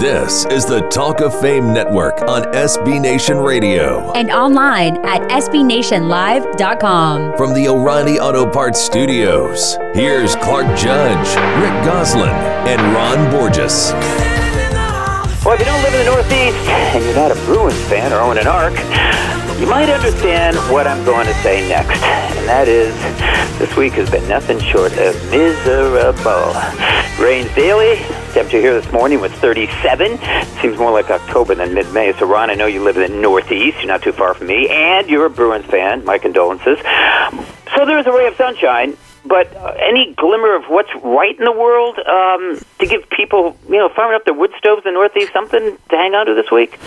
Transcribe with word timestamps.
This 0.00 0.44
is 0.46 0.64
the 0.66 0.80
Talk 0.90 1.20
of 1.20 1.38
Fame 1.40 1.72
Network 1.72 2.20
on 2.22 2.42
SB 2.52 3.00
Nation 3.00 3.38
Radio. 3.38 4.10
and 4.12 4.30
online 4.30 4.96
at 5.06 5.22
sbnationlive.com. 5.30 7.36
From 7.36 7.54
the 7.54 7.68
O'Reilly 7.68 8.18
Auto 8.18 8.48
Parts 8.50 8.80
Studios, 8.80 9.76
here's 9.94 10.34
Clark 10.36 10.66
Judge, 10.76 11.28
Rick 11.62 11.84
Gosselin, 11.84 12.28
and 12.30 12.80
Ron 12.94 13.30
Borges. 13.30 13.92
Well, 15.44 15.54
if 15.54 15.60
you 15.60 15.66
don't 15.66 15.82
live 15.82 15.94
in 15.94 16.00
the 16.00 16.06
Northeast 16.10 16.56
and 16.68 17.04
you're 17.04 17.14
not 17.14 17.30
a 17.30 17.34
Bruins 17.46 17.80
fan 17.84 18.12
or 18.12 18.20
own 18.20 18.38
an 18.38 18.46
Arc, 18.46 18.72
you 19.60 19.66
might 19.66 19.88
understand 19.90 20.56
what 20.72 20.86
I'm 20.86 21.04
going 21.04 21.26
to 21.26 21.34
say 21.34 21.68
next. 21.68 22.02
And 22.02 22.48
that 22.48 22.66
is, 22.68 22.94
this 23.58 23.76
week 23.76 23.92
has 23.94 24.10
been 24.10 24.26
nothing 24.28 24.58
short 24.58 24.92
of 24.98 25.14
miserable. 25.30 26.54
Rains 27.22 27.54
daily. 27.54 28.00
Temperature 28.34 28.58
here 28.58 28.80
this 28.80 28.92
morning 28.92 29.20
was 29.20 29.30
37. 29.30 30.18
Seems 30.60 30.76
more 30.76 30.90
like 30.90 31.08
October 31.08 31.54
than 31.54 31.72
mid-May. 31.72 32.14
So, 32.14 32.26
Ron, 32.26 32.50
I 32.50 32.54
know 32.54 32.66
you 32.66 32.82
live 32.82 32.96
in 32.96 33.12
the 33.12 33.16
Northeast. 33.16 33.76
You're 33.78 33.86
not 33.86 34.02
too 34.02 34.10
far 34.10 34.34
from 34.34 34.48
me. 34.48 34.68
And 34.68 35.08
you're 35.08 35.26
a 35.26 35.30
Bruins 35.30 35.66
fan. 35.66 36.04
My 36.04 36.18
condolences. 36.18 36.80
So 37.76 37.86
there's 37.86 38.06
a 38.06 38.10
ray 38.10 38.26
of 38.26 38.34
sunshine. 38.34 38.96
But 39.24 39.54
uh, 39.54 39.74
any 39.78 40.14
glimmer 40.16 40.56
of 40.56 40.64
what's 40.64 40.90
right 41.04 41.38
in 41.38 41.44
the 41.44 41.52
world 41.52 41.96
um, 42.00 42.60
to 42.80 42.86
give 42.86 43.08
people, 43.08 43.56
you 43.68 43.76
know, 43.76 43.88
firing 43.88 44.16
up 44.16 44.24
their 44.24 44.34
wood 44.34 44.50
stoves 44.58 44.84
in 44.84 44.92
the 44.92 44.98
Northeast 44.98 45.32
something 45.32 45.78
to 45.90 45.96
hang 45.96 46.16
on 46.16 46.26
to 46.26 46.34
this 46.34 46.50
week? 46.50 46.80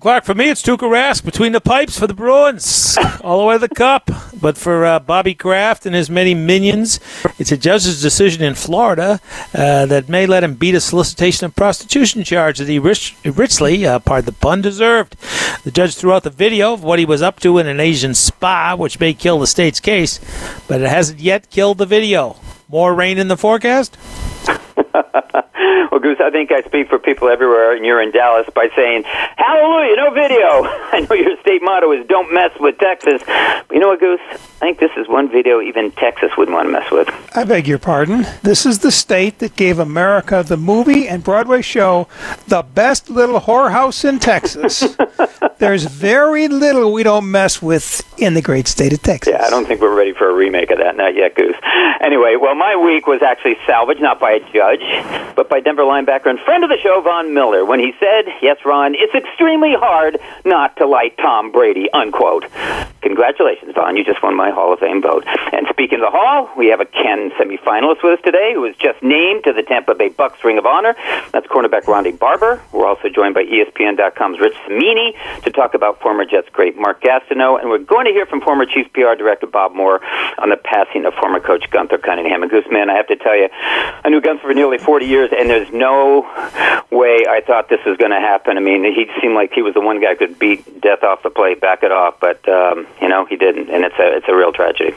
Clark, 0.00 0.24
for 0.24 0.34
me, 0.34 0.48
it's 0.48 0.62
Tuukka 0.62 0.88
Rask 0.88 1.22
between 1.26 1.52
the 1.52 1.60
pipes 1.60 1.98
for 1.98 2.06
the 2.06 2.14
Bruins, 2.14 2.96
all 3.20 3.38
the 3.38 3.44
way 3.44 3.56
to 3.56 3.58
the 3.58 3.68
cup. 3.68 4.10
But 4.40 4.56
for 4.56 4.86
uh, 4.86 4.98
Bobby 4.98 5.34
Kraft 5.34 5.84
and 5.84 5.94
his 5.94 6.08
many 6.08 6.32
minions, 6.32 7.00
it's 7.38 7.52
a 7.52 7.56
judge's 7.58 8.00
decision 8.00 8.42
in 8.42 8.54
Florida 8.54 9.20
uh, 9.52 9.84
that 9.84 10.08
may 10.08 10.24
let 10.24 10.42
him 10.42 10.54
beat 10.54 10.74
a 10.74 10.80
solicitation 10.80 11.44
of 11.44 11.54
prostitution 11.54 12.24
charge 12.24 12.56
that 12.56 12.68
he 12.68 12.78
rich, 12.78 13.14
richly, 13.24 13.84
uh, 13.84 13.98
pardon 13.98 14.24
the 14.24 14.32
pun, 14.32 14.62
deserved. 14.62 15.16
The 15.64 15.70
judge 15.70 15.94
threw 15.94 16.14
out 16.14 16.22
the 16.22 16.30
video 16.30 16.72
of 16.72 16.82
what 16.82 16.98
he 16.98 17.04
was 17.04 17.20
up 17.20 17.38
to 17.40 17.58
in 17.58 17.66
an 17.66 17.78
Asian 17.78 18.14
spa, 18.14 18.74
which 18.76 18.98
may 18.98 19.12
kill 19.12 19.38
the 19.38 19.46
state's 19.46 19.80
case, 19.80 20.18
but 20.66 20.80
it 20.80 20.88
hasn't 20.88 21.20
yet 21.20 21.50
killed 21.50 21.76
the 21.76 21.84
video. 21.84 22.36
More 22.70 22.94
rain 22.94 23.18
in 23.18 23.28
the 23.28 23.36
forecast? 23.36 23.98
well, 26.00 26.14
Goose, 26.14 26.24
I 26.24 26.30
think 26.30 26.50
I 26.50 26.62
speak 26.62 26.88
for 26.88 26.98
people 26.98 27.28
everywhere, 27.28 27.74
and 27.76 27.84
you're 27.84 28.00
in 28.00 28.10
Dallas 28.10 28.46
by 28.54 28.68
saying, 28.74 29.04
Hallelujah, 29.04 29.96
no 29.96 30.10
video. 30.10 30.46
I 30.92 31.06
know 31.08 31.14
your 31.14 31.36
state 31.40 31.62
motto 31.62 31.92
is 31.92 32.06
don't 32.06 32.32
mess 32.32 32.52
with 32.58 32.78
Texas. 32.78 33.22
But 33.26 33.70
you 33.70 33.80
know 33.80 33.88
what, 33.88 34.00
Goose? 34.00 34.20
I 34.30 34.36
think 34.60 34.78
this 34.78 34.90
is 34.96 35.08
one 35.08 35.30
video 35.30 35.60
even 35.60 35.90
Texas 35.92 36.30
wouldn't 36.36 36.54
want 36.54 36.68
to 36.68 36.72
mess 36.72 36.90
with. 36.90 37.08
I 37.34 37.44
beg 37.44 37.66
your 37.66 37.78
pardon. 37.78 38.26
This 38.42 38.66
is 38.66 38.80
the 38.80 38.90
state 38.90 39.38
that 39.38 39.56
gave 39.56 39.78
America 39.78 40.42
the 40.46 40.56
movie 40.56 41.08
and 41.08 41.24
Broadway 41.24 41.62
show 41.62 42.08
The 42.46 42.62
Best 42.62 43.08
Little 43.08 43.40
Whorehouse 43.40 44.04
in 44.06 44.18
Texas. 44.18 44.96
There's 45.58 45.84
very 45.84 46.48
little 46.48 46.92
we 46.92 47.02
don't 47.02 47.30
mess 47.30 47.60
with 47.62 48.02
in 48.18 48.34
the 48.34 48.42
great 48.42 48.68
state 48.68 48.92
of 48.92 49.02
Texas. 49.02 49.32
Yeah, 49.32 49.44
I 49.44 49.50
don't 49.50 49.66
think 49.66 49.80
we're 49.80 49.96
ready 49.96 50.12
for 50.12 50.28
a 50.28 50.34
remake 50.34 50.70
of 50.70 50.78
that. 50.78 50.96
Not 50.96 51.14
yet, 51.14 51.34
Goose. 51.34 51.56
Anyway, 52.00 52.36
well, 52.40 52.54
my 52.54 52.76
week 52.76 53.06
was 53.06 53.22
actually 53.22 53.56
salvaged, 53.66 54.00
not 54.00 54.18
by 54.18 54.32
a 54.32 54.52
judge, 54.52 54.80
but 55.36 55.48
by 55.48 55.60
Denver 55.60 55.84
linebacker 55.90 56.26
and 56.26 56.38
friend 56.40 56.62
of 56.62 56.70
the 56.70 56.78
show, 56.78 57.00
Von 57.02 57.34
Miller, 57.34 57.64
when 57.64 57.80
he 57.80 57.92
said, 57.98 58.32
Yes, 58.40 58.58
Ron, 58.64 58.94
it's 58.94 59.14
extremely 59.14 59.74
hard 59.74 60.18
not 60.44 60.76
to 60.76 60.86
like 60.86 61.16
Tom 61.16 61.50
Brady, 61.50 61.90
unquote. 61.92 62.44
Congratulations, 63.02 63.74
Von. 63.74 63.96
You 63.96 64.04
just 64.04 64.22
won 64.22 64.36
my 64.36 64.50
Hall 64.50 64.72
of 64.72 64.78
Fame 64.78 65.02
vote. 65.02 65.24
And 65.52 65.66
speaking 65.70 65.98
of 65.98 66.12
the 66.12 66.16
Hall, 66.16 66.50
we 66.56 66.68
have 66.68 66.80
a 66.80 66.84
Ken 66.84 67.30
semifinalist 67.32 68.04
with 68.04 68.18
us 68.18 68.24
today 68.24 68.52
who 68.54 68.60
was 68.60 68.76
just 68.76 69.02
named 69.02 69.44
to 69.44 69.52
the 69.52 69.62
Tampa 69.62 69.94
Bay 69.94 70.10
Bucks 70.10 70.44
Ring 70.44 70.58
of 70.58 70.66
Honor. 70.66 70.94
That's 71.32 71.46
cornerback 71.46 71.86
Ronde 71.86 72.18
Barber. 72.18 72.62
We're 72.72 72.86
also 72.86 73.08
joined 73.08 73.34
by 73.34 73.44
ESPN.com's 73.44 74.38
Rich 74.38 74.54
Cimini 74.66 75.16
to 75.42 75.50
talk 75.50 75.74
about 75.74 76.00
former 76.00 76.24
Jets 76.24 76.48
great 76.52 76.76
Mark 76.76 77.02
Gastineau. 77.02 77.58
And 77.58 77.70
we're 77.70 77.78
going 77.78 78.06
to 78.06 78.12
hear 78.12 78.26
from 78.26 78.42
former 78.42 78.66
Chiefs 78.66 78.90
PR 78.92 79.16
Director 79.16 79.46
Bob 79.46 79.74
Moore 79.74 80.00
on 80.38 80.50
the 80.50 80.56
passing 80.56 81.06
of 81.06 81.14
former 81.14 81.40
coach 81.40 81.64
Gunther 81.70 81.98
Cunningham. 81.98 82.42
And 82.42 82.52
Gooseman, 82.52 82.90
I 82.90 82.96
have 82.96 83.08
to 83.08 83.16
tell 83.16 83.36
you, 83.36 83.48
I 83.50 84.08
knew 84.08 84.20
Gunther 84.20 84.50
for 84.50 84.54
nearly 84.54 84.78
40 84.78 85.06
years, 85.06 85.30
and 85.36 85.48
there's 85.48 85.70
no 85.80 86.22
way 86.90 87.26
I 87.28 87.42
thought 87.44 87.68
this 87.68 87.84
was 87.84 87.96
going 87.96 88.12
to 88.12 88.20
happen. 88.20 88.56
I 88.56 88.60
mean, 88.60 88.84
he 88.84 89.06
seemed 89.20 89.34
like 89.34 89.52
he 89.52 89.62
was 89.62 89.74
the 89.74 89.80
one 89.80 90.00
guy 90.00 90.10
who 90.10 90.26
could 90.26 90.38
beat 90.38 90.80
death 90.80 91.02
off 91.02 91.22
the 91.22 91.30
plate, 91.30 91.60
back 91.60 91.82
it 91.82 91.90
off, 91.90 92.20
but 92.20 92.46
um, 92.48 92.86
you 93.02 93.08
know 93.08 93.24
he 93.24 93.36
didn't, 93.36 93.70
and 93.70 93.84
it's 93.84 93.98
a 93.98 94.16
it's 94.16 94.28
a 94.28 94.34
real 94.34 94.52
tragedy. 94.52 94.94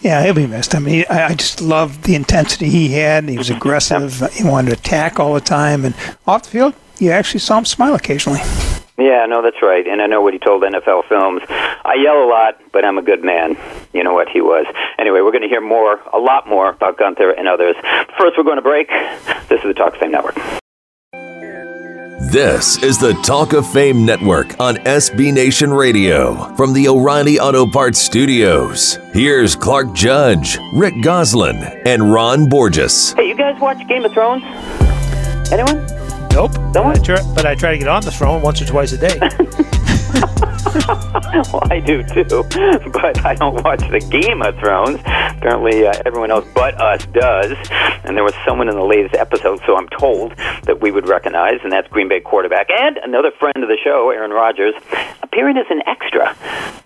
Yeah, 0.00 0.22
he'll 0.22 0.34
be 0.34 0.46
missed. 0.46 0.74
I 0.74 0.80
mean, 0.80 1.04
I, 1.08 1.24
I 1.24 1.34
just 1.34 1.62
loved 1.62 2.04
the 2.04 2.14
intensity 2.14 2.68
he 2.68 2.92
had. 2.92 3.26
He 3.26 3.38
was 3.38 3.48
aggressive. 3.48 4.22
He 4.34 4.44
wanted 4.44 4.72
to 4.72 4.76
attack 4.76 5.18
all 5.18 5.32
the 5.32 5.40
time. 5.40 5.82
And 5.82 5.94
off 6.26 6.42
the 6.42 6.50
field, 6.50 6.74
you 6.98 7.10
actually 7.10 7.40
saw 7.40 7.56
him 7.56 7.64
smile 7.64 7.94
occasionally. 7.94 8.40
Yeah, 8.96 9.26
no, 9.26 9.42
that's 9.42 9.60
right. 9.60 9.86
And 9.86 10.00
I 10.00 10.06
know 10.06 10.22
what 10.22 10.34
he 10.34 10.38
told 10.38 10.62
NFL 10.62 11.08
Films. 11.08 11.42
I 11.48 11.96
yell 12.00 12.22
a 12.22 12.28
lot, 12.28 12.60
but 12.72 12.84
I'm 12.84 12.96
a 12.96 13.02
good 13.02 13.24
man. 13.24 13.56
You 13.92 14.04
know 14.04 14.14
what 14.14 14.28
he 14.28 14.40
was. 14.40 14.66
Anyway, 14.98 15.20
we're 15.20 15.32
going 15.32 15.42
to 15.42 15.48
hear 15.48 15.60
more, 15.60 16.00
a 16.12 16.18
lot 16.18 16.48
more 16.48 16.70
about 16.70 16.96
Gunther 16.96 17.30
and 17.30 17.48
others. 17.48 17.74
First, 18.16 18.38
we're 18.38 18.44
going 18.44 18.56
to 18.56 18.62
break. 18.62 18.88
This 19.48 19.60
is 19.60 19.64
the 19.64 19.74
Talk 19.74 19.94
of 19.94 20.00
Fame 20.00 20.12
Network. 20.12 20.36
This 22.30 22.82
is 22.82 22.98
the 22.98 23.12
Talk 23.24 23.52
of 23.52 23.70
Fame 23.70 24.04
Network 24.04 24.58
on 24.60 24.76
SB 24.76 25.32
Nation 25.32 25.72
Radio. 25.72 26.54
From 26.56 26.72
the 26.72 26.88
O'Reilly 26.88 27.38
Auto 27.38 27.66
Parts 27.66 28.00
Studios, 28.00 28.98
here's 29.12 29.54
Clark 29.54 29.92
Judge, 29.92 30.58
Rick 30.72 30.94
Gosselin, 31.02 31.56
and 31.84 32.12
Ron 32.12 32.48
Borges. 32.48 33.12
Hey, 33.12 33.28
you 33.28 33.36
guys 33.36 33.60
watch 33.60 33.86
Game 33.86 34.04
of 34.04 34.12
Thrones? 34.12 34.42
Anyone? 35.52 35.86
Nope. 36.34 36.52
No 36.74 36.82
But 36.82 36.98
I, 36.98 37.00
try, 37.00 37.32
but 37.36 37.46
I 37.46 37.54
try 37.54 37.70
to 37.70 37.78
get 37.78 37.86
on 37.86 38.02
the 38.02 38.10
throne 38.10 38.42
once 38.42 38.60
or 38.60 38.64
twice 38.64 38.90
a 38.90 38.98
day. 38.98 39.20
well, 41.52 41.62
I 41.70 41.78
do 41.78 42.02
too, 42.02 42.24
but 42.90 43.24
I 43.24 43.36
don't 43.36 43.62
watch 43.62 43.78
the 43.88 44.00
Game 44.10 44.42
of 44.42 44.58
Thrones. 44.58 44.98
Apparently, 45.06 45.86
uh, 45.86 45.92
everyone 46.04 46.32
else 46.32 46.44
but 46.52 46.74
us 46.80 47.06
does. 47.12 47.56
And 48.02 48.16
there 48.16 48.24
was 48.24 48.34
someone 48.44 48.68
in 48.68 48.74
the 48.74 48.82
latest 48.82 49.14
episode, 49.14 49.60
so 49.64 49.76
I'm 49.76 49.88
told, 49.90 50.36
that 50.64 50.80
we 50.80 50.90
would 50.90 51.06
recognize, 51.06 51.60
and 51.62 51.70
that's 51.70 51.86
Green 51.86 52.08
Bay 52.08 52.18
quarterback 52.18 52.66
and 52.68 52.96
another 52.96 53.30
friend 53.30 53.56
of 53.58 53.68
the 53.68 53.78
show, 53.84 54.10
Aaron 54.10 54.32
Rodgers, 54.32 54.74
appearing 55.22 55.56
as 55.56 55.66
an 55.70 55.82
extra. 55.86 56.36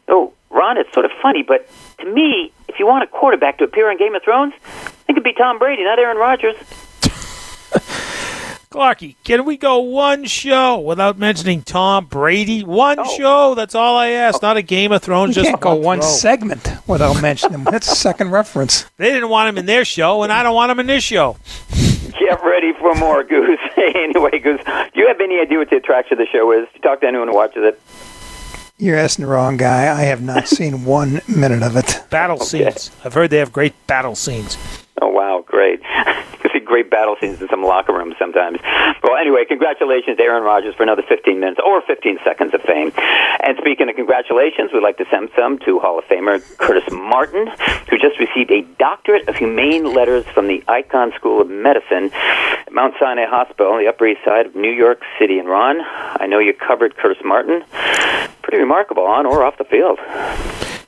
Oh, 0.08 0.34
Ron, 0.50 0.76
it's 0.76 0.92
sort 0.92 1.06
of 1.06 1.10
funny, 1.22 1.42
but 1.42 1.66
to 2.00 2.04
me, 2.12 2.52
if 2.68 2.78
you 2.78 2.86
want 2.86 3.02
a 3.02 3.06
quarterback 3.06 3.56
to 3.58 3.64
appear 3.64 3.88
on 3.88 3.96
Game 3.96 4.14
of 4.14 4.22
Thrones, 4.22 4.52
it 5.08 5.14
could 5.14 5.24
be 5.24 5.32
Tom 5.32 5.58
Brady, 5.58 5.84
not 5.84 5.98
Aaron 5.98 6.18
Rodgers. 6.18 6.56
Clarky, 8.70 9.16
can 9.24 9.46
we 9.46 9.56
go 9.56 9.78
one 9.78 10.26
show 10.26 10.78
without 10.78 11.16
mentioning 11.18 11.62
Tom 11.62 12.04
Brady? 12.04 12.62
One 12.62 12.98
Oh. 12.98 13.16
show. 13.16 13.54
That's 13.54 13.74
all 13.74 13.96
I 13.96 14.08
ask. 14.08 14.42
Not 14.42 14.58
a 14.58 14.62
Game 14.62 14.92
of 14.92 15.00
Thrones. 15.02 15.36
You 15.36 15.42
just 15.42 15.52
can't 15.52 15.60
go 15.62 15.74
one 15.74 16.00
throw. 16.00 16.08
segment 16.10 16.70
without 16.86 17.22
mentioning 17.22 17.60
him. 17.60 17.64
That's 17.64 17.90
a 17.90 17.96
second 17.96 18.30
reference. 18.30 18.84
They 18.98 19.10
didn't 19.10 19.30
want 19.30 19.48
him 19.48 19.56
in 19.56 19.64
their 19.64 19.86
show, 19.86 20.22
and 20.22 20.30
I 20.30 20.42
don't 20.42 20.54
want 20.54 20.70
him 20.70 20.80
in 20.80 20.86
this 20.86 21.02
show. 21.02 21.38
Get 22.18 22.44
ready 22.44 22.74
for 22.74 22.94
more, 22.96 23.24
Goose. 23.24 23.58
anyway, 23.78 24.38
Goose, 24.38 24.60
do 24.66 25.00
you 25.00 25.08
have 25.08 25.20
any 25.22 25.40
idea 25.40 25.56
what 25.58 25.70
the 25.70 25.76
attraction 25.76 26.12
of 26.14 26.18
the 26.18 26.26
show 26.30 26.52
is? 26.52 26.66
Do 26.66 26.70
you 26.74 26.80
talk 26.82 27.00
to 27.00 27.06
anyone 27.06 27.28
who 27.28 27.34
watches 27.34 27.64
it? 27.64 27.80
You're 28.76 28.98
asking 28.98 29.24
the 29.24 29.30
wrong 29.30 29.56
guy. 29.56 29.84
I 29.98 30.02
have 30.02 30.20
not 30.20 30.46
seen 30.48 30.84
one 30.84 31.22
minute 31.26 31.62
of 31.62 31.74
it. 31.78 32.02
Battle 32.10 32.38
scenes. 32.38 32.90
I've 33.02 33.14
heard 33.14 33.30
they 33.30 33.38
have 33.38 33.50
great 33.50 33.72
battle 33.86 34.14
scenes. 34.14 34.58
Oh 35.00 35.08
wow, 35.08 35.42
great! 35.46 35.80
Great 36.68 36.90
battle 36.90 37.16
scenes 37.18 37.40
in 37.40 37.48
some 37.48 37.62
locker 37.62 37.94
rooms 37.94 38.14
sometimes. 38.18 38.58
Well, 39.02 39.16
anyway, 39.16 39.46
congratulations 39.48 40.18
to 40.18 40.22
Aaron 40.22 40.42
Rodgers 40.44 40.74
for 40.74 40.82
another 40.82 41.02
15 41.08 41.40
minutes 41.40 41.58
or 41.64 41.80
15 41.80 42.18
seconds 42.22 42.52
of 42.52 42.60
fame. 42.60 42.92
And 43.40 43.56
speaking 43.56 43.88
of 43.88 43.96
congratulations, 43.96 44.70
we'd 44.72 44.82
like 44.82 44.98
to 44.98 45.06
send 45.10 45.30
some 45.34 45.58
to 45.60 45.78
Hall 45.78 45.98
of 45.98 46.04
Famer 46.04 46.44
Curtis 46.58 46.84
Martin, 46.92 47.46
who 47.88 47.96
just 47.96 48.20
received 48.20 48.50
a 48.50 48.60
doctorate 48.78 49.26
of 49.28 49.36
humane 49.36 49.94
letters 49.94 50.26
from 50.26 50.46
the 50.46 50.62
Icahn 50.68 51.14
School 51.16 51.40
of 51.40 51.48
Medicine 51.48 52.10
at 52.12 52.70
Mount 52.70 52.94
Sinai 53.00 53.24
Hospital 53.24 53.72
on 53.72 53.80
the 53.80 53.88
Upper 53.88 54.06
East 54.06 54.20
Side 54.24 54.44
of 54.44 54.54
New 54.54 54.70
York 54.70 55.00
City. 55.18 55.38
And 55.38 55.48
Ron, 55.48 55.80
I 55.80 56.26
know 56.26 56.38
you 56.38 56.52
covered 56.52 56.96
Curtis 56.98 57.22
Martin. 57.24 57.64
Pretty 58.42 58.58
remarkable 58.58 59.04
on 59.04 59.24
or 59.24 59.42
off 59.42 59.56
the 59.56 59.64
field. 59.64 59.98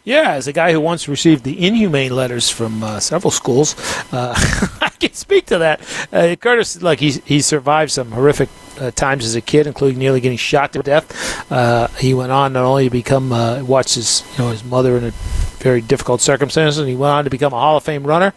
Yeah, 0.02 0.32
as 0.32 0.48
a 0.48 0.52
guy 0.52 0.72
who 0.72 0.80
once 0.80 1.08
received 1.08 1.44
the 1.44 1.66
inhumane 1.66 2.14
letters 2.16 2.48
from 2.48 2.82
uh, 2.82 3.00
several 3.00 3.30
schools, 3.30 3.74
uh, 4.12 4.34
I 4.80 4.88
can 4.98 5.12
speak 5.12 5.46
to 5.46 5.58
that. 5.58 5.80
Uh, 6.10 6.36
Curtis, 6.36 6.80
like 6.82 7.00
he 7.00 7.10
he 7.26 7.40
survived 7.42 7.90
some 7.90 8.10
horrific 8.12 8.48
uh, 8.80 8.90
times 8.92 9.24
as 9.24 9.34
a 9.34 9.40
kid, 9.40 9.66
including 9.66 9.98
nearly 9.98 10.20
getting 10.20 10.38
shot 10.38 10.72
to 10.72 10.82
death. 10.82 11.50
Uh, 11.52 11.86
he 11.98 12.14
went 12.14 12.32
on 12.32 12.52
not 12.52 12.64
only 12.64 12.84
to 12.84 12.90
become 12.90 13.32
uh, 13.32 13.62
watched 13.62 13.94
his 13.94 14.22
you 14.32 14.44
know 14.44 14.50
his 14.50 14.64
mother 14.64 14.96
in 14.96 15.04
a 15.04 15.12
very 15.60 15.82
difficult 15.82 16.22
circumstances, 16.22 16.78
and 16.78 16.88
he 16.88 16.96
went 16.96 17.12
on 17.12 17.24
to 17.24 17.28
become 17.30 17.52
a 17.52 17.56
Hall 17.56 17.76
of 17.76 17.84
Fame 17.84 18.06
runner, 18.06 18.32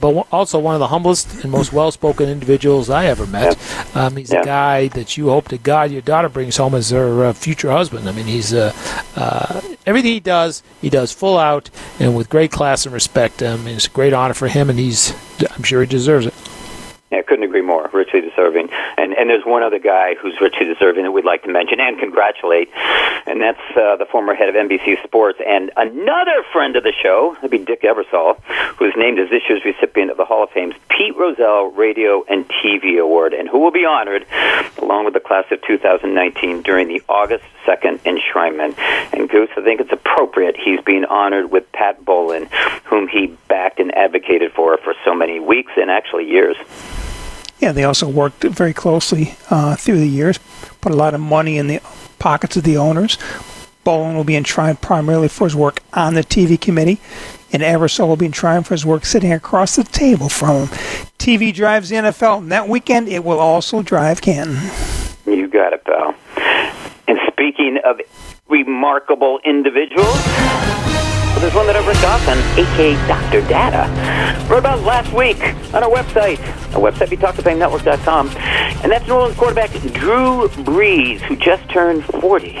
but 0.00 0.26
also 0.30 0.58
one 0.58 0.74
of 0.74 0.80
the 0.80 0.88
humblest 0.88 1.42
and 1.42 1.50
most 1.50 1.72
well-spoken 1.72 2.28
individuals 2.28 2.90
I 2.90 3.06
ever 3.06 3.26
met. 3.26 3.56
Um, 3.96 4.16
he's 4.16 4.30
Yeah. 4.30 4.42
a 4.42 4.44
guy 4.44 4.88
that 4.88 5.16
you 5.16 5.30
hope 5.30 5.48
to 5.48 5.56
God 5.56 5.90
your 5.90 6.02
daughter 6.02 6.28
brings 6.28 6.58
home 6.58 6.74
as 6.74 6.90
her 6.90 7.24
uh, 7.24 7.32
future 7.32 7.70
husband. 7.70 8.06
I 8.06 8.12
mean, 8.12 8.26
he's 8.26 8.52
uh, 8.52 8.74
uh, 9.16 9.62
everything 9.86 10.12
he 10.12 10.20
does, 10.20 10.62
he 10.82 10.90
does 10.90 11.10
full 11.10 11.38
out 11.38 11.70
and 11.98 12.14
with 12.14 12.28
great 12.28 12.52
class 12.52 12.84
and 12.84 12.92
respect. 12.92 13.42
I 13.42 13.56
mean, 13.56 13.76
it's 13.76 13.86
a 13.86 13.90
great 13.90 14.12
honor 14.12 14.34
for 14.34 14.48
him, 14.48 14.68
and 14.68 14.78
he's 14.78 15.14
I'm 15.56 15.62
sure 15.62 15.80
he 15.80 15.86
deserves 15.86 16.26
it. 16.26 16.34
I 17.18 17.22
couldn't 17.22 17.44
agree 17.44 17.62
more, 17.62 17.90
richly 17.92 18.20
deserving. 18.20 18.70
And 18.96 19.12
and 19.12 19.28
there's 19.28 19.44
one 19.44 19.62
other 19.62 19.78
guy 19.78 20.14
who's 20.14 20.40
richly 20.40 20.66
deserving 20.66 21.04
that 21.04 21.12
we'd 21.12 21.24
like 21.24 21.42
to 21.42 21.50
mention 21.50 21.80
and 21.80 21.98
congratulate, 21.98 22.68
and 23.26 23.40
that's 23.40 23.60
uh, 23.76 23.96
the 23.96 24.06
former 24.06 24.34
head 24.34 24.48
of 24.48 24.54
NBC 24.54 25.02
Sports 25.02 25.38
and 25.46 25.70
another 25.76 26.44
friend 26.52 26.76
of 26.76 26.82
the 26.82 26.92
show, 27.02 27.34
that'd 27.36 27.50
be 27.50 27.58
Dick 27.58 27.82
Ebersol, 27.82 28.40
who's 28.78 28.94
named 28.96 29.18
as 29.18 29.30
this 29.30 29.42
year's 29.48 29.64
recipient 29.64 30.10
of 30.10 30.16
the 30.16 30.24
Hall 30.24 30.44
of 30.44 30.50
Fame's 30.50 30.74
Pete 30.90 31.16
Rozelle 31.16 31.70
Radio 31.72 32.24
and 32.28 32.46
TV 32.48 33.00
Award, 33.00 33.32
and 33.32 33.48
who 33.48 33.58
will 33.58 33.70
be 33.70 33.84
honored 33.84 34.26
along 34.78 35.04
with 35.04 35.14
the 35.14 35.20
class 35.20 35.44
of 35.50 35.60
2019 35.62 36.62
during 36.62 36.88
the 36.88 37.02
August 37.08 37.44
2nd 37.66 37.98
enshrinement. 38.00 38.78
And 39.12 39.28
Goose, 39.28 39.50
I 39.56 39.62
think 39.62 39.80
it's 39.80 39.92
appropriate 39.92 40.56
he's 40.56 40.80
being 40.80 41.04
honored 41.04 41.50
with 41.50 41.70
Pat 41.72 42.04
Bowlen, 42.04 42.48
whom 42.84 43.08
he 43.08 43.36
backed 43.48 43.80
and 43.80 43.94
advocated 43.94 44.52
for 44.52 44.76
for 44.78 44.94
so 45.04 45.14
many 45.14 45.40
weeks 45.40 45.72
and 45.76 45.90
actually 45.90 46.28
years. 46.28 46.56
Yeah, 47.60 47.72
they 47.72 47.84
also 47.84 48.08
worked 48.08 48.44
very 48.44 48.72
closely 48.72 49.34
uh, 49.50 49.76
through 49.76 49.98
the 49.98 50.08
years, 50.08 50.38
put 50.80 50.92
a 50.92 50.96
lot 50.96 51.14
of 51.14 51.20
money 51.20 51.58
in 51.58 51.66
the 51.66 51.80
pockets 52.18 52.56
of 52.56 52.62
the 52.62 52.76
owners. 52.76 53.18
Bowlen 53.84 54.14
will 54.14 54.24
be 54.24 54.36
enshrined 54.36 54.80
primarily 54.80 55.28
for 55.28 55.44
his 55.44 55.56
work 55.56 55.80
on 55.92 56.14
the 56.14 56.22
TV 56.22 56.60
committee, 56.60 57.00
and 57.52 57.62
Ebersol 57.62 58.06
will 58.06 58.16
be 58.16 58.26
enshrined 58.26 58.66
for 58.66 58.74
his 58.74 58.84
work 58.84 59.04
sitting 59.04 59.32
across 59.32 59.76
the 59.76 59.84
table 59.84 60.28
from 60.28 60.66
him. 60.66 60.68
TV 61.18 61.52
drives 61.52 61.88
the 61.88 61.96
NFL, 61.96 62.38
and 62.38 62.52
that 62.52 62.68
weekend 62.68 63.08
it 63.08 63.24
will 63.24 63.38
also 63.38 63.82
drive 63.82 64.20
Canton. 64.20 64.58
You 65.26 65.48
got 65.48 65.72
it, 65.72 65.84
pal. 65.84 66.14
And 67.08 67.18
speaking 67.32 67.78
of 67.84 68.00
remarkable 68.48 69.40
individuals, 69.44 70.18
well, 71.30 71.40
there's 71.40 71.54
one 71.54 71.66
that 71.66 71.76
Everett 71.76 72.02
on, 72.04 72.38
aka 72.58 72.94
Dr. 73.06 73.46
Data, 73.48 73.86
wrote 74.48 74.58
about 74.58 74.80
last 74.82 75.12
week 75.12 75.40
on 75.74 75.82
our 75.82 75.90
website, 75.90 76.38
our 76.74 76.90
website, 76.90 77.08
BeTalkToFameNetwork.com, 77.08 78.28
and 78.82 78.90
that's 78.92 79.06
New 79.06 79.14
Orleans 79.14 79.36
quarterback 79.36 79.70
Drew 79.92 80.48
Brees, 80.64 81.20
who 81.20 81.36
just 81.36 81.68
turned 81.68 82.04
40. 82.04 82.52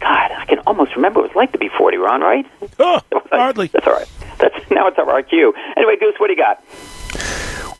God, 0.00 0.30
I 0.32 0.44
can 0.48 0.58
almost 0.66 0.94
remember 0.94 1.20
what 1.20 1.30
it 1.30 1.34
was 1.34 1.36
like 1.36 1.52
to 1.52 1.58
be 1.58 1.68
40, 1.68 1.96
Ron, 1.96 2.20
right? 2.20 2.46
Oh, 2.78 3.00
hardly. 3.30 3.68
That's 3.68 3.86
all 3.86 3.94
right. 3.94 4.08
That's 4.38 4.70
now 4.70 4.86
it's 4.88 4.98
our 4.98 5.22
cue. 5.22 5.54
Anyway, 5.76 5.96
Goose, 5.98 6.14
what 6.18 6.28
do 6.28 6.34
you 6.34 6.38
got? 6.38 6.62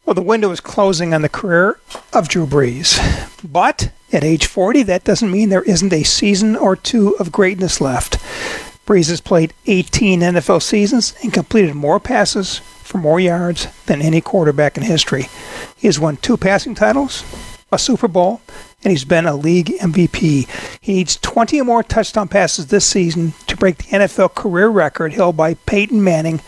Well, 0.07 0.15
the 0.15 0.23
window 0.23 0.51
is 0.53 0.61
closing 0.61 1.13
on 1.13 1.23
the 1.23 1.29
career 1.29 1.81
of 2.13 2.29
Drew 2.29 2.47
Brees. 2.47 2.97
But 3.43 3.91
at 4.13 4.23
age 4.23 4.47
40, 4.47 4.85
that 4.85 5.05
doesn't 5.05 5.31
mean 5.31 5.49
there 5.49 5.63
isn't 5.63 5.93
a 5.93 6.05
season 6.05 6.55
or 6.57 6.77
two 6.77 7.17
of 7.19 7.33
greatness 7.33 7.81
left. 7.81 8.19
Brees 8.87 9.09
has 9.09 9.21
played 9.21 9.53
18 9.67 10.21
NFL 10.21 10.63
seasons 10.63 11.15
and 11.23 11.33
completed 11.33 11.75
more 11.75 11.99
passes 11.99 12.59
for 12.59 12.99
more 12.99 13.19
yards 13.19 13.67
than 13.87 14.01
any 14.01 14.21
quarterback 14.21 14.77
in 14.77 14.85
history. 14.85 15.27
He 15.77 15.89
has 15.89 15.99
won 15.99 16.17
two 16.19 16.37
passing 16.37 16.77
titles, 16.77 17.25
a 17.73 17.79
Super 17.79 18.07
Bowl, 18.07 18.41
and 18.85 18.93
he's 18.93 19.05
been 19.05 19.27
a 19.27 19.35
league 19.35 19.77
MVP. 19.81 20.49
He 20.81 20.95
needs 20.95 21.17
20 21.17 21.61
or 21.61 21.65
more 21.65 21.83
touchdown 21.83 22.29
passes 22.29 22.69
this 22.69 22.87
season 22.87 23.35
to 23.49 23.57
break 23.57 23.79
the 23.79 23.99
NFL 23.99 24.37
career 24.37 24.69
record 24.69 25.15
held 25.15 25.37
by 25.37 25.55
Peyton 25.55 26.03
Manning, 26.05 26.41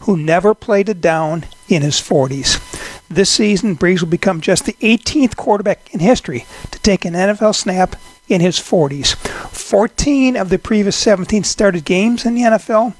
who 0.00 0.18
never 0.18 0.54
played 0.54 0.90
a 0.90 0.94
down 0.94 1.46
in 1.68 1.80
his 1.80 1.94
40s. 1.94 2.60
This 3.08 3.30
season, 3.30 3.76
Brees 3.76 4.02
will 4.02 4.08
become 4.08 4.42
just 4.42 4.66
the 4.66 4.74
18th 4.74 5.36
quarterback 5.36 5.94
in 5.94 6.00
history 6.00 6.44
to 6.72 6.78
take 6.80 7.06
an 7.06 7.14
NFL 7.14 7.54
snap 7.54 7.96
in 8.28 8.40
his 8.40 8.58
40s. 8.58 9.14
14 9.50 10.36
of 10.36 10.48
the 10.48 10.58
previous 10.58 10.96
17 10.96 11.44
started 11.44 11.84
games 11.84 12.24
in 12.24 12.34
the 12.34 12.42
NFL, 12.42 12.94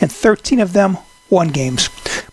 and 0.00 0.10
13 0.10 0.60
of 0.60 0.72
them 0.72 0.98
won 1.30 1.48
games. 1.48 1.88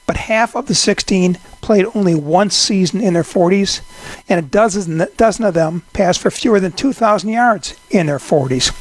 But 0.05 0.17
half 0.17 0.55
of 0.55 0.65
the 0.65 0.75
16 0.75 1.35
played 1.61 1.85
only 1.93 2.15
one 2.15 2.49
season 2.49 2.99
in 2.99 3.13
their 3.13 3.23
40s, 3.23 3.81
and 4.27 4.39
a 4.39 4.47
dozen, 4.47 5.07
dozen 5.17 5.45
of 5.45 5.53
them 5.53 5.83
passed 5.93 6.19
for 6.19 6.31
fewer 6.31 6.59
than 6.59 6.71
2,000 6.71 7.29
yards 7.29 7.75
in 7.89 8.07
their 8.07 8.17
40s. 8.17 8.73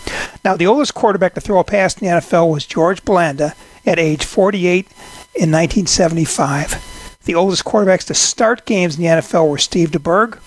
Now, 0.45 0.57
the 0.57 0.67
oldest 0.67 0.95
quarterback 0.95 1.35
to 1.35 1.41
throw 1.41 1.59
a 1.59 1.65
pass 1.65 1.97
in 1.99 2.09
the 2.09 2.15
NFL 2.15 2.51
was 2.51 2.65
George 2.65 3.05
Blanda 3.05 3.55
at 3.85 3.99
age 3.99 4.25
48 4.25 4.87
in 5.35 5.53
1975. 5.53 7.21
The 7.25 7.35
oldest 7.35 7.65
quarterbacks 7.65 8.07
to 8.07 8.15
start 8.15 8.65
games 8.65 8.97
in 8.97 9.03
the 9.03 9.09
NFL 9.09 9.51
were 9.51 9.59
Steve 9.59 9.91
DeBerg, 9.91 10.39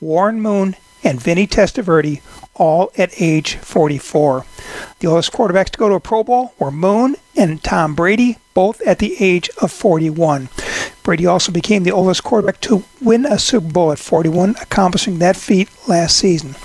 Warren 0.00 0.42
Moon, 0.42 0.76
and 1.02 1.20
Vinny 1.20 1.46
Testaverde, 1.46 2.20
all 2.56 2.90
at 2.98 3.20
age 3.20 3.56
44. 3.56 4.44
The 4.98 5.06
oldest 5.06 5.32
quarterbacks 5.32 5.70
to 5.70 5.78
go 5.78 5.88
to 5.88 5.94
a 5.94 6.00
Pro 6.00 6.24
Bowl 6.24 6.54
were 6.58 6.70
Moon 6.70 7.16
and 7.36 7.62
Tom 7.62 7.94
Brady, 7.94 8.38
both 8.54 8.80
at 8.82 8.98
the 8.98 9.16
age 9.22 9.48
of 9.60 9.70
41. 9.70 10.48
Brady 11.02 11.26
also 11.26 11.52
became 11.52 11.84
the 11.84 11.92
oldest 11.92 12.24
quarterback 12.24 12.60
to 12.62 12.84
win 13.00 13.26
a 13.26 13.38
Super 13.38 13.70
Bowl 13.70 13.92
at 13.92 13.98
41, 13.98 14.56
accomplishing 14.60 15.18
that 15.18 15.36
feat 15.36 15.68
last 15.86 16.16
season. 16.16 16.56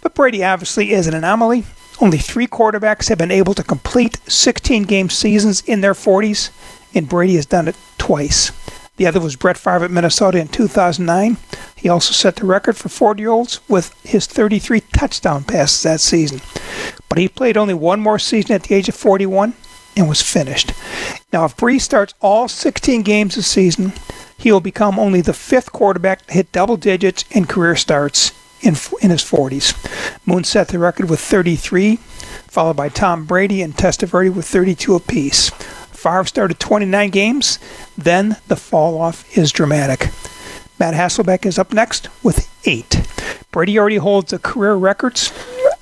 But 0.00 0.14
Brady 0.14 0.42
obviously 0.42 0.92
is 0.92 1.06
an 1.06 1.14
anomaly. 1.14 1.64
Only 2.00 2.18
three 2.18 2.46
quarterbacks 2.46 3.08
have 3.08 3.18
been 3.18 3.30
able 3.30 3.54
to 3.54 3.62
complete 3.62 4.18
16 4.30 4.84
game 4.84 5.10
seasons 5.10 5.62
in 5.66 5.80
their 5.80 5.94
40s, 5.94 6.50
and 6.94 7.08
Brady 7.08 7.36
has 7.36 7.46
done 7.46 7.68
it 7.68 7.76
twice. 7.98 8.52
The 8.96 9.06
other 9.06 9.20
was 9.20 9.36
Brett 9.36 9.58
Favre 9.58 9.84
at 9.84 9.90
Minnesota 9.90 10.38
in 10.38 10.48
2009. 10.48 11.36
He 11.74 11.88
also 11.88 12.12
set 12.12 12.36
the 12.36 12.46
record 12.46 12.76
for 12.76 12.88
40 12.88 13.20
year 13.20 13.30
olds 13.30 13.60
with 13.68 13.94
his 14.02 14.26
33 14.26 14.80
touchdown 14.92 15.44
passes 15.44 15.82
that 15.82 16.00
season. 16.00 16.40
But 17.08 17.18
he 17.18 17.28
played 17.28 17.56
only 17.56 17.74
one 17.74 18.00
more 18.00 18.18
season 18.18 18.54
at 18.54 18.64
the 18.64 18.74
age 18.74 18.88
of 18.88 18.94
41 18.94 19.54
and 19.96 20.08
was 20.08 20.22
finished. 20.22 20.72
Now, 21.32 21.44
if 21.44 21.56
Brees 21.56 21.82
starts 21.82 22.14
all 22.20 22.48
16 22.48 23.02
games 23.02 23.34
this 23.34 23.46
season, 23.46 23.92
he 24.36 24.52
will 24.52 24.60
become 24.60 24.98
only 24.98 25.20
the 25.20 25.32
fifth 25.32 25.72
quarterback 25.72 26.26
to 26.26 26.34
hit 26.34 26.52
double 26.52 26.76
digits 26.76 27.24
in 27.30 27.46
career 27.46 27.76
starts 27.76 28.32
in, 28.60 28.74
in 29.02 29.10
his 29.10 29.22
40s. 29.22 29.74
Moon 30.26 30.44
set 30.44 30.68
the 30.68 30.78
record 30.78 31.08
with 31.08 31.20
33, 31.20 31.96
followed 31.96 32.76
by 32.76 32.88
Tom 32.88 33.24
Brady 33.24 33.62
and 33.62 33.74
Testaverde 33.74 34.34
with 34.34 34.46
32 34.46 34.94
apiece. 34.94 35.50
Favre 36.06 36.24
started 36.24 36.60
29 36.60 37.10
games, 37.10 37.58
then 37.98 38.36
the 38.46 38.54
fall 38.54 39.00
off 39.00 39.36
is 39.36 39.50
dramatic. 39.50 40.10
Matt 40.78 40.94
Hasselbeck 40.94 41.44
is 41.44 41.58
up 41.58 41.72
next 41.72 42.08
with 42.22 42.48
eight. 42.64 43.04
Brady 43.50 43.76
already 43.76 43.96
holds 43.96 44.30
the 44.30 44.38
career 44.38 44.76
records 44.76 45.32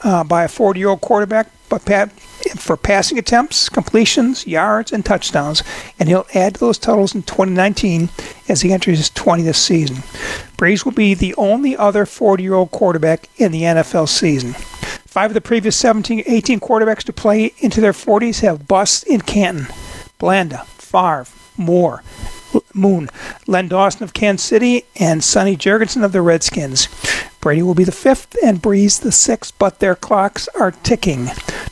uh, 0.03 0.25
by 0.25 0.45
a 0.45 0.49
40 0.49 0.81
year 0.81 0.89
old 0.89 1.03
quarterback 1.03 1.51
but 1.69 1.85
Pat, 1.85 2.13
for 2.57 2.79
passing 2.79 3.19
attempts, 3.19 3.69
completions, 3.69 4.47
yards, 4.47 4.93
and 4.93 5.05
touchdowns, 5.05 5.63
and 5.99 6.09
he'll 6.09 6.27
add 6.35 6.55
to 6.55 6.61
those 6.61 6.79
totals 6.79 7.15
in 7.15 7.23
2019 7.25 8.09
as 8.49 8.63
he 8.63 8.73
enters 8.73 8.97
his 8.97 9.11
20th 9.11 9.57
season. 9.57 9.97
Brees 10.57 10.87
will 10.87 10.93
be 10.93 11.13
the 11.13 11.35
only 11.35 11.77
other 11.77 12.07
40 12.07 12.43
year 12.43 12.55
old 12.55 12.71
quarterback 12.71 13.29
in 13.37 13.53
the 13.53 13.63
NFL 13.63 14.09
season. 14.09 14.55
Five 15.07 15.33
of 15.33 15.35
the 15.35 15.43
previous 15.43 15.77
17, 15.77 16.23
18 16.27 16.61
quarterbacks 16.61 17.03
to 17.03 17.13
play 17.13 17.53
into 17.59 17.83
their 17.83 17.93
40s 17.93 18.41
have 18.41 18.67
busts 18.67 19.03
in 19.03 19.21
Canton. 19.21 19.67
Blanda, 20.19 20.65
Favre, 20.79 21.27
Moore, 21.57 22.03
Moon, 22.73 23.09
Len 23.47 23.69
Dawson 23.69 24.05
of 24.05 24.13
Kansas 24.13 24.47
City, 24.47 24.85
and 24.97 25.23
Sonny 25.23 25.57
Jurgensen 25.57 26.05
of 26.05 26.13
the 26.13 26.23
Redskins. 26.23 26.89
Brady 27.41 27.63
will 27.63 27.75
be 27.75 27.85
the 27.85 27.93
fifth 27.93 28.37
and 28.43 28.63
Brees 28.63 29.01
the 29.01 29.13
sixth, 29.13 29.53
but 29.59 29.79
their 29.79 29.95
clocks 29.95 30.49
are 30.59 30.71
ticking. 30.71 31.29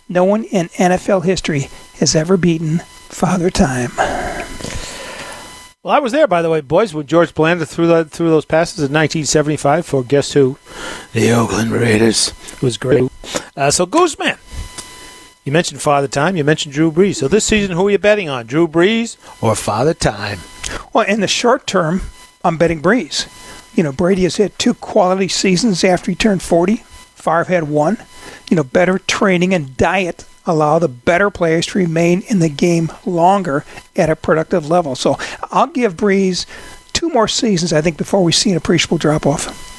No 0.09 0.25
one 0.25 0.45
in 0.45 0.69
NFL 0.71 1.25
history 1.25 1.69
has 1.99 2.15
ever 2.15 2.37
beaten 2.37 2.79
Father 3.09 3.51
Time. 3.51 3.91
Well, 5.83 5.95
I 5.95 5.99
was 5.99 6.13
there, 6.13 6.29
by 6.29 6.43
the 6.43 6.51
way, 6.51 6.61
boys, 6.61 6.95
when 6.95 7.07
George 7.07 7.35
Blanda 7.35 7.67
threw, 7.67 7.89
that, 7.89 8.11
threw 8.11 8.29
those 8.29 8.45
passes 8.45 8.79
in 8.79 8.93
1975 8.93 9.85
for 9.85 10.05
guess 10.05 10.33
who? 10.33 10.57
The 11.13 11.33
Oakland 11.33 11.73
Raiders. 11.73 12.29
It 12.53 12.63
was 12.63 12.77
great. 12.77 13.11
Uh, 13.57 13.71
so, 13.73 13.85
Gooseman, 13.85 14.39
you 15.45 15.53
mentioned 15.53 15.83
Father 15.83 16.09
Time. 16.09 16.37
You 16.37 16.45
mentioned 16.45 16.75
Drew 16.75 16.93
Brees. 16.93 17.17
So 17.17 17.29
this 17.29 17.45
season, 17.45 17.77
who 17.77 17.89
are 17.89 17.91
you 17.91 17.99
betting 17.99 18.29
on? 18.29 18.47
Drew 18.47 18.69
Brees 18.69 19.17
or 19.43 19.55
Father 19.55 19.95
Time? 19.95 20.39
Well, 20.93 21.07
in 21.07 21.21
the 21.21 21.29
short 21.29 21.67
term, 21.67 22.03
I'm 22.45 22.57
betting 22.57 22.81
Brees. 22.81 23.29
You 23.77 23.83
know, 23.83 23.93
Brady 23.93 24.23
has 24.23 24.37
had 24.37 24.59
two 24.59 24.75
quality 24.75 25.29
seasons 25.29 25.83
after 25.83 26.11
he 26.11 26.15
turned 26.15 26.43
40. 26.43 26.77
Favre 26.77 27.45
had 27.45 27.65
one. 27.65 27.99
You 28.51 28.57
know, 28.57 28.65
better 28.65 28.99
training 28.99 29.55
and 29.55 29.77
diet 29.77 30.27
allow 30.45 30.79
the 30.79 30.89
better 30.89 31.31
players 31.31 31.67
to 31.69 31.79
remain 31.79 32.23
in 32.29 32.41
the 32.41 32.49
game 32.49 32.93
longer 33.07 33.65
at 33.97 34.11
a 34.11 34.17
productive 34.17 34.69
level. 34.69 34.95
So 34.95 35.17
I'll 35.51 35.69
give 35.69 35.97
Brees 35.97 36.47
two 36.93 37.09
more 37.11 37.29
seasons, 37.29 37.73
I 37.73 37.81
think, 37.81 37.97
before 37.97 38.23
we 38.23 38.33
see 38.33 38.51
an 38.51 38.57
appreciable 38.57 38.99
drop 38.99 39.27
off. 39.27 39.71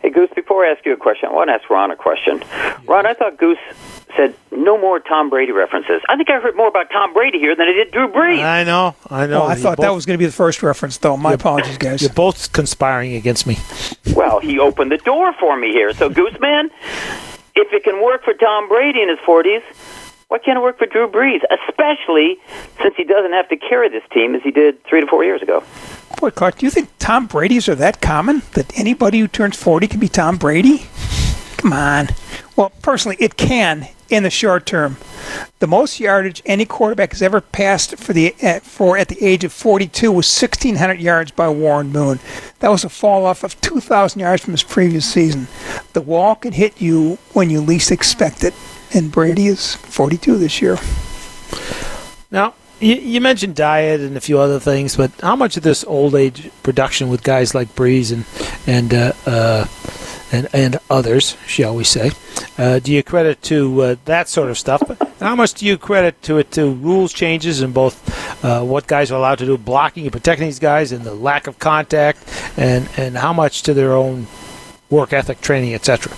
Hey, 0.00 0.10
Goose, 0.10 0.30
before 0.34 0.64
I 0.64 0.70
ask 0.70 0.84
you 0.86 0.92
a 0.92 0.96
question, 0.96 1.28
I 1.28 1.32
want 1.32 1.48
to 1.48 1.54
ask 1.54 1.68
Ron 1.68 1.90
a 1.90 1.96
question. 1.96 2.42
Ron, 2.86 3.04
I 3.04 3.14
thought 3.14 3.36
Goose 3.36 3.58
said 4.16 4.34
no 4.50 4.78
more 4.78 5.00
Tom 5.00 5.30
Brady 5.30 5.52
references. 5.52 6.02
I 6.08 6.16
think 6.16 6.30
I 6.30 6.40
heard 6.40 6.56
more 6.56 6.68
about 6.68 6.90
Tom 6.90 7.12
Brady 7.12 7.38
here 7.38 7.54
than 7.54 7.68
I 7.68 7.72
did 7.72 7.90
Drew 7.90 8.08
Brees. 8.08 8.42
I 8.42 8.64
know, 8.64 8.94
I 9.08 9.26
know. 9.26 9.42
Oh, 9.42 9.46
I 9.46 9.54
thought 9.54 9.76
both, 9.76 9.84
that 9.84 9.94
was 9.94 10.06
going 10.06 10.16
to 10.16 10.18
be 10.18 10.26
the 10.26 10.32
first 10.32 10.62
reference, 10.62 10.98
though. 10.98 11.16
My 11.16 11.32
apologies, 11.34 11.78
guys. 11.78 12.02
You're 12.02 12.12
both 12.12 12.52
conspiring 12.52 13.14
against 13.14 13.46
me. 13.46 13.58
Well, 14.14 14.40
he 14.40 14.58
opened 14.58 14.90
the 14.92 14.98
door 14.98 15.32
for 15.34 15.56
me 15.56 15.70
here. 15.72 15.92
So, 15.94 16.10
Gooseman, 16.10 16.70
if 17.54 17.72
it 17.72 17.84
can 17.84 18.02
work 18.02 18.24
for 18.24 18.34
Tom 18.34 18.68
Brady 18.68 19.02
in 19.02 19.08
his 19.08 19.18
40s, 19.20 19.62
Why 20.28 20.38
can't 20.38 20.58
it 20.58 20.60
work 20.60 20.78
for 20.78 20.84
Drew 20.86 21.08
Brees, 21.08 21.40
especially 21.68 22.36
since 22.82 22.94
he 22.96 23.04
doesn't 23.04 23.32
have 23.32 23.48
to 23.48 23.56
carry 23.56 23.88
this 23.88 24.02
team 24.12 24.34
as 24.34 24.42
he 24.42 24.50
did 24.50 24.82
three 24.84 25.00
to 25.00 25.06
four 25.06 25.24
years 25.24 25.40
ago? 25.40 25.64
Boy, 26.20 26.30
Clark, 26.30 26.58
do 26.58 26.66
you 26.66 26.70
think 26.70 26.90
Tom 26.98 27.26
Brady's 27.26 27.66
are 27.68 27.74
that 27.76 28.02
common 28.02 28.42
that 28.52 28.78
anybody 28.78 29.20
who 29.20 29.28
turns 29.28 29.56
40 29.56 29.86
can 29.88 30.00
be 30.00 30.08
Tom 30.08 30.36
Brady? 30.36 30.86
Come 31.56 31.72
on. 31.72 32.08
Well, 32.56 32.70
personally, 32.82 33.16
it 33.20 33.36
can 33.36 33.88
in 34.08 34.22
the 34.22 34.30
short 34.30 34.66
term. 34.66 34.96
The 35.58 35.66
most 35.66 36.00
yardage 36.00 36.42
any 36.46 36.64
quarterback 36.64 37.12
has 37.12 37.22
ever 37.22 37.40
passed 37.40 37.96
for 37.96 38.12
the 38.12 38.34
uh, 38.42 38.60
for 38.60 38.96
at 38.96 39.08
the 39.08 39.22
age 39.24 39.44
of 39.44 39.52
42 39.52 40.10
was 40.10 40.40
1,600 40.40 41.00
yards 41.00 41.30
by 41.30 41.48
Warren 41.48 41.92
Moon. 41.92 42.20
That 42.60 42.70
was 42.70 42.84
a 42.84 42.88
fall 42.88 43.26
off 43.26 43.44
of 43.44 43.60
2,000 43.60 44.20
yards 44.20 44.42
from 44.44 44.52
his 44.52 44.62
previous 44.62 45.10
season. 45.10 45.48
The 45.92 46.00
wall 46.00 46.36
can 46.36 46.52
hit 46.52 46.80
you 46.80 47.18
when 47.32 47.50
you 47.50 47.60
least 47.60 47.90
expect 47.90 48.44
it, 48.44 48.54
and 48.94 49.12
Brady 49.12 49.46
is 49.46 49.74
42 49.74 50.38
this 50.38 50.62
year. 50.62 50.78
Now, 52.30 52.54
you, 52.80 52.94
you, 52.94 53.20
mentioned 53.20 53.56
diet 53.56 54.00
and 54.00 54.16
a 54.16 54.20
few 54.20 54.38
other 54.38 54.60
things, 54.60 54.96
but 54.96 55.10
how 55.20 55.34
much 55.34 55.56
of 55.56 55.62
this 55.62 55.82
old 55.84 56.14
age 56.14 56.50
production 56.62 57.08
with 57.08 57.24
guys 57.24 57.54
like 57.54 57.74
Brees 57.74 58.12
and 58.12 58.24
and 58.66 58.94
uh, 58.94 59.12
uh, 59.26 59.64
and 60.32 60.48
and 60.52 60.78
others, 60.90 61.36
shall 61.46 61.74
we 61.74 61.84
say, 61.84 62.10
uh, 62.58 62.78
do 62.78 62.92
you 62.92 63.02
credit 63.02 63.42
to 63.42 63.82
uh, 63.82 63.96
that 64.04 64.28
sort 64.28 64.50
of 64.50 64.58
stuff? 64.58 64.82
But 64.86 65.08
how 65.20 65.34
much 65.34 65.54
do 65.54 65.66
you 65.66 65.78
credit 65.78 66.20
to 66.22 66.38
it 66.38 66.50
to 66.52 66.72
rules 66.72 67.12
changes 67.12 67.62
in 67.62 67.72
both 67.72 68.44
uh, 68.44 68.62
what 68.62 68.86
guys 68.86 69.10
are 69.10 69.16
allowed 69.16 69.38
to 69.38 69.46
do, 69.46 69.58
blocking 69.58 70.04
and 70.04 70.12
protecting 70.12 70.46
these 70.46 70.58
guys, 70.58 70.92
and 70.92 71.04
the 71.04 71.14
lack 71.14 71.46
of 71.46 71.58
contact, 71.58 72.18
and 72.56 72.88
and 72.96 73.16
how 73.16 73.32
much 73.32 73.62
to 73.62 73.74
their 73.74 73.92
own 73.92 74.26
work 74.90 75.12
ethic, 75.12 75.40
training, 75.40 75.74
etc. 75.74 76.12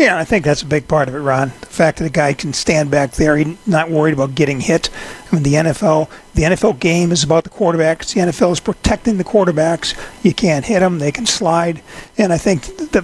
Yeah, 0.00 0.16
I 0.16 0.24
think 0.24 0.46
that's 0.46 0.62
a 0.62 0.66
big 0.66 0.88
part 0.88 1.08
of 1.08 1.14
it, 1.14 1.18
Ron. 1.18 1.52
The 1.60 1.66
fact 1.66 1.98
that 1.98 2.06
a 2.06 2.10
guy 2.10 2.32
can 2.32 2.54
stand 2.54 2.90
back 2.90 3.12
there, 3.12 3.36
he's 3.36 3.54
not 3.66 3.90
worried 3.90 4.14
about 4.14 4.34
getting 4.34 4.60
hit. 4.60 4.88
I 5.30 5.34
mean, 5.34 5.42
the 5.42 5.52
NFL, 5.52 6.08
the 6.32 6.44
NFL 6.44 6.80
game 6.80 7.12
is 7.12 7.22
about 7.22 7.44
the 7.44 7.50
quarterbacks. 7.50 8.14
The 8.14 8.22
NFL 8.22 8.52
is 8.52 8.60
protecting 8.60 9.18
the 9.18 9.24
quarterbacks. 9.24 9.94
You 10.24 10.32
can't 10.32 10.64
hit 10.64 10.80
them; 10.80 11.00
they 11.00 11.12
can 11.12 11.26
slide. 11.26 11.82
And 12.16 12.32
I 12.32 12.38
think 12.38 12.62
the 12.62 13.02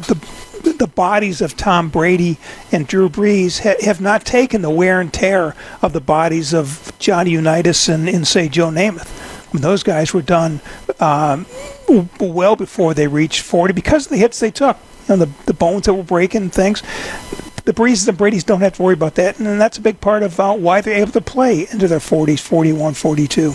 the, 0.62 0.72
the 0.72 0.86
bodies 0.86 1.42
of 1.42 1.54
Tom 1.54 1.90
Brady 1.90 2.38
and 2.72 2.86
Drew 2.86 3.10
Brees 3.10 3.60
ha- 3.60 3.84
have 3.84 4.00
not 4.00 4.24
taken 4.24 4.62
the 4.62 4.70
wear 4.70 4.98
and 4.98 5.12
tear 5.12 5.54
of 5.82 5.92
the 5.92 6.00
bodies 6.00 6.54
of 6.54 6.94
Johnny 6.98 7.32
Unitas 7.32 7.90
and, 7.90 8.08
and 8.08 8.26
say 8.26 8.48
Joe 8.48 8.70
Namath. 8.70 9.44
I 9.50 9.52
mean, 9.52 9.60
those 9.60 9.82
guys 9.82 10.14
were 10.14 10.22
done 10.22 10.62
um, 10.98 11.44
well 12.18 12.56
before 12.56 12.94
they 12.94 13.06
reached 13.06 13.42
40 13.42 13.74
because 13.74 14.06
of 14.06 14.12
the 14.12 14.16
hits 14.16 14.40
they 14.40 14.50
took 14.50 14.78
and 15.08 15.20
the 15.20 15.28
the 15.46 15.54
bones 15.54 15.86
that 15.86 15.94
were 15.94 16.02
breaking 16.02 16.50
things. 16.50 16.82
The 17.64 17.72
Breezes 17.72 18.06
and 18.06 18.16
Brady's 18.16 18.44
don't 18.44 18.60
have 18.60 18.74
to 18.74 18.82
worry 18.82 18.94
about 18.94 19.16
that, 19.16 19.40
and 19.40 19.60
that's 19.60 19.76
a 19.76 19.80
big 19.80 20.00
part 20.00 20.22
of 20.22 20.38
uh, 20.38 20.54
why 20.54 20.80
they're 20.80 20.94
able 20.94 21.12
to 21.12 21.20
play 21.20 21.66
into 21.68 21.88
their 21.88 21.98
40s, 21.98 22.38
41, 22.38 22.94
42. 22.94 23.54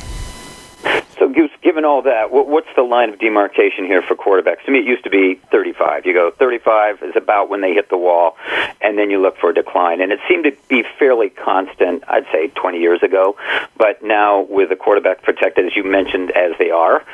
So, 1.18 1.30
given 1.62 1.86
all 1.86 2.02
that, 2.02 2.32
what's 2.32 2.68
the 2.76 2.82
line 2.82 3.10
of 3.10 3.20
demarcation 3.20 3.86
here 3.86 4.02
for 4.02 4.16
quarterbacks? 4.16 4.66
To 4.66 4.72
me, 4.72 4.80
it 4.80 4.86
used 4.86 5.04
to 5.06 5.10
be 5.10 5.36
35. 5.52 6.06
You 6.06 6.14
go 6.14 6.32
35 6.32 7.04
is 7.04 7.16
about 7.16 7.50
when 7.50 7.62
they 7.62 7.74
hit 7.74 7.90
the 7.90 7.98
wall, 7.98 8.36
and 8.82 8.98
then 8.98 9.10
you 9.10 9.22
look 9.22 9.38
for 9.38 9.52
a 9.52 9.54
decline. 9.54 10.02
And 10.02 10.12
it 10.12 10.20
seemed 10.28 10.44
to 10.44 10.52
be 10.68 10.84
fairly 11.00 11.30
constant, 11.30 12.04
I'd 12.08 12.26
say 12.32 12.48
20 12.50 12.80
years 12.80 13.04
ago. 13.04 13.38
But 13.78 14.04
now, 14.04 14.42
with 14.42 14.70
the 14.70 14.76
quarterback 14.76 15.22
protected, 15.22 15.66
as 15.66 15.76
you 15.76 15.84
mentioned, 15.84 16.32
as 16.32 16.52
they 16.58 16.72
are, 16.72 17.06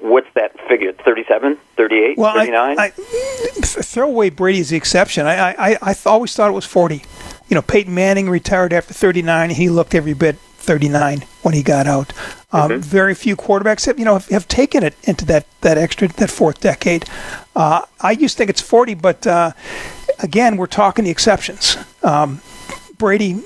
what's 0.00 0.28
that 0.34 0.58
figure? 0.68 0.92
37 0.92 1.58
38 1.76 2.18
well, 2.18 2.34
39 2.34 2.78
I, 2.78 2.84
I, 2.84 2.90
throw 2.90 4.08
away 4.08 4.30
brady's 4.30 4.70
the 4.70 4.76
exception. 4.76 5.26
I, 5.26 5.52
I, 5.52 5.78
I 5.82 5.96
always 6.06 6.34
thought 6.34 6.50
it 6.50 6.54
was 6.54 6.66
40 6.66 7.02
you 7.48 7.54
know 7.54 7.62
peyton 7.62 7.94
manning 7.94 8.28
retired 8.28 8.72
after 8.72 8.94
39 8.94 9.50
he 9.50 9.68
looked 9.68 9.94
every 9.94 10.14
bit 10.14 10.36
39 10.36 11.24
when 11.42 11.54
he 11.54 11.62
got 11.62 11.86
out. 11.86 12.12
Um, 12.52 12.70
mm-hmm. 12.70 12.80
very 12.80 13.14
few 13.14 13.36
quarterbacks 13.36 13.86
have 13.86 13.98
you 13.98 14.04
know 14.04 14.14
have, 14.14 14.28
have, 14.28 14.48
taken 14.48 14.82
it 14.82 14.94
into 15.04 15.24
that 15.26 15.46
that 15.62 15.78
extra 15.78 16.08
that 16.08 16.30
fourth 16.30 16.60
decade. 16.60 17.04
Uh, 17.54 17.84
i 18.00 18.12
used 18.12 18.34
to 18.34 18.38
think 18.38 18.50
it's 18.50 18.60
40 18.60 18.94
but 18.94 19.26
uh, 19.26 19.52
again 20.20 20.56
we're 20.56 20.66
talking 20.66 21.04
the 21.04 21.10
exceptions. 21.10 21.76
Um, 22.02 22.40
brady 22.98 23.42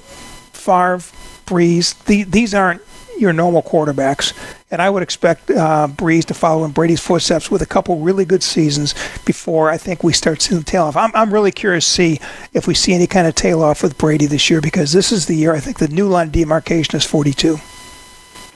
Favre, 0.66 0.99
Brees, 1.46 2.04
the, 2.04 2.25
these 2.25 2.52
aren't 2.52 2.82
your 3.18 3.32
normal 3.32 3.62
quarterbacks. 3.62 4.32
And 4.70 4.82
I 4.82 4.90
would 4.90 5.02
expect 5.02 5.50
uh, 5.50 5.88
Brees 5.90 6.25
to 6.26 6.35
follow 6.35 6.64
in 6.64 6.73
Brady's 6.73 7.00
footsteps 7.00 7.50
with 7.50 7.62
a 7.62 7.66
couple 7.66 7.99
really 8.00 8.25
good 8.25 8.42
seasons 8.42 8.94
before 9.25 9.70
I 9.70 9.76
think 9.76 10.02
we 10.02 10.12
start 10.12 10.42
seeing 10.42 10.61
the 10.61 10.64
tail 10.64 10.85
off. 10.85 10.96
I'm, 10.96 11.11
I'm 11.14 11.32
really 11.32 11.52
curious 11.52 11.87
to 11.87 11.92
see 11.92 12.20
if 12.52 12.66
we 12.66 12.75
see 12.75 12.92
any 12.92 13.06
kind 13.06 13.26
of 13.26 13.35
tail 13.35 13.62
off 13.62 13.82
with 13.82 13.96
Brady 13.96 14.26
this 14.26 14.50
year 14.50 14.61
because 14.61 14.92
this 14.92 15.12
is 15.12 15.26
the 15.26 15.35
year 15.37 15.54
I 15.54 15.61
think 15.61 15.78
the 15.78 15.88
new 15.88 16.08
line 16.08 16.28
of 16.28 16.32
demarcation 16.32 16.96
is 16.96 17.04
42. 17.04 17.58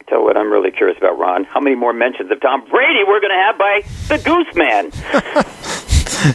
Tell 0.08 0.24
what 0.24 0.36
I'm 0.36 0.50
really 0.50 0.72
curious 0.72 0.98
about, 0.98 1.16
Ron. 1.18 1.44
How 1.44 1.60
many 1.60 1.76
more 1.76 1.92
mentions 1.92 2.30
of 2.32 2.40
Tom 2.40 2.64
Brady 2.68 3.04
we're 3.06 3.20
going 3.20 3.30
to 3.30 3.36
have 3.36 3.56
by 3.58 3.82
the 4.08 4.18
Goose 4.18 4.54
Man? 4.56 4.90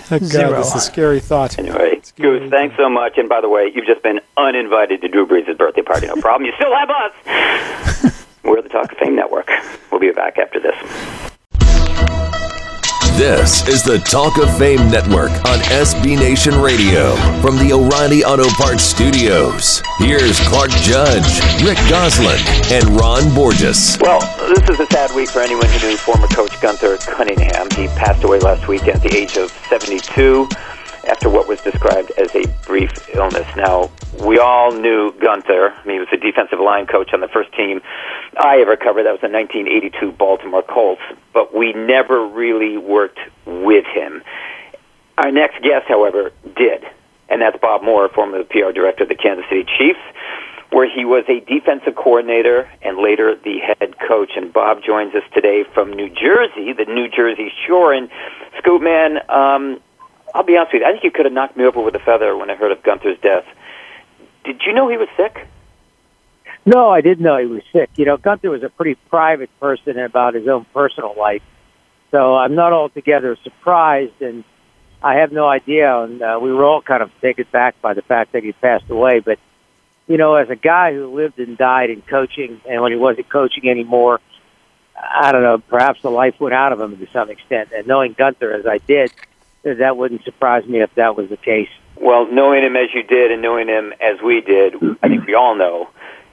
God, 0.10 0.24
Zero. 0.24 0.51
that's 0.51 0.74
a 0.74 0.79
scary 0.79 1.20
thought. 1.20 1.60
Anyway, 1.60 2.00
scary 2.01 2.39
Goose, 2.39 2.50
thanks 2.50 2.75
so 2.77 2.89
much. 2.89 3.17
And 3.17 3.27
by 3.29 3.41
the 3.41 3.50
way, 3.50 3.72
you've 3.75 3.86
just 3.86 4.01
been 4.01 4.20
uninvited 4.38 5.01
to 5.01 5.08
Drew 5.10 5.27
Brees' 5.27 5.55
birthday 5.58 5.82
party. 5.82 6.08
No 6.08 6.15
problem. 6.15 6.46
You 6.46 6.53
still 6.55 6.74
have 6.75 6.89
us. 6.89 8.12
We're 8.45 8.61
the 8.61 8.69
Talk 8.69 8.91
of 8.91 8.97
Fame 8.99 9.15
Network. 9.15 9.49
We'll 9.91 9.99
be 9.99 10.11
back 10.11 10.37
after 10.37 10.59
this. 10.59 10.75
This 13.17 13.67
is 13.67 13.81
the 13.81 13.97
Talk 14.11 14.37
of 14.37 14.55
Fame 14.57 14.91
Network 14.91 15.31
on 15.45 15.59
SB 15.71 16.19
Nation 16.19 16.53
Radio 16.61 17.15
from 17.41 17.57
the 17.57 17.71
O'Reilly 17.73 18.23
Auto 18.23 18.47
Parts 18.49 18.83
Studios. 18.83 19.81
Here's 19.97 20.39
Clark 20.47 20.69
Judge, 20.69 21.41
Rick 21.63 21.77
Gosselin, 21.89 22.37
and 22.71 22.99
Ron 22.99 23.33
Borges. 23.33 23.97
Well, 23.99 24.19
this 24.53 24.69
is 24.69 24.79
a 24.79 24.85
sad 24.91 25.15
week 25.15 25.29
for 25.29 25.39
anyone 25.39 25.67
who 25.67 25.87
knew 25.87 25.97
former 25.97 26.27
coach 26.27 26.61
Gunther 26.61 26.97
Cunningham. 26.97 27.69
He 27.71 27.87
passed 27.97 28.23
away 28.23 28.39
last 28.39 28.67
week 28.67 28.87
at 28.87 29.01
the 29.01 29.15
age 29.15 29.37
of 29.37 29.49
72 29.69 30.47
after 31.07 31.29
what 31.29 31.47
was 31.47 31.59
described 31.62 32.12
as 32.17 32.33
a 32.35 32.43
brief 32.65 32.91
illness. 33.13 33.47
Now, 33.55 33.91
we 34.25 34.39
all 34.39 34.71
knew 34.71 35.13
Gunther. 35.19 35.74
I 35.75 35.85
mean, 35.85 35.95
he 35.95 36.00
was 36.00 36.07
a 36.12 36.17
defensive 36.17 36.59
line 36.59 36.88
coach 36.88 37.13
on 37.13 37.21
the 37.21 37.27
first 37.27 37.53
team 37.53 37.81
I 38.38 38.59
ever 38.62 38.75
covered. 38.75 39.05
That 39.05 39.12
was 39.12 39.21
the 39.21 39.29
1982 39.29 40.12
Baltimore 40.13 40.63
Colts. 40.63 41.01
But 41.33 41.53
we 41.53 41.74
never 41.74 42.27
really 42.27 42.77
worked 42.77 43.19
with 43.45 43.85
him. 43.85 44.24
Our 45.17 45.31
next 45.31 45.62
guest, 45.62 45.85
however, 45.88 46.31
did. 46.57 46.83
And 47.29 47.41
that's 47.41 47.57
Bob 47.62 47.83
Moore, 47.83 48.09
former 48.09 48.43
PR 48.43 48.71
director 48.71 49.03
of 49.03 49.09
the 49.09 49.15
Kansas 49.15 49.45
City 49.50 49.65
Chiefs, 49.77 50.00
where 50.71 50.88
he 50.88 51.05
was 51.05 51.24
a 51.27 51.39
defensive 51.39 51.95
coordinator 51.95 52.69
and 52.81 52.97
later 52.97 53.35
the 53.35 53.59
head 53.59 53.95
coach. 54.07 54.31
And 54.35 54.51
Bob 54.51 54.83
joins 54.83 55.15
us 55.15 55.24
today 55.33 55.63
from 55.74 55.93
New 55.93 56.09
Jersey, 56.09 56.74
the 56.74 56.85
New 56.85 57.07
Jersey 57.07 57.51
Shore. 57.65 57.93
And 57.93 58.09
Scoop 58.59 58.81
Man, 58.81 59.19
um, 59.29 59.79
I'll 60.36 60.44
be 60.44 60.58
honest 60.58 60.74
with 60.74 60.82
you. 60.82 60.88
I 60.88 60.92
think 60.92 61.06
you 61.06 61.12
could 61.12 61.25
have 61.25 61.34
knocked 61.34 61.56
me 61.56 61.63
over 61.63 61.82
with 61.82 61.96
a 61.96 62.00
feather 62.00 62.36
when 62.36 62.50
I 62.50 62.56
heard 62.56 62.74
of 62.74 62.84
Gunther's 62.84 63.18
death. 63.22 63.46
Did 64.44 64.62
you 64.65 64.74
know 64.74 64.89
he 64.89 64.98
was 64.98 65.08
sick? 65.15 65.48
No, 66.65 66.89
I 66.89 67.00
didn't 67.00 67.24
know 67.24 67.38
he 67.38 67.46
was 67.46 67.63
sick. 67.72 67.89
You 67.96 68.04
know, 68.04 68.18
Gunther 68.18 68.50
was 68.50 68.62
a 68.62 68.68
pretty 68.68 68.96
private 69.10 69.50
person 69.62 69.98
about 69.98 70.34
his 70.34 70.46
own 70.50 70.65
personal 70.74 71.15
life, 71.18 71.42
so 72.12 72.36
I'm 72.36 72.54
not 72.54 72.74
altogether 72.74 73.38
surprised, 73.44 74.22
and 74.22 74.44
I 75.01 75.20
have 75.20 75.32
no 75.32 75.48
idea. 75.48 76.01
And 76.01 76.22
uh, 76.22 76.38
we 76.42 76.51
were 76.51 76.65
all 76.65 76.82
kind 76.82 77.01
of 77.01 77.12
taken 77.22 77.46
back 77.50 77.82
by 77.82 77.94
the 77.94 78.01
fact 78.01 78.34
that 78.34 78.44
he 78.44 78.51
passed 78.51 78.89
away. 78.89 79.20
But 79.20 79.39
you 80.06 80.18
know, 80.18 80.36
as 80.36 80.50
a 80.50 80.58
guy 80.58 80.94
who 80.94 81.15
lived 81.15 81.39
and 81.39 81.58
died 81.58 81.89
in 81.92 82.01
coaching, 82.01 82.60
and 82.68 82.82
when 82.82 82.92
he 82.92 82.98
wasn't 82.98 83.30
coaching 83.30 83.70
anymore, 83.70 84.20
I 84.98 85.32
don't 85.32 85.44
know, 85.44 85.60
perhaps 85.60 86.01
the 86.01 86.12
life 86.12 86.42
went 86.42 86.56
out 86.56 86.74
of 86.74 86.82
him 86.82 86.98
to 86.98 87.08
some 87.13 87.30
extent. 87.30 87.70
And 87.74 87.88
knowing 87.88 88.13
Gunther 88.18 88.51
as 88.51 88.65
I 88.65 88.80
did, 88.80 89.13
that 89.74 89.98
wouldn't 89.98 90.24
surprise 90.24 90.65
me 90.65 90.81
if 90.81 90.93
that 90.95 91.15
was 91.15 91.29
the 91.29 91.38
case. 91.38 91.69
Well, 91.95 92.31
knowing 92.31 92.63
him 92.63 92.75
as 92.75 92.89
you 92.93 93.03
did 93.03 93.31
and 93.31 93.41
knowing 93.41 93.67
him 93.67 93.93
as 94.01 94.22
we 94.22 94.41
did, 94.41 94.75
I 95.01 95.07
think 95.07 95.25
we 95.25 95.34
all 95.34 95.55
know 95.55 95.89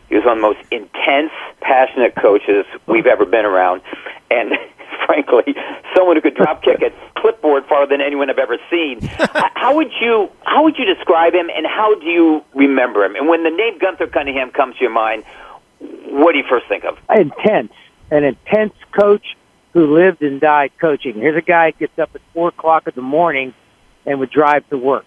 he 0.08 0.16
was 0.16 0.24
one 0.24 0.38
of 0.38 0.42
the 0.42 0.48
most 0.54 0.60
intense, 0.70 1.32
passionate 1.60 2.14
coaches 2.14 2.66
we've 2.86 3.06
ever 3.06 3.24
been 3.24 3.46
around. 3.46 3.80
And 4.30 4.52
frankly, 5.06 5.54
someone 5.96 6.16
who 6.16 6.22
could 6.22 6.34
drop 6.34 6.62
kick 6.62 6.82
a 6.82 6.92
clipboard 7.18 7.64
farther 7.66 7.86
than 7.86 8.00
anyone 8.00 8.28
I've 8.28 8.38
ever 8.38 8.58
seen. 8.70 9.00
how 9.54 9.76
would 9.76 9.92
you 10.00 10.30
how 10.42 10.64
would 10.64 10.76
you 10.76 10.84
describe 10.84 11.32
him 11.32 11.48
and 11.54 11.66
how 11.66 11.94
do 11.94 12.06
you 12.06 12.44
remember 12.54 13.04
him? 13.04 13.14
And 13.16 13.28
when 13.28 13.44
the 13.44 13.50
name 13.50 13.78
Gunther 13.78 14.08
Cunningham 14.08 14.50
comes 14.50 14.76
to 14.76 14.82
your 14.82 14.92
mind, 14.92 15.24
what 15.80 16.32
do 16.32 16.38
you 16.38 16.44
first 16.48 16.66
think 16.68 16.84
of? 16.84 16.98
Intense. 17.08 17.72
An 18.10 18.24
intense 18.24 18.74
coach 18.92 19.36
who 19.72 19.94
lived 19.94 20.22
and 20.22 20.40
died 20.40 20.72
coaching. 20.80 21.14
Here's 21.14 21.36
a 21.36 21.42
guy 21.42 21.70
who 21.70 21.78
gets 21.78 21.98
up 21.98 22.10
at 22.14 22.20
four 22.34 22.48
o'clock 22.48 22.86
in 22.86 22.92
the 22.94 23.02
morning 23.02 23.54
and 24.06 24.18
would 24.20 24.30
drive 24.30 24.68
to 24.70 24.78
work. 24.78 25.06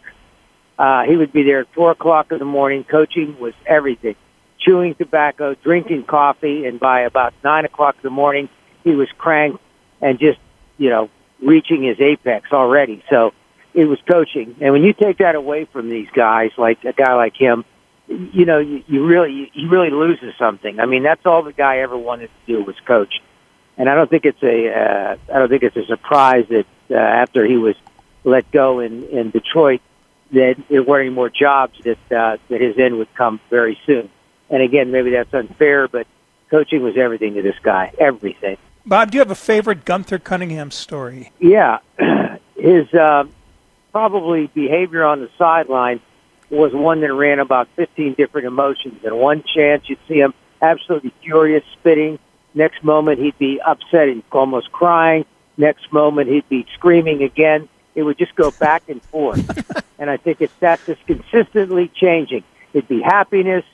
Uh, 0.78 1.04
he 1.04 1.16
would 1.16 1.32
be 1.32 1.44
there 1.44 1.62
at 1.62 1.74
four 1.74 1.92
o'clock 1.92 2.32
in 2.32 2.40
the 2.40 2.46
morning. 2.46 2.84
Coaching 2.84 3.40
was 3.40 3.54
everything. 3.66 4.16
Chewing 4.60 4.96
tobacco, 4.96 5.56
drinking 5.56 6.04
coffee, 6.04 6.66
and 6.66 6.80
by 6.80 7.02
about 7.02 7.34
nine 7.44 7.66
o'clock 7.66 7.96
in 7.96 8.02
the 8.04 8.10
morning, 8.10 8.50
he 8.84 8.92
was 8.92 9.08
cranked 9.18 9.62
and 10.02 10.20
just, 10.20 10.40
you 10.78 10.90
know, 10.90 11.10
reaching 11.42 11.84
his 11.84 12.00
apex 12.00 12.52
already. 12.52 13.04
So 13.10 13.34
it 13.74 13.86
was 13.86 14.00
coaching. 14.10 14.56
And 14.62 14.74
when 14.74 14.84
you 14.84 14.94
take 14.94 15.20
that 15.20 15.36
away 15.36 15.66
from 15.66 15.90
these 15.90 16.08
guys, 16.14 16.52
like 16.58 16.84
a 16.84 16.94
guy 16.94 17.14
like 17.14 17.36
him, 17.36 17.64
you 18.08 18.46
know, 18.46 18.60
you, 18.60 18.84
you 18.88 19.06
really 19.06 19.52
he 19.54 19.68
really 19.68 19.90
loses 19.90 20.34
something. 20.38 20.80
I 20.80 20.86
mean, 20.86 21.04
that's 21.04 21.26
all 21.26 21.44
the 21.44 21.54
guy 21.54 21.80
ever 21.80 21.98
wanted 21.98 22.28
to 22.28 22.54
do 22.54 22.64
was 22.64 22.76
coach, 22.86 23.22
and 23.78 23.90
I 23.90 23.96
don't 23.96 24.10
think 24.10 24.26
it's 24.26 24.42
a 24.44 24.70
uh, 24.70 25.18
I 25.34 25.40
don't 25.40 25.50
think 25.50 25.64
it's 25.64 25.76
a 25.78 25.86
surprise 25.86 26.46
that 26.50 26.66
uh, 26.92 26.96
after 26.96 27.46
he 27.46 27.58
was 27.58 27.76
let 28.24 28.50
go 28.52 28.80
in 28.80 29.04
in 29.06 29.32
Detroit 29.32 29.82
that 30.32 30.56
there 30.70 30.84
weren't 30.84 31.08
any 31.08 31.16
more 31.16 31.30
jobs 31.30 31.80
that 31.84 32.12
uh, 32.12 32.38
that 32.50 32.62
his 32.62 32.78
end 32.78 32.98
would 32.98 33.14
come 33.16 33.40
very 33.50 33.78
soon. 33.86 34.10
And 34.50 34.62
again, 34.62 34.92
maybe 34.92 35.12
that's 35.12 35.34
unfair, 35.34 35.88
but 35.88 36.08
coaching 36.50 36.84
was 36.84 36.98
everything 36.98 37.34
to 37.36 37.42
this 37.42 37.56
guy, 37.62 37.92
everything. 38.00 38.58
Bob, 38.86 39.12
do 39.12 39.18
you 39.18 39.20
have 39.20 39.32
a 39.32 39.36
favorite 39.36 39.84
Gunther 39.84 40.20
Cunningham 40.20 40.70
story? 40.70 41.32
Yeah, 41.40 41.80
his 42.56 42.94
uh, 42.94 43.26
probably 43.92 44.48
behavior 44.48 45.04
on 45.04 45.22
the 45.22 45.30
sideline 45.38 46.02
was 46.50 46.74
one 46.74 47.02
that 47.02 47.12
ran 47.12 47.40
about 47.40 47.68
15 47.76 48.14
different 48.14 48.46
emotions. 48.46 49.04
And 49.04 49.18
one 49.18 49.44
chance 49.44 49.90
you'd 49.90 50.00
see 50.08 50.20
him 50.20 50.34
absolutely 50.62 51.14
furious, 51.22 51.64
spitting. 51.74 52.20
Next 52.56 52.84
moment 52.84 53.20
he'd 53.20 53.38
be 53.38 53.60
upset 53.62 54.08
and 54.08 54.24
almost 54.32 54.72
crying. 54.72 55.26
Next 55.58 55.92
moment 55.92 56.30
he'd 56.30 56.48
be 56.50 56.66
screaming 56.74 57.22
again. 57.22 57.70
It 57.94 58.04
would 58.04 58.18
just 58.18 58.36
go 58.36 58.52
back 58.52 58.90
and 58.90 59.04
forth. 59.04 59.84
and 60.00 60.10
I 60.10 60.18
think 60.18 60.42
it's 60.42 60.54
that's 60.60 60.86
just 60.86 61.06
consistently 61.06 61.92
changing. 61.94 62.44
It'd 62.74 62.88
be 62.88 63.02
happiness, 63.02 63.66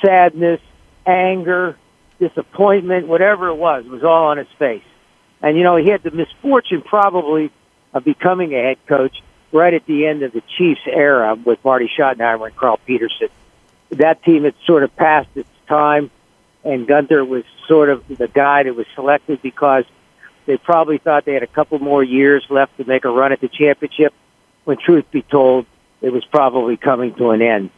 sadness, 0.00 0.60
anger, 1.04 1.76
disappointment, 2.18 3.08
whatever 3.08 3.48
it 3.48 3.56
was, 3.56 3.84
was 3.86 4.04
all 4.04 4.26
on 4.26 4.38
his 4.38 4.48
face. 4.58 4.84
And 5.42 5.56
you 5.56 5.64
know, 5.64 5.76
he 5.76 5.88
had 5.88 6.02
the 6.04 6.12
misfortune 6.12 6.82
probably 6.82 7.50
of 7.92 8.04
becoming 8.04 8.54
a 8.54 8.62
head 8.62 8.78
coach 8.86 9.20
right 9.50 9.74
at 9.74 9.84
the 9.86 10.06
end 10.06 10.22
of 10.22 10.32
the 10.32 10.42
Chiefs 10.56 10.80
era 10.86 11.34
with 11.34 11.62
Marty 11.64 11.90
Schottenheimer 11.96 12.46
and 12.46 12.56
Carl 12.56 12.78
Peterson. 12.86 13.28
That 13.90 14.22
team 14.22 14.44
had 14.44 14.54
sort 14.64 14.84
of 14.84 14.94
passed 14.96 15.28
its 15.34 15.48
time, 15.68 16.10
and 16.64 16.86
Gunther 16.86 17.24
was 17.24 17.44
sort 17.66 17.88
of 17.88 18.06
the 18.08 18.28
guy 18.28 18.62
that 18.62 18.74
was 18.74 18.86
selected 18.94 19.42
because 19.42 19.84
they 20.46 20.56
probably 20.56 20.98
thought 20.98 21.24
they 21.24 21.34
had 21.34 21.42
a 21.42 21.48
couple 21.48 21.78
more 21.78 22.02
years 22.02 22.44
left 22.50 22.76
to 22.76 22.84
make 22.84 23.04
a 23.04 23.10
run 23.10 23.32
at 23.32 23.40
the 23.40 23.48
championship. 23.48 24.12
When 24.64 24.76
truth 24.76 25.10
be 25.10 25.22
told, 25.22 25.66
it 26.00 26.10
was 26.10 26.24
probably 26.24 26.76
coming 26.76 27.14
to 27.14 27.30
an 27.30 27.42
end. 27.42 27.70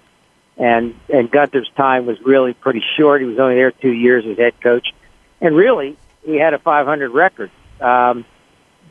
And 0.56 0.94
and 1.12 1.30
Gunther's 1.30 1.70
time 1.76 2.06
was 2.06 2.20
really 2.20 2.54
pretty 2.54 2.82
short. 2.96 3.20
He 3.20 3.26
was 3.26 3.38
only 3.38 3.56
there 3.56 3.72
two 3.72 3.92
years 3.92 4.24
as 4.26 4.38
head 4.38 4.60
coach, 4.60 4.94
and 5.40 5.56
really 5.56 5.96
he 6.24 6.36
had 6.36 6.54
a 6.54 6.58
500 6.58 7.10
record. 7.10 7.50
Um, 7.80 8.24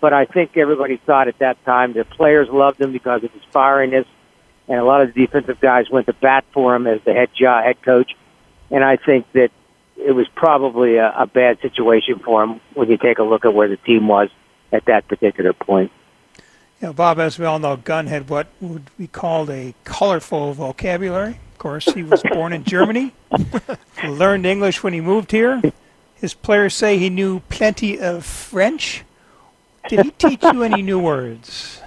but 0.01 0.11
I 0.11 0.25
think 0.25 0.57
everybody 0.57 0.97
thought 0.97 1.29
at 1.29 1.39
that 1.39 1.63
time 1.63 1.93
the 1.93 2.03
players 2.03 2.49
loved 2.49 2.81
him 2.81 2.91
because 2.91 3.23
of 3.23 3.31
his 3.31 3.41
firiness, 3.53 4.05
and 4.67 4.77
a 4.77 4.83
lot 4.83 5.01
of 5.01 5.13
the 5.13 5.25
defensive 5.25 5.61
guys 5.61 5.89
went 5.89 6.07
to 6.07 6.13
bat 6.13 6.43
for 6.51 6.75
him 6.75 6.85
as 6.85 6.99
the 7.05 7.13
head 7.13 7.29
job, 7.33 7.63
head 7.63 7.81
coach. 7.81 8.11
And 8.69 8.83
I 8.83 8.97
think 8.97 9.31
that 9.31 9.51
it 10.05 10.11
was 10.11 10.27
probably 10.35 10.97
a, 10.97 11.13
a 11.17 11.25
bad 11.25 11.59
situation 11.61 12.19
for 12.19 12.43
him 12.43 12.61
when 12.73 12.89
you 12.89 12.97
take 12.97 13.19
a 13.19 13.23
look 13.23 13.45
at 13.45 13.53
where 13.53 13.67
the 13.67 13.77
team 13.77 14.07
was 14.07 14.29
at 14.71 14.85
that 14.85 15.07
particular 15.07 15.53
point. 15.53 15.91
You 16.81 16.87
know, 16.87 16.93
Bob, 16.93 17.19
as 17.19 17.39
we 17.39 17.45
all 17.45 17.59
know, 17.59 17.77
Gunn 17.77 18.07
had 18.07 18.29
what 18.29 18.47
would 18.59 18.89
be 18.97 19.07
called 19.07 19.49
a 19.49 19.73
colorful 19.85 20.53
vocabulary. 20.53 21.39
Of 21.53 21.57
course, 21.57 21.85
he 21.85 22.03
was 22.03 22.21
born 22.23 22.51
in 22.51 22.65
Germany, 22.65 23.13
learned 24.03 24.45
English 24.45 24.83
when 24.83 24.91
he 24.91 24.99
moved 24.99 25.31
here. 25.31 25.61
His 26.15 26.33
players 26.33 26.73
say 26.73 26.97
he 26.97 27.09
knew 27.09 27.39
plenty 27.49 27.99
of 27.99 28.25
French. 28.25 29.03
Did 29.87 30.05
he 30.05 30.11
teach 30.11 30.43
you 30.43 30.63
any 30.63 30.81
new 30.81 30.99
words? 30.99 31.81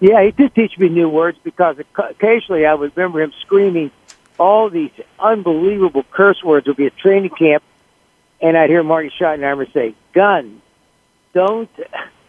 Yeah, 0.00 0.22
he 0.22 0.32
did 0.32 0.54
teach 0.54 0.76
me 0.78 0.88
new 0.88 1.08
words 1.08 1.38
because 1.42 1.76
occasionally 1.96 2.66
I 2.66 2.74
would 2.74 2.94
remember 2.96 3.22
him 3.22 3.32
screaming 3.40 3.90
all 4.38 4.70
these 4.70 4.90
unbelievable 5.18 6.04
curse 6.10 6.42
words 6.42 6.66
would 6.66 6.76
be 6.76 6.86
at 6.86 6.96
training 6.96 7.30
camp, 7.30 7.62
and 8.40 8.56
I'd 8.56 8.70
hear 8.70 8.82
Marty 8.82 9.10
Schottenheimer 9.18 9.72
say, 9.72 9.94
"Gun, 10.12 10.60
don't 11.32 11.70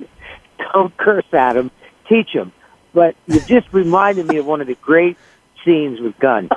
don't 0.73 0.95
curse 0.97 1.33
at 1.33 1.57
him, 1.57 1.71
teach 2.07 2.29
him." 2.29 2.51
But 2.93 3.15
you 3.27 3.39
just 3.41 3.71
reminded 3.73 4.27
me 4.27 4.37
of 4.37 4.45
one 4.45 4.61
of 4.61 4.67
the 4.67 4.75
great 4.75 5.17
scenes 5.63 5.99
with 5.99 6.17
Gun. 6.19 6.49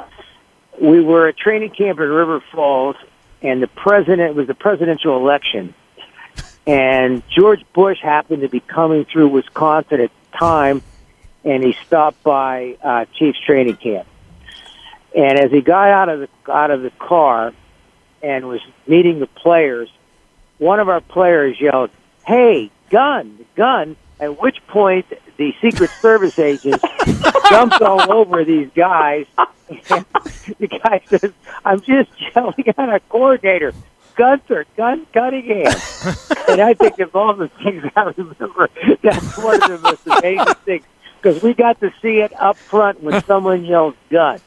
We 0.81 1.01
were 1.01 1.29
at 1.29 1.37
training 1.37 1.71
camp 1.71 1.99
in 1.99 2.09
River 2.09 2.41
Falls, 2.53 2.97
and 3.43 3.63
the 3.63 3.67
president 3.67 4.37
was 4.37 4.47
the 4.47 4.55
presidential 4.55 5.17
election, 5.17 5.75
and 6.67 7.23
George 7.29 7.65
Bush 7.73 7.99
happened 8.01 8.43
to 8.43 8.49
be 8.49 8.61
coming 8.61 9.05
through 9.05 9.29
Wisconsin 9.29 10.01
at 10.03 10.11
the 10.11 10.39
time, 10.39 10.83
and 11.43 11.65
he 11.65 11.73
stopped 11.87 12.23
by 12.23 12.77
uh, 12.83 13.07
Chiefs 13.15 13.41
training 13.45 13.77
camp. 13.77 14.07
And 15.17 15.39
as 15.39 15.51
he 15.51 15.61
got 15.61 15.89
out 15.89 16.09
of 16.09 16.21
the 16.21 16.53
out 16.53 16.71
of 16.71 16.83
the 16.83 16.91
car 16.91 17.53
and 18.23 18.49
was 18.49 18.61
meeting 18.87 19.21
the 19.21 19.27
players, 19.27 19.89
one 20.59 20.81
of 20.81 20.89
our 20.89 21.01
players 21.01 21.61
yelled, 21.61 21.91
"Hey, 22.27 22.71
gun, 22.91 23.45
gun!" 23.57 23.97
At 24.21 24.41
which 24.41 24.59
point 24.67 25.07
the 25.37 25.55
Secret 25.63 25.91
Service 26.01 26.39
agents 26.39 26.85
jumped 27.49 27.81
all 27.81 28.13
over 28.13 28.45
these 28.45 28.69
guys. 28.75 29.27
And 29.69 30.05
the 30.59 30.67
guy 30.67 31.01
says, 31.07 31.33
"I'm 31.65 31.81
just 31.81 32.11
yelling 32.35 32.69
at 32.69 32.89
a 32.89 33.01
coordinator." 33.09 33.73
Gunther, 34.19 34.67
Gun 34.77 35.07
Cunningham. 35.15 35.67
and 36.49 36.61
I 36.61 36.75
think 36.75 36.99
of 36.99 37.15
all 37.15 37.35
the 37.35 37.49
things 37.63 37.85
I 37.95 38.13
remember, 38.17 38.69
that's 39.01 39.39
one 39.39 39.63
of 39.63 39.71
the 39.71 39.79
most 39.79 40.07
amazing 40.09 40.55
things 40.65 40.85
because 41.23 41.41
we 41.41 41.55
got 41.55 41.81
to 41.81 41.93
see 42.03 42.19
it 42.19 42.33
up 42.39 42.57
front 42.57 43.01
when 43.03 43.23
someone 43.25 43.65
yells 43.65 43.95
gun. 44.11 44.41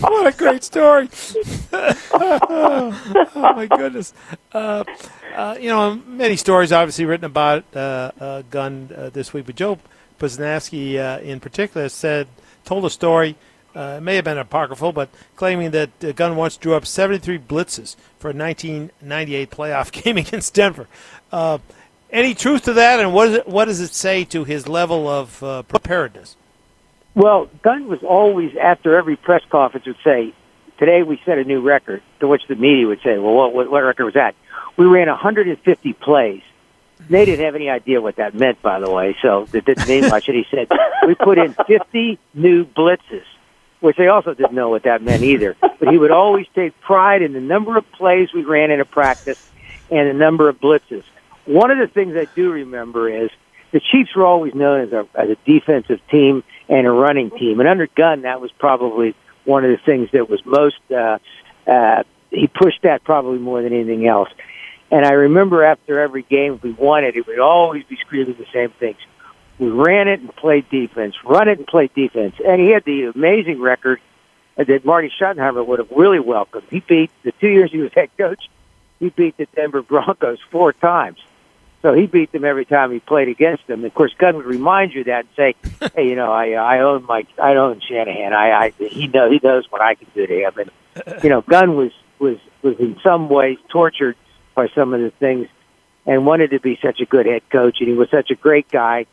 What 0.00 0.26
a 0.26 0.34
great 0.36 0.64
story! 0.64 1.08
oh, 1.72 3.32
my 3.34 3.66
goodness! 3.66 4.12
Uh, 4.52 4.84
uh, 5.34 5.56
you 5.60 5.68
know, 5.68 6.00
many 6.06 6.36
stories 6.36 6.72
obviously 6.72 7.04
written 7.04 7.24
about 7.24 7.64
uh, 7.74 8.10
uh 8.20 8.42
Gun 8.50 8.90
uh, 8.96 9.10
this 9.10 9.32
week, 9.32 9.46
but 9.46 9.56
Joe 9.56 9.78
Posnanski 10.18 10.98
uh, 10.98 11.20
in 11.20 11.40
particular 11.40 11.88
said 11.88 12.28
told 12.64 12.84
a 12.84 12.90
story. 12.90 13.36
it 13.74 14.02
may 14.02 14.16
have 14.16 14.24
been 14.24 14.38
apocryphal, 14.38 14.92
but 14.92 15.08
claiming 15.36 15.72
that 15.72 16.16
Gun 16.16 16.36
once 16.36 16.56
drew 16.56 16.74
up 16.74 16.86
73 16.86 17.38
blitzes 17.38 17.96
for 18.18 18.30
a 18.30 18.34
1998 18.34 19.50
playoff 19.50 19.90
game 20.02 20.16
against 20.16 20.54
Denver. 20.54 20.86
any 22.10 22.34
truth 22.34 22.62
to 22.64 22.72
that, 22.74 23.00
and 23.00 23.12
what, 23.12 23.28
it, 23.28 23.48
what 23.48 23.66
does 23.66 23.80
it 23.80 23.92
say 23.94 24.24
to 24.24 24.44
his 24.44 24.68
level 24.68 25.08
of 25.08 25.40
preparedness? 25.68 26.36
Well, 27.14 27.48
Gunn 27.62 27.88
was 27.88 28.02
always 28.02 28.56
after 28.56 28.96
every 28.96 29.16
press 29.16 29.42
conference 29.50 29.86
would 29.86 29.96
say, 30.02 30.32
"Today 30.78 31.02
we 31.02 31.20
set 31.24 31.38
a 31.38 31.44
new 31.44 31.60
record." 31.60 32.02
To 32.20 32.28
which 32.28 32.46
the 32.48 32.56
media 32.56 32.86
would 32.86 33.00
say, 33.02 33.18
"Well, 33.18 33.34
what, 33.34 33.70
what 33.70 33.82
record 33.82 34.04
was 34.04 34.14
that?" 34.14 34.34
We 34.76 34.86
ran 34.86 35.08
150 35.08 35.92
plays. 35.94 36.42
They 37.10 37.24
didn't 37.24 37.44
have 37.44 37.54
any 37.54 37.68
idea 37.68 38.00
what 38.00 38.16
that 38.16 38.34
meant, 38.34 38.62
by 38.62 38.80
the 38.80 38.90
way, 38.90 39.16
so 39.20 39.46
it 39.52 39.64
didn't 39.64 39.88
mean 39.88 40.08
much. 40.08 40.28
And 40.28 40.36
he 40.36 40.46
said, 40.50 40.68
"We 41.06 41.14
put 41.14 41.38
in 41.38 41.52
50 41.66 42.18
new 42.34 42.64
blitzes." 42.64 43.24
Which 43.80 43.96
they 43.96 44.06
also 44.06 44.32
didn't 44.32 44.52
know 44.52 44.70
what 44.70 44.84
that 44.84 45.02
meant 45.02 45.24
either. 45.24 45.56
But 45.60 45.88
he 45.88 45.98
would 45.98 46.12
always 46.12 46.46
take 46.54 46.80
pride 46.80 47.20
in 47.20 47.32
the 47.32 47.40
number 47.40 47.76
of 47.76 47.90
plays 47.92 48.32
we 48.32 48.44
ran 48.44 48.70
in 48.70 48.80
a 48.80 48.84
practice 48.84 49.50
and 49.90 50.08
the 50.08 50.14
number 50.14 50.48
of 50.48 50.60
blitzes. 50.60 51.02
One 51.46 51.72
of 51.72 51.78
the 51.78 51.88
things 51.88 52.16
I 52.16 52.26
do 52.36 52.52
remember 52.52 53.08
is 53.08 53.30
the 53.72 53.80
Chiefs 53.80 54.14
were 54.14 54.24
always 54.24 54.54
known 54.54 54.82
as 54.82 54.92
a, 54.92 55.08
as 55.16 55.30
a 55.30 55.36
defensive 55.44 56.00
team 56.08 56.44
and 56.68 56.86
a 56.86 56.90
running 56.90 57.30
team. 57.30 57.60
And 57.60 57.68
under 57.68 57.86
Gun, 57.86 58.22
that 58.22 58.40
was 58.40 58.50
probably 58.52 59.14
one 59.44 59.64
of 59.64 59.70
the 59.70 59.78
things 59.84 60.10
that 60.12 60.28
was 60.28 60.44
most. 60.44 60.76
Uh, 60.90 61.18
uh, 61.66 62.02
he 62.30 62.46
pushed 62.46 62.82
that 62.82 63.04
probably 63.04 63.38
more 63.38 63.62
than 63.62 63.72
anything 63.72 64.06
else. 64.06 64.28
And 64.90 65.04
I 65.06 65.12
remember 65.12 65.64
after 65.64 66.00
every 66.00 66.22
game 66.22 66.60
we 66.62 66.72
won 66.72 67.04
it, 67.04 67.16
it 67.16 67.26
would 67.26 67.38
always 67.38 67.84
be 67.84 67.96
screaming 67.96 68.36
the 68.38 68.46
same 68.52 68.70
things. 68.70 68.98
We 69.58 69.68
ran 69.68 70.08
it 70.08 70.20
and 70.20 70.34
played 70.34 70.68
defense, 70.70 71.14
run 71.24 71.48
it 71.48 71.58
and 71.58 71.66
played 71.66 71.94
defense. 71.94 72.34
And 72.44 72.60
he 72.60 72.70
had 72.70 72.84
the 72.84 73.12
amazing 73.14 73.60
record 73.60 74.00
that 74.56 74.84
Marty 74.84 75.10
Schottenheimer 75.18 75.66
would 75.66 75.78
have 75.78 75.90
really 75.90 76.20
welcomed. 76.20 76.66
He 76.70 76.80
beat 76.80 77.10
the 77.22 77.32
two 77.32 77.48
years 77.48 77.70
he 77.70 77.78
was 77.78 77.92
head 77.94 78.10
coach. 78.18 78.50
He 78.98 79.08
beat 79.08 79.36
the 79.36 79.46
Denver 79.54 79.82
Broncos 79.82 80.38
four 80.50 80.72
times. 80.72 81.18
So 81.82 81.92
he 81.94 82.06
beat 82.06 82.30
them 82.30 82.44
every 82.44 82.64
time 82.64 82.92
he 82.92 83.00
played 83.00 83.28
against 83.28 83.66
them. 83.66 83.84
Of 83.84 83.92
course, 83.92 84.14
Gunn 84.16 84.36
would 84.36 84.46
remind 84.46 84.94
you 84.94 85.04
that 85.04 85.26
and 85.26 85.28
say, 85.36 85.90
"Hey, 85.96 86.08
you 86.08 86.14
know, 86.14 86.32
I 86.32 86.50
I 86.52 86.78
own 86.80 87.04
Mike, 87.04 87.26
I 87.42 87.56
own 87.56 87.80
Shanahan. 87.80 88.32
I, 88.32 88.50
I 88.52 88.70
he 88.78 89.08
know 89.08 89.28
he 89.28 89.40
knows 89.42 89.66
what 89.68 89.82
I 89.82 89.96
can 89.96 90.06
do 90.14 90.26
to 90.26 90.34
him." 90.34 90.52
And 90.58 91.24
you 91.24 91.28
know, 91.28 91.42
Gunn 91.42 91.76
was 91.76 91.90
was 92.20 92.38
was 92.62 92.78
in 92.78 92.98
some 93.02 93.28
ways 93.28 93.58
tortured 93.68 94.16
by 94.54 94.68
some 94.68 94.94
of 94.94 95.00
the 95.00 95.10
things, 95.10 95.48
and 96.06 96.24
wanted 96.24 96.50
to 96.50 96.60
be 96.60 96.78
such 96.80 97.00
a 97.00 97.04
good 97.04 97.26
head 97.26 97.42
coach, 97.50 97.78
and 97.80 97.88
he 97.88 97.94
was 97.94 98.08
such 98.10 98.30
a 98.30 98.36
great 98.36 98.68
guy. 98.68 99.06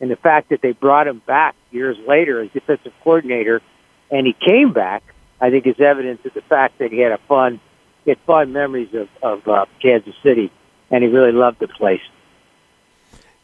And 0.00 0.10
the 0.10 0.16
fact 0.16 0.48
that 0.48 0.60
they 0.62 0.72
brought 0.72 1.06
him 1.06 1.22
back 1.26 1.54
years 1.70 1.96
later 2.08 2.40
as 2.40 2.50
defensive 2.50 2.92
coordinator, 3.02 3.62
and 4.10 4.26
he 4.26 4.32
came 4.32 4.72
back, 4.72 5.02
I 5.40 5.50
think 5.50 5.66
is 5.66 5.78
evidence 5.78 6.24
of 6.24 6.34
the 6.34 6.42
fact 6.42 6.78
that 6.78 6.90
he 6.90 6.98
had 6.98 7.12
a 7.12 7.18
fun, 7.28 7.60
he 8.04 8.12
had 8.12 8.18
fun 8.20 8.54
memories 8.54 8.94
of 8.94 9.08
of 9.22 9.46
uh, 9.46 9.66
Kansas 9.82 10.14
City, 10.22 10.50
and 10.90 11.04
he 11.04 11.10
really 11.10 11.32
loved 11.32 11.58
the 11.60 11.68
place. 11.68 12.00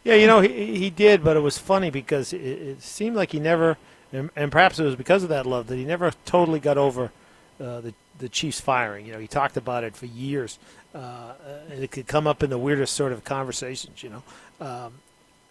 Yeah, 0.05 0.15
you 0.15 0.27
know 0.27 0.41
he 0.41 0.77
he 0.77 0.91
did, 0.91 1.23
but 1.23 1.37
it 1.37 1.41
was 1.41 1.59
funny 1.59 1.91
because 1.91 2.33
it, 2.33 2.41
it 2.41 2.83
seemed 2.83 3.17
like 3.17 3.33
he 3.33 3.41
never 3.41 3.77
and, 4.13 4.31
and 4.35 4.51
perhaps 4.51 4.79
it 4.79 4.85
was 4.85 4.97
because 4.97 5.23
of 5.23 5.29
that 5.29 5.47
love 5.47 5.67
that 5.69 5.77
he 5.77 5.85
never 5.85 6.11
totally 6.25 6.61
got 6.61 6.79
over 6.79 7.13
uh, 7.61 7.81
the 7.81 7.95
the 8.19 8.29
Chiefs 8.29 8.61
firing. 8.61 9.07
You 9.07 9.13
know, 9.13 9.19
he 9.19 9.27
talked 9.27 9.57
about 9.57 9.85
it 9.85 9.97
for 9.97 10.07
years. 10.07 10.59
Uh, 10.95 11.35
and 11.71 11.85
it 11.85 11.93
could 11.93 12.07
come 12.09 12.27
up 12.27 12.43
in 12.43 12.51
the 12.51 12.59
weirdest 12.59 12.95
sort 12.95 13.13
of 13.13 13.23
conversations. 13.25 14.03
You 14.03 14.11
know, 14.11 14.23
um, 14.61 14.93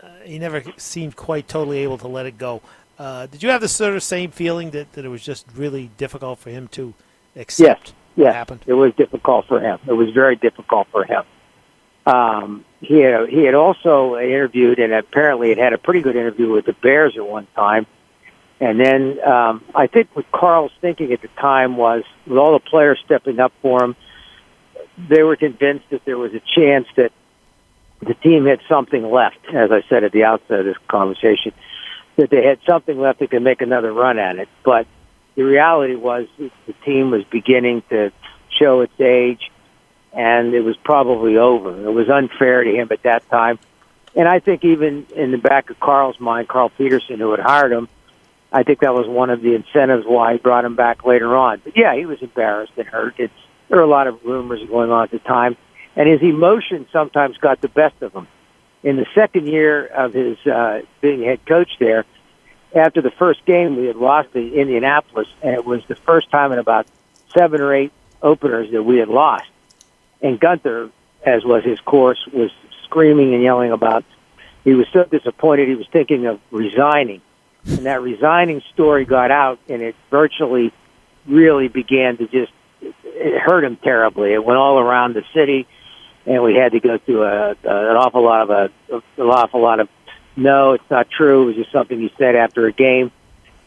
uh, 0.01 0.07
he 0.23 0.37
never 0.37 0.63
seemed 0.77 1.15
quite 1.15 1.47
totally 1.47 1.79
able 1.79 1.97
to 1.99 2.07
let 2.07 2.25
it 2.25 2.37
go. 2.37 2.61
Uh, 2.97 3.25
did 3.27 3.41
you 3.41 3.49
have 3.49 3.61
the 3.61 3.67
sort 3.69 3.95
of 3.95 4.03
same 4.03 4.31
feeling 4.31 4.71
that, 4.71 4.91
that 4.93 5.05
it 5.05 5.07
was 5.07 5.23
just 5.23 5.45
really 5.55 5.89
difficult 5.97 6.39
for 6.39 6.49
him 6.49 6.67
to 6.67 6.93
accept 7.37 7.87
yes, 7.87 7.93
what 8.15 8.25
yes. 8.25 8.33
happened? 8.33 8.61
It 8.67 8.73
was 8.73 8.93
difficult 8.95 9.47
for 9.47 9.61
him. 9.61 9.79
It 9.87 9.93
was 9.93 10.09
very 10.09 10.35
difficult 10.35 10.87
for 10.91 11.05
him. 11.05 11.23
Um, 12.05 12.65
he 12.81 12.99
had, 12.99 13.29
he 13.29 13.43
had 13.43 13.55
also 13.55 14.17
interviewed, 14.17 14.79
and 14.79 14.93
apparently 14.93 15.49
had 15.49 15.57
had 15.57 15.73
a 15.73 15.77
pretty 15.77 16.01
good 16.01 16.15
interview 16.15 16.51
with 16.51 16.65
the 16.65 16.73
Bears 16.73 17.15
at 17.17 17.27
one 17.27 17.47
time. 17.55 17.85
And 18.61 18.79
then 18.79 19.19
um, 19.25 19.63
I 19.73 19.87
think 19.87 20.09
what 20.13 20.29
Carl's 20.31 20.71
thinking 20.81 21.13
at 21.13 21.21
the 21.21 21.29
time 21.39 21.77
was, 21.77 22.03
with 22.25 22.37
all 22.37 22.53
the 22.53 22.59
players 22.59 22.99
stepping 23.05 23.39
up 23.39 23.53
for 23.61 23.83
him, 23.83 23.95
they 24.97 25.23
were 25.23 25.37
convinced 25.37 25.89
that 25.91 26.03
there 26.03 26.17
was 26.17 26.33
a 26.33 26.41
chance 26.55 26.87
that 26.97 27.11
the 28.01 28.13
team 28.15 28.45
had 28.45 28.59
something 28.67 29.09
left. 29.09 29.37
As 29.53 29.71
I 29.71 29.83
said 29.87 30.03
at 30.03 30.11
the 30.11 30.25
outset 30.25 30.59
of 30.59 30.65
this 30.65 30.77
conversation, 30.87 31.53
that 32.17 32.29
they 32.29 32.45
had 32.45 32.59
something 32.67 32.99
left 32.99 33.19
that 33.19 33.31
could 33.31 33.41
make 33.41 33.61
another 33.61 33.93
run 33.93 34.19
at 34.19 34.37
it. 34.37 34.49
But 34.63 34.87
the 35.35 35.43
reality 35.43 35.95
was 35.95 36.27
the 36.37 36.51
team 36.85 37.11
was 37.11 37.23
beginning 37.25 37.83
to 37.89 38.11
show 38.57 38.81
its 38.81 38.99
age, 38.99 39.48
and 40.39 40.53
it 40.53 40.61
was 40.61 40.77
probably 40.77 41.37
over. 41.37 41.85
It 41.85 41.91
was 41.91 42.09
unfair 42.09 42.63
to 42.63 42.71
him 42.71 42.87
at 42.91 43.03
that 43.03 43.27
time. 43.29 43.59
And 44.15 44.27
I 44.27 44.39
think 44.39 44.65
even 44.65 45.05
in 45.15 45.31
the 45.31 45.37
back 45.37 45.69
of 45.69 45.79
Carl's 45.79 46.19
mind, 46.19 46.47
Carl 46.47 46.69
Peterson, 46.69 47.19
who 47.19 47.31
had 47.31 47.39
hired 47.39 47.71
him, 47.71 47.87
I 48.51 48.63
think 48.63 48.79
that 48.79 48.93
was 48.93 49.07
one 49.07 49.29
of 49.29 49.41
the 49.41 49.53
incentives 49.53 50.05
why 50.07 50.33
he 50.33 50.39
brought 50.39 50.65
him 50.65 50.75
back 50.75 51.05
later 51.05 51.35
on. 51.37 51.61
But 51.63 51.77
yeah, 51.77 51.95
he 51.95 52.05
was 52.05 52.21
embarrassed 52.21 52.73
and 52.77 52.87
hurt. 52.87 53.15
It's 53.17 53.33
there 53.67 53.77
were 53.77 53.83
a 53.83 53.87
lot 53.87 54.07
of 54.07 54.25
rumors 54.25 54.67
going 54.67 54.91
on 54.91 55.03
at 55.03 55.11
the 55.11 55.19
time, 55.19 55.55
and 55.95 56.09
his 56.09 56.21
emotion 56.21 56.87
sometimes 56.91 57.37
got 57.37 57.61
the 57.61 57.67
best 57.67 58.01
of 58.01 58.13
him. 58.13 58.27
In 58.81 58.95
the 58.95 59.05
second 59.13 59.47
year 59.47 59.85
of 59.85 60.13
his 60.13 60.37
uh, 60.47 60.81
being 61.01 61.21
head 61.21 61.45
coach 61.45 61.69
there, 61.79 62.05
after 62.73 63.01
the 63.01 63.11
first 63.11 63.45
game, 63.45 63.75
we 63.75 63.85
had 63.85 63.95
lost 63.95 64.33
to 64.33 64.53
Indianapolis, 64.53 65.27
and 65.43 65.53
it 65.53 65.65
was 65.65 65.83
the 65.87 65.95
first 65.95 66.31
time 66.31 66.51
in 66.51 66.57
about 66.57 66.87
seven 67.31 67.61
or 67.61 67.73
eight 67.73 67.91
openers 68.23 68.71
that 68.71 68.81
we 68.81 68.97
had 68.97 69.09
lost. 69.09 69.45
And 70.21 70.39
Gunther, 70.39 70.89
as 71.25 71.43
was 71.45 71.63
his 71.63 71.79
course, 71.79 72.19
was 72.31 72.51
screaming 72.83 73.33
and 73.33 73.43
yelling 73.43 73.71
about. 73.71 74.03
He 74.63 74.73
was 74.73 74.87
so 74.91 75.05
disappointed. 75.05 75.69
He 75.69 75.75
was 75.75 75.87
thinking 75.87 76.25
of 76.25 76.39
resigning 76.51 77.21
and 77.65 77.85
that 77.85 78.01
resigning 78.01 78.61
story 78.73 79.05
got 79.05 79.31
out, 79.31 79.59
and 79.67 79.81
it 79.81 79.95
virtually 80.09 80.71
really 81.27 81.67
began 81.67 82.17
to 82.17 82.27
just 82.27 82.51
it 82.81 83.41
hurt 83.41 83.63
him 83.63 83.75
terribly. 83.77 84.33
It 84.33 84.43
went 84.43 84.57
all 84.57 84.79
around 84.79 85.13
the 85.13 85.23
city, 85.33 85.67
and 86.25 86.41
we 86.43 86.55
had 86.55 86.71
to 86.71 86.79
go 86.79 86.97
through 86.97 87.23
a, 87.23 87.49
a 87.51 87.55
an 87.63 87.97
awful 87.97 88.23
lot 88.23 88.41
of 88.41 88.49
a 88.49 88.95
an 89.21 89.27
awful 89.27 89.61
lot 89.61 89.79
of 89.79 89.89
no, 90.35 90.73
it's 90.73 90.89
not 90.89 91.09
true. 91.09 91.43
It 91.43 91.45
was 91.45 91.55
just 91.57 91.71
something 91.71 91.99
he 91.99 92.13
said 92.17 92.35
after 92.35 92.65
a 92.65 92.71
game, 92.71 93.11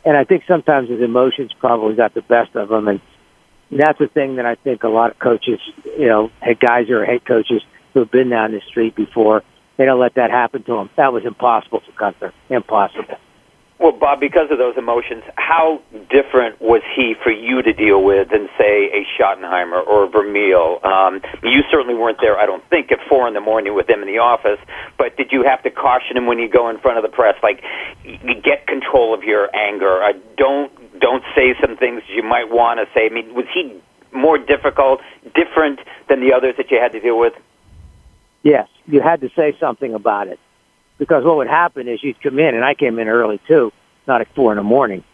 and 0.05 0.17
I 0.17 0.25
think 0.25 0.45
sometimes 0.47 0.89
his 0.89 1.01
emotions 1.01 1.53
probably 1.53 1.95
got 1.95 2.15
the 2.15 2.23
best 2.23 2.57
of 2.57 2.71
him, 2.71 2.89
and 2.89 3.01
that's 3.81 3.99
the 3.99 4.09
thing 4.09 4.37
that 4.37 4.47
I 4.47 4.57
think 4.57 4.83
a 4.83 4.89
lot 4.89 5.11
of 5.11 5.19
coaches, 5.19 5.61
you 5.85 6.07
know, 6.07 6.31
head 6.41 6.61
guys 6.61 6.91
or 6.91 7.05
head 7.05 7.25
coaches 7.25 7.63
who 7.95 8.01
have 8.01 8.11
been 8.11 8.31
down 8.31 8.53
the 8.53 8.61
street 8.69 8.95
before, 8.95 9.43
they 9.77 9.85
don't 9.85 10.01
let 10.01 10.15
that 10.17 10.31
happen 10.31 10.63
to 10.65 10.75
him. 10.75 10.91
That 10.97 11.13
was 11.13 11.25
impossible 11.25 11.81
for 11.81 11.93
Gunther. 11.99 12.33
Impossible. 12.51 13.17
Well, 13.83 13.91
Bob, 13.91 14.21
because 14.21 14.47
of 14.53 14.59
those 14.59 14.77
emotions, 14.79 15.25
how 15.35 15.83
different 16.09 16.63
was 16.63 16.83
he 16.95 17.15
for 17.25 17.33
you 17.33 17.63
to 17.63 17.73
deal 17.73 18.05
with 18.05 18.31
than, 18.31 18.49
say, 18.57 18.87
a 18.95 19.03
Schottenheimer 19.19 19.85
or 19.85 20.05
a 20.05 20.09
Vermeil? 20.09 20.79
Um, 20.85 21.21
you 21.43 21.63
certainly 21.69 21.99
weren't 21.99 22.19
there, 22.21 22.39
I 22.39 22.47
don't 22.47 22.63
think, 22.71 22.93
at 22.93 23.01
four 23.09 23.27
in 23.27 23.35
the 23.35 23.41
morning 23.41 23.75
with 23.75 23.89
them 23.89 24.01
in 24.01 24.07
the 24.07 24.19
office. 24.19 24.61
But 24.99 25.17
did 25.17 25.33
you 25.33 25.43
have 25.43 25.65
to 25.65 25.71
caution 25.71 26.17
him 26.17 26.27
when 26.27 26.39
you 26.39 26.49
go 26.49 26.71
in 26.71 26.79
front 26.79 26.99
of 26.99 27.03
the 27.03 27.09
press, 27.09 27.35
like, 27.43 27.61
get 28.45 28.69
control 28.69 29.15
of 29.15 29.25
your 29.25 29.51
anger? 29.53 30.01
Uh, 30.01 30.13
don't 30.37 30.71
don't 31.03 31.25
say 31.35 31.55
some 31.61 31.77
things 31.77 32.03
you 32.09 32.23
might 32.23 32.51
want 32.51 32.81
to 32.81 32.87
say. 32.95 33.07
I 33.07 33.09
mean, 33.11 33.35
was 33.35 33.45
he 33.53 33.79
more 34.13 34.39
difficult, 34.39 35.01
different 35.35 35.81
than 36.09 36.21
the 36.21 36.33
others 36.33 36.55
that 36.57 36.71
you 36.71 36.79
had 36.81 36.93
to 36.93 37.01
deal 37.01 37.19
with? 37.19 37.35
Yes, 38.43 38.69
you 38.87 39.01
had 39.01 39.21
to 39.21 39.31
say 39.37 39.55
something 39.61 39.95
about 39.95 40.29
it 40.29 40.39
because 40.99 41.25
what 41.25 41.37
would 41.37 41.49
happen 41.49 41.89
is 41.89 42.03
you'd 42.03 42.21
come 42.23 42.39
in, 42.39 42.55
and 42.55 42.65
I 42.65 42.75
came 42.75 42.99
in 42.99 43.09
early 43.09 43.41
too, 43.47 43.73
not 44.07 44.21
at 44.21 44.35
four 44.35 44.53
in 44.53 44.57
the 44.57 44.63
morning, 44.63 45.05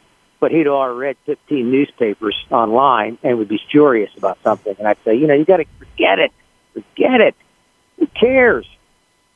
but 0.41 0.51
he'd 0.51 0.67
already 0.67 0.99
read 0.99 1.17
15 1.27 1.71
newspapers 1.71 2.37
online 2.51 3.19
and 3.23 3.39
would 3.39 3.49
be 3.49 3.61
furious 3.71 4.11
about 4.17 4.39
something. 4.43 4.75
And 4.79 4.87
I'd 4.87 4.99
say, 5.05 5.17
you 5.17 5.27
know, 5.27 5.35
you 5.35 5.45
got 5.45 5.59
to 5.59 5.65
forget 5.79 6.19
it. 6.19 6.33
Forget 6.75 7.21
it. 7.21 7.35
Who 7.99 8.07
cares? 8.07 8.69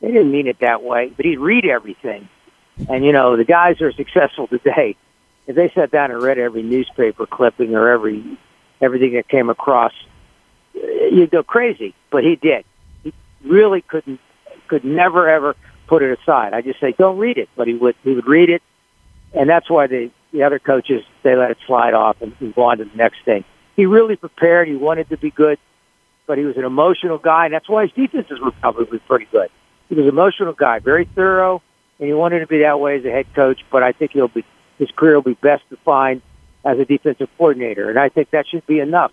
They 0.01 0.09
didn't 0.09 0.31
mean 0.31 0.47
it 0.47 0.59
that 0.61 0.83
way, 0.83 1.13
but 1.17 1.25
he'd 1.25 1.39
read 1.39 1.65
everything. 1.65 2.29
And, 2.89 3.05
you 3.05 3.13
know, 3.13 3.37
the 3.37 3.45
guys 3.45 3.81
are 3.81 3.93
successful 3.93 4.47
today, 4.47 4.97
if 5.47 5.57
they 5.57 5.69
sat 5.71 5.91
down 5.91 6.11
and 6.11 6.23
read 6.23 6.39
every 6.39 6.63
newspaper 6.63 7.27
clipping 7.27 7.75
or 7.75 7.89
every 7.89 8.39
everything 8.81 9.15
that 9.15 9.29
came 9.29 9.51
across, 9.51 9.93
uh, 10.77 10.87
you'd 11.11 11.31
go 11.31 11.43
crazy. 11.43 11.95
But 12.11 12.25
he 12.25 12.37
did. 12.37 12.65
He 13.03 13.13
really 13.45 13.81
couldn't, 13.83 14.21
could 14.69 14.85
never, 14.85 15.29
ever 15.29 15.57
put 15.87 16.03
it 16.03 16.19
aside. 16.19 16.55
I 16.55 16.63
just 16.63 16.81
say, 16.81 16.95
don't 16.97 17.19
read 17.19 17.39
it. 17.39 17.49
But 17.57 17.69
he 17.69 17.75
would 17.75 17.97
he 18.05 18.15
would 18.15 18.27
read 18.27 18.51
it, 18.51 18.63
and 19.33 19.49
that's 19.49 19.69
why 19.69 19.87
the 19.87 20.11
the 20.33 20.43
other 20.45 20.59
coaches 20.59 21.03
they 21.23 21.37
let 21.37 21.51
it 21.51 21.59
slide 21.67 21.95
off 21.95 22.17
and, 22.21 22.35
go 22.55 22.63
on 22.63 22.79
to 22.79 22.85
the 22.85 22.97
next 22.97 23.25
thing. 23.25 23.45
He 23.77 23.87
really 23.87 24.17
prepared. 24.17 24.69
He 24.69 24.75
wanted 24.75 25.09
to 25.11 25.17
be 25.17 25.31
good, 25.31 25.59
but 26.27 26.39
he 26.39 26.45
was 26.45 26.57
an 26.57 26.65
emotional 26.65 27.19
guy, 27.19 27.47
and 27.47 27.55
that's 27.55 27.69
why 27.69 27.87
his 27.87 27.93
defenses 27.93 28.41
were 28.41 28.53
probably 28.53 28.99
pretty 29.01 29.27
good. 29.31 29.51
He 29.89 29.95
was 29.95 30.05
an 30.05 30.09
emotional 30.09 30.53
guy, 30.55 30.79
very 30.79 31.05
thorough, 31.05 31.63
and 31.99 32.09
he 32.09 32.15
wanted 32.15 32.41
to 32.41 32.47
be 32.47 32.61
that 32.61 32.81
way 32.81 32.99
as 32.99 33.05
a 33.05 33.11
head 33.11 33.27
coach. 33.35 33.61
But 33.71 33.83
I 33.83 33.93
think 33.93 34.13
he'll 34.13 34.29
be 34.29 34.45
his 34.83 34.91
career 34.97 35.15
will 35.15 35.23
be 35.23 35.35
best 35.35 35.63
defined 35.71 36.23
as 36.65 36.79
a 36.79 36.85
defensive 36.85 37.29
coordinator, 37.39 37.89
and 37.89 37.99
I 37.99 38.09
think 38.09 38.31
that 38.31 38.49
should 38.49 38.67
be 38.67 38.81
enough 38.81 39.13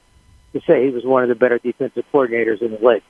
to 0.54 0.62
say 0.62 0.86
he 0.86 0.92
was 0.92 1.06
one 1.06 1.22
of 1.22 1.30
the 1.30 1.36
better 1.36 1.60
defensive 1.60 2.06
coordinators 2.12 2.62
in 2.62 2.72
the 2.72 2.80
league. 2.80 3.04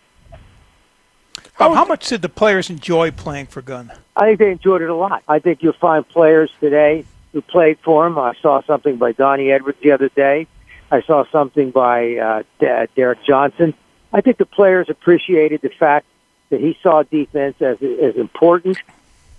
How, 1.53 1.73
how 1.73 1.85
much 1.85 2.07
did 2.09 2.21
the 2.21 2.29
players 2.29 2.69
enjoy 2.69 3.11
playing 3.11 3.47
for 3.47 3.61
Gun? 3.61 3.91
I 4.15 4.25
think 4.25 4.39
they 4.39 4.51
enjoyed 4.51 4.81
it 4.81 4.89
a 4.89 4.95
lot. 4.95 5.23
I 5.27 5.39
think 5.39 5.63
you'll 5.63 5.73
find 5.73 6.07
players 6.07 6.51
today 6.59 7.05
who 7.31 7.41
played 7.41 7.79
for 7.79 8.05
him. 8.07 8.17
I 8.17 8.33
saw 8.41 8.61
something 8.63 8.97
by 8.97 9.13
Donnie 9.13 9.51
Edwards 9.51 9.77
the 9.81 9.91
other 9.91 10.09
day. 10.09 10.47
I 10.91 11.01
saw 11.01 11.23
something 11.31 11.71
by 11.71 12.15
uh, 12.17 12.43
D- 12.59 12.91
Derek 12.95 13.23
Johnson. 13.23 13.73
I 14.11 14.21
think 14.21 14.37
the 14.37 14.45
players 14.45 14.89
appreciated 14.89 15.61
the 15.61 15.69
fact 15.69 16.05
that 16.49 16.59
he 16.59 16.77
saw 16.81 17.03
defense 17.03 17.61
as 17.61 17.77
as 17.81 18.15
important, 18.15 18.77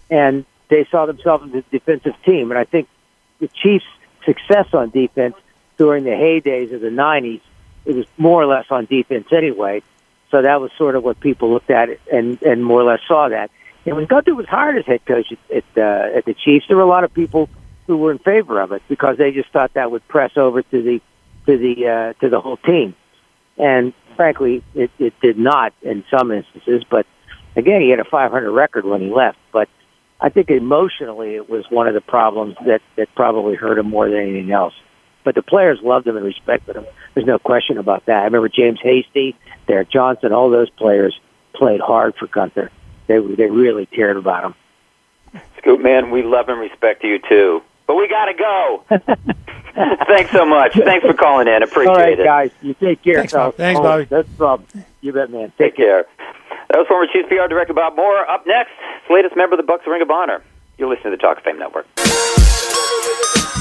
and 0.09 0.45
they 0.69 0.87
saw 0.91 1.07
themselves 1.07 1.53
as 1.53 1.65
a 1.65 1.71
defensive 1.71 2.15
team. 2.25 2.51
And 2.51 2.59
I 2.59 2.65
think 2.65 2.89
the 3.41 3.49
Chiefs' 3.49 3.85
success 4.25 4.67
on 4.73 4.91
defense 4.91 5.35
during 5.77 6.05
the 6.05 6.11
heydays 6.11 6.73
of 6.73 6.81
the 6.81 6.89
'90s, 6.89 7.41
it 7.85 7.97
was 7.97 8.07
more 8.19 8.43
or 8.43 8.47
less 8.47 8.67
on 8.71 8.87
defense 8.87 9.27
anyway. 9.33 9.83
So 10.31 10.43
that 10.43 10.61
was 10.61 10.71
sort 10.79 10.95
of 10.95 11.03
what 11.03 11.19
people 11.21 11.51
looked 11.51 11.71
at 11.71 11.89
and 12.13 12.41
and 12.43 12.65
more 12.65 12.81
or 12.81 12.85
less 12.85 13.01
saw 13.09 13.29
that. 13.29 13.51
And 13.87 13.97
when 13.97 14.07
Gunther 14.07 14.35
was 14.35 14.47
hired 14.47 14.79
as 14.79 14.87
head 14.87 15.05
coach 15.07 15.33
at 15.33 15.57
at, 15.57 15.65
uh, 15.77 16.19
at 16.19 16.25
the 16.25 16.35
Chiefs, 16.35 16.67
there 16.69 16.77
were 16.77 16.83
a 16.83 16.89
lot 16.89 17.05
of 17.05 17.13
people 17.13 17.49
who 17.87 17.97
were 17.97 18.13
in 18.13 18.19
favor 18.19 18.61
of 18.61 18.73
it 18.73 18.83
because 18.89 19.17
they 19.17 19.33
just 19.33 19.51
thought 19.51 19.75
that 19.75 19.91
would 19.91 20.07
press 20.07 20.37
over 20.37 20.63
to 20.63 20.83
the 20.83 21.01
to 21.47 21.59
the 21.59 21.89
uh, 21.89 22.13
to 22.21 22.29
the 22.29 22.41
whole 22.41 22.59
team. 22.59 22.95
And 23.59 23.93
frankly, 24.17 24.63
it, 24.75 24.91
it 24.99 25.19
did 25.21 25.39
not 25.39 25.73
in 25.83 26.05
some 26.11 26.31
instances. 26.31 26.85
But 26.89 27.07
again, 27.57 27.81
he 27.81 27.91
had 27.91 28.01
a 28.01 28.05
500 28.05 28.51
record 28.51 28.85
when 28.85 29.01
he 29.01 29.11
left. 29.11 29.39
But 29.53 29.69
I 30.21 30.29
think 30.29 30.51
emotionally, 30.51 31.35
it 31.35 31.49
was 31.49 31.65
one 31.71 31.89
of 31.89 31.95
the 31.95 32.01
problems 32.01 32.57
that 32.67 32.83
that 32.97 33.15
probably 33.15 33.55
hurt 33.55 33.79
him 33.79 33.89
more 33.89 34.09
than 34.09 34.19
anything 34.19 34.53
else. 34.53 34.75
But 35.25 35.35
the 35.35 35.43
players 35.43 35.79
loved 35.83 36.07
him 36.07 36.17
and 36.17 36.25
respected 36.25 36.77
him. 36.77 36.87
There's 37.15 37.27
no 37.27 37.39
question 37.39 37.79
about 37.79 38.07
that. 38.07 38.23
I 38.23 38.25
remember 38.25 38.49
James 38.49 38.79
Hasty, 38.83 39.37
Derek 39.67 39.91
Johnson, 39.91 40.33
all 40.33 40.51
those 40.51 40.71
players 40.71 41.19
played 41.55 41.81
hard 41.81 42.15
for 42.17 42.27
Gunther. 42.27 42.71
They 43.07 43.19
they 43.19 43.51
really 43.51 43.87
cared 43.87 44.17
about 44.17 44.45
him. 44.45 44.55
Scoop 45.59 45.81
man, 45.81 46.11
we 46.11 46.23
love 46.23 46.49
and 46.49 46.61
respect 46.61 47.03
you 47.05 47.19
too. 47.29 47.63
But 47.87 47.97
we 47.97 48.09
gotta 48.09 48.35
go. 48.35 48.85
Thanks 50.07 50.31
so 50.33 50.45
much. 50.45 50.75
Thanks 50.75 51.07
for 51.07 51.15
calling 51.15 51.49
in. 51.49 51.63
Appreciate 51.63 51.89
all 51.89 51.97
right, 51.97 52.19
it. 52.19 52.25
guys. 52.25 52.51
You 52.63 52.75
take 52.75 53.03
care. 53.03 53.17
Thanks, 53.17 53.33
Bob. 53.33 53.55
Thanks, 53.55 53.79
oh, 53.79 53.83
Bobby. 53.83 54.05
That's 54.05 54.29
the 54.29 54.37
problem. 54.37 54.69
You 55.01 55.13
bet, 55.13 55.31
man. 55.31 55.53
Take 55.59 55.77
care. 55.77 56.07
That 56.71 56.79
was 56.79 56.87
former 56.87 57.11
Chiefs 57.11 57.27
PR 57.27 57.49
Director 57.49 57.75
Bob 57.75 57.97
Moore. 57.97 58.23
Up 58.31 58.47
next, 58.47 58.71
the 59.09 59.15
latest 59.15 59.35
member 59.35 59.55
of 59.55 59.59
the 59.59 59.67
Bucks 59.67 59.83
Ring 59.89 60.03
of 60.03 60.11
Honor. 60.11 60.41
You're 60.79 60.89
listening 60.89 61.11
to 61.11 61.17
the 61.19 61.23
Talk 61.23 61.39
of 61.39 61.43
Fame 61.43 61.59
Network. 61.59 61.87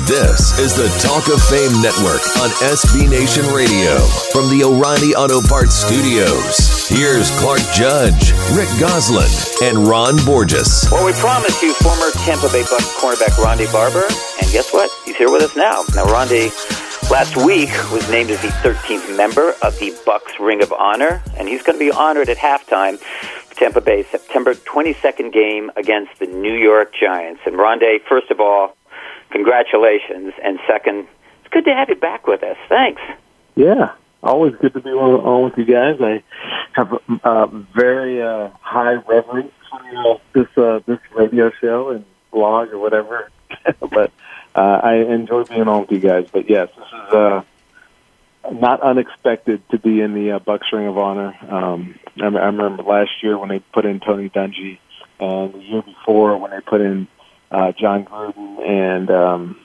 This 0.05 0.57
is 0.61 0.77
the 0.77 0.85
Talk 1.01 1.25
of 1.25 1.41
Fame 1.49 1.73
Network 1.81 2.21
on 2.37 2.53
SB 2.69 3.09
Nation 3.09 3.45
Radio 3.49 3.97
from 4.29 4.45
the 4.53 4.61
O'Reilly 4.61 5.17
Auto 5.17 5.41
Parts 5.41 5.73
Studios. 5.73 6.85
Here's 6.85 7.33
Clark 7.41 7.65
Judge, 7.73 8.29
Rick 8.53 8.69
Gosselin, 8.77 9.29
and 9.65 9.89
Ron 9.89 10.17
Borges. 10.21 10.85
Well, 10.91 11.05
we 11.05 11.13
promised 11.13 11.61
you 11.65 11.73
former 11.81 12.13
Tampa 12.21 12.49
Bay 12.53 12.61
Bucks 12.69 12.93
cornerback 13.01 13.41
Ronde 13.41 13.65
Barber, 13.73 14.05
and 14.05 14.45
guess 14.53 14.69
what? 14.69 14.89
He's 15.05 15.17
here 15.17 15.31
with 15.31 15.41
us 15.41 15.55
now. 15.57 15.81
Now, 15.97 16.05
Ronde 16.05 16.53
last 17.09 17.35
week 17.37 17.69
was 17.91 18.07
named 18.11 18.29
as 18.29 18.41
the 18.41 18.49
13th 18.49 19.17
member 19.17 19.53
of 19.63 19.77
the 19.79 19.95
Bucks 20.05 20.39
Ring 20.39 20.61
of 20.61 20.71
Honor, 20.71 21.23
and 21.37 21.47
he's 21.47 21.63
going 21.63 21.77
to 21.77 21.83
be 21.83 21.91
honored 21.91 22.29
at 22.29 22.37
halftime 22.37 23.01
Tampa 23.55 23.81
Bay's 23.81 24.07
September 24.07 24.53
22nd 24.53 25.33
game 25.33 25.71
against 25.75 26.19
the 26.19 26.27
New 26.27 26.53
York 26.53 26.93
Giants. 26.93 27.41
And 27.45 27.57
Ronde, 27.57 28.01
first 28.07 28.29
of 28.29 28.39
all, 28.39 28.75
congratulations, 29.31 30.33
and 30.43 30.59
second, 30.67 31.07
it's 31.41 31.49
good 31.51 31.65
to 31.65 31.73
have 31.73 31.89
you 31.89 31.95
back 31.95 32.27
with 32.27 32.43
us. 32.43 32.57
Thanks. 32.67 33.01
Yeah, 33.55 33.93
always 34.21 34.53
good 34.55 34.73
to 34.73 34.79
be 34.79 34.91
on, 34.91 35.21
on 35.21 35.43
with 35.45 35.57
you 35.57 35.65
guys. 35.65 35.99
I 35.99 36.23
have 36.73 36.93
a 36.93 37.27
uh, 37.27 37.47
very 37.75 38.21
uh, 38.21 38.49
high 38.61 38.93
reverence 38.93 39.51
for 39.69 39.97
uh, 39.97 40.17
this 40.33 40.57
uh, 40.57 40.79
this 40.85 40.99
radio 41.15 41.51
show 41.59 41.89
and 41.89 42.05
blog 42.31 42.69
or 42.69 42.77
whatever, 42.77 43.29
but 43.79 44.11
uh, 44.55 44.79
I 44.83 44.95
enjoy 44.95 45.43
being 45.43 45.67
on 45.67 45.81
with 45.81 45.91
you 45.91 45.99
guys. 45.99 46.27
But 46.31 46.49
yes, 46.49 46.69
this 46.75 46.87
is 46.87 47.13
uh, 47.13 47.43
not 48.51 48.81
unexpected 48.81 49.67
to 49.69 49.79
be 49.79 50.01
in 50.01 50.13
the 50.13 50.33
uh, 50.33 50.39
Bucks 50.39 50.67
Ring 50.73 50.87
of 50.87 50.97
Honor. 50.97 51.35
Um, 51.49 51.99
I, 52.21 52.25
I 52.25 52.45
remember 52.45 52.83
last 52.83 53.11
year 53.21 53.37
when 53.37 53.49
they 53.49 53.59
put 53.59 53.85
in 53.85 53.99
Tony 53.99 54.29
Dungy, 54.29 54.79
and 55.19 55.53
the 55.53 55.59
year 55.59 55.81
before 55.81 56.37
when 56.37 56.51
they 56.51 56.61
put 56.61 56.81
in 56.81 57.07
uh, 57.51 57.71
Jon 57.73 58.05
Gruden 58.05 58.67
and 58.67 59.11
um, 59.11 59.59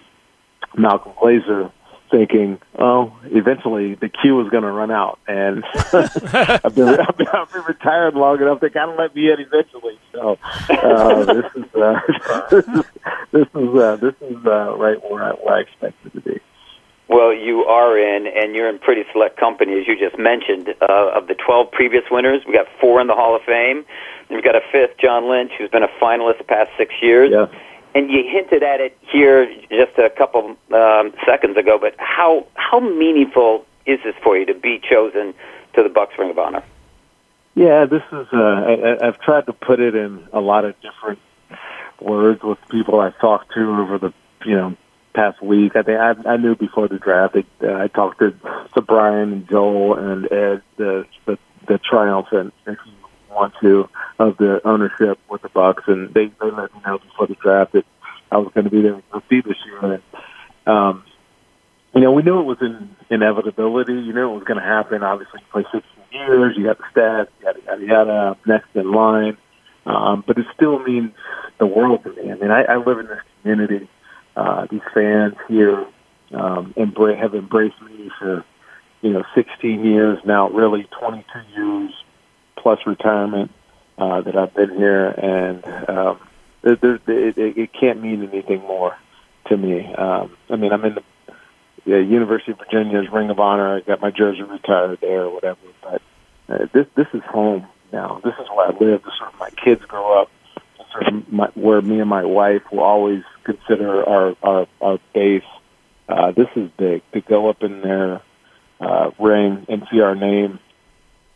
Malcolm 0.76 1.12
Glazer 1.12 1.70
thinking, 2.10 2.60
oh, 2.78 3.16
eventually 3.24 3.94
the 3.94 4.08
queue 4.08 4.40
is 4.42 4.50
going 4.50 4.62
to 4.62 4.70
run 4.70 4.90
out, 4.90 5.18
and 5.26 5.64
I've, 5.92 6.74
been, 6.74 6.88
I've, 6.88 7.16
been, 7.16 7.28
I've 7.28 7.52
been 7.52 7.64
retired 7.66 8.14
long 8.14 8.40
enough 8.40 8.60
to 8.60 8.70
kind 8.70 8.90
of 8.90 8.98
let 8.98 9.14
me 9.14 9.30
in 9.30 9.40
eventually. 9.40 9.98
So 10.12 10.38
uh, 10.70 11.24
this 11.24 11.44
is 11.56 11.74
uh, 11.74 12.00
this 12.50 12.66
is 12.66 12.84
this 13.32 13.48
is 13.54 13.76
uh, 13.76 13.96
this 13.96 14.14
is 14.20 14.46
uh, 14.46 14.76
right 14.76 14.98
where 15.10 15.24
I, 15.24 15.30
where 15.32 15.56
I 15.56 15.60
expected 15.60 16.12
to 16.12 16.20
be. 16.20 16.40
Well, 17.08 17.34
you 17.34 17.64
are 17.64 17.98
in, 17.98 18.26
and 18.26 18.54
you're 18.54 18.68
in 18.68 18.78
pretty 18.78 19.02
select 19.12 19.38
company, 19.38 19.78
as 19.78 19.86
you 19.86 19.96
just 19.98 20.18
mentioned. 20.18 20.74
Uh, 20.80 21.10
of 21.14 21.28
the 21.28 21.34
12 21.34 21.70
previous 21.70 22.04
winners, 22.10 22.42
we've 22.46 22.56
got 22.56 22.66
four 22.80 23.00
in 23.00 23.08
the 23.08 23.14
Hall 23.14 23.36
of 23.36 23.42
Fame. 23.42 23.84
And 24.28 24.36
we've 24.36 24.44
got 24.44 24.56
a 24.56 24.62
fifth, 24.72 24.96
John 24.98 25.28
Lynch, 25.28 25.52
who's 25.58 25.68
been 25.68 25.82
a 25.82 25.92
finalist 26.00 26.38
the 26.38 26.44
past 26.44 26.70
six 26.78 26.94
years. 27.02 27.30
Yeah. 27.30 27.46
And 27.94 28.10
you 28.10 28.24
hinted 28.28 28.62
at 28.62 28.80
it 28.80 28.98
here 29.00 29.46
just 29.70 29.96
a 29.98 30.10
couple 30.10 30.56
um, 30.72 31.14
seconds 31.24 31.56
ago, 31.56 31.78
but 31.80 31.94
how 31.98 32.46
how 32.54 32.80
meaningful 32.80 33.64
is 33.86 34.00
this 34.04 34.14
for 34.22 34.36
you 34.36 34.46
to 34.46 34.54
be 34.54 34.80
chosen 34.80 35.34
to 35.74 35.82
the 35.82 35.88
Bucks 35.88 36.14
Ring 36.18 36.30
of 36.30 36.38
Honor? 36.38 36.64
Yeah, 37.54 37.86
this 37.86 38.02
is. 38.10 38.26
Uh, 38.32 38.36
I, 38.36 39.06
I've 39.06 39.20
tried 39.20 39.46
to 39.46 39.52
put 39.52 39.78
it 39.78 39.94
in 39.94 40.26
a 40.32 40.40
lot 40.40 40.64
of 40.64 40.74
different 40.80 41.20
words 42.00 42.42
with 42.42 42.58
people 42.68 43.00
I've 43.00 43.18
talked 43.18 43.52
to 43.54 43.60
over 43.60 43.98
the 43.98 44.12
you 44.44 44.56
know 44.56 44.76
past 45.14 45.40
week. 45.40 45.76
I 45.76 45.82
think 45.82 45.98
I, 45.98 46.14
I 46.28 46.36
knew 46.36 46.56
before 46.56 46.88
the 46.88 46.98
draft. 46.98 47.36
I, 47.36 47.66
uh, 47.66 47.84
I 47.84 47.86
talked 47.88 48.18
to, 48.18 48.34
to 48.74 48.82
Brian 48.82 49.32
and 49.32 49.48
Joel 49.48 49.96
and 49.96 50.24
Ed, 50.32 50.62
the 50.76 51.06
the, 51.26 51.38
the 51.68 51.78
triumphant, 51.78 52.52
want 53.34 53.54
to, 53.60 53.88
of 54.18 54.36
the 54.36 54.60
ownership 54.66 55.18
with 55.28 55.42
the 55.42 55.48
Bucks, 55.48 55.84
and 55.86 56.12
they 56.14 56.26
they 56.26 56.50
let 56.50 56.74
me 56.74 56.80
know 56.86 56.98
before 56.98 57.26
the 57.26 57.34
draft 57.34 57.72
that 57.72 57.84
I 58.30 58.38
was 58.38 58.50
going 58.54 58.64
to 58.64 58.70
be 58.70 58.82
there 58.82 58.94
to 58.94 59.22
see 59.28 59.40
this 59.40 59.56
year. 59.66 59.94
And, 59.94 60.02
um, 60.66 61.04
you 61.94 62.00
know, 62.00 62.12
we 62.12 62.22
knew 62.22 62.40
it 62.40 62.44
was 62.44 62.58
an 62.60 62.96
inevitability. 63.10 63.92
You 63.92 64.12
knew 64.12 64.30
it 64.30 64.34
was 64.34 64.44
going 64.44 64.58
to 64.58 64.66
happen. 64.66 65.02
Obviously, 65.02 65.40
you 65.40 65.46
play 65.52 65.64
16 65.72 65.82
years. 66.12 66.56
You 66.56 66.64
got 66.64 66.78
the 66.78 66.84
stats. 66.92 67.28
Yada 67.42 67.60
yada 67.66 67.84
yada. 67.84 68.36
Next 68.46 68.68
in 68.74 68.90
line. 68.90 69.36
Um, 69.86 70.24
but 70.26 70.38
it 70.38 70.46
still 70.54 70.78
means 70.80 71.12
the 71.58 71.66
world 71.66 72.02
to 72.04 72.12
me. 72.12 72.32
I 72.32 72.34
mean, 72.36 72.50
I, 72.50 72.62
I 72.62 72.76
live 72.76 72.98
in 72.98 73.06
this 73.06 73.20
community. 73.42 73.88
Uh, 74.36 74.66
these 74.70 74.80
fans 74.92 75.34
here 75.48 75.86
um, 76.32 76.74
embra- 76.76 77.18
have 77.18 77.34
embraced 77.34 77.80
me 77.82 78.10
for, 78.18 78.44
you 79.02 79.10
know, 79.10 79.22
16 79.34 79.84
years 79.84 80.18
now, 80.24 80.48
really 80.50 80.88
22 80.98 81.24
years 81.54 81.92
plus 82.64 82.80
retirement 82.86 83.52
uh, 83.98 84.22
that 84.22 84.36
I've 84.36 84.54
been 84.54 84.74
here, 84.74 85.06
and 85.06 85.64
um, 85.88 86.18
it, 86.62 86.82
it, 86.82 87.38
it, 87.38 87.58
it 87.58 87.72
can't 87.74 88.02
mean 88.02 88.26
anything 88.26 88.60
more 88.62 88.96
to 89.48 89.56
me. 89.56 89.94
Um, 89.94 90.34
I 90.48 90.56
mean, 90.56 90.72
I'm 90.72 90.82
in 90.86 90.94
the 90.94 91.02
yeah, 91.84 91.98
University 91.98 92.52
of 92.52 92.58
Virginia's 92.58 93.12
Ring 93.12 93.28
of 93.28 93.38
Honor. 93.38 93.76
I 93.76 93.80
got 93.80 94.00
my 94.00 94.10
jersey 94.10 94.42
retired 94.42 94.98
there, 95.02 95.24
or 95.24 95.34
whatever. 95.34 95.58
But 95.82 96.02
uh, 96.48 96.66
this 96.72 96.86
this 96.96 97.06
is 97.12 97.22
home 97.24 97.66
now. 97.92 98.22
This 98.24 98.32
is 98.40 98.48
where 98.48 98.68
I 98.68 98.70
live. 98.70 99.02
This 99.04 99.12
is 99.12 99.20
where 99.20 99.38
my 99.38 99.50
kids 99.50 99.84
grow 99.84 100.22
up. 100.22 100.30
This 100.78 100.86
is 101.08 101.54
where, 101.54 101.82
me 101.82 102.00
and 102.00 102.08
my 102.08 102.24
wife 102.24 102.62
will 102.72 102.80
always 102.80 103.22
consider 103.44 104.08
our 104.08 104.34
our, 104.42 104.66
our 104.80 104.98
base. 105.12 105.42
Uh, 106.08 106.32
this 106.32 106.48
is 106.56 106.70
big 106.78 107.02
to 107.12 107.20
go 107.20 107.50
up 107.50 107.62
in 107.62 107.82
their 107.82 108.22
uh, 108.80 109.10
ring 109.18 109.66
and 109.68 109.86
see 109.92 110.00
our 110.00 110.14
name 110.14 110.58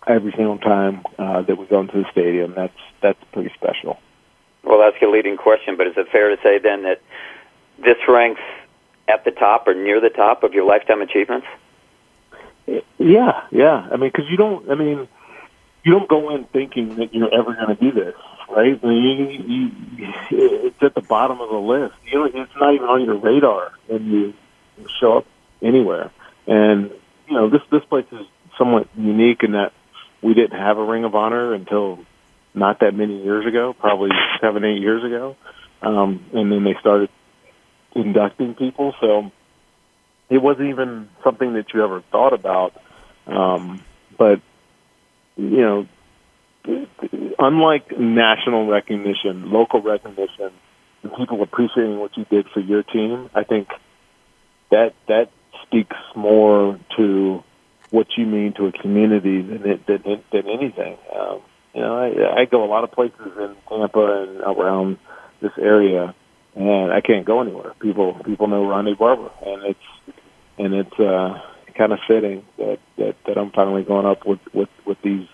every 0.09 0.33
single 0.33 0.59
time 0.59 1.05
uh, 1.19 1.43
that 1.43 1.59
we 1.59 1.67
go 1.67 1.81
into 1.81 1.99
the 1.99 2.11
stadium. 2.11 2.55
That's 2.57 2.73
that's 3.01 3.23
pretty 3.33 3.53
special. 3.55 3.99
Well, 4.65 4.79
that's 4.79 5.01
your 5.01 5.13
leading 5.13 5.37
question, 5.37 5.77
but 5.77 5.87
is 5.87 5.95
it 5.97 6.09
fair 6.11 6.35
to 6.35 6.43
say 6.43 6.59
then 6.59 6.83
that 6.83 7.01
this 7.79 7.97
ranks 8.09 8.41
at 9.07 9.25
the 9.25 9.31
top 9.31 9.69
or 9.69 9.75
near 9.75 10.01
the 10.01 10.11
top 10.11 10.43
of 10.43 10.53
your 10.53 10.65
lifetime 10.65 11.01
achievements? 11.01 11.47
Yeah, 12.99 13.45
yeah. 13.51 13.89
I 13.91 13.97
mean, 13.97 14.11
because 14.11 14.29
you 14.31 14.37
don't. 14.37 14.71
I 14.71 14.75
mean, 14.75 15.09
you 15.85 15.93
don't 15.93 16.09
go 16.09 16.35
in 16.35 16.45
thinking 16.45 16.97
that 16.97 17.15
you're 17.15 17.33
ever 17.33 17.55
going 17.55 17.77
to 17.77 17.83
do 17.83 17.93
this, 17.93 18.15
right? 18.51 18.79
I 18.83 18.87
mean, 18.87 19.31
you, 19.49 19.71
you, 19.97 20.13
it's 20.31 20.83
at 20.83 20.95
the 20.95 21.01
bottom 21.01 21.41
of 21.41 21.49
the 21.49 21.57
list. 21.57 21.95
You 22.05 22.19
know, 22.19 22.25
it's 22.27 22.53
not 22.61 22.75
even 22.75 22.87
on 22.87 23.05
your 23.05 23.17
radar 23.17 23.73
when 23.87 24.11
you 24.11 24.35
show 25.01 25.19
up 25.19 25.27
anywhere. 25.63 26.11
And 26.47 26.91
you 27.27 27.35
know, 27.35 27.49
this 27.49 27.63
this 27.71 27.85
place 27.85 28.07
is 28.13 28.27
somewhat 28.59 28.89
unique 28.97 29.43
in 29.45 29.53
that 29.53 29.73
we 30.23 30.35
didn't 30.35 30.59
have 30.59 30.79
a 30.79 30.85
Ring 30.85 31.05
of 31.05 31.15
Honor 31.15 31.55
until 31.55 31.99
not 32.55 32.81
that 32.81 32.95
many 32.95 33.23
years 33.23 33.47
ago, 33.47 33.75
probably 33.79 34.11
seven, 34.41 34.65
eight 34.65 34.81
years 34.81 35.05
ago. 35.05 35.37
Um, 35.83 36.25
and 36.33 36.51
then 36.51 36.65
they 36.65 36.75
started 36.81 37.09
inducting 37.95 38.55
people. 38.55 38.95
So 39.01 39.31
it 40.29 40.39
wasn't 40.39 40.71
even 40.71 41.09
something 41.25 41.55
that 41.55 41.67
you 41.73 41.85
ever 41.85 42.03
thought 42.11 42.33
about. 42.33 42.73
Um, 43.27 43.83
but, 44.19 44.41
you 45.37 45.61
know, 45.61 45.87
unlike 47.39 47.99
national 47.99 48.69
recognition, 48.69 49.51
local 49.51 49.81
recognition, 49.81 50.51
and 51.03 51.13
people 51.17 51.43
appreciating 51.43 51.99
what 51.99 52.17
you 52.17 52.25
did 52.25 52.47
for 52.53 52.61
your 52.61 52.83
team, 52.83 53.31
I 53.35 53.45
think 53.45 53.69
that 54.71 54.95
that 55.07 55.31
speaks 55.63 55.97
more 56.17 56.79
to 56.97 57.45
what 57.91 58.07
you 58.17 58.27
mean 58.27 58.53
to 58.55 58.67
a 58.67 58.73
community 58.73 59.43
than 59.43 59.63
than, 59.87 60.23
than 60.33 60.49
anything. 60.49 60.97
Um, 61.19 61.41
you 61.75 61.81
know, 61.81 61.97
I, 61.97 62.41
I 62.41 62.45
go 62.45 62.65
a 62.65 62.67
lot 62.67 62.85
of 62.85 62.93
places 62.93 63.33
in 63.39 63.55
Tampa 63.69 64.23
and 64.23 64.41
around 64.41 64.99
this 65.41 65.53
area, 65.59 66.15
and 66.55 66.93
I 66.93 67.01
can't 67.01 67.25
go 67.25 67.41
anywhere. 67.41 67.73
People 67.81 68.15
people 68.25 68.49
know 68.49 68.69
Ronde 68.69 68.97
Barber, 68.99 69.31
and 69.45 69.63
it's 69.65 70.17
and 70.59 70.75
it's 70.75 70.99
uh, 70.99 71.41
kind 71.77 71.93
of 71.93 72.01
fitting 72.07 72.45
that, 72.59 72.79
that 72.97 73.17
that 73.27 73.39
I'm 73.39 73.51
finally 73.53 73.85
going 73.85 74.07
up 74.07 74.27
with 74.27 74.41
with 74.53 74.69
with 74.85 74.99
these, 75.03 75.29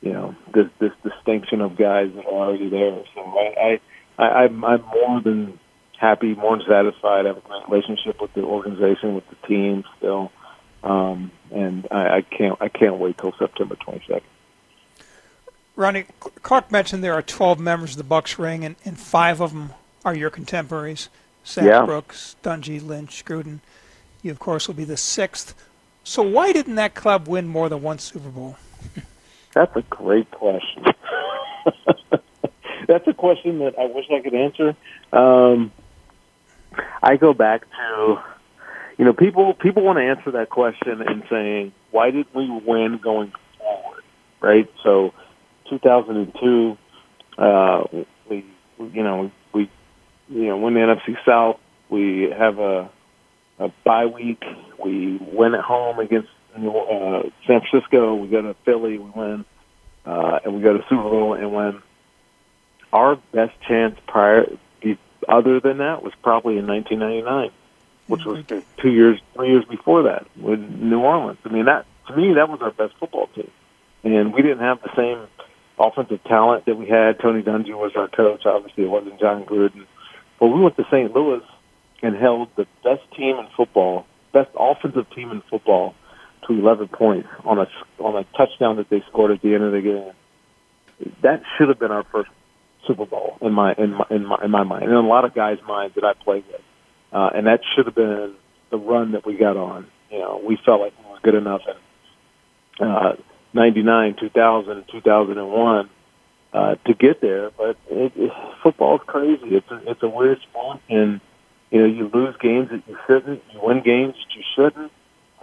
you 0.00 0.12
know, 0.12 0.34
this 0.52 0.66
this 0.80 0.92
distinction 1.02 1.60
of 1.60 1.76
guys 1.76 2.10
that 2.14 2.26
are 2.26 2.32
already 2.32 2.68
there. 2.68 3.02
So 3.14 3.20
I, 3.20 3.80
I, 4.18 4.24
I 4.24 4.28
I'm 4.44 4.64
I'm 4.64 4.82
more 4.82 5.20
than 5.22 5.58
happy, 5.98 6.34
more 6.34 6.56
than 6.56 6.66
satisfied. 6.66 7.26
I 7.26 7.28
have 7.28 7.36
a 7.36 7.40
great 7.40 7.68
relationship 7.68 8.20
with 8.20 8.32
the 8.34 8.42
organization, 8.42 9.14
with 9.14 9.24
the 9.28 9.46
team 9.46 9.84
still, 9.98 10.32
um, 10.82 11.30
and 11.50 11.86
I, 11.90 12.16
I 12.16 12.20
can't 12.22 12.56
I 12.60 12.68
can't 12.68 12.96
wait 12.96 13.18
till 13.18 13.32
September 13.38 13.76
22nd. 13.76 14.22
Ronnie, 15.76 16.04
Clark 16.42 16.70
mentioned 16.70 17.02
there 17.02 17.14
are 17.14 17.22
12 17.22 17.58
members 17.58 17.92
of 17.92 17.96
the 17.96 18.04
Bucks 18.04 18.38
ring, 18.38 18.64
and, 18.64 18.76
and 18.84 18.98
five 18.98 19.40
of 19.40 19.52
them 19.52 19.70
are 20.04 20.14
your 20.14 20.28
contemporaries. 20.28 21.08
Zach 21.46 21.64
Yeah. 21.64 21.84
Brooks, 21.86 22.36
Dungy, 22.42 22.84
Lynch, 22.84 23.24
Gruden. 23.24 23.60
You, 24.22 24.30
of 24.30 24.38
course, 24.38 24.68
will 24.68 24.74
be 24.74 24.84
the 24.84 24.98
sixth. 24.98 25.54
So 26.04 26.22
why 26.22 26.52
didn't 26.52 26.74
that 26.74 26.94
club 26.94 27.28
win 27.28 27.46
more 27.48 27.68
than 27.68 27.82
one 27.82 27.98
Super 27.98 28.28
Bowl? 28.28 28.56
That's 29.54 29.74
a 29.76 29.82
great 29.82 30.30
question. 30.30 30.84
That's 32.86 33.06
a 33.06 33.14
question 33.14 33.60
that 33.60 33.78
I 33.78 33.86
wish 33.86 34.06
I 34.10 34.20
could 34.20 34.34
answer. 34.34 34.76
Um, 35.12 35.72
I 37.02 37.16
go 37.16 37.32
back 37.32 37.62
to, 37.70 38.22
you 39.00 39.06
know, 39.06 39.14
people 39.14 39.54
people 39.54 39.82
want 39.82 39.96
to 39.96 40.02
answer 40.02 40.30
that 40.32 40.50
question 40.50 41.00
in 41.00 41.22
saying, 41.30 41.72
why 41.90 42.10
didn't 42.10 42.34
we 42.34 42.50
win 42.50 43.00
going 43.02 43.32
forward, 43.56 44.02
right? 44.42 44.70
So, 44.82 45.14
2002, 45.70 46.76
uh, 47.38 47.84
we, 48.28 48.44
you 48.78 49.02
know, 49.02 49.32
we, 49.54 49.70
you 50.28 50.48
know, 50.48 50.58
win 50.58 50.74
the 50.74 50.80
NFC 50.80 51.16
South, 51.24 51.58
We 51.88 52.28
have 52.38 52.58
a, 52.58 52.90
a 53.58 53.72
bye 53.86 54.04
week. 54.04 54.44
We 54.84 55.16
win 55.32 55.54
at 55.54 55.64
home 55.64 55.98
against 55.98 56.28
uh, 56.54 57.22
San 57.46 57.62
Francisco. 57.70 58.16
We 58.16 58.28
go 58.28 58.42
to 58.42 58.54
Philly. 58.66 58.98
We 58.98 59.10
win, 59.16 59.46
uh, 60.04 60.40
and 60.44 60.56
we 60.56 60.60
go 60.60 60.74
to 60.74 60.84
Super 60.90 61.04
Bowl 61.04 61.32
and 61.32 61.50
win. 61.54 61.80
Our 62.92 63.16
best 63.32 63.54
chance 63.66 63.98
prior, 64.06 64.44
other 65.26 65.58
than 65.58 65.78
that, 65.78 66.02
was 66.02 66.12
probably 66.22 66.58
in 66.58 66.66
1999, 66.66 67.50
which 68.10 68.24
was 68.24 68.38
mm-hmm. 68.44 68.80
two 68.80 68.90
years, 68.90 69.20
three 69.34 69.50
years 69.50 69.64
before 69.64 70.02
that 70.04 70.26
with 70.36 70.58
New 70.58 71.00
Orleans. 71.00 71.38
I 71.44 71.48
mean, 71.48 71.66
that 71.66 71.86
to 72.08 72.16
me, 72.16 72.34
that 72.34 72.48
was 72.48 72.60
our 72.60 72.72
best 72.72 72.94
football 72.98 73.28
team, 73.28 73.50
and 74.02 74.34
we 74.34 74.42
didn't 74.42 74.60
have 74.60 74.82
the 74.82 74.90
same 74.96 75.26
offensive 75.78 76.22
talent 76.24 76.66
that 76.66 76.76
we 76.76 76.86
had. 76.86 77.18
Tony 77.20 77.42
Dungy 77.42 77.70
was 77.70 77.92
our 77.96 78.08
coach. 78.08 78.44
Obviously, 78.44 78.84
it 78.84 78.90
wasn't 78.90 79.18
Jon 79.20 79.44
Gruden. 79.44 79.86
But 80.38 80.48
we 80.48 80.60
went 80.60 80.76
to 80.76 80.84
St. 80.90 81.14
Louis 81.14 81.42
and 82.02 82.16
held 82.16 82.48
the 82.56 82.66
best 82.82 83.02
team 83.16 83.36
in 83.36 83.46
football, 83.56 84.06
best 84.32 84.50
offensive 84.58 85.08
team 85.14 85.30
in 85.30 85.42
football, 85.42 85.94
to 86.46 86.58
11 86.58 86.88
points 86.88 87.28
on 87.44 87.58
a 87.58 87.68
on 87.98 88.16
a 88.16 88.24
touchdown 88.36 88.76
that 88.76 88.88
they 88.88 89.02
scored 89.08 89.30
at 89.30 89.42
the 89.42 89.54
end 89.54 89.64
of 89.64 89.72
the 89.72 89.80
game. 89.80 90.12
That 91.22 91.42
should 91.56 91.68
have 91.68 91.78
been 91.78 91.90
our 91.90 92.04
first 92.04 92.30
Super 92.86 93.06
Bowl 93.06 93.38
in 93.40 93.52
my 93.52 93.74
in 93.74 93.92
my 93.92 94.04
in 94.10 94.26
my, 94.26 94.38
in 94.42 94.50
my 94.50 94.64
mind, 94.64 94.84
and 94.84 94.92
in 94.92 94.96
a 94.96 95.06
lot 95.06 95.24
of 95.24 95.34
guys' 95.34 95.58
minds 95.66 95.94
that 95.94 96.04
I 96.04 96.14
played 96.14 96.44
with, 96.50 96.60
uh, 97.12 97.30
and 97.34 97.46
that 97.46 97.60
should 97.74 97.86
have 97.86 97.94
been 97.94 98.34
the 98.70 98.78
run 98.78 99.12
that 99.12 99.26
we 99.26 99.36
got 99.36 99.56
on. 99.56 99.86
You 100.10 100.18
know, 100.18 100.40
we 100.44 100.58
felt 100.64 100.80
like 100.80 100.92
we 100.98 101.10
were 101.10 101.18
good 101.22 101.34
enough, 101.34 101.62
and 102.78 102.90
uh, 102.90 103.12
99, 103.52 104.16
2000, 104.20 104.84
2001 104.90 105.90
uh, 106.52 106.74
to 106.86 106.94
get 106.94 107.20
there. 107.20 107.50
But 107.50 107.76
it, 107.88 108.12
it, 108.16 108.32
football's 108.62 109.02
crazy. 109.06 109.56
It's 109.56 109.70
a, 109.70 109.90
it's 109.90 110.02
a 110.02 110.08
weird 110.08 110.38
sport, 110.42 110.80
and 110.88 111.20
you 111.70 111.80
know 111.80 111.86
you 111.86 112.10
lose 112.12 112.34
games 112.40 112.70
that 112.70 112.82
you 112.86 112.96
shouldn't, 113.06 113.42
you 113.52 113.60
win 113.62 113.82
games 113.82 114.14
that 114.14 114.36
you 114.36 114.42
shouldn't. 114.56 114.92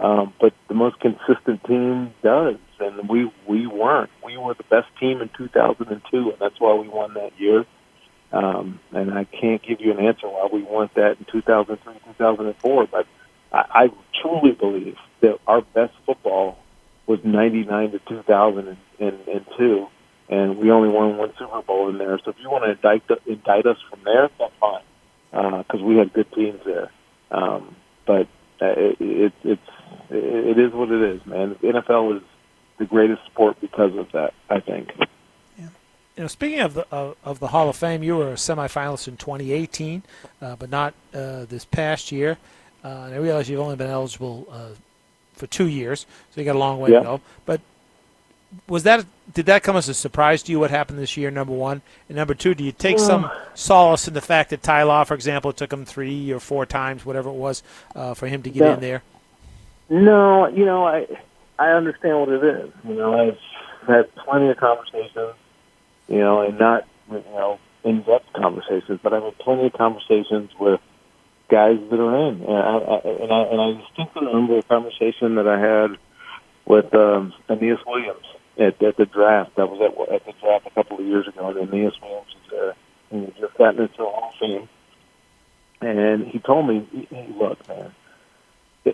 Um, 0.00 0.32
but 0.40 0.52
the 0.68 0.74
most 0.74 1.00
consistent 1.00 1.64
team 1.64 2.14
does, 2.22 2.56
and 2.78 3.08
we 3.08 3.30
we 3.48 3.66
weren't. 3.66 4.10
We 4.24 4.36
were 4.36 4.54
the 4.54 4.64
best 4.64 4.86
team 5.00 5.20
in 5.20 5.30
2002, 5.36 6.16
and 6.16 6.38
that's 6.38 6.60
why 6.60 6.74
we 6.74 6.88
won 6.88 7.14
that 7.14 7.32
year. 7.38 7.64
Um, 8.32 8.80
and 8.92 9.12
I 9.12 9.24
can't 9.24 9.62
give 9.62 9.80
you 9.80 9.92
an 9.92 10.04
answer 10.04 10.28
why 10.28 10.48
we 10.52 10.62
weren't 10.62 10.94
that 10.94 11.16
in 11.18 11.26
2003, 11.32 11.94
2004. 12.18 12.86
But 12.86 13.06
I, 13.52 13.64
I 13.70 13.88
truly 14.20 14.52
believe 14.52 14.96
that 15.20 15.38
our 15.46 15.62
best 15.62 15.94
football 16.04 16.58
was 17.06 17.20
99 17.24 17.92
to 17.92 17.98
2002, 18.00 19.86
and 20.28 20.58
we 20.58 20.70
only 20.70 20.90
won 20.90 21.16
one 21.16 21.32
Super 21.38 21.62
Bowl 21.62 21.88
in 21.88 21.96
there. 21.96 22.18
So 22.22 22.30
if 22.30 22.36
you 22.40 22.50
want 22.50 22.64
to 22.64 22.72
indict 22.72 23.02
indict 23.26 23.66
us 23.66 23.78
from 23.88 24.00
there, 24.04 24.28
that's 24.38 24.52
fine, 24.60 24.82
because 25.30 25.80
uh, 25.80 25.84
we 25.84 25.96
had 25.96 26.12
good 26.12 26.30
teams 26.32 26.60
there. 26.66 26.90
Um, 27.30 27.74
but 28.06 28.28
uh, 28.60 28.66
it, 28.76 29.00
it, 29.00 29.32
it's 29.42 29.62
it 30.10 30.58
is 30.58 30.72
what 30.72 30.90
it 30.90 31.00
is, 31.00 31.24
man. 31.26 31.56
The 31.62 31.68
NFL 31.68 32.18
is 32.18 32.22
the 32.78 32.84
greatest 32.84 33.24
sport 33.26 33.56
because 33.60 33.96
of 33.96 34.12
that. 34.12 34.34
I 34.50 34.60
think. 34.60 34.90
You 36.18 36.24
know, 36.24 36.28
speaking 36.28 36.58
of 36.58 36.74
the 36.74 36.84
of, 36.90 37.16
of 37.22 37.38
the 37.38 37.46
Hall 37.46 37.68
of 37.68 37.76
Fame, 37.76 38.02
you 38.02 38.16
were 38.16 38.32
a 38.32 38.34
semifinalist 38.34 39.06
in 39.06 39.16
2018, 39.16 40.02
uh, 40.42 40.56
but 40.56 40.68
not 40.68 40.92
uh, 41.14 41.44
this 41.44 41.64
past 41.64 42.10
year. 42.10 42.38
Uh, 42.82 42.88
and 42.88 43.14
I 43.14 43.18
realize 43.18 43.48
you've 43.48 43.60
only 43.60 43.76
been 43.76 43.88
eligible 43.88 44.48
uh, 44.50 44.70
for 45.34 45.46
two 45.46 45.68
years, 45.68 46.06
so 46.32 46.40
you 46.40 46.44
got 46.44 46.56
a 46.56 46.58
long 46.58 46.80
way 46.80 46.90
yeah. 46.90 46.98
to 46.98 47.04
go. 47.04 47.20
But 47.46 47.60
was 48.66 48.82
that 48.82 49.06
did 49.32 49.46
that 49.46 49.62
come 49.62 49.76
as 49.76 49.88
a 49.88 49.94
surprise 49.94 50.42
to 50.42 50.50
you? 50.50 50.58
What 50.58 50.72
happened 50.72 50.98
this 50.98 51.16
year? 51.16 51.30
Number 51.30 51.52
one, 51.52 51.82
and 52.08 52.16
number 52.16 52.34
two, 52.34 52.52
do 52.52 52.64
you 52.64 52.72
take 52.72 52.98
some 52.98 53.30
solace 53.54 54.08
in 54.08 54.14
the 54.14 54.20
fact 54.20 54.50
that 54.50 54.60
Ty 54.60 54.82
Law, 54.82 55.04
for 55.04 55.14
example, 55.14 55.52
it 55.52 55.56
took 55.56 55.72
him 55.72 55.84
three 55.84 56.32
or 56.32 56.40
four 56.40 56.66
times, 56.66 57.06
whatever 57.06 57.28
it 57.28 57.34
was, 57.36 57.62
uh, 57.94 58.14
for 58.14 58.26
him 58.26 58.42
to 58.42 58.50
get 58.50 58.64
yeah. 58.64 58.74
in 58.74 58.80
there? 58.80 59.02
No, 59.88 60.48
you 60.48 60.64
know, 60.64 60.84
I 60.84 61.06
I 61.60 61.68
understand 61.68 62.18
what 62.18 62.28
it 62.30 62.42
is. 62.42 62.72
You 62.88 62.94
know, 62.94 63.14
I've 63.16 63.38
had 63.86 64.12
plenty 64.16 64.48
of 64.48 64.56
conversations, 64.56 65.36
you 66.08 66.18
know, 66.18 66.42
and 66.42 66.58
not 66.58 66.86
you 67.10 67.22
know 67.32 67.58
in 67.84 68.02
depth 68.02 68.32
conversations, 68.34 69.00
but 69.02 69.12
I've 69.12 69.22
had 69.22 69.38
plenty 69.38 69.66
of 69.66 69.72
conversations 69.72 70.50
with 70.58 70.80
guys 71.48 71.78
that 71.90 72.00
are 72.00 72.28
in. 72.28 72.42
And 72.42 72.56
I, 72.56 72.76
I, 72.76 72.98
and 73.22 73.32
I, 73.32 73.42
and 73.42 73.60
I 73.60 73.80
distinctly 73.80 74.26
remember 74.26 74.58
a 74.58 74.62
conversation 74.62 75.36
that 75.36 75.48
I 75.48 75.58
had 75.58 75.98
with 76.66 76.94
um, 76.94 77.32
Aeneas 77.48 77.80
Williams 77.86 78.24
at, 78.58 78.82
at 78.82 78.96
the 78.96 79.06
draft. 79.06 79.56
That 79.56 79.68
was 79.70 79.80
at, 79.80 80.14
at 80.14 80.26
the 80.26 80.32
draft 80.40 80.66
a 80.66 80.70
couple 80.70 80.98
of 80.98 81.06
years 81.06 81.26
ago. 81.26 81.48
And 81.48 81.58
Aeneas 81.58 81.94
Williams 82.02 82.34
was 82.34 82.50
there, 82.50 82.74
and 83.10 83.32
he 83.32 83.40
just 83.40 83.56
gotten 83.56 83.80
into 83.80 83.96
the 83.96 84.04
Hall 84.04 84.32
of 84.32 84.38
Fame. 84.38 84.68
And 85.80 86.26
he 86.26 86.40
told 86.40 86.66
me, 86.66 87.06
hey, 87.08 87.28
look, 87.38 87.66
man, 87.68 87.92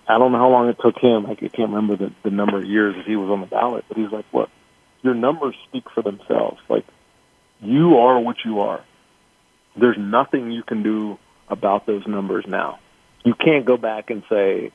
I 0.06 0.18
don't 0.18 0.32
know 0.32 0.38
how 0.38 0.50
long 0.50 0.68
it 0.68 0.76
took 0.80 0.98
him. 0.98 1.26
I 1.26 1.34
can't 1.34 1.70
remember 1.70 1.96
the, 1.96 2.12
the 2.22 2.30
number 2.30 2.58
of 2.58 2.64
years 2.64 2.94
that 2.96 3.06
he 3.06 3.16
was 3.16 3.30
on 3.30 3.40
the 3.40 3.46
ballot, 3.46 3.84
but 3.88 3.96
he's 3.96 4.10
like, 4.10 4.26
look, 4.32 4.50
your 5.02 5.14
numbers 5.14 5.54
speak 5.68 5.84
for 5.94 6.02
themselves. 6.02 6.60
Like, 6.68 6.84
you 7.64 7.98
are 7.98 8.18
what 8.20 8.36
you 8.44 8.60
are. 8.60 8.82
There's 9.76 9.98
nothing 9.98 10.50
you 10.50 10.62
can 10.62 10.82
do 10.82 11.18
about 11.48 11.86
those 11.86 12.06
numbers 12.06 12.44
now. 12.46 12.78
You 13.24 13.34
can't 13.34 13.64
go 13.64 13.76
back 13.76 14.10
and 14.10 14.22
say, 14.28 14.70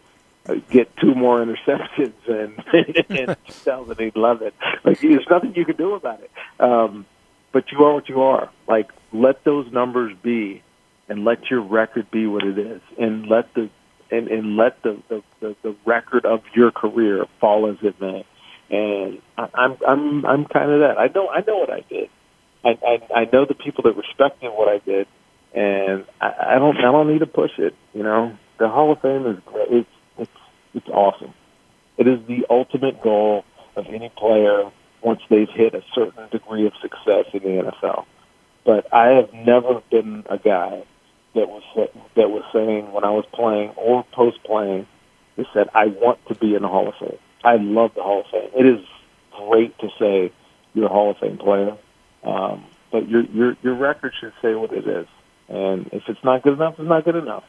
uh, 0.48 0.56
get 0.70 0.96
two 0.98 1.14
more 1.14 1.40
interceptions 1.40 2.14
in, 2.28 3.16
in 3.16 3.36
2011. 3.48 4.52
Like, 4.84 5.00
there's 5.00 5.28
nothing 5.30 5.54
you 5.56 5.66
can 5.66 5.76
do 5.76 5.94
about 5.94 6.22
it. 6.22 6.32
Um, 6.60 7.06
but 7.52 7.72
you 7.72 7.84
are 7.84 7.94
what 7.94 8.10
you 8.10 8.22
are. 8.22 8.50
Like, 8.68 8.92
let 9.12 9.44
those 9.44 9.72
numbers 9.72 10.16
be, 10.22 10.62
and 11.08 11.26
let 11.26 11.50
your 11.50 11.62
record 11.62 12.12
be 12.12 12.28
what 12.28 12.44
it 12.44 12.58
is, 12.58 12.82
and 12.98 13.28
let 13.28 13.54
the 13.54 13.70
and, 14.12 14.28
and 14.28 14.58
let 14.58 14.82
the, 14.82 15.02
the, 15.08 15.24
the, 15.40 15.56
the 15.62 15.76
record 15.86 16.26
of 16.26 16.42
your 16.56 16.72
career 16.72 17.26
fall 17.40 17.70
as 17.70 17.78
it 17.84 18.00
may. 18.02 18.26
And 18.72 19.22
I, 19.38 19.50
I'm 19.54 19.78
I'm 19.88 20.26
I'm 20.26 20.46
kind 20.46 20.72
of 20.72 20.80
that. 20.82 21.00
I 21.00 21.08
know 21.08 21.28
I 21.30 21.42
know 21.42 21.58
what 21.58 21.72
I 21.72 21.84
did. 21.90 22.10
I, 22.64 22.78
I 22.86 23.22
I 23.22 23.30
know 23.32 23.46
the 23.46 23.54
people 23.54 23.84
that 23.84 23.96
respected 23.96 24.50
what 24.50 24.68
I 24.68 24.80
did, 24.80 25.08
and 25.54 26.06
I, 26.20 26.56
I 26.56 26.60
don't 26.60 26.78
I 26.78 26.92
don't 26.92 27.12
need 27.12 27.20
to 27.20 27.28
push 27.28 27.58
it. 27.58 27.76
You 27.94 28.04
know, 28.04 28.38
the 28.58 28.68
Hall 28.68 28.92
of 28.92 29.02
Fame 29.02 29.26
is 29.28 29.40
great. 29.46 29.72
It's 29.72 29.90
it's 30.18 30.32
it's 30.74 30.90
awesome. 30.90 31.34
It 31.98 32.08
is 32.08 32.20
the 32.28 32.46
ultimate 32.50 33.02
goal 33.02 33.44
of 33.76 33.88
any 33.88 34.10
player 34.10 34.72
once 35.02 35.22
they've 35.30 35.50
hit 35.50 35.74
a 35.74 35.84
certain 35.94 36.28
degree 36.30 36.66
of 36.66 36.74
success 36.82 37.26
in 37.34 37.44
the 37.44 37.72
NFL. 37.72 38.06
But 38.66 38.94
I 38.94 39.10
have 39.10 39.34
never 39.34 39.82
been 39.90 40.24
a 40.30 40.38
guy 40.38 40.84
that 41.36 41.48
was 41.48 41.64
that 42.16 42.30
was 42.30 42.44
saying 42.54 42.92
when 42.92 43.04
I 43.04 43.12
was 43.12 43.26
playing 43.34 43.70
or 43.72 44.04
post 44.12 44.44
playing, 44.44 44.88
they 45.38 45.46
said 45.54 45.70
I 45.74 45.88
want 45.88 46.20
to 46.28 46.36
be 46.36 46.56
in 46.56 46.62
the 46.62 46.68
Hall 46.68 46.88
of 46.88 46.96
Fame. 47.00 47.18
I 47.44 47.56
love 47.56 47.94
the 47.96 48.04
Hall 48.04 48.22
of 48.22 48.28
Fame. 48.28 48.50
It 48.58 48.66
is 48.66 48.86
great 49.32 49.78
to 49.80 49.90
say 49.98 50.32
you're 50.74 50.86
a 50.86 50.90
Hall 50.90 51.12
of 51.12 51.18
Fame 51.18 51.38
player, 51.38 51.78
um, 52.24 52.66
but 52.92 53.08
your 53.08 53.24
your 53.24 53.58
your 53.62 53.76
record 53.76 54.14
should 54.20 54.34
say 54.42 54.56
what 54.56 54.72
it 54.74 54.88
is. 54.88 55.08
And 55.48 55.88
if 55.92 56.04
it's 56.08 56.24
not 56.24 56.44
good 56.44 56.54
enough, 56.54 56.76
it's 56.78 56.88
not 56.88 57.06
good 57.06 57.16
enough. 57.16 57.44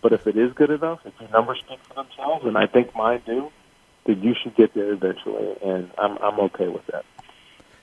But 0.00 0.12
if 0.12 0.26
it 0.26 0.36
is 0.36 0.52
good 0.52 0.70
enough, 0.70 1.00
if 1.04 1.12
your 1.20 1.30
numbers 1.30 1.58
speak 1.64 1.78
for 1.84 1.94
themselves, 1.94 2.44
and 2.44 2.56
I 2.56 2.66
think 2.66 2.94
mine 2.94 3.22
do, 3.24 3.50
then 4.04 4.22
you 4.22 4.34
should 4.42 4.56
get 4.56 4.74
there 4.74 4.92
eventually, 4.92 5.54
and 5.62 5.90
I'm 5.98 6.18
I'm 6.18 6.40
okay 6.40 6.68
with 6.68 6.86
that. 6.86 7.04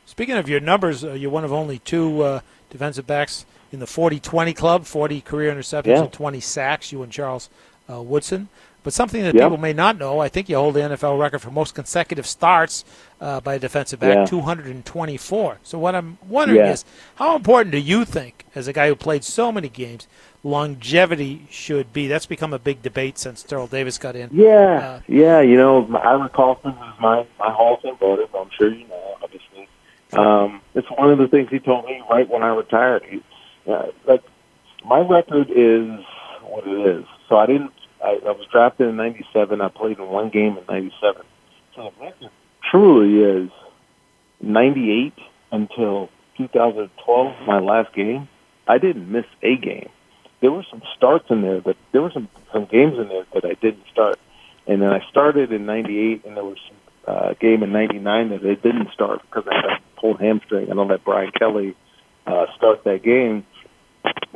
Speaking 0.06 0.36
of 0.36 0.50
your 0.50 0.60
numbers, 0.60 1.04
uh, 1.04 1.14
you're 1.14 1.30
one 1.30 1.46
of 1.46 1.54
only 1.54 1.78
two 1.80 2.24
uh, 2.24 2.40
defensive 2.72 3.06
backs 3.06 3.46
in 3.72 3.80
the 3.80 3.86
40-20 3.86 4.56
club, 4.56 4.86
40 4.86 5.22
career 5.22 5.54
interceptions 5.54 5.86
yeah. 5.86 6.02
and 6.02 6.12
20 6.12 6.40
sacks. 6.40 6.92
You 6.92 7.04
and 7.04 7.12
Charles 7.12 7.48
uh, 7.88 8.02
Woodson. 8.02 8.50
But 8.90 8.96
something 8.96 9.22
that 9.22 9.36
yep. 9.36 9.44
people 9.44 9.60
may 9.60 9.72
not 9.72 10.00
know, 10.00 10.18
I 10.18 10.30
think 10.30 10.50
you 10.50 10.56
hold 10.56 10.74
the 10.74 10.80
NFL 10.80 11.20
record 11.20 11.44
for 11.44 11.52
most 11.52 11.76
consecutive 11.76 12.26
starts 12.26 12.84
uh, 13.22 13.40
by 13.40 13.54
a 13.54 13.60
defensive 13.60 14.00
back, 14.00 14.16
yeah. 14.16 14.26
224. 14.26 15.60
So 15.62 15.78
what 15.78 15.94
I'm 15.94 16.18
wondering 16.28 16.62
yeah. 16.62 16.72
is, 16.72 16.86
how 17.14 17.36
important 17.36 17.72
do 17.72 17.78
you 17.78 18.04
think, 18.04 18.46
as 18.56 18.68
a 18.68 18.74
guy 18.74 18.88
who 18.88 18.96
played 18.96 19.24
so 19.24 19.52
many 19.52 19.70
games, 19.70 20.08
longevity 20.44 21.46
should 21.52 21.94
be? 21.94 22.08
That's 22.08 22.26
become 22.26 22.52
a 22.52 22.58
big 22.58 22.82
debate 22.82 23.20
since 23.20 23.44
Terrell 23.44 23.68
Davis 23.68 24.00
got 24.00 24.16
in. 24.16 24.32
Yeah, 24.34 24.50
uh, 24.56 25.02
yeah. 25.08 25.40
You 25.42 25.58
know, 25.58 25.86
Ira 25.96 26.28
Kaufman 26.30 26.76
was 26.76 26.96
my 27.00 27.28
my 27.38 27.54
Hall 27.54 27.76
of 27.76 27.82
Fame 27.82 27.96
voter. 27.98 28.26
I'm 28.36 28.50
sure 28.58 28.74
you 28.74 28.88
know, 28.88 29.18
obviously. 29.22 29.70
Um, 30.14 30.62
it's 30.74 30.90
one 30.90 31.12
of 31.12 31.20
the 31.20 31.28
things 31.28 31.50
he 31.52 31.60
told 31.60 31.86
me 31.86 32.02
right 32.10 32.28
when 32.28 32.42
I 32.42 32.56
retired. 32.56 33.04
He, 33.04 33.22
uh, 33.72 33.92
like 34.08 34.24
my 34.84 35.02
record 35.02 35.52
is 35.52 36.04
what 36.42 36.66
it 36.66 36.98
is. 36.98 37.06
So 37.28 37.38
I 37.38 37.46
didn't. 37.46 37.72
I, 38.04 38.20
I 38.26 38.32
was 38.32 38.48
drafted 38.52 38.90
in 38.90 38.96
'97. 38.96 39.62
I 39.62 39.68
played 39.70 39.98
in 39.98 40.08
one 40.08 40.30
game 40.30 40.58
in 40.58 40.64
'97. 40.68 41.24
So 41.76 41.92
the 41.98 42.06
record 42.06 42.30
truly 42.70 43.22
is 43.24 43.50
'98 44.42 45.14
until 45.52 46.10
2012, 46.38 47.48
my 47.48 47.60
last 47.60 47.94
game. 47.94 48.28
I 48.68 48.78
didn't 48.78 49.12
miss 49.12 49.26
a 49.42 49.58
game. 49.58 49.90
There 50.42 50.52
were 50.52 50.66
some 50.70 50.82
starts 50.96 51.30
in 51.30 51.42
there, 51.42 51.60
but 51.62 51.76
there 51.92 52.02
were 52.02 52.12
some 52.12 52.30
some 52.54 52.66
games 52.66 52.98
in 52.98 53.10
there 53.10 53.26
that 53.34 53.46
I 53.46 53.54
didn't 53.54 53.86
start. 53.92 54.20
And 54.68 54.82
then 54.82 54.92
I 54.92 55.06
started 55.10 55.52
in 55.52 55.66
'98, 55.66 56.26
and 56.26 56.38
there 56.38 56.44
was 56.44 56.58
some 56.68 56.78
uh, 57.08 57.34
game 57.40 57.64
in 57.64 57.72
'99 57.72 58.30
that 58.30 58.46
I 58.46 58.54
didn't 58.56 58.92
start 58.94 59.22
because 59.24 59.46
I 59.52 59.56
had 59.56 59.66
a 59.66 59.80
pulled 60.00 60.22
hamstring. 60.22 60.72
I 60.72 60.76
don't 60.76 60.88
let 60.88 61.04
Brian 61.04 61.32
Kelly 61.32 61.76
uh, 62.26 62.46
start 62.56 62.84
that 62.86 63.04
game. 63.04 63.46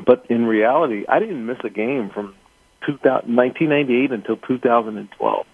But 0.05 0.25
in 0.29 0.45
reality, 0.45 1.05
I 1.07 1.19
didn't 1.19 1.45
miss 1.45 1.59
a 1.63 1.69
game 1.69 2.09
from 2.09 2.35
2000, 2.85 3.35
1998 3.35 4.11
until 4.11 4.37
2012. 4.37 5.45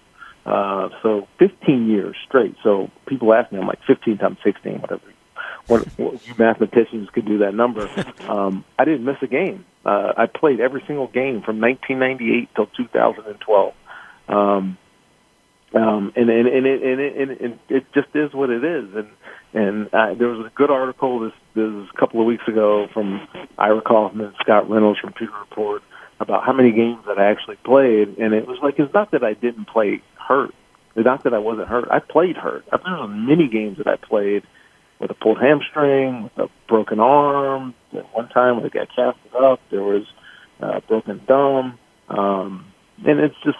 Uh, 0.46 0.88
so 1.02 1.28
15 1.38 1.88
years 1.88 2.16
straight. 2.26 2.56
So 2.62 2.90
people 3.06 3.32
ask 3.34 3.52
me, 3.52 3.58
I'm 3.58 3.66
like 3.66 3.82
15 3.86 4.18
times 4.18 4.38
16, 4.42 4.80
whatever. 4.80 5.02
What, 5.66 5.86
what 5.98 6.26
you 6.26 6.34
mathematicians 6.38 7.10
could 7.10 7.26
do 7.26 7.38
that 7.38 7.54
number. 7.54 7.88
Um, 8.28 8.64
I 8.78 8.84
didn't 8.84 9.04
miss 9.04 9.16
a 9.22 9.26
game. 9.26 9.64
Uh, 9.84 10.12
I 10.16 10.26
played 10.26 10.60
every 10.60 10.82
single 10.86 11.06
game 11.06 11.42
from 11.42 11.60
1998 11.60 12.48
till 12.54 12.66
2012. 12.66 13.74
Um, 14.28 14.78
um, 15.72 16.12
and 16.16 16.28
and 16.28 16.48
and 16.48 16.66
it, 16.66 16.82
and, 16.82 17.00
it, 17.00 17.16
and, 17.16 17.30
it, 17.30 17.40
and 17.40 17.58
it 17.68 17.86
just 17.94 18.08
is 18.14 18.32
what 18.32 18.50
it 18.50 18.64
is. 18.64 18.92
And 18.94 19.08
and 19.52 19.94
uh, 19.94 20.14
there 20.14 20.28
was 20.28 20.44
a 20.44 20.50
good 20.56 20.70
article 20.70 21.20
this 21.20 21.32
this 21.54 21.64
a 21.64 21.96
couple 21.96 22.20
of 22.20 22.26
weeks 22.26 22.46
ago 22.48 22.88
from 22.92 23.28
Ira 23.56 23.80
Kaufman, 23.80 24.34
Scott 24.40 24.68
Reynolds 24.68 24.98
from 24.98 25.12
Pewter 25.12 25.38
Report 25.38 25.82
about 26.20 26.44
how 26.44 26.52
many 26.52 26.70
games 26.70 27.02
that 27.06 27.18
I 27.18 27.30
actually 27.30 27.56
played, 27.56 28.18
and 28.18 28.34
it 28.34 28.46
was 28.46 28.58
like 28.62 28.78
it's 28.78 28.92
not 28.94 29.10
that 29.12 29.24
I 29.24 29.32
didn't 29.34 29.64
play 29.64 30.02
hurt, 30.16 30.54
it's 30.94 31.06
not 31.06 31.24
that 31.24 31.34
I 31.34 31.38
wasn't 31.38 31.68
hurt. 31.68 31.88
I 31.90 31.98
played 31.98 32.36
hurt. 32.36 32.64
There 32.70 32.96
were 32.96 33.08
many 33.08 33.48
games 33.48 33.78
that 33.78 33.86
I 33.86 33.96
played 33.96 34.42
with 34.98 35.10
a 35.10 35.14
pulled 35.14 35.40
hamstring, 35.40 36.24
with 36.24 36.38
a 36.38 36.48
broken 36.68 37.00
arm. 37.00 37.74
At 37.96 38.14
one 38.14 38.28
time, 38.28 38.58
I 38.58 38.68
got 38.68 38.88
casted 38.94 39.34
up, 39.34 39.60
there 39.70 39.82
was 39.82 40.04
uh, 40.60 40.80
broken 40.80 41.20
thumb, 41.20 41.78
um, 42.08 42.66
and 43.06 43.18
it's 43.18 43.36
just 43.42 43.58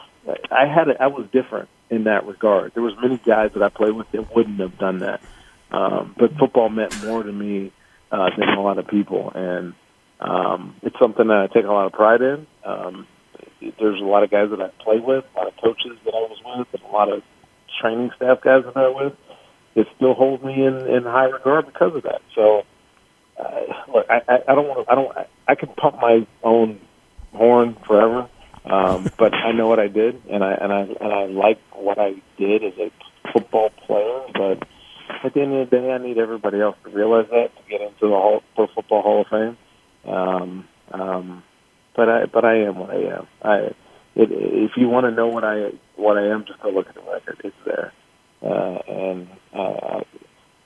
I 0.51 0.67
had. 0.67 0.89
I 1.01 1.07
was 1.07 1.27
different 1.33 1.69
in 1.89 2.05
that 2.05 2.27
regard. 2.27 2.75
There 2.75 2.83
was 2.83 2.95
many 3.01 3.17
guys 3.17 3.53
that 3.55 3.63
I 3.63 3.71
played 3.71 3.93
with 3.93 4.11
that 4.13 4.35
wouldn't 4.35 4.61
have 4.61 4.79
done 4.79 4.99
that, 4.99 5.23
um, 5.71 6.15
but 6.19 6.37
football 6.37 6.69
meant 6.69 7.03
more 7.05 7.23
to 7.23 7.33
me 7.33 7.73
uh, 8.13 8.31
than 8.37 8.51
a 8.51 8.61
lot 8.61 8.79
of 8.79 8.87
people, 8.87 9.33
and 9.35 9.73
um, 10.21 10.77
it's 10.83 10.99
something 10.99 11.27
that 11.29 11.37
I 11.39 11.47
take 11.47 11.65
a 11.65 11.73
lot 11.73 11.87
of 11.87 11.93
pride 11.93 12.21
in. 12.21 12.47
Um, 12.65 13.07
there's 13.61 14.01
a 14.01 14.05
lot 14.05 14.23
of 14.23 14.31
guys 14.31 14.51
that 14.51 14.61
I 14.61 14.69
play 14.83 14.99
with, 14.99 15.25
a 15.35 15.39
lot 15.39 15.49
of 15.49 15.57
coaches 15.57 15.99
that 16.05 16.15
I 16.15 16.19
was 16.19 16.39
with, 16.45 16.69
and 16.75 16.83
a 16.91 16.93
lot 16.93 17.11
of 17.11 17.23
training 17.81 18.11
staff 18.17 18.41
guys 18.43 18.65
that 18.65 18.77
I 18.77 18.89
was 18.89 19.13
with. 19.13 19.37
It 19.75 19.87
still 19.97 20.15
holds 20.15 20.43
me 20.43 20.65
in, 20.65 20.87
in 20.89 21.05
high 21.05 21.27
regard 21.27 21.67
because 21.67 21.95
of 21.95 22.03
that. 22.03 22.23
So, 22.35 22.65
uh, 23.39 23.61
look, 23.93 24.07
I, 24.11 24.21
I, 24.29 24.39
I 24.49 24.55
don't 24.55 24.69
want 24.69 24.87
to. 24.87 24.93
I 24.93 24.95
don't. 24.95 25.17
I, 25.17 25.27
I 25.49 25.55
can 25.55 25.69
pump 25.71 25.97
my 25.97 26.27
own 26.43 26.81
horn 27.33 27.77
forever, 27.87 28.29
um, 28.65 29.09
but 29.17 29.33
I 29.33 29.53
know 29.53 29.69
what 29.69 29.79
I 29.79 29.89
did, 29.89 30.21
and 30.29 30.43
I 30.43 30.53
and 30.53 30.73
I 30.73 30.81
and 30.81 31.13
I 31.13 31.27
like 31.27 31.61
what 31.73 31.99
I 31.99 32.15
did 32.37 32.65
as 32.65 32.73
a 32.79 32.91
football 33.33 33.71
player. 33.87 34.21
But 34.35 34.67
at 35.25 35.35
the 35.35 35.41
end 35.41 35.55
of 35.55 35.71
the 35.71 35.77
day, 35.77 35.91
I 35.93 35.99
need 35.99 36.19
everybody 36.19 36.61
else 36.61 36.77
to 36.85 36.91
realize 36.91 37.29
that 37.31 37.57
to 37.57 37.71
get 37.71 37.81
into 37.81 38.01
the 38.01 38.09
Hall, 38.09 38.43
Pro 38.57 38.67
Football 38.67 39.03
Hall 39.03 39.21
of 39.23 39.29
Fame. 39.29 39.57
Um, 40.05 40.69
um, 40.91 41.43
but 41.95 42.09
I 42.09 42.27
but 42.27 42.45
I 42.45 42.63
am 42.63 42.79
what 42.79 42.91
I 42.91 43.17
am. 43.17 43.27
I 43.43 43.57
it, 44.15 44.31
if 44.33 44.73
you 44.77 44.89
want 44.89 45.07
to 45.07 45.11
know 45.11 45.29
what 45.29 45.45
I 45.45 45.73
what 45.97 46.17
I 46.17 46.29
am, 46.29 46.45
just 46.47 46.61
go 46.61 46.71
look 46.71 46.89
at 46.89 46.95
the 46.95 47.03
record. 47.03 47.41
It's 47.45 47.57
there, 47.65 47.93
uh, 48.43 48.79
and 48.89 49.29
uh, 49.53 50.01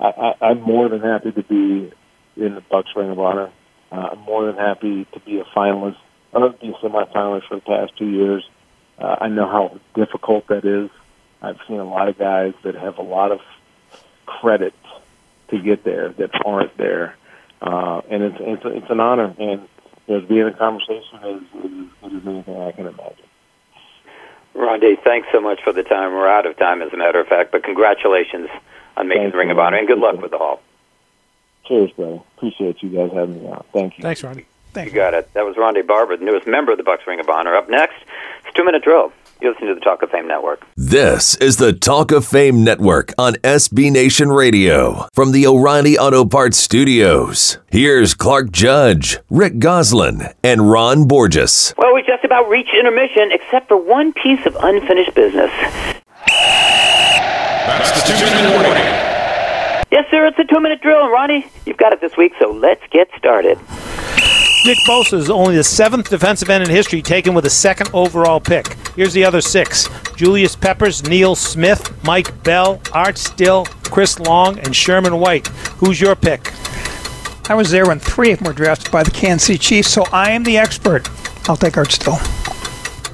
I, 0.01 0.07
I, 0.07 0.35
I'm 0.47 0.61
more 0.61 0.89
than 0.89 1.01
happy 1.01 1.33
to 1.33 1.43
be 1.43 1.93
in 2.37 2.55
the 2.55 2.63
Bucks 2.71 2.91
Ring 2.97 3.11
of 3.11 3.19
Honor. 3.19 3.51
Uh, 3.91 4.11
I'm 4.13 4.21
more 4.21 4.47
than 4.47 4.57
happy 4.57 5.07
to 5.13 5.21
be 5.21 5.41
a 5.41 5.45
finalist. 5.57 5.97
I'm 6.33 6.41
going 6.41 6.59
to 6.59 6.67
a 6.67 6.79
semifinalist 6.79 7.49
for 7.49 7.57
the 7.57 7.61
past 7.61 7.97
two 7.97 8.09
years. 8.09 8.49
Uh, 8.99 9.17
I 9.21 9.29
know 9.29 9.47
how 9.47 9.79
difficult 9.95 10.49
that 10.49 10.65
is. 10.65 10.91
I've 11.41 11.59
seen 11.69 11.79
a 11.79 11.85
lot 11.85 12.09
of 12.09 12.19
guys 12.19 12.55
that 12.65 12.75
have 12.75 12.99
a 12.99 13.03
lot 13.03 13.31
of 13.31 13.41
credit 14.27 14.75
to 15.51 15.61
get 15.61 15.85
there 15.85 16.11
that 16.11 16.31
aren't 16.45 16.77
there, 16.77 17.17
uh, 17.65 18.01
and 18.11 18.23
it's 18.23 18.37
it's 18.41 18.63
it's 18.65 18.91
an 18.91 19.01
honor. 19.01 19.35
And 19.39 19.69
you 20.07 20.15
know, 20.15 20.21
to 20.21 20.27
be 20.27 20.39
in 20.39 20.47
a 20.47 20.53
conversation 20.53 21.19
is, 21.25 21.43
is 21.43 21.71
as 22.05 22.11
good 22.11 22.17
as 22.17 22.27
anything 22.27 22.61
I 22.63 22.73
can 22.73 22.87
imagine. 22.87 23.25
Ronde, 24.55 24.99
thanks 25.03 25.29
so 25.33 25.41
much 25.41 25.61
for 25.65 25.73
the 25.73 25.83
time. 25.83 26.13
We're 26.13 26.29
out 26.29 26.47
of 26.47 26.57
time, 26.57 26.81
as 26.83 26.93
a 26.93 26.97
matter 26.97 27.19
of 27.21 27.27
fact, 27.27 27.51
but 27.51 27.65
congratulations 27.65 28.49
on 28.97 29.09
making 29.09 29.23
Thank 29.25 29.33
the 29.33 29.39
Ring 29.39 29.49
you. 29.49 29.55
of 29.55 29.59
Honor, 29.59 29.79
and 29.79 29.87
good 29.89 29.99
luck 29.99 30.21
with 30.21 30.31
the 30.31 30.39
Hall. 30.39 30.61
Cheers, 31.67 31.91
brother. 31.93 32.21
Appreciate 32.37 32.83
you 32.83 32.91
guys 32.91 33.11
having 33.13 33.43
me 33.43 33.49
out. 33.51 33.67
Thank 33.73 33.99
you. 33.99 34.03
Thanks, 34.03 34.23
Ronnie. 34.23 34.47
Thank 34.73 34.91
You 34.91 34.95
got 34.95 35.15
it. 35.15 35.33
That 35.35 35.45
was 35.45 35.57
Ronde 35.57 35.85
Barber, 35.87 36.17
the 36.17 36.25
newest 36.25 36.47
member 36.47 36.71
of 36.73 36.79
the 36.79 36.85
Bucks 36.85 37.07
Ring 37.07 37.19
of 37.21 37.29
Honor. 37.29 37.55
Up 37.57 37.69
next, 37.71 37.97
it's 38.45 38.55
Two 38.55 38.65
Minute 38.65 38.83
Drill. 38.85 39.13
You 39.41 39.51
listen 39.53 39.67
to 39.67 39.75
the 39.75 39.81
Talk 39.81 40.03
of 40.03 40.11
Fame 40.11 40.27
Network. 40.29 40.65
This 40.77 41.35
is 41.37 41.57
the 41.57 41.73
Talk 41.73 42.13
of 42.13 42.25
Fame 42.25 42.65
Network 42.65 43.13
on 43.19 43.35
SB 43.37 43.91
Nation 43.93 44.31
Radio 44.31 45.07
from 45.13 45.33
the 45.33 45.47
O'Reilly 45.47 45.99
Auto 45.99 46.25
Parts 46.25 46.57
Studios. 46.57 47.59
Here's 47.71 48.15
Clark 48.15 48.53
Judge, 48.53 49.19
Rick 49.29 49.59
Gosselin, 49.59 50.29
and 50.43 50.71
Ron 50.71 51.07
Borges. 51.07 51.75
Well, 51.77 51.95
we 51.95 52.03
just 52.03 52.25
about 52.25 52.49
reached 52.49 52.75
intermission, 52.79 53.33
except 53.33 53.69
for 53.69 53.77
one 53.77 54.13
piece 54.13 54.47
of 54.47 54.57
unfinished 54.61 55.15
business. 55.15 55.51
That's 57.67 58.03
the 58.03 58.15
two-minute 58.17 58.51
warning. 58.55 58.83
Yes, 59.91 60.07
sir, 60.11 60.27
it's 60.27 60.39
a 60.39 60.45
two 60.45 60.61
minute 60.61 60.81
drill. 60.81 61.03
And 61.03 61.13
Ronnie, 61.13 61.47
you've 61.67 61.77
got 61.77 61.93
it 61.93 62.01
this 62.01 62.17
week, 62.17 62.33
so 62.39 62.51
let's 62.51 62.83
get 62.91 63.09
started. 63.19 63.59
Nick 64.65 64.79
Bosa 64.89 65.19
is 65.19 65.29
only 65.29 65.57
the 65.57 65.65
seventh 65.65 66.09
defensive 66.09 66.49
end 66.49 66.65
in 66.65 66.71
history 66.71 67.03
taken 67.03 67.35
with 67.35 67.45
a 67.45 67.51
second 67.51 67.91
overall 67.93 68.41
pick. 68.41 68.67
Here's 68.97 69.13
the 69.13 69.23
other 69.23 69.43
six 69.43 69.91
Julius 70.17 70.57
Peppers, 70.57 71.07
Neil 71.07 71.35
Smith, 71.35 71.93
Mike 72.03 72.43
Bell, 72.45 72.81
Art 72.95 73.19
Still, 73.19 73.67
Chris 73.83 74.19
Long, 74.19 74.59
and 74.61 74.75
Sherman 74.75 75.21
White. 75.21 75.49
Who's 75.79 76.01
your 76.01 76.17
pick? 76.17 76.51
I 77.51 77.55
was 77.55 77.71
there 77.71 77.87
when 77.87 77.99
three 77.99 78.33
of 78.33 78.39
them 78.39 78.47
were 78.47 78.55
drafted 78.55 78.91
by 78.91 79.03
the 79.03 79.11
Kansas 79.11 79.49
City 79.49 79.59
Chiefs, 79.59 79.89
so 79.89 80.05
I 80.11 80.31
am 80.31 80.45
the 80.45 80.57
expert. 80.57 81.11
I'll 81.47 81.59
take 81.59 81.77
Art 81.77 81.93
Still. 81.93 82.19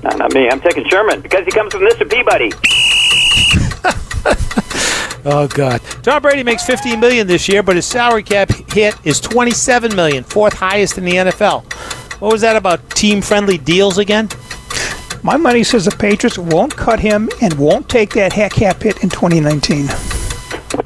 No, 0.04 0.16
not 0.16 0.32
me. 0.32 0.48
I'm 0.48 0.60
taking 0.60 0.88
Sherman 0.88 1.20
because 1.20 1.44
he 1.46 1.50
comes 1.50 1.72
from 1.72 1.82
Mr. 1.82 2.08
Peabody. 2.08 2.52
Oh 5.24 5.48
God! 5.48 5.80
Tom 6.02 6.22
Brady 6.22 6.42
makes 6.42 6.64
15 6.64 6.98
million 6.98 7.26
this 7.26 7.48
year, 7.48 7.62
but 7.62 7.76
his 7.76 7.86
salary 7.86 8.22
cap 8.22 8.50
hit 8.72 8.94
is 9.04 9.20
27 9.20 9.94
million, 9.94 10.24
fourth 10.24 10.54
highest 10.54 10.98
in 10.98 11.04
the 11.04 11.12
NFL. 11.12 11.64
What 12.20 12.32
was 12.32 12.40
that 12.42 12.56
about 12.56 12.90
team-friendly 12.90 13.58
deals 13.58 13.98
again? 13.98 14.28
My 15.22 15.36
money 15.36 15.64
says 15.64 15.84
the 15.84 15.90
Patriots 15.90 16.38
won't 16.38 16.76
cut 16.76 17.00
him 17.00 17.28
and 17.42 17.58
won't 17.58 17.88
take 17.88 18.14
that 18.14 18.32
hack 18.32 18.52
cap 18.52 18.82
hit 18.82 19.02
in 19.02 19.10
2019. 19.10 20.19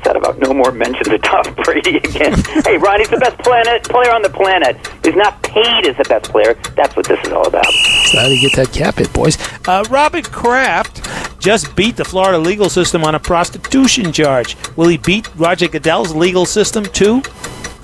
What's 0.05 0.19
about? 0.19 0.39
No 0.39 0.53
more 0.53 0.71
mentions 0.71 1.09
of 1.09 1.23
Tom 1.23 1.55
Brady 1.65 1.97
again. 2.05 2.35
hey, 2.65 2.77
Ronnie's 2.77 3.09
the 3.09 3.17
best 3.17 3.39
planet 3.39 3.85
player 3.85 4.11
on 4.11 4.21
the 4.21 4.29
planet. 4.29 4.77
He's 5.03 5.15
not 5.17 5.43
paid 5.43 5.87
as 5.87 5.97
the 5.97 6.05
best 6.05 6.31
player. 6.31 6.55
That's 6.77 6.95
what 6.95 7.07
this 7.07 7.19
is 7.25 7.33
all 7.33 7.47
about. 7.47 7.65
So 7.67 8.19
how 8.19 8.27
do 8.27 8.35
you 8.37 8.49
get 8.49 8.57
that 8.57 8.73
cap 8.73 8.97
hit, 8.97 9.11
boys? 9.15 9.39
Uh, 9.67 9.83
Robert 9.89 10.31
Kraft 10.31 11.41
just 11.41 11.75
beat 11.75 11.97
the 11.97 12.05
Florida 12.05 12.39
legal 12.39 12.69
system 12.69 13.03
on 13.03 13.15
a 13.15 13.21
prostitution 13.21 14.13
charge. 14.13 14.57
Will 14.77 14.89
he 14.89 14.99
beat 14.99 15.29
Roger 15.37 15.69
Goodell's 15.69 16.15
legal 16.15 16.45
system 16.45 16.85
too? 16.85 17.23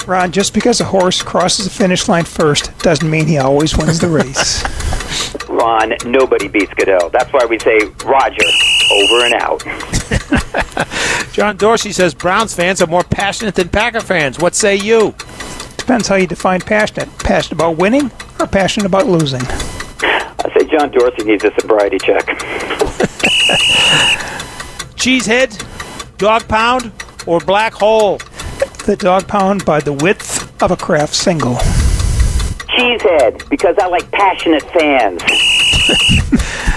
Ron, 0.06 0.30
just 0.30 0.52
because 0.52 0.80
a 0.80 0.84
horse 0.84 1.22
crosses 1.22 1.64
the 1.64 1.70
finish 1.70 2.08
line 2.08 2.24
first 2.24 2.76
doesn't 2.80 3.08
mean 3.08 3.26
he 3.26 3.38
always 3.38 3.76
wins 3.76 3.98
the 3.98 4.08
race. 4.08 4.62
Ron, 5.48 5.94
nobody 6.04 6.48
beats 6.48 6.72
Goodell. 6.74 7.10
That's 7.10 7.32
why 7.32 7.46
we 7.46 7.58
say 7.58 7.78
Roger 8.04 8.44
over 8.90 9.24
and 9.24 9.34
out. 9.34 9.62
John 11.32 11.56
Dorsey 11.56 11.92
says 11.92 12.14
Browns 12.14 12.54
fans 12.54 12.82
are 12.82 12.86
more 12.86 13.04
passionate 13.04 13.54
than 13.54 13.68
Packer 13.68 14.00
fans. 14.00 14.38
What 14.38 14.54
say 14.54 14.76
you? 14.76 15.14
Depends 15.76 16.08
how 16.08 16.16
you 16.16 16.26
define 16.26 16.60
passionate. 16.60 17.08
Passionate 17.18 17.52
about 17.52 17.76
winning 17.76 18.10
or 18.38 18.46
passionate 18.46 18.86
about 18.86 19.06
losing? 19.06 19.42
I 19.42 20.50
say 20.56 20.66
John 20.70 20.90
Dorsey 20.90 21.24
needs 21.24 21.44
a 21.44 21.52
sobriety 21.60 21.98
check. 21.98 22.26
Cheesehead, 24.96 26.18
dog 26.18 26.46
pound, 26.46 26.92
or 27.26 27.40
black 27.40 27.72
hole? 27.72 28.18
The 28.86 28.96
dog 28.96 29.26
pound 29.26 29.64
by 29.64 29.80
the 29.80 29.92
width 29.92 30.62
of 30.62 30.70
a 30.70 30.76
craft 30.76 31.14
single. 31.14 31.54
Cheesehead, 32.76 33.48
because 33.48 33.76
I 33.78 33.86
like 33.88 34.10
passionate 34.10 34.62
fans. 34.72 35.22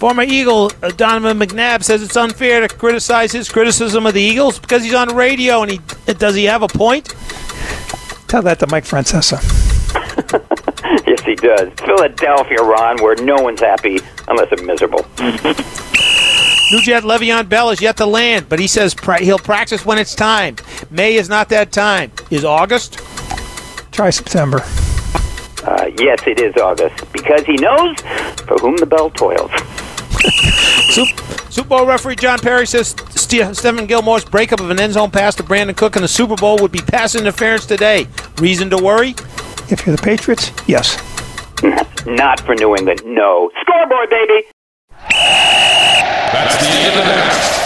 Former 0.00 0.22
Eagle 0.22 0.72
uh, 0.82 0.90
Donovan 0.92 1.38
McNabb 1.38 1.84
says 1.84 2.02
it's 2.02 2.16
unfair 2.16 2.66
to 2.66 2.74
criticize 2.74 3.32
his 3.32 3.50
criticism 3.50 4.06
of 4.06 4.14
the 4.14 4.22
Eagles 4.22 4.58
because 4.58 4.82
he's 4.82 4.94
on 4.94 5.14
radio 5.14 5.60
and 5.60 5.70
he 5.70 5.80
does 6.14 6.34
he 6.34 6.44
have 6.44 6.62
a 6.62 6.68
point? 6.68 7.14
Tell 8.26 8.40
that 8.40 8.58
to 8.60 8.66
Mike 8.68 8.84
Francesa. 8.84 9.36
yes, 11.06 11.22
he 11.22 11.34
does. 11.34 11.70
Philadelphia, 11.80 12.62
Ron, 12.62 13.02
where 13.02 13.14
no 13.16 13.42
one's 13.42 13.60
happy 13.60 13.98
unless 14.26 14.48
they're 14.48 14.64
miserable. 14.64 15.04
New 15.18 16.80
Jet 16.80 17.02
Le'Veon 17.02 17.46
Bell 17.46 17.68
is 17.68 17.82
yet 17.82 17.98
to 17.98 18.06
land, 18.06 18.48
but 18.48 18.58
he 18.58 18.68
says 18.68 18.94
pra- 18.94 19.20
he'll 19.20 19.38
practice 19.38 19.84
when 19.84 19.98
it's 19.98 20.14
time. 20.14 20.56
May 20.90 21.16
is 21.16 21.28
not 21.28 21.50
that 21.50 21.72
time. 21.72 22.10
Is 22.30 22.46
August? 22.46 23.00
Try 23.92 24.08
September. 24.08 24.62
Uh, 25.62 25.90
yes, 25.98 26.22
it 26.26 26.40
is 26.40 26.56
August, 26.56 27.12
because 27.12 27.44
he 27.44 27.56
knows 27.56 28.00
for 28.46 28.56
whom 28.56 28.78
the 28.78 28.86
bell 28.86 29.10
toils. 29.10 29.50
Super, 30.90 31.50
Super 31.50 31.68
Bowl 31.68 31.86
referee 31.86 32.16
John 32.16 32.38
Parry 32.38 32.66
says 32.66 32.88
Ste- 32.90 33.54
Stephon 33.56 33.86
Gilmore's 33.88 34.24
breakup 34.24 34.60
of 34.60 34.70
an 34.70 34.80
end 34.80 34.92
zone 34.94 35.10
pass 35.10 35.34
to 35.36 35.42
Brandon 35.42 35.74
Cook 35.74 35.96
in 35.96 36.02
the 36.02 36.08
Super 36.08 36.36
Bowl 36.36 36.58
would 36.58 36.72
be 36.72 36.80
pass 36.80 37.14
interference 37.14 37.66
today. 37.66 38.06
Reason 38.38 38.68
to 38.70 38.76
worry? 38.76 39.10
If 39.70 39.86
you're 39.86 39.96
the 39.96 40.02
Patriots, 40.02 40.50
yes. 40.66 40.96
Not 42.06 42.40
for 42.40 42.54
New 42.54 42.74
England. 42.74 43.02
No. 43.04 43.50
Scoreboard, 43.60 44.10
baby. 44.10 44.46
That's 45.08 46.56
the 46.56 46.68
end 46.70 46.98
of 46.98 47.04
the 47.04 47.12
half. 47.12 47.60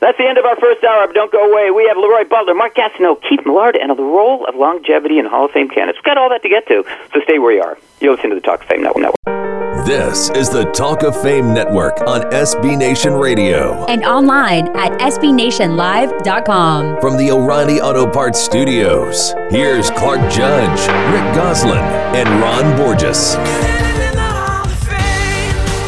That's 0.00 0.18
the 0.18 0.26
end 0.28 0.36
of 0.36 0.44
our 0.44 0.56
first 0.56 0.84
hour, 0.84 1.06
but 1.06 1.14
don't 1.14 1.32
go 1.32 1.50
away. 1.50 1.70
We 1.70 1.86
have 1.88 1.96
Leroy 1.96 2.24
Butler, 2.28 2.54
Mark 2.54 2.74
Gastineau, 2.74 3.16
Keith 3.26 3.40
Millard, 3.46 3.74
and 3.76 3.90
the 3.90 4.02
role 4.02 4.44
of 4.46 4.54
longevity 4.54 5.18
and 5.18 5.26
Hall 5.26 5.46
of 5.46 5.50
Fame 5.52 5.68
candidates. 5.70 5.98
We've 5.98 6.04
got 6.04 6.18
all 6.18 6.28
that 6.28 6.42
to 6.42 6.48
get 6.48 6.66
to, 6.68 6.84
so 7.14 7.20
stay 7.22 7.38
where 7.38 7.52
you 7.52 7.62
are. 7.62 7.78
You're 8.00 8.12
listening 8.14 8.30
to 8.30 8.34
the 8.36 8.42
Talk 8.42 8.60
of 8.62 8.68
Fame 8.68 8.82
Network. 8.82 9.73
This 9.84 10.30
is 10.30 10.48
the 10.48 10.64
Talk 10.72 11.02
of 11.02 11.20
Fame 11.20 11.52
Network 11.52 12.00
on 12.06 12.22
SB 12.30 12.78
Nation 12.78 13.12
Radio. 13.14 13.84
and 13.86 14.04
online 14.04 14.68
at 14.76 14.92
sbnationlive.com. 15.00 17.00
From 17.00 17.16
the 17.18 17.30
O'Reilly 17.30 17.80
Auto 17.80 18.08
Parts 18.10 18.40
Studios, 18.40 19.34
here's 19.50 19.90
Clark 19.90 20.20
Judge, 20.32 20.80
Rick 21.12 21.34
Gosselin, 21.34 21.78
and 22.14 22.28
Ron 22.40 22.76
Borges. 22.78 23.34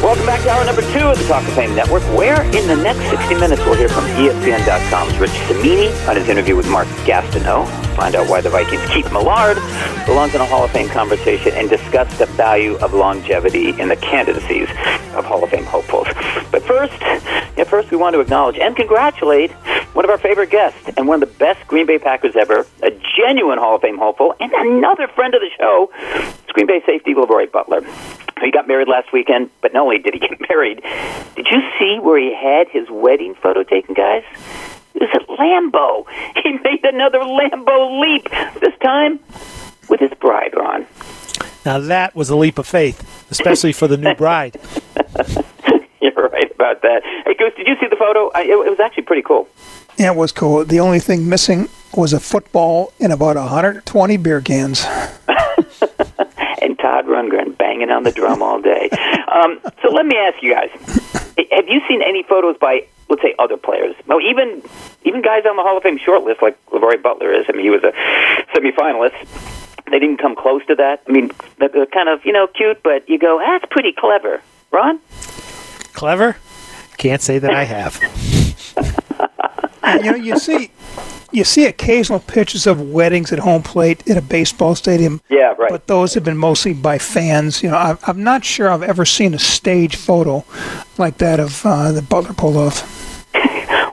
Welcome 0.02 0.26
back 0.26 0.42
to 0.42 0.50
hour 0.50 0.64
number 0.64 0.82
two 0.82 0.98
of 1.06 1.18
the 1.18 1.24
Talk 1.26 1.46
of 1.46 1.54
Fame 1.54 1.74
Network, 1.74 2.02
where 2.16 2.42
in 2.54 2.66
the 2.68 2.76
next 2.76 3.08
60 3.08 3.34
minutes 3.36 3.64
we'll 3.64 3.74
hear 3.76 3.88
from 3.88 4.04
ESPN.com's 4.04 5.16
Rich 5.18 5.32
Cimini 5.48 5.90
on 6.08 6.16
his 6.16 6.28
interview 6.28 6.54
with 6.54 6.68
Mark 6.68 6.86
Gastineau, 7.06 7.64
find 7.96 8.14
out 8.14 8.28
why 8.28 8.42
the 8.42 8.50
Vikings' 8.50 8.86
Keith 8.90 9.10
Millard 9.10 9.56
belongs 10.04 10.34
in 10.34 10.40
a 10.42 10.46
Hall 10.46 10.62
of 10.62 10.70
Fame 10.70 10.88
conversation, 10.88 11.52
and 11.54 11.68
discuss 11.68 12.06
the 12.18 12.26
value 12.26 12.76
of 12.76 12.92
longevity 12.92 13.70
in 13.80 13.88
the 13.88 13.96
candidacies 13.96 14.68
of 15.14 15.24
Hall 15.24 15.42
of 15.42 15.50
Fame 15.50 15.64
hopefuls. 15.64 16.06
But 16.52 16.62
first, 16.62 16.92
yeah, 17.56 17.64
first 17.64 17.90
we 17.90 17.96
want 17.96 18.14
to 18.14 18.20
acknowledge 18.20 18.58
and 18.58 18.76
congratulate 18.76 19.50
one 19.94 20.04
of 20.04 20.10
our 20.10 20.18
favorite 20.18 20.50
guests 20.50 20.90
and 20.96 21.08
one 21.08 21.22
of 21.22 21.28
the 21.28 21.34
best 21.38 21.66
Green 21.66 21.86
Bay 21.86 21.98
Packers 21.98 22.36
ever, 22.36 22.66
a 22.82 22.90
genuine 23.16 23.58
Hall 23.58 23.76
of 23.76 23.80
Fame 23.80 23.96
hopeful, 23.96 24.34
and 24.38 24.52
another 24.52 25.08
friend 25.08 25.34
of 25.34 25.40
the 25.40 25.50
show, 25.58 25.90
Green 26.52 26.66
Bay 26.66 26.82
safety 26.84 27.14
Leroy 27.14 27.46
Butler. 27.46 27.80
He 28.42 28.50
got 28.50 28.68
married 28.68 28.88
last 28.88 29.12
weekend, 29.12 29.50
but 29.62 29.72
not 29.72 29.84
only 29.84 29.98
did 29.98 30.12
he 30.12 30.20
get 30.20 30.38
married, 30.48 30.82
did 31.34 31.46
you 31.50 31.60
see 31.78 31.98
where 32.00 32.18
he 32.18 32.34
had 32.34 32.68
his 32.68 32.88
wedding 32.90 33.34
photo 33.34 33.62
taken, 33.62 33.94
guys? 33.94 34.24
Is 34.96 35.02
it 35.02 35.28
was 35.28 35.38
at 35.38 35.38
Lambeau. 35.38 36.06
He 36.42 36.52
made 36.52 36.84
another 36.84 37.18
Lambeau 37.18 38.00
leap, 38.00 38.28
this 38.60 38.74
time 38.82 39.18
with 39.88 40.00
his 40.00 40.12
bride, 40.20 40.54
Ron. 40.56 40.86
Now 41.64 41.78
that 41.80 42.14
was 42.14 42.30
a 42.30 42.36
leap 42.36 42.58
of 42.58 42.66
faith, 42.66 43.26
especially 43.30 43.72
for 43.72 43.88
the 43.88 43.96
new 43.96 44.14
bride. 44.22 44.58
You're 46.00 46.28
right 46.28 46.50
about 46.54 46.82
that. 46.82 47.02
Hey, 47.24 47.34
Goose, 47.34 47.52
did 47.56 47.66
you 47.66 47.74
see 47.80 47.88
the 47.88 47.96
photo? 47.96 48.30
I, 48.34 48.42
it, 48.42 48.50
it 48.50 48.70
was 48.70 48.78
actually 48.80 49.02
pretty 49.04 49.22
cool. 49.22 49.48
Yeah, 49.98 50.12
it 50.12 50.16
was 50.16 50.30
cool. 50.30 50.64
The 50.64 50.78
only 50.78 51.00
thing 51.00 51.28
missing 51.28 51.68
was 51.94 52.12
a 52.12 52.20
football 52.20 52.92
and 53.00 53.12
about 53.12 53.36
120 53.36 54.16
beer 54.18 54.40
cans. 54.40 54.84
and 56.62 56.78
Todd 56.78 57.06
Rundgren 57.06 57.56
banging 57.56 57.90
on 57.90 58.04
the 58.04 58.12
drum 58.12 58.42
all 58.42 58.60
day. 58.60 58.88
Um, 59.28 59.60
so 59.82 59.90
let 59.90 60.06
me 60.06 60.16
ask 60.16 60.42
you 60.42 60.52
guys: 60.54 60.70
Have 61.36 61.68
you 61.68 61.80
seen 61.88 62.02
any 62.02 62.22
photos 62.22 62.56
by, 62.58 62.86
let's 63.08 63.22
say, 63.22 63.34
other 63.38 63.56
players? 63.56 63.94
No, 64.06 64.20
even 64.20 64.62
even 65.04 65.22
guys 65.22 65.44
on 65.46 65.56
the 65.56 65.62
Hall 65.62 65.76
of 65.76 65.82
Fame 65.82 65.98
shortlist, 65.98 66.42
like 66.42 66.58
LeRoy 66.66 67.02
Butler 67.02 67.32
is. 67.32 67.46
I 67.48 67.52
mean, 67.52 67.62
he 67.62 67.70
was 67.70 67.84
a 67.84 67.92
semifinalist. 68.54 69.26
They 69.90 69.98
didn't 69.98 70.16
come 70.18 70.34
close 70.34 70.64
to 70.66 70.74
that. 70.76 71.02
I 71.08 71.12
mean, 71.12 71.30
they're 71.58 71.68
they're 71.68 71.86
kind 71.86 72.08
of 72.08 72.24
you 72.24 72.32
know 72.32 72.46
cute, 72.46 72.82
but 72.82 73.08
you 73.08 73.18
go, 73.18 73.38
ah, 73.40 73.58
that's 73.58 73.70
pretty 73.70 73.92
clever, 73.92 74.40
Ron. 74.70 75.00
Clever? 75.92 76.36
Can't 76.96 77.22
say 77.22 77.38
that 77.38 77.52
I 77.52 77.64
have. 77.64 78.00
you 80.04 80.10
know, 80.10 80.16
you 80.16 80.38
see, 80.38 80.70
you 81.32 81.44
see 81.44 81.66
occasional 81.66 82.20
pictures 82.20 82.66
of 82.66 82.80
weddings 82.80 83.32
at 83.32 83.38
home 83.38 83.62
plate 83.62 84.08
at 84.08 84.16
a 84.16 84.22
baseball 84.22 84.74
stadium. 84.74 85.20
Yeah, 85.28 85.54
right. 85.58 85.70
But 85.70 85.86
those 85.86 86.14
have 86.14 86.24
been 86.24 86.36
mostly 86.36 86.72
by 86.72 86.98
fans. 86.98 87.62
You 87.62 87.70
know, 87.70 87.76
I, 87.76 87.96
I'm 88.06 88.22
not 88.22 88.44
sure 88.44 88.70
I've 88.70 88.82
ever 88.82 89.04
seen 89.04 89.34
a 89.34 89.38
stage 89.38 89.96
photo 89.96 90.44
like 90.98 91.18
that 91.18 91.40
of 91.40 91.64
uh, 91.64 91.92
the 91.92 92.02
Butler 92.02 92.32
pulled 92.32 92.56
off. 92.56 92.82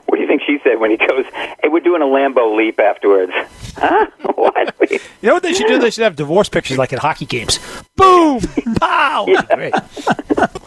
What 0.06 0.16
do 0.16 0.22
you 0.22 0.28
think 0.28 0.33
she 0.46 0.58
said 0.64 0.80
when 0.80 0.90
he 0.90 0.96
goes, 0.96 1.24
"Hey, 1.62 1.68
we're 1.68 1.80
doing 1.80 2.02
a 2.02 2.06
Lambeau 2.06 2.56
leap 2.56 2.78
afterwards"? 2.80 3.32
Huh? 3.76 4.06
what? 4.34 4.74
You 5.22 5.28
know 5.28 5.34
what 5.34 5.42
they 5.42 5.54
should 5.54 5.66
do? 5.66 5.78
They 5.78 5.90
should 5.90 6.04
have 6.04 6.16
divorce 6.16 6.50
pictures 6.50 6.76
like 6.76 6.92
at 6.92 6.98
hockey 6.98 7.24
games. 7.24 7.58
Boom! 7.96 8.40
Pow! 8.80 9.24
Great. 9.54 9.72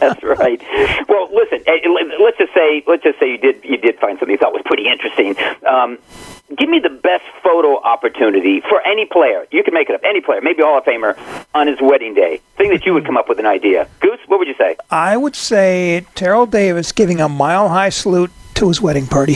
That's 0.00 0.22
right. 0.24 0.60
Well, 1.08 1.28
listen. 1.32 1.62
eh, 1.66 1.78
Let's 2.20 2.38
just 2.38 2.52
say, 2.54 2.82
let's 2.88 3.04
just 3.04 3.18
say 3.20 3.30
you 3.30 3.38
did 3.38 3.64
you 3.64 3.76
did 3.76 3.98
find 4.00 4.18
something 4.18 4.30
you 4.32 4.36
thought 4.38 4.52
was 4.52 4.62
pretty 4.64 4.88
interesting. 4.88 5.36
Um, 5.64 5.98
give 6.56 6.68
me 6.68 6.80
the 6.80 6.90
best 6.90 7.24
photo 7.42 7.80
opportunity 7.82 8.60
for 8.60 8.80
any 8.86 9.06
player. 9.06 9.46
You 9.52 9.62
can 9.62 9.74
make 9.74 9.88
it 9.88 9.94
up. 9.94 10.00
Any 10.04 10.20
player, 10.20 10.40
maybe 10.42 10.62
Hall 10.62 10.78
of 10.78 10.84
Famer, 10.84 11.16
on 11.54 11.68
his 11.68 11.78
wedding 11.80 12.14
day. 12.14 12.40
Thing 12.56 12.70
that 12.70 12.84
you 12.84 12.92
would 12.94 13.06
come 13.06 13.16
up 13.16 13.28
with 13.28 13.38
an 13.38 13.46
idea. 13.46 13.88
Goose, 14.00 14.18
what 14.26 14.40
would 14.40 14.48
you 14.48 14.54
say? 14.58 14.76
I 14.90 15.16
would 15.16 15.36
say 15.36 16.04
Terrell 16.16 16.46
Davis 16.46 16.90
giving 16.92 17.20
a 17.20 17.28
mile 17.28 17.68
high 17.68 17.90
salute 17.90 18.32
to 18.58 18.68
his 18.68 18.80
wedding 18.80 19.06
party. 19.06 19.34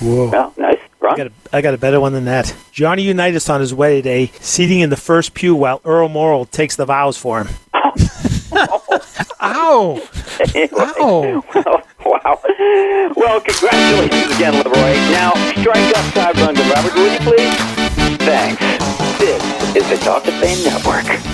Whoa. 0.00 0.30
Well, 0.30 0.52
nice. 0.56 0.78
I 1.00 1.06
Ron? 1.06 1.16
got, 1.16 1.26
a, 1.26 1.32
I 1.52 1.60
got 1.60 1.74
a 1.74 1.78
better 1.78 2.00
one 2.00 2.12
than 2.12 2.24
that. 2.24 2.54
Johnny 2.72 3.02
Unitas 3.02 3.48
on 3.48 3.60
his 3.60 3.72
wedding 3.74 4.02
day, 4.02 4.26
seating 4.40 4.80
in 4.80 4.90
the 4.90 4.96
first 4.96 5.34
pew 5.34 5.54
while 5.54 5.80
Earl 5.84 6.08
Morrall 6.08 6.50
takes 6.50 6.76
the 6.76 6.84
vows 6.86 7.16
for 7.16 7.44
him. 7.44 7.48
Ow! 9.42 10.00
Ow! 10.56 11.44
wow. 12.04 12.40
Well, 13.16 13.40
congratulations 13.40 14.34
again, 14.36 14.54
Leroy. 14.54 14.94
Now, 15.12 15.32
strike 15.60 15.96
up 15.96 16.14
Todd 16.14 16.34
Rundgren. 16.36 16.70
Robert, 16.74 16.94
would 16.94 17.12
you 17.12 17.18
please? 17.20 17.54
Thanks. 18.24 18.60
This 19.18 19.76
is 19.76 19.88
the 19.90 19.96
Talk 20.04 20.26
of 20.26 20.34
Fame 20.34 20.64
Network. 20.64 21.33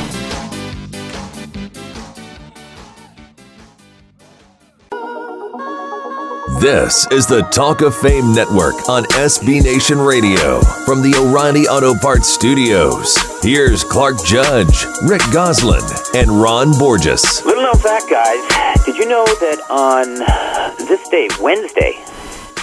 This 6.58 7.06
is 7.12 7.26
the 7.26 7.42
Talk 7.52 7.80
of 7.80 7.94
Fame 7.94 8.32
Network 8.34 8.88
on 8.88 9.04
SB 9.04 9.62
Nation 9.62 9.98
Radio. 9.98 10.60
From 10.84 11.00
the 11.00 11.14
O'Reilly 11.16 11.68
Auto 11.68 11.94
Parts 11.94 12.28
Studios, 12.28 13.16
here's 13.40 13.84
Clark 13.84 14.24
Judge, 14.24 14.84
Rick 15.06 15.22
Gosselin, 15.32 15.84
and 16.14 16.28
Ron 16.28 16.76
Borges. 16.76 17.44
Little 17.46 17.62
known 17.62 17.76
fact, 17.76 18.10
guys. 18.10 18.84
Did 18.84 18.96
you 18.96 19.06
know 19.06 19.24
that 19.24 19.60
on 19.70 20.18
this 20.86 21.08
day, 21.08 21.28
Wednesday, 21.40 22.02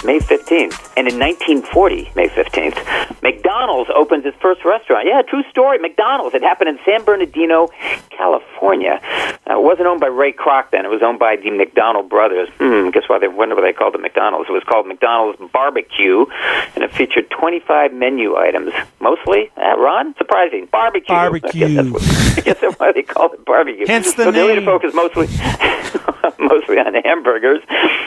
May 0.04 0.20
15th, 0.20 0.92
and 0.96 1.08
in 1.08 1.18
1940, 1.18 2.12
May 2.14 2.28
15th, 2.28 3.22
McDonald's 3.22 3.90
opens 3.94 4.24
its 4.24 4.36
first 4.40 4.64
restaurant. 4.64 5.06
Yeah, 5.06 5.22
true 5.22 5.42
story. 5.50 5.78
McDonald's. 5.78 6.34
It 6.34 6.42
happened 6.42 6.70
in 6.70 6.78
San 6.84 7.04
Bernardino, 7.04 7.68
California. 8.10 9.00
It 9.46 9.62
wasn't 9.62 9.88
owned 9.88 10.00
by 10.00 10.06
Ray 10.06 10.32
Kroc 10.32 10.70
then. 10.70 10.84
It 10.84 10.88
was 10.88 11.02
owned 11.02 11.18
by 11.18 11.36
the 11.36 11.50
McDonald 11.50 12.08
brothers. 12.08 12.48
Hmm, 12.58 12.90
guess 12.90 13.08
why 13.08 13.18
they 13.18 13.28
wonder 13.28 13.56
why 13.56 13.62
they 13.62 13.72
called 13.72 13.94
it 13.94 14.00
McDonald's. 14.00 14.48
It 14.48 14.52
was 14.52 14.62
called 14.64 14.86
McDonald's 14.86 15.40
Barbecue, 15.52 16.26
and 16.74 16.84
it 16.84 16.92
featured 16.92 17.30
25 17.30 17.92
menu 17.92 18.36
items. 18.36 18.72
Mostly, 19.00 19.50
uh, 19.56 19.76
Ron? 19.78 20.14
Surprising. 20.16 20.66
Barbecue. 20.70 21.14
Barbecue. 21.14 21.64
I 21.64 21.68
guess 21.68 21.76
that's, 21.76 21.90
what, 21.90 22.02
I 22.02 22.40
guess 22.42 22.60
that's 22.60 22.78
why 22.78 22.92
they 22.92 23.02
called 23.02 23.34
it 23.34 23.44
barbecue. 23.44 23.86
Hence 23.86 24.14
the 24.14 24.24
so 24.24 24.30
name. 24.30 24.64
focus 24.64 24.94
mostly 24.94 25.26
mostly 26.38 26.78
on 26.78 26.94
hamburgers. 26.94 27.60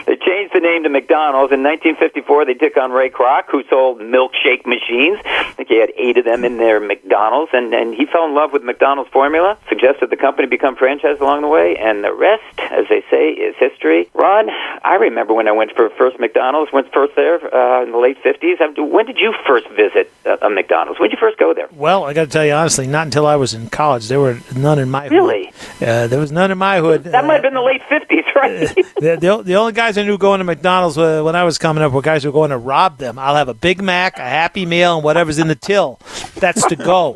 They 0.05 0.15
changed 0.15 0.53
the 0.53 0.59
name 0.59 0.83
to 0.83 0.89
McDonald's 0.89 1.53
in 1.53 1.63
1954. 1.85 2.45
They 2.45 2.53
took 2.53 2.77
on 2.77 2.91
Ray 2.91 3.09
Kroc, 3.09 3.43
who 3.49 3.63
sold 3.69 3.99
milkshake 3.99 4.65
machines. 4.65 5.19
I 5.25 5.51
think 5.57 5.69
he 5.69 5.79
had 5.79 5.91
eight 5.97 6.17
of 6.17 6.25
them 6.25 6.45
in 6.45 6.57
their 6.57 6.79
McDonald's, 6.79 7.51
and 7.53 7.73
and 7.73 7.93
he 7.93 8.05
fell 8.05 8.25
in 8.25 8.35
love 8.35 8.53
with 8.53 8.63
McDonald's 8.63 9.09
formula. 9.11 9.57
Suggested 9.67 10.09
the 10.09 10.17
company 10.17 10.47
become 10.47 10.75
franchised 10.75 11.19
along 11.21 11.41
the 11.41 11.47
way, 11.47 11.75
and 11.77 12.03
the 12.03 12.13
rest, 12.13 12.43
as 12.59 12.85
they 12.89 13.03
say, 13.09 13.31
is 13.31 13.55
history. 13.57 14.09
Ron, 14.13 14.49
I 14.83 14.95
remember 14.95 15.33
when 15.33 15.47
I 15.47 15.51
went 15.53 15.71
for 15.75 15.89
first 15.97 16.19
McDonald's. 16.19 16.71
Went 16.71 16.91
first 16.93 17.15
there 17.15 17.35
uh, 17.53 17.83
in 17.83 17.91
the 17.91 17.97
late 17.97 18.17
50s. 18.23 18.61
Uh, 18.61 18.83
When 18.83 19.05
did 19.05 19.17
you 19.17 19.33
first 19.47 19.67
visit 19.69 20.11
a, 20.25 20.49
McDonald's? 20.49 20.99
When 20.99 21.09
did 21.09 21.17
you 21.17 21.19
first 21.19 21.37
go 21.39 21.53
there? 21.53 21.67
Well, 21.71 22.03
I 22.03 22.13
got 22.13 22.25
to 22.25 22.29
tell 22.29 22.45
you 22.45 22.53
honestly, 22.53 22.87
not 22.87 23.07
until 23.07 23.25
I 23.25 23.35
was 23.37 23.53
in 23.53 23.69
college. 23.69 24.07
There 24.07 24.19
were 24.19 24.37
none 24.55 24.77
in 24.79 24.89
my 24.89 25.07
Really? 25.07 25.51
hood. 25.79 25.87
Uh, 25.87 26.07
there 26.07 26.19
was 26.19 26.31
none 26.31 26.51
in 26.51 26.57
my 26.57 26.77
hood. 26.79 27.05
That 27.05 27.25
might 27.25 27.33
have 27.35 27.41
been 27.43 27.53
the 27.53 27.61
late 27.61 27.81
50s, 27.89 28.35
right? 28.35 28.75
the, 28.95 29.17
the, 29.19 29.43
the 29.43 29.55
only 29.55 29.73
guys 29.73 29.97
I 29.97 30.03
knew 30.03 30.17
going 30.17 30.39
to 30.39 30.43
McDonald's 30.43 30.97
uh, 30.97 31.21
when 31.23 31.35
I 31.35 31.43
was 31.43 31.57
coming 31.57 31.70
up 31.79 31.91
were 31.91 32.01
guys 32.01 32.23
who 32.23 32.29
were 32.29 32.33
going 32.33 32.49
to 32.51 32.57
rob 32.57 32.97
them. 32.97 33.17
I'll 33.19 33.35
have 33.35 33.47
a 33.49 33.53
Big 33.53 33.81
Mac, 33.81 34.17
a 34.17 34.21
Happy 34.21 34.65
Meal, 34.65 34.95
and 34.95 35.03
whatever's 35.03 35.39
in 35.39 35.47
the 35.47 35.55
till. 35.55 35.99
That's 36.35 36.65
to 36.67 36.75
go. 36.75 37.15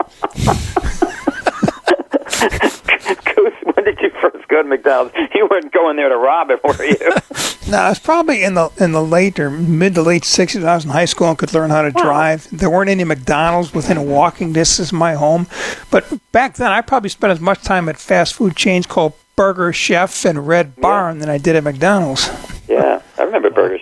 Goose, 3.36 3.54
when 3.74 3.86
did 3.86 4.00
you 4.02 4.12
first 4.22 4.48
go 4.48 4.62
to 4.62 4.68
McDonald's? 4.68 5.14
You 5.34 5.48
weren't 5.50 5.72
going 5.72 5.98
there 5.98 6.10
to 6.10 6.18
rob 6.18 6.50
it, 6.52 6.64
were 6.64 6.84
you? 6.84 6.98
No, 7.68 7.90
it's 7.90 8.00
probably 8.00 8.44
in 8.44 8.54
the 8.54 8.70
in 8.80 8.92
the 8.92 9.04
late 9.04 9.40
or 9.40 9.50
mid 9.50 9.96
to 9.96 10.04
late 10.04 10.22
'60s. 10.22 10.64
I 10.64 10.76
was 10.76 10.86
in 10.86 10.92
high 10.92 11.06
school 11.06 11.30
and 11.30 11.38
could 11.38 11.52
learn 11.52 11.72
how 11.72 11.82
to 11.82 11.90
drive. 11.90 12.48
There 12.52 12.70
weren't 12.70 12.92
any 12.92 13.04
McDonald's 13.04 13.74
within 13.74 13.98
a 13.98 14.04
walking 14.04 14.54
distance 14.54 14.90
of 14.90 15.00
my 15.00 15.16
home, 15.16 15.48
but 15.90 16.06
back 16.32 16.58
then 16.58 16.72
I 16.72 16.82
probably 16.82 17.10
spent 17.10 17.32
as 17.32 17.40
much 17.40 17.64
time 17.64 17.90
at 17.90 17.98
fast 17.98 18.36
food 18.36 18.56
chains 18.56 18.86
called 18.86 19.14
Burger 19.36 19.74
Chef 19.74 20.26
and 20.26 20.48
Red 20.48 20.76
Barn 20.76 21.18
than 21.18 21.28
I 21.28 21.40
did 21.40 21.56
at 21.56 21.64
McDonald's. 21.64 22.30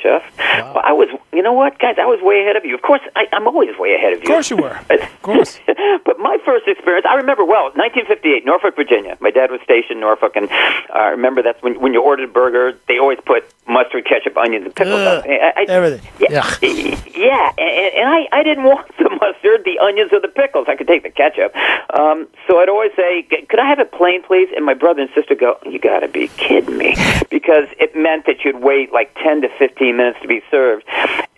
Yeah, 0.04 0.20
I 0.20 0.34
remember 0.34 0.44
Burger 0.44 0.64
Chef. 0.64 0.76
Well, 0.76 0.84
I 0.86 0.92
was 0.94 1.10
you 1.34 1.42
know 1.42 1.54
what, 1.54 1.80
guys, 1.80 1.96
I 2.00 2.06
was 2.06 2.20
way 2.22 2.42
ahead 2.42 2.56
of 2.56 2.66
you. 2.66 2.76
Of 2.76 2.82
course, 2.82 3.02
I, 3.16 3.26
I'm 3.34 3.48
always 3.48 3.78
way 3.78 3.96
ahead 3.96 4.14
of 4.14 4.20
you. 4.20 4.26
Of 4.26 4.30
course 4.30 4.50
you 4.50 4.58
were. 4.58 4.80
Of 4.90 5.22
course. 5.22 5.60
but 6.06 6.20
my 6.20 6.38
first 6.46 6.68
experience, 6.68 7.06
I 7.10 7.16
remember 7.16 7.44
well, 7.44 7.66
1958, 7.76 8.46
Norfolk, 8.46 8.76
Virginia. 8.76 9.18
My 9.20 9.32
dad 9.32 9.52
was 9.52 9.62
stationed 9.64 9.98
in 9.98 10.00
Norfolk, 10.00 10.36
and 10.36 10.50
I 10.50 11.10
remember 11.10 11.42
that's 11.42 11.62
when 11.62 11.80
when 11.80 11.94
you 11.94 12.02
ordered 12.02 12.30
a 12.30 12.32
burger, 12.32 12.78
they 12.88 13.00
always 13.00 13.20
put 13.26 13.44
mustard, 13.68 14.06
ketchup, 14.06 14.38
onions, 14.38 14.66
and 14.66 14.76
pickles. 14.76 15.00
Ugh, 15.00 15.26
I, 15.28 15.54
I, 15.56 15.66
everything. 15.68 16.02
Yeah, 16.20 16.46
yeah, 16.62 17.52
and, 17.58 17.94
and 17.96 18.10
I 18.10 18.28
I 18.32 18.44
didn't 18.44 18.64
want 18.64 18.88
the 18.98 19.10
mustard, 19.10 19.64
the 19.66 19.80
onions, 19.80 20.12
or 20.14 20.20
the 20.20 20.28
pickles. 20.28 20.68
I 20.68 20.76
could 20.76 20.88
take 20.88 21.04
the 21.04 21.10
ketchup. 21.10 21.56
Um, 21.94 22.28
so 22.48 22.60
I'd 22.60 22.70
always 22.70 22.92
say, 22.96 23.24
"Could 23.24 23.60
I 23.60 23.68
have 23.68 23.80
it 23.80 23.92
plain, 23.92 24.24
please?" 24.24 24.50
And 24.56 24.66
my 24.66 24.74
brother 24.74 25.02
and 25.02 25.10
sister 25.14 25.36
go, 25.36 25.58
"You 25.66 25.80
got 25.80 26.00
to 26.00 26.08
be 26.08 26.28
kidding 26.30 26.78
me," 26.78 26.96
because 27.30 27.68
it 27.80 27.96
meant 27.96 28.26
that 28.26 28.44
you'd 28.44 28.62
wait 28.62 28.92
like 28.92 29.14
10 29.24 29.42
to 29.42 29.50
15 29.50 29.98
minutes 29.98 30.20
to 30.22 30.28
be 30.28 30.42
served. 30.52 30.86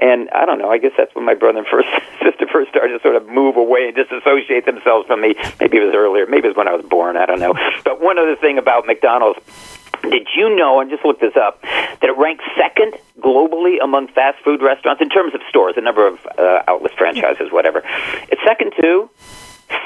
And 0.05 0.29
I 0.29 0.45
don't 0.45 0.59
know. 0.59 0.69
I 0.69 0.77
guess 0.77 0.91
that's 0.95 1.15
when 1.15 1.25
my 1.25 1.33
brother 1.33 1.57
and 1.57 1.67
first 1.67 1.89
sister 2.23 2.45
first 2.45 2.69
started 2.69 2.93
to 2.93 3.01
sort 3.01 3.15
of 3.15 3.27
move 3.27 3.57
away 3.57 3.87
and 3.87 3.95
disassociate 3.95 4.65
themselves 4.65 5.07
from 5.07 5.21
me. 5.21 5.33
Maybe 5.59 5.77
it 5.77 5.85
was 5.85 5.95
earlier. 5.95 6.27
Maybe 6.27 6.45
it 6.45 6.53
was 6.53 6.57
when 6.57 6.67
I 6.67 6.75
was 6.75 6.85
born. 6.85 7.17
I 7.17 7.25
don't 7.25 7.39
know. 7.39 7.55
But 7.83 7.99
one 8.01 8.19
other 8.19 8.35
thing 8.35 8.59
about 8.59 8.85
McDonald's. 8.85 9.39
Did 10.03 10.27
you 10.35 10.55
know, 10.55 10.79
and 10.79 10.91
just 10.91 11.03
look 11.03 11.19
this 11.19 11.35
up, 11.35 11.61
that 11.63 12.03
it 12.03 12.17
ranks 12.17 12.43
second 12.55 12.93
globally 13.19 13.81
among 13.83 14.09
fast 14.09 14.37
food 14.43 14.61
restaurants 14.61 15.01
in 15.01 15.09
terms 15.09 15.33
of 15.33 15.41
stores, 15.49 15.73
the 15.73 15.81
number 15.81 16.05
of 16.05 16.19
uh, 16.37 16.61
outlets, 16.67 16.93
franchises, 16.95 17.51
whatever? 17.51 17.81
It's 18.29 18.41
second 18.45 18.73
to 18.81 19.09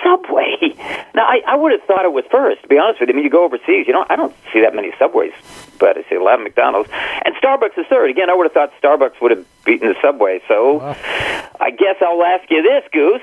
Subway. 0.03 0.75
Now, 1.15 1.23
I, 1.23 1.41
I 1.47 1.55
would 1.55 1.71
have 1.71 1.83
thought 1.83 2.03
it 2.03 2.11
was 2.11 2.25
first. 2.29 2.63
To 2.63 2.67
be 2.67 2.77
honest 2.77 2.99
with 2.99 3.07
you, 3.07 3.13
I 3.13 3.15
mean, 3.15 3.23
you 3.23 3.29
go 3.29 3.45
overseas, 3.45 3.87
you 3.87 3.93
know, 3.93 4.05
I 4.09 4.17
don't 4.17 4.35
see 4.51 4.61
that 4.61 4.75
many 4.75 4.91
Subways, 4.99 5.31
but 5.79 5.97
I 5.97 6.03
see 6.09 6.15
a 6.15 6.23
lot 6.23 6.39
of 6.39 6.43
McDonald's, 6.43 6.89
and 7.25 7.35
Starbucks 7.35 7.77
is 7.77 7.85
third. 7.87 8.09
Again, 8.09 8.29
I 8.29 8.35
would 8.35 8.45
have 8.45 8.53
thought 8.53 8.71
Starbucks 8.81 9.21
would 9.21 9.31
have 9.31 9.45
beaten 9.65 9.87
the 9.87 9.95
Subway. 10.01 10.41
So, 10.47 10.77
wow. 10.77 10.95
I 11.59 11.71
guess 11.71 11.95
I'll 12.01 12.23
ask 12.23 12.49
you 12.49 12.61
this, 12.61 12.83
Goose: 12.91 13.21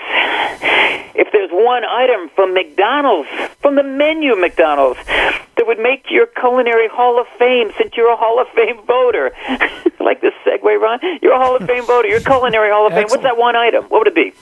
If 1.15 1.33
there's 1.33 1.51
one 1.51 1.85
item 1.85 2.31
from 2.35 2.55
McDonald's, 2.55 3.29
from 3.61 3.77
the 3.77 3.83
menu 3.83 4.35
McDonald's, 4.37 4.99
that 5.07 5.67
would 5.67 5.79
make 5.79 6.11
your 6.11 6.27
culinary 6.27 6.89
Hall 6.89 7.21
of 7.21 7.27
Fame, 7.39 7.71
since 7.79 7.97
you're 7.97 8.13
a 8.13 8.17
Hall 8.17 8.41
of 8.41 8.49
Fame 8.49 8.85
voter, 8.87 9.33
like 10.01 10.21
this 10.21 10.35
segue, 10.47 10.81
Ron, 10.81 11.01
you're 11.23 11.33
a 11.33 11.39
Hall 11.39 11.57
of 11.57 11.67
Fame 11.67 11.85
voter, 11.85 12.09
you're 12.09 12.19
a 12.19 12.25
culinary 12.25 12.71
Hall 12.71 12.87
of 12.87 12.93
Fame. 12.93 13.07
What's 13.09 13.23
that 13.23 13.37
one 13.37 13.57
item? 13.57 13.85
What 13.85 14.01
would 14.01 14.09
it 14.09 14.15
be? 14.15 14.33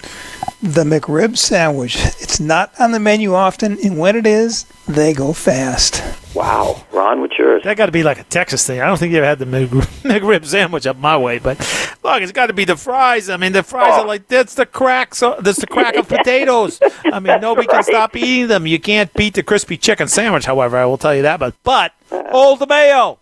The 0.62 0.84
McRib 0.84 1.36
sandwich. 1.36 1.96
It's 2.20 2.40
not 2.40 2.72
on 2.80 2.92
the 2.92 3.00
menu 3.00 3.34
often, 3.34 3.78
and 3.84 3.98
when 3.98 4.16
it 4.16 4.26
is, 4.26 4.64
they 4.88 5.12
go 5.12 5.32
fast. 5.32 6.02
Wow, 6.34 6.84
Ron, 6.90 7.20
what's 7.20 7.38
yours? 7.38 7.62
That 7.62 7.76
got 7.76 7.86
to 7.86 7.92
be 7.92 8.02
like 8.02 8.18
a 8.18 8.24
Texas 8.24 8.66
thing. 8.66 8.80
I 8.80 8.86
don't 8.86 8.98
think 8.98 9.12
you 9.12 9.18
ever 9.18 9.26
had 9.26 9.38
the 9.38 9.44
McRib 9.46 10.44
sandwich 10.44 10.86
up 10.86 10.96
my 10.96 11.16
way, 11.16 11.38
but 11.38 11.58
look, 12.02 12.22
it's 12.22 12.32
got 12.32 12.46
to 12.46 12.52
be 12.52 12.64
the 12.64 12.76
fries. 12.76 13.30
I 13.30 13.36
mean, 13.36 13.52
the 13.52 13.62
fries 13.62 13.92
oh. 13.94 14.02
are 14.02 14.06
like 14.06 14.26
that's 14.26 14.54
the 14.54 14.66
crack. 14.66 15.14
So 15.14 15.36
that's 15.40 15.60
the 15.60 15.66
crack 15.68 15.94
of 15.94 16.08
potatoes. 16.08 16.80
I 17.04 17.20
mean, 17.20 17.40
nobody 17.40 17.68
right. 17.68 17.76
can 17.76 17.82
stop 17.84 18.16
eating 18.16 18.48
them. 18.48 18.66
You 18.66 18.80
can't 18.80 19.12
beat 19.14 19.34
the 19.34 19.42
crispy 19.44 19.76
chicken 19.76 20.08
sandwich. 20.08 20.44
However, 20.44 20.76
I 20.76 20.86
will 20.86 20.98
tell 20.98 21.14
you 21.14 21.22
that. 21.22 21.38
But 21.38 21.54
but 21.62 21.92
hold 22.10 22.58
the 22.58 22.66
mayo. 22.66 23.20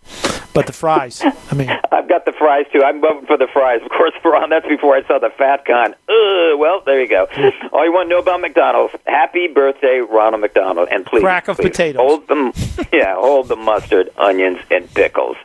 But 0.54 0.66
the 0.66 0.72
fries. 0.72 1.22
I 1.22 1.54
mean, 1.54 1.68
I've 1.92 2.08
got 2.08 2.24
the 2.24 2.32
fries 2.32 2.66
too. 2.72 2.82
I'm 2.82 3.00
voting 3.00 3.26
for 3.26 3.36
the 3.36 3.46
fries. 3.52 3.80
Of 3.82 3.90
course, 3.90 4.12
Ron. 4.24 4.50
That's 4.50 4.66
before 4.66 4.94
I 4.94 5.06
saw 5.06 5.18
the 5.18 5.30
fat 5.30 5.64
con. 5.64 5.94
Ugh, 6.08 6.58
well, 6.58 6.82
there 6.84 7.00
you 7.00 7.08
go. 7.08 7.26
All 7.72 7.84
you 7.84 7.92
want 7.92 8.08
to 8.08 8.10
know 8.10 8.20
about 8.20 8.40
McDonald's? 8.40 8.94
Happy 9.06 9.48
birthday, 9.48 10.00
Ronald 10.00 10.40
McDonald, 10.42 10.88
and 10.90 11.06
please, 11.06 11.22
crack 11.22 11.48
of 11.48 11.56
please, 11.56 11.70
potatoes. 11.70 12.00
Hold 12.00 12.28
them. 12.28 12.52
Yeah, 12.92 13.14
hold 13.16 13.48
the 13.48 13.56
mustard, 13.56 14.10
onions, 14.18 14.58
and 14.70 14.92
pickles. 14.94 15.36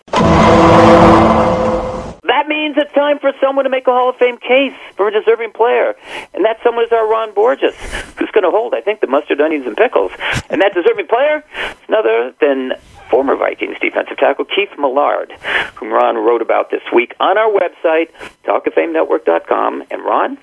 That 2.28 2.48
means 2.50 2.76
it's 2.78 2.94
time 2.94 3.20
for 3.20 3.32
someone 3.40 3.64
to 3.64 3.70
make 3.70 3.88
a 3.88 3.92
Hall 3.92 4.10
of 4.10 4.18
Fame 4.18 4.38
case 4.38 4.74
for 4.96 5.08
a 5.08 5.12
deserving 5.12 5.54
player. 5.54 5.96
And 6.34 6.44
that 6.44 6.58
someone 6.62 6.84
is 6.84 6.92
our 6.92 7.08
Ron 7.08 7.34
Borges, 7.34 7.74
who's 8.18 8.30
going 8.32 8.44
to 8.44 8.52
hold, 8.52 8.74
I 8.74 8.82
think, 8.82 9.00
the 9.00 9.08
mustard, 9.08 9.40
onions, 9.40 9.66
and 9.66 9.78
pickles. 9.78 10.12
And 10.50 10.62
that 10.62 10.74
deserving 10.74 11.08
player 11.08 11.44
is 11.56 11.90
none 11.90 12.00
other 12.00 12.34
than 12.42 12.74
former 13.10 13.36
Vikings 13.36 13.78
defensive 13.80 14.18
tackle 14.18 14.46
Keith 14.46 14.70
Millard, 14.78 15.32
whom 15.76 15.92
Ron 15.92 16.18
wrote 16.18 16.42
about 16.42 16.72
this 16.72 16.82
week 16.94 17.16
on 17.20 17.38
our 17.38 17.50
website, 17.50 18.10
talkoffamenetwork.com. 18.46 19.84
And 19.90 20.04
Ron, 20.04 20.38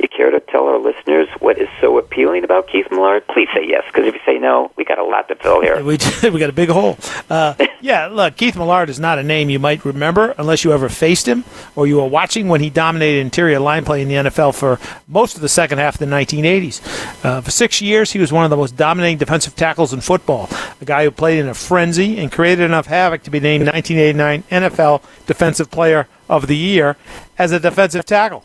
you 0.00 0.08
care 0.08 0.30
to 0.30 0.40
tell 0.40 0.66
our 0.66 0.78
listeners 0.78 1.28
what 1.40 1.58
is 1.58 1.68
so 1.80 1.98
appealing 1.98 2.44
about 2.44 2.68
Keith 2.68 2.86
Millard? 2.90 3.26
Please 3.28 3.48
say 3.54 3.66
yes, 3.66 3.84
because 3.86 4.06
if 4.06 4.14
you 4.14 4.20
say 4.24 4.38
no, 4.38 4.72
we 4.76 4.84
got 4.84 4.98
a 4.98 5.04
lot 5.04 5.28
to 5.28 5.34
fill 5.36 5.60
here. 5.60 5.76
we 5.84 5.98
we 6.22 6.40
got 6.40 6.50
a 6.50 6.54
big 6.54 6.68
hole. 6.68 6.98
Uh, 7.30 7.54
yeah, 7.80 8.06
look, 8.06 8.36
Keith 8.36 8.56
Millard 8.56 8.88
is 8.90 9.00
not 9.00 9.18
a 9.18 9.22
name 9.22 9.50
you 9.50 9.58
might 9.58 9.84
remember 9.84 10.34
unless 10.38 10.64
you 10.64 10.72
ever 10.72 10.88
faced 10.88 11.26
him 11.26 11.44
or 11.76 11.86
you 11.86 11.96
were 11.96 12.06
watching 12.06 12.48
when 12.48 12.60
he 12.60 12.70
dominated 12.70 13.20
interior 13.20 13.58
line 13.58 13.84
play 13.84 14.02
in 14.02 14.08
the 14.08 14.14
NFL 14.14 14.54
for 14.54 14.78
most 15.08 15.36
of 15.36 15.42
the 15.42 15.48
second 15.48 15.78
half 15.78 15.94
of 15.94 15.98
the 16.00 16.06
1980s. 16.06 17.24
Uh, 17.24 17.40
for 17.40 17.50
six 17.50 17.80
years, 17.80 18.12
he 18.12 18.18
was 18.18 18.32
one 18.32 18.44
of 18.44 18.50
the 18.50 18.56
most 18.56 18.76
dominating 18.76 19.18
defensive 19.18 19.56
tackles 19.56 19.92
in 19.92 20.00
football. 20.00 20.48
A 20.80 20.84
guy 20.84 21.04
who 21.04 21.10
played 21.10 21.38
in 21.38 21.48
a 21.48 21.54
frenzy 21.84 22.16
and 22.16 22.32
created 22.32 22.64
enough 22.64 22.86
havoc 22.86 23.22
to 23.22 23.30
be 23.30 23.38
named 23.38 23.66
1989 23.66 24.44
NFL 24.44 25.02
Defensive 25.26 25.70
Player 25.70 26.08
of 26.30 26.46
the 26.46 26.56
Year 26.56 26.96
as 27.36 27.52
a 27.52 27.60
defensive 27.60 28.06
tackle. 28.06 28.42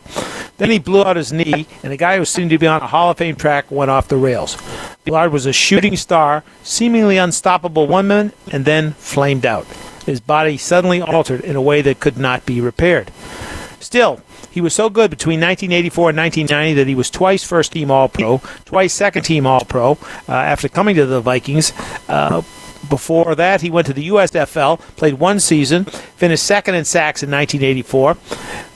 Then 0.58 0.70
he 0.70 0.78
blew 0.78 1.02
out 1.02 1.16
his 1.16 1.32
knee, 1.32 1.66
and 1.82 1.90
the 1.90 1.96
guy 1.96 2.18
who 2.18 2.26
seemed 2.26 2.50
to 2.50 2.58
be 2.58 2.66
on 2.66 2.82
a 2.82 2.86
Hall 2.86 3.10
of 3.10 3.16
Fame 3.16 3.36
track 3.36 3.70
went 3.70 3.90
off 3.90 4.08
the 4.08 4.18
rails. 4.18 4.58
Millard 5.06 5.32
was 5.32 5.46
a 5.46 5.54
shooting 5.54 5.96
star, 5.96 6.44
seemingly 6.62 7.16
unstoppable 7.16 7.86
one 7.86 8.08
minute, 8.08 8.36
and 8.52 8.66
then 8.66 8.92
flamed 8.92 9.46
out. 9.46 9.66
His 10.04 10.20
body 10.20 10.58
suddenly 10.58 11.00
altered 11.00 11.40
in 11.40 11.56
a 11.56 11.62
way 11.62 11.80
that 11.80 11.98
could 11.98 12.18
not 12.18 12.44
be 12.44 12.60
repaired. 12.60 13.10
Still, 13.80 14.20
he 14.50 14.60
was 14.60 14.74
so 14.74 14.90
good 14.90 15.10
between 15.10 15.40
1984 15.40 16.10
and 16.10 16.18
1990 16.18 16.74
that 16.74 16.86
he 16.86 16.94
was 16.94 17.08
twice 17.08 17.42
first 17.42 17.72
team 17.72 17.90
All 17.90 18.10
Pro, 18.10 18.42
twice 18.66 18.92
second 18.92 19.22
team 19.22 19.46
All 19.46 19.64
Pro 19.64 19.92
uh, 20.28 20.32
after 20.32 20.68
coming 20.68 20.94
to 20.96 21.06
the 21.06 21.22
Vikings. 21.22 21.72
Uh, 22.06 22.42
before 22.88 23.34
that, 23.34 23.60
he 23.60 23.70
went 23.70 23.86
to 23.88 23.92
the 23.92 24.08
USFL, 24.08 24.80
played 24.96 25.14
one 25.14 25.40
season, 25.40 25.84
finished 25.84 26.44
second 26.44 26.74
in 26.74 26.84
sacks 26.84 27.22
in 27.22 27.30
1984, 27.30 28.16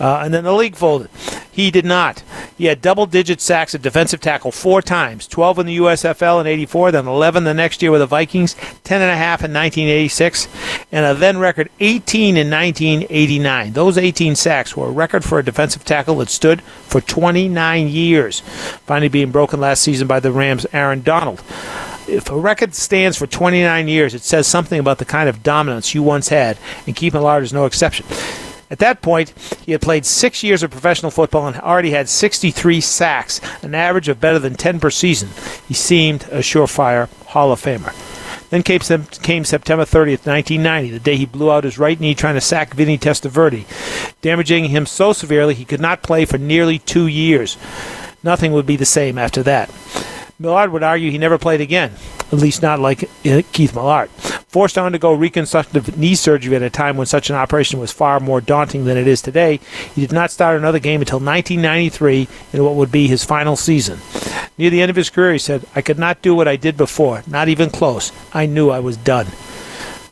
uh, 0.00 0.20
and 0.24 0.34
then 0.34 0.44
the 0.44 0.52
league 0.52 0.76
folded. 0.76 1.10
He 1.50 1.70
did 1.70 1.84
not. 1.84 2.24
He 2.58 2.66
had 2.66 2.82
double 2.82 3.06
digit 3.06 3.40
sacks 3.40 3.74
at 3.76 3.82
defensive 3.82 4.20
tackle 4.20 4.50
four 4.50 4.82
times 4.82 5.28
12 5.28 5.60
in 5.60 5.66
the 5.66 5.76
USFL 5.78 6.40
in 6.40 6.48
84, 6.48 6.90
then 6.90 7.06
11 7.06 7.44
the 7.44 7.54
next 7.54 7.80
year 7.80 7.92
with 7.92 8.00
the 8.00 8.06
Vikings, 8.06 8.54
10 8.82 9.00
and 9.00 9.10
a 9.10 9.16
half 9.16 9.40
in 9.40 9.52
1986, 9.52 10.48
and 10.90 11.06
a 11.06 11.14
then 11.14 11.38
record 11.38 11.70
18 11.78 12.36
in 12.36 12.50
1989. 12.50 13.72
Those 13.72 13.96
18 13.96 14.34
sacks 14.34 14.76
were 14.76 14.88
a 14.88 14.92
record 14.92 15.24
for 15.24 15.38
a 15.38 15.44
defensive 15.44 15.84
tackle 15.84 16.16
that 16.16 16.28
stood 16.28 16.60
for 16.60 17.00
29 17.00 17.88
years, 17.88 18.40
finally 18.40 19.08
being 19.08 19.30
broken 19.30 19.60
last 19.60 19.82
season 19.82 20.08
by 20.08 20.18
the 20.18 20.32
Rams' 20.32 20.66
Aaron 20.72 21.02
Donald 21.02 21.40
if 22.08 22.30
a 22.30 22.36
record 22.36 22.74
stands 22.74 23.16
for 23.16 23.26
29 23.26 23.88
years, 23.88 24.14
it 24.14 24.22
says 24.22 24.46
something 24.46 24.78
about 24.78 24.98
the 24.98 25.04
kind 25.04 25.28
of 25.28 25.42
dominance 25.42 25.94
you 25.94 26.02
once 26.02 26.28
had, 26.28 26.58
and 26.86 26.96
Keith 26.96 27.14
Millard 27.14 27.42
is 27.42 27.52
no 27.52 27.66
exception. 27.66 28.06
At 28.70 28.78
that 28.78 29.02
point, 29.02 29.32
he 29.64 29.72
had 29.72 29.82
played 29.82 30.06
six 30.06 30.42
years 30.42 30.62
of 30.62 30.70
professional 30.70 31.10
football 31.10 31.46
and 31.46 31.56
already 31.60 31.90
had 31.90 32.08
63 32.08 32.80
sacks, 32.80 33.40
an 33.62 33.74
average 33.74 34.08
of 34.08 34.20
better 34.20 34.38
than 34.38 34.54
10 34.54 34.80
per 34.80 34.90
season. 34.90 35.28
He 35.68 35.74
seemed 35.74 36.24
a 36.24 36.38
surefire 36.38 37.08
Hall 37.26 37.52
of 37.52 37.62
Famer. 37.62 37.94
Then 38.50 38.62
came, 38.62 38.80
came 39.22 39.44
September 39.44 39.84
30th, 39.84 40.26
1990, 40.26 40.90
the 40.90 40.98
day 41.00 41.16
he 41.16 41.26
blew 41.26 41.50
out 41.50 41.64
his 41.64 41.78
right 41.78 41.98
knee 41.98 42.14
trying 42.14 42.34
to 42.34 42.40
sack 42.40 42.74
Vinny 42.74 42.98
Testaverde, 42.98 43.64
damaging 44.22 44.66
him 44.66 44.86
so 44.86 45.12
severely 45.12 45.54
he 45.54 45.64
could 45.64 45.80
not 45.80 46.02
play 46.02 46.24
for 46.24 46.38
nearly 46.38 46.78
two 46.78 47.06
years. 47.06 47.56
Nothing 48.22 48.52
would 48.52 48.66
be 48.66 48.76
the 48.76 48.84
same 48.86 49.18
after 49.18 49.42
that. 49.42 49.70
Millard 50.38 50.72
would 50.72 50.82
argue 50.82 51.10
he 51.10 51.18
never 51.18 51.38
played 51.38 51.60
again, 51.60 51.92
at 52.32 52.38
least 52.38 52.62
not 52.62 52.80
like 52.80 53.04
uh, 53.24 53.42
Keith 53.52 53.74
Millard. 53.74 54.10
Forced 54.48 54.74
to 54.74 54.82
undergo 54.82 55.12
reconstructive 55.12 55.96
knee 55.96 56.14
surgery 56.14 56.56
at 56.56 56.62
a 56.62 56.70
time 56.70 56.96
when 56.96 57.06
such 57.06 57.30
an 57.30 57.36
operation 57.36 57.78
was 57.78 57.92
far 57.92 58.18
more 58.20 58.40
daunting 58.40 58.84
than 58.84 58.96
it 58.96 59.06
is 59.06 59.22
today, 59.22 59.60
he 59.94 60.00
did 60.00 60.12
not 60.12 60.30
start 60.30 60.56
another 60.56 60.78
game 60.78 61.00
until 61.00 61.20
1993 61.20 62.28
in 62.52 62.64
what 62.64 62.74
would 62.74 62.90
be 62.90 63.06
his 63.06 63.24
final 63.24 63.56
season. 63.56 63.98
Near 64.58 64.70
the 64.70 64.82
end 64.82 64.90
of 64.90 64.96
his 64.96 65.10
career, 65.10 65.32
he 65.32 65.38
said, 65.38 65.66
I 65.74 65.82
could 65.82 65.98
not 65.98 66.22
do 66.22 66.34
what 66.34 66.48
I 66.48 66.56
did 66.56 66.76
before, 66.76 67.22
not 67.26 67.48
even 67.48 67.70
close. 67.70 68.12
I 68.32 68.46
knew 68.46 68.70
I 68.70 68.80
was 68.80 68.96
done. 68.96 69.26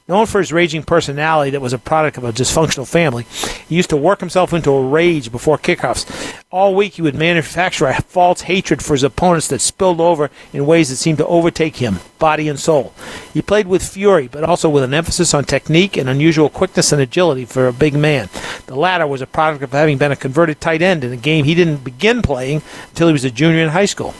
Known 0.08 0.26
for 0.26 0.40
his 0.40 0.52
raging 0.52 0.82
personality 0.82 1.52
that 1.52 1.60
was 1.60 1.72
a 1.72 1.78
product 1.78 2.16
of 2.16 2.24
a 2.24 2.32
dysfunctional 2.32 2.88
family, 2.88 3.24
he 3.68 3.76
used 3.76 3.90
to 3.90 3.96
work 3.96 4.18
himself 4.18 4.52
into 4.52 4.72
a 4.72 4.88
rage 4.88 5.30
before 5.30 5.56
kickoffs. 5.56 6.36
All 6.50 6.74
week 6.74 6.94
he 6.94 7.02
would 7.02 7.14
manufacture 7.14 7.86
a 7.86 8.02
false 8.02 8.42
hatred 8.42 8.82
for 8.82 8.94
his 8.94 9.04
opponents 9.04 9.46
that 9.48 9.60
spilled 9.60 10.00
over 10.00 10.28
in 10.52 10.66
ways 10.66 10.90
that 10.90 10.96
seemed 10.96 11.18
to 11.18 11.26
overtake 11.26 11.76
him, 11.76 12.00
body 12.18 12.48
and 12.48 12.58
soul. 12.58 12.92
He 13.32 13.42
played 13.42 13.68
with 13.68 13.88
fury, 13.88 14.26
but 14.26 14.42
also 14.42 14.68
with 14.68 14.82
an 14.82 14.92
emphasis 14.92 15.34
on 15.34 15.44
technique 15.44 15.96
and 15.96 16.08
unusual 16.08 16.48
quickness 16.48 16.90
and 16.90 17.00
agility 17.00 17.44
for 17.44 17.68
a 17.68 17.72
big 17.72 17.94
man. 17.94 18.28
The 18.66 18.74
latter 18.74 19.06
was 19.06 19.22
a 19.22 19.26
product 19.26 19.62
of 19.62 19.70
having 19.70 19.98
been 19.98 20.10
a 20.10 20.16
converted 20.16 20.60
tight 20.60 20.82
end 20.82 21.04
in 21.04 21.12
a 21.12 21.16
game 21.16 21.44
he 21.44 21.54
didn't 21.54 21.84
begin 21.84 22.22
playing 22.22 22.62
until 22.88 23.06
he 23.06 23.12
was 23.12 23.24
a 23.24 23.30
junior 23.30 23.62
in 23.62 23.68
high 23.68 23.86
school. 23.86 24.14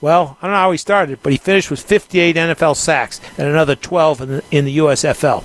Well, 0.00 0.38
I 0.40 0.46
don't 0.46 0.52
know 0.52 0.58
how 0.58 0.70
he 0.70 0.78
started, 0.78 1.18
but 1.22 1.32
he 1.32 1.38
finished 1.38 1.70
with 1.70 1.82
58 1.82 2.36
NFL 2.36 2.76
sacks 2.76 3.20
and 3.36 3.48
another 3.48 3.74
12 3.74 4.20
in 4.20 4.28
the, 4.28 4.44
in 4.50 4.64
the 4.64 4.78
USFL. 4.78 5.42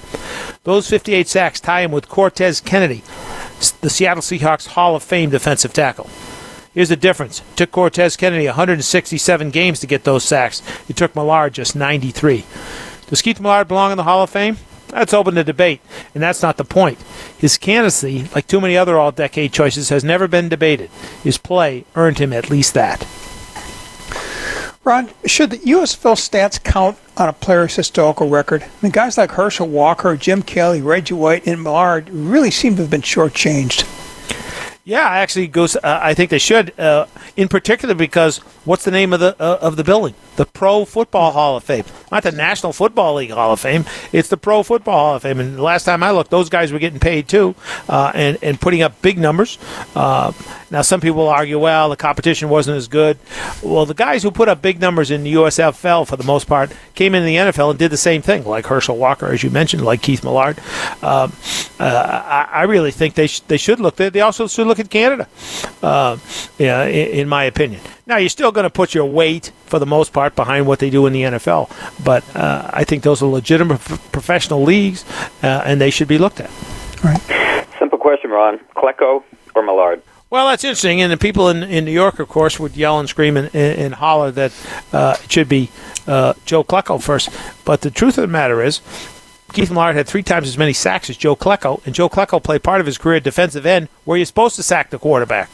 Those 0.64 0.88
58 0.89 1.28
sacks 1.28 1.60
tie 1.60 1.82
him 1.82 1.91
with 1.91 2.08
Cortez 2.08 2.62
Kennedy, 2.62 3.01
the 3.82 3.89
Seattle 3.89 4.22
Seahawks 4.22 4.68
Hall 4.68 4.95
of 4.95 5.01
Fame 5.01 5.32
defensive 5.32 5.74
tackle. 5.74 6.10
Here's 6.74 6.89
the 6.89 6.95
difference. 6.95 7.39
It 7.39 7.58
took 7.58 7.72
Cortez 7.72 8.16
Kennedy 8.16 8.45
167 8.45 9.49
games 9.49 9.80
to 9.80 9.88
get 9.88 10.04
those 10.04 10.24
sacks. 10.24 10.62
It 10.88 10.95
took 10.95 11.16
Millard 11.16 11.54
just 11.54 11.76
93. 11.76 12.45
Does 13.08 13.22
Keith 13.22 13.39
Millard 13.39 13.68
belong 13.68 13.91
in 13.91 13.97
the 13.97 14.04
Hall 14.04 14.24
of 14.24 14.30
Fame? 14.30 14.58
That's 14.89 15.14
open 15.14 15.34
to 15.36 15.43
debate, 15.43 15.82
and 16.14 16.22
that's 16.22 16.43
not 16.43 16.58
the 16.58 16.64
point. 16.64 16.99
His 17.38 17.58
candidacy, 17.58 18.28
like 18.36 18.45
too 18.45 18.62
many 18.62 18.78
other 18.78 18.99
all 18.99 19.12
decade 19.12 19.51
choices, 19.51 19.89
has 19.89 20.04
never 20.04 20.28
been 20.28 20.49
debated. 20.49 20.91
His 21.24 21.39
play 21.39 21.86
earned 21.95 22.20
him 22.20 22.32
at 22.32 22.51
least 22.51 22.76
that. 22.76 23.08
Ron, 24.84 25.09
should 25.25 25.51
the 25.51 25.57
USFL 25.59 26.15
stats 26.15 26.61
count 26.61 26.97
on 27.15 27.29
a 27.29 27.34
player's 27.34 27.75
historical 27.75 28.27
record? 28.27 28.63
I 28.63 28.67
mean, 28.81 28.91
guys 28.91 29.17
like 29.17 29.31
Herschel 29.31 29.67
Walker, 29.67 30.17
Jim 30.17 30.41
Kelly, 30.41 30.81
Reggie 30.81 31.13
White, 31.13 31.47
and 31.47 31.63
Millard 31.63 32.09
really 32.09 32.51
seem 32.51 32.75
to 32.75 32.81
have 32.81 32.91
been 32.91 33.01
shortchanged. 33.01 33.88
Yeah, 34.84 35.07
actually, 35.07 35.47
goes. 35.47 35.77
Uh, 35.77 35.99
I 36.01 36.13
think 36.13 36.29
they 36.29 36.39
should, 36.39 36.77
uh, 36.77 37.05
in 37.36 37.47
particular, 37.47 37.95
because 37.95 38.38
what's 38.65 38.84
the 38.84 38.91
name 38.91 39.13
of 39.13 39.19
the 39.19 39.36
uh, 39.39 39.59
of 39.61 39.75
the 39.75 39.84
building? 39.84 40.15
The 40.36 40.45
Pro 40.45 40.86
Football 40.86 41.31
Hall 41.31 41.57
of 41.57 41.63
Fame, 41.63 41.86
not 42.11 42.23
the 42.23 42.31
National 42.31 42.73
Football 42.73 43.15
League 43.15 43.31
Hall 43.31 43.53
of 43.53 43.59
Fame. 43.59 43.86
It's 44.11 44.29
the 44.29 44.38
Pro 44.38 44.63
Football 44.63 44.97
Hall 44.97 45.15
of 45.15 45.21
Fame. 45.21 45.39
And 45.39 45.57
the 45.57 45.61
last 45.61 45.84
time 45.84 46.03
I 46.03 46.11
looked, 46.11 46.31
those 46.31 46.49
guys 46.49 46.71
were 46.71 46.79
getting 46.79 46.99
paid 46.99 47.27
too, 47.27 47.55
uh, 47.89 48.11
and 48.13 48.38
and 48.41 48.59
putting 48.59 48.81
up 48.81 49.01
big 49.01 49.17
numbers. 49.17 49.57
Uh, 49.95 50.31
now, 50.73 50.81
some 50.81 51.01
people 51.01 51.29
argue, 51.29 51.59
well, 51.59 51.89
the 51.89 51.95
competition 51.95 52.49
wasn't 52.49 52.77
as 52.77 52.88
good. 52.88 53.19
Well, 53.61 53.86
the 53.86 53.93
guys 53.93 54.23
who 54.23 54.31
put 54.31 54.49
up 54.49 54.63
big 54.63 54.81
numbers 54.81 55.11
in 55.11 55.23
the 55.23 55.34
USFL, 55.34 56.07
for 56.07 56.17
the 56.17 56.23
most 56.23 56.47
part, 56.47 56.71
came 56.95 57.13
in 57.13 57.23
the 57.25 57.36
NFL 57.36 57.69
and 57.69 57.77
did 57.77 57.91
the 57.91 57.97
same 57.97 58.23
thing, 58.23 58.43
like 58.43 58.65
Herschel 58.65 58.97
Walker, 58.97 59.27
as 59.27 59.43
you 59.43 59.51
mentioned, 59.51 59.86
like 59.86 60.01
Keith 60.01 60.23
Millard. 60.23 60.57
Um, 61.03 61.31
uh, 61.79 62.23
I, 62.25 62.47
I, 62.51 62.63
really 62.63 62.89
think 62.89 63.13
they 63.13 63.27
sh- 63.27 63.41
they 63.41 63.57
should 63.57 63.79
look. 63.79 63.97
They, 63.97 64.09
they 64.09 64.21
also 64.21 64.47
should 64.47 64.65
look 64.65 64.79
at 64.79 64.89
Canada. 64.89 65.27
Uh, 65.84 66.17
yeah, 66.57 66.88
in, 67.24 67.30
my 67.30 67.43
opinion. 67.45 67.82
Now 68.05 68.17
you're 68.17 68.30
still 68.30 68.51
going 68.51 68.65
to 68.65 68.69
put 68.69 68.93
your 68.93 69.05
weight 69.05 69.51
for 69.65 69.80
the 69.80 69.86
most 69.86 70.13
part 70.13 70.36
behind 70.36 70.67
what 70.67 70.80
they 70.80 70.89
do 70.89 71.05
in 71.07 71.13
the 71.13 71.24
NFL, 71.24 71.69
but 72.03 72.24
uh, 72.36 72.69
I 72.71 72.84
think 72.84 73.03
those 73.03 73.24
are 73.24 73.28
legitimate 73.28 73.80
professional 74.11 74.63
leagues, 74.63 75.03
uh, 75.41 75.63
and 75.65 75.82
they 75.82 75.89
should 75.89 76.07
be 76.07 76.17
looked 76.17 76.39
at. 76.39 76.51
Right. 77.03 77.21
Simple 77.80 77.97
question, 77.97 78.30
Ron: 78.30 78.59
Klecko 78.76 79.24
or 79.55 79.63
Millard? 79.63 80.01
Well, 80.30 80.47
that's 80.47 80.63
interesting, 80.63 80.99
and 80.99 81.11
the 81.11 81.17
people 81.17 81.49
in, 81.49 81.61
in 81.61 81.86
New 81.86 81.91
York, 81.91 82.17
of 82.17 82.28
course, 82.28 82.59
would 82.59 82.76
yell 82.76 82.99
and 82.99 83.07
scream 83.07 83.38
and, 83.38 83.53
and, 83.53 83.80
and 83.80 83.93
holler 83.93 84.32
that 84.32 84.51
uh, 84.91 85.15
it 85.24 85.32
should 85.32 85.47
be 85.47 85.69
uh, 86.07 86.34
Joe 86.43 86.63
Klecko 86.63 86.99
first. 86.99 87.30
But 87.65 87.82
the 87.82 87.91
truth 87.91 88.17
of 88.17 88.24
the 88.24 88.28
matter 88.28 88.59
is, 88.63 88.82
Keith 89.54 89.70
Millard 89.70 89.95
had 89.95 90.08
three 90.08 90.24
times 90.24 90.47
as 90.47 90.58
many 90.58 90.74
sacks 90.74 91.10
as 91.10 91.18
Joe 91.18 91.36
Klecko, 91.36 91.86
and 91.86 91.93
Joe 91.93 92.10
Klecko 92.10 92.41
played 92.41 92.64
part 92.64 92.82
of 92.82 92.88
his 92.88 92.97
career 92.97 93.18
at 93.18 93.24
defensive 93.24 93.66
end, 93.66 93.88
where 94.04 94.18
you're 94.18 94.26
supposed 94.26 94.56
to 94.56 94.64
sack 94.64 94.89
the 94.89 94.97
quarterback. 94.99 95.49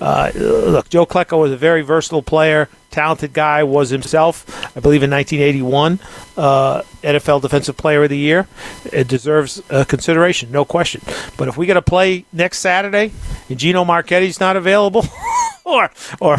Uh, 0.00 0.30
look, 0.34 0.88
Joe 0.90 1.06
Klecko 1.06 1.40
was 1.40 1.50
a 1.50 1.56
very 1.56 1.82
versatile 1.82 2.22
player, 2.22 2.68
talented 2.90 3.32
guy, 3.32 3.62
was 3.62 3.90
himself, 3.90 4.44
I 4.76 4.80
believe, 4.80 5.02
in 5.02 5.10
1981, 5.10 6.00
uh, 6.36 6.82
NFL 7.02 7.40
Defensive 7.42 7.76
Player 7.76 8.04
of 8.04 8.10
the 8.10 8.18
Year. 8.18 8.46
It 8.92 9.08
deserves 9.08 9.62
uh, 9.70 9.84
consideration, 9.84 10.50
no 10.50 10.64
question. 10.64 11.00
But 11.36 11.48
if 11.48 11.56
we 11.56 11.66
got 11.66 11.74
to 11.74 11.82
play 11.82 12.26
next 12.32 12.58
Saturday 12.58 13.12
and 13.48 13.58
Gino 13.58 13.84
Marchetti's 13.84 14.38
not 14.38 14.56
available, 14.56 15.04
or 15.64 15.90
or 16.20 16.36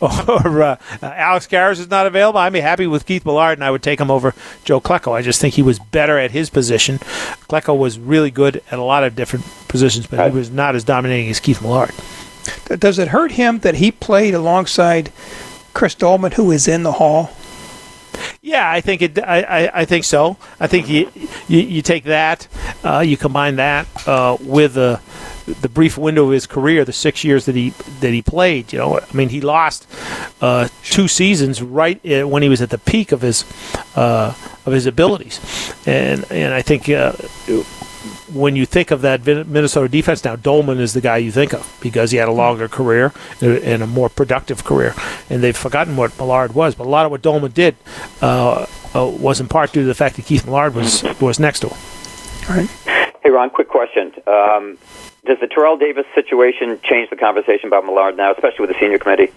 or 0.00 0.62
uh, 0.62 0.76
Alex 1.02 1.46
Karras 1.46 1.78
is 1.78 1.90
not 1.90 2.06
available, 2.06 2.38
I'd 2.38 2.52
be 2.52 2.60
happy 2.60 2.86
with 2.86 3.06
Keith 3.06 3.24
Millard, 3.24 3.58
and 3.58 3.64
I 3.64 3.70
would 3.70 3.82
take 3.82 4.00
him 4.00 4.10
over 4.10 4.34
Joe 4.64 4.80
Klecko. 4.80 5.12
I 5.12 5.22
just 5.22 5.40
think 5.40 5.54
he 5.54 5.62
was 5.62 5.78
better 5.78 6.18
at 6.18 6.30
his 6.30 6.50
position. 6.50 6.98
Klecko 7.48 7.76
was 7.76 7.98
really 7.98 8.30
good 8.30 8.62
at 8.70 8.78
a 8.78 8.82
lot 8.82 9.04
of 9.04 9.16
different 9.16 9.44
positions, 9.68 10.06
but 10.06 10.30
he 10.30 10.36
was 10.36 10.50
not 10.50 10.74
as 10.74 10.84
dominating 10.84 11.30
as 11.30 11.40
Keith 11.40 11.62
Millard. 11.62 11.92
Does 12.78 12.98
it 12.98 13.08
hurt 13.08 13.32
him 13.32 13.60
that 13.60 13.76
he 13.76 13.90
played 13.90 14.34
alongside 14.34 15.12
Chris 15.72 15.94
Doleman, 15.94 16.32
who 16.32 16.50
is 16.50 16.68
in 16.68 16.82
the 16.82 16.92
Hall? 16.92 17.30
Yeah, 18.42 18.70
I 18.70 18.80
think 18.80 19.02
it. 19.02 19.18
I, 19.18 19.42
I, 19.42 19.80
I, 19.80 19.84
think 19.84 20.04
so. 20.04 20.36
I 20.60 20.66
think 20.66 20.88
you 20.88 21.10
you, 21.48 21.60
you 21.60 21.82
take 21.82 22.04
that, 22.04 22.46
uh, 22.84 23.00
you 23.00 23.16
combine 23.16 23.56
that 23.56 23.86
uh, 24.06 24.36
with 24.40 24.74
the 24.74 25.00
the 25.46 25.68
brief 25.68 25.98
window 25.98 26.24
of 26.24 26.32
his 26.32 26.46
career, 26.46 26.84
the 26.84 26.92
six 26.92 27.24
years 27.24 27.46
that 27.46 27.54
he 27.54 27.70
that 28.00 28.12
he 28.12 28.22
played. 28.22 28.72
You 28.72 28.78
know, 28.78 29.00
I 29.00 29.12
mean, 29.12 29.28
he 29.28 29.40
lost 29.40 29.86
uh, 30.40 30.68
two 30.82 31.08
seasons 31.08 31.62
right 31.62 32.00
uh, 32.06 32.26
when 32.26 32.42
he 32.42 32.48
was 32.48 32.62
at 32.62 32.70
the 32.70 32.78
peak 32.78 33.12
of 33.12 33.22
his 33.22 33.44
uh, 33.96 34.34
of 34.66 34.72
his 34.72 34.86
abilities, 34.86 35.40
and 35.86 36.24
and 36.30 36.54
I 36.54 36.62
think 36.62 36.88
uh, 36.88 37.12
when 38.32 38.56
you 38.56 38.66
think 38.66 38.90
of 38.90 39.02
that 39.02 39.24
Minnesota 39.24 39.88
defense 39.88 40.24
now, 40.24 40.36
Doleman 40.36 40.80
is 40.80 40.92
the 40.92 41.00
guy 41.00 41.18
you 41.18 41.30
think 41.30 41.52
of 41.52 41.78
because 41.80 42.10
he 42.10 42.18
had 42.18 42.28
a 42.28 42.32
longer 42.32 42.68
career 42.68 43.12
and 43.40 43.82
a 43.82 43.86
more 43.86 44.08
productive 44.08 44.64
career. 44.64 44.94
And 45.30 45.42
they've 45.42 45.56
forgotten 45.56 45.96
what 45.96 46.16
Millard 46.18 46.54
was, 46.54 46.74
but 46.74 46.86
a 46.86 46.90
lot 46.90 47.06
of 47.06 47.12
what 47.12 47.22
Doleman 47.22 47.52
did 47.52 47.76
uh, 48.20 48.66
uh, 48.94 49.06
was 49.06 49.40
in 49.40 49.48
part 49.48 49.72
due 49.72 49.82
to 49.82 49.86
the 49.86 49.94
fact 49.94 50.16
that 50.16 50.24
Keith 50.24 50.44
Millard 50.44 50.74
was 50.74 51.04
was 51.20 51.38
next 51.38 51.60
to 51.60 51.68
him. 51.68 51.78
All 52.48 52.56
right. 52.56 52.68
Hey, 53.22 53.30
Ron, 53.30 53.50
quick 53.50 53.68
question. 53.68 54.12
Um, 54.26 54.78
does 55.26 55.38
the 55.40 55.46
Terrell 55.46 55.76
Davis 55.76 56.04
situation 56.14 56.78
change 56.82 57.10
the 57.10 57.16
conversation 57.16 57.66
about 57.66 57.84
Millard 57.84 58.16
now, 58.16 58.32
especially 58.32 58.66
with 58.66 58.70
the 58.74 58.80
senior 58.80 58.98
committee? 58.98 59.32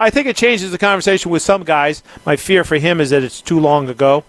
I 0.00 0.10
think 0.10 0.28
it 0.28 0.36
changes 0.36 0.70
the 0.70 0.78
conversation 0.78 1.32
with 1.32 1.42
some 1.42 1.64
guys. 1.64 2.04
My 2.24 2.36
fear 2.36 2.62
for 2.62 2.76
him 2.76 3.00
is 3.00 3.10
that 3.10 3.24
it's 3.24 3.40
too 3.40 3.58
long 3.58 3.88
ago. 3.88 4.24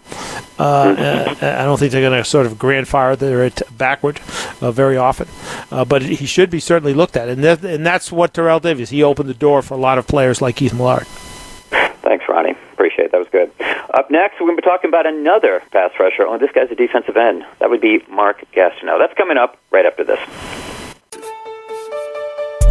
Uh, 0.57 0.95
mm-hmm. 0.95 1.45
I 1.45 1.63
don't 1.63 1.77
think 1.77 1.91
they're 1.91 2.01
going 2.01 2.21
to 2.21 2.27
sort 2.27 2.47
of 2.47 2.57
grandfather 2.57 3.43
it 3.43 3.61
backward 3.77 4.19
uh, 4.61 4.71
very 4.71 4.97
often. 4.97 5.27
Uh, 5.71 5.85
but 5.85 6.01
he 6.01 6.25
should 6.25 6.49
be 6.49 6.59
certainly 6.59 6.95
looked 6.95 7.15
at, 7.15 7.29
and 7.29 7.43
that, 7.43 7.63
and 7.63 7.85
that's 7.85 8.11
what 8.11 8.33
Terrell 8.33 8.59
Davis. 8.59 8.89
He 8.89 9.03
opened 9.03 9.29
the 9.29 9.35
door 9.35 9.61
for 9.61 9.75
a 9.75 9.77
lot 9.77 9.99
of 9.99 10.07
players 10.07 10.41
like 10.41 10.55
Keith 10.55 10.73
Millard. 10.73 11.05
Thanks, 12.01 12.25
Ronnie. 12.27 12.55
Appreciate 12.73 13.05
it. 13.05 13.11
That 13.11 13.19
was 13.19 13.27
good. 13.31 13.51
Up 13.93 14.09
next, 14.09 14.39
we're 14.39 14.47
going 14.47 14.55
to 14.55 14.61
be 14.61 14.67
talking 14.67 14.87
about 14.87 15.05
another 15.05 15.61
pass 15.71 15.91
rusher. 15.99 16.25
Oh, 16.25 16.39
this 16.39 16.51
guy's 16.51 16.71
a 16.71 16.75
defensive 16.75 17.15
end. 17.15 17.45
That 17.59 17.69
would 17.69 17.81
be 17.81 18.03
Mark 18.09 18.43
Gastineau. 18.53 18.97
That's 18.97 19.13
coming 19.13 19.37
up 19.37 19.57
right 19.69 19.85
after 19.85 20.03
this. 20.03 20.19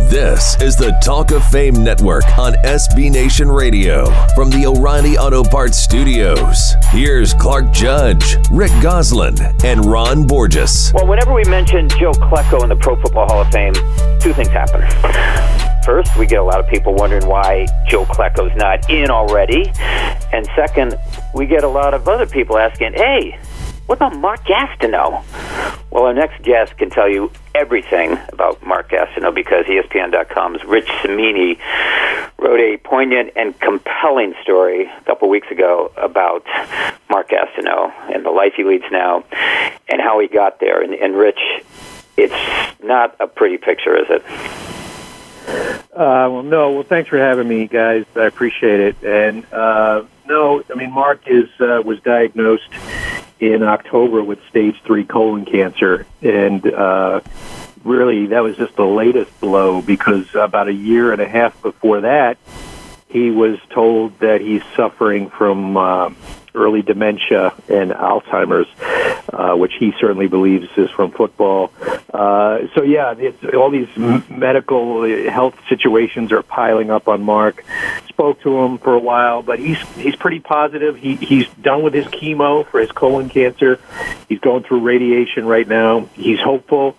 This 0.08 0.58
is 0.62 0.74
the 0.74 0.98
Talk 1.04 1.32
of 1.32 1.46
Fame 1.48 1.84
Network 1.84 2.24
on 2.38 2.54
SB 2.64 3.10
Nation 3.10 3.46
Radio 3.46 4.06
from 4.34 4.48
the 4.48 4.64
O'Reilly 4.64 5.18
Auto 5.18 5.44
Parts 5.44 5.76
Studios. 5.76 6.76
Here's 6.88 7.34
Clark 7.34 7.72
Judge, 7.72 8.36
Rick 8.50 8.72
Gosselin, 8.80 9.36
and 9.64 9.84
Ron 9.84 10.26
Borges. 10.26 10.92
Well, 10.94 11.06
whenever 11.06 11.34
we 11.34 11.44
mention 11.44 11.90
Joe 11.90 12.12
Klecko 12.12 12.62
in 12.62 12.70
the 12.70 12.76
Pro 12.76 12.96
Football 12.96 13.26
Hall 13.26 13.42
of 13.42 13.48
Fame, 13.48 13.74
two 14.18 14.32
things 14.32 14.48
happen. 14.48 14.80
First, 15.84 16.16
we 16.16 16.24
get 16.24 16.38
a 16.38 16.42
lot 16.42 16.58
of 16.58 16.66
people 16.68 16.94
wondering 16.94 17.26
why 17.26 17.66
Joe 17.86 18.06
Klecko's 18.06 18.56
not 18.56 18.88
in 18.88 19.10
already. 19.10 19.70
And 20.32 20.48
second, 20.56 20.98
we 21.34 21.44
get 21.44 21.64
a 21.64 21.68
lot 21.68 21.92
of 21.92 22.08
other 22.08 22.26
people 22.26 22.56
asking, 22.56 22.94
hey, 22.94 23.38
what 23.88 23.96
about 23.96 24.16
Mark 24.16 24.44
Gastineau? 24.44 25.24
Well, 25.90 26.04
our 26.04 26.12
next 26.12 26.42
guest 26.42 26.76
can 26.76 26.90
tell 26.90 27.08
you 27.08 27.32
everything 27.54 28.18
about 28.28 28.62
Mark 28.62 28.90
Gastineau 28.90 29.34
because 29.34 29.64
ESPN.com's 29.64 30.62
Rich 30.64 30.88
Cimini 31.00 31.58
wrote 32.38 32.60
a 32.60 32.76
poignant 32.76 33.30
and 33.34 33.58
compelling 33.58 34.34
story 34.42 34.84
a 34.84 35.04
couple 35.04 35.30
weeks 35.30 35.50
ago 35.50 35.90
about 35.96 36.44
Mark 37.08 37.30
Gastineau 37.30 37.90
and 38.14 38.26
the 38.26 38.30
life 38.30 38.52
he 38.58 38.62
leads 38.62 38.84
now 38.92 39.24
and 39.88 40.02
how 40.02 40.20
he 40.20 40.28
got 40.28 40.60
there. 40.60 40.82
And, 40.82 40.92
and 40.92 41.16
Rich, 41.16 41.40
it's 42.18 42.82
not 42.84 43.16
a 43.20 43.26
pretty 43.26 43.56
picture, 43.56 43.96
is 43.96 44.06
it? 44.10 44.22
Uh, 45.94 46.28
well, 46.30 46.42
no. 46.42 46.72
Well, 46.72 46.82
thanks 46.82 47.08
for 47.08 47.16
having 47.16 47.48
me, 47.48 47.66
guys. 47.66 48.04
I 48.14 48.26
appreciate 48.26 48.80
it. 48.80 49.02
And 49.02 49.50
uh, 49.50 50.04
no, 50.26 50.62
I 50.70 50.74
mean, 50.74 50.92
Mark 50.92 51.22
is 51.26 51.48
uh, 51.58 51.80
was 51.82 51.98
diagnosed 52.00 52.68
in 53.40 53.62
October 53.62 54.22
with 54.22 54.38
stage 54.48 54.80
three 54.84 55.04
colon 55.04 55.44
cancer, 55.44 56.06
and 56.22 56.66
uh, 56.66 57.20
really 57.84 58.26
that 58.26 58.42
was 58.42 58.56
just 58.56 58.74
the 58.76 58.86
latest 58.86 59.38
blow 59.40 59.80
because 59.82 60.34
about 60.34 60.68
a 60.68 60.72
year 60.72 61.12
and 61.12 61.20
a 61.20 61.28
half 61.28 61.60
before 61.62 62.02
that, 62.02 62.38
he 63.08 63.30
was 63.30 63.58
told 63.70 64.18
that 64.20 64.40
he's 64.40 64.62
suffering 64.76 65.30
from 65.30 65.76
uh, 65.76 66.10
early 66.58 66.82
dementia 66.82 67.54
and 67.68 67.90
Alzheimer's, 67.92 68.68
uh, 69.32 69.54
which 69.56 69.72
he 69.78 69.92
certainly 70.00 70.26
believes 70.26 70.68
is 70.76 70.90
from 70.90 71.10
football. 71.12 71.72
Uh, 72.12 72.66
so 72.74 72.82
yeah, 72.82 73.14
all 73.54 73.70
these 73.70 73.88
medical 74.28 75.02
uh, 75.02 75.30
health 75.30 75.54
situations 75.68 76.32
are 76.32 76.42
piling 76.42 76.90
up 76.90 77.08
on 77.08 77.22
Mark. 77.22 77.64
Spoke 78.08 78.40
to 78.42 78.58
him 78.58 78.78
for 78.78 78.94
a 78.94 78.98
while, 78.98 79.42
but 79.42 79.58
he's 79.58 79.78
he's 79.96 80.16
pretty 80.16 80.40
positive. 80.40 80.96
He 80.96 81.14
he's 81.16 81.46
done 81.62 81.82
with 81.82 81.94
his 81.94 82.06
chemo 82.06 82.66
for 82.66 82.80
his 82.80 82.90
colon 82.90 83.28
cancer. 83.28 83.80
He's 84.28 84.40
going 84.40 84.64
through 84.64 84.80
radiation 84.80 85.46
right 85.46 85.66
now. 85.68 86.08
He's 86.14 86.40
hopeful, 86.40 86.96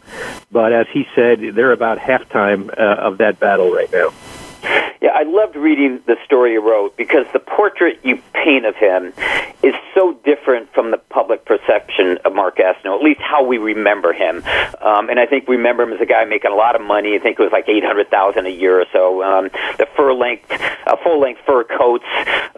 but 0.51 0.71
as 0.71 0.87
he 0.93 1.07
said, 1.15 1.41
they're 1.55 1.73
about 1.73 1.97
halftime 1.97 2.69
uh, 2.69 2.95
of 3.07 3.17
that 3.17 3.39
battle 3.39 3.71
right 3.71 3.91
now. 3.91 4.13
Yeah, 5.01 5.11
I 5.15 5.23
loved 5.23 5.55
reading 5.55 6.01
the 6.07 6.17
story 6.25 6.53
you 6.53 6.61
wrote 6.61 6.97
because 6.97 7.25
the 7.31 7.39
portrait 7.39 7.99
you 8.03 8.21
paint 8.33 8.65
of 8.65 8.75
him 8.75 9.13
is 9.63 9.73
so 9.95 10.13
different 10.25 10.73
from 10.73 10.91
the 10.91 10.97
public 10.97 11.45
perception 11.45 12.17
of 12.25 12.35
Mark 12.35 12.57
Gastineau, 12.57 12.95
at 12.97 13.01
least 13.01 13.21
how 13.21 13.41
we 13.45 13.57
remember 13.57 14.11
him. 14.11 14.43
Um, 14.81 15.09
and 15.09 15.17
I 15.17 15.25
think 15.25 15.47
we 15.47 15.55
remember 15.55 15.83
him 15.83 15.93
as 15.93 16.01
a 16.01 16.05
guy 16.05 16.25
making 16.25 16.51
a 16.51 16.55
lot 16.55 16.75
of 16.75 16.81
money. 16.81 17.15
I 17.15 17.19
think 17.19 17.39
it 17.39 17.43
was 17.43 17.51
like 17.53 17.69
eight 17.69 17.83
hundred 17.83 18.09
thousand 18.09 18.45
a 18.45 18.49
year 18.49 18.81
or 18.81 18.85
so. 18.91 19.23
Um, 19.23 19.49
the 19.77 19.87
fur 19.95 20.11
length, 20.13 20.51
uh, 20.51 20.97
full 21.01 21.21
length 21.21 21.41
fur 21.45 21.63
coats, 21.63 22.03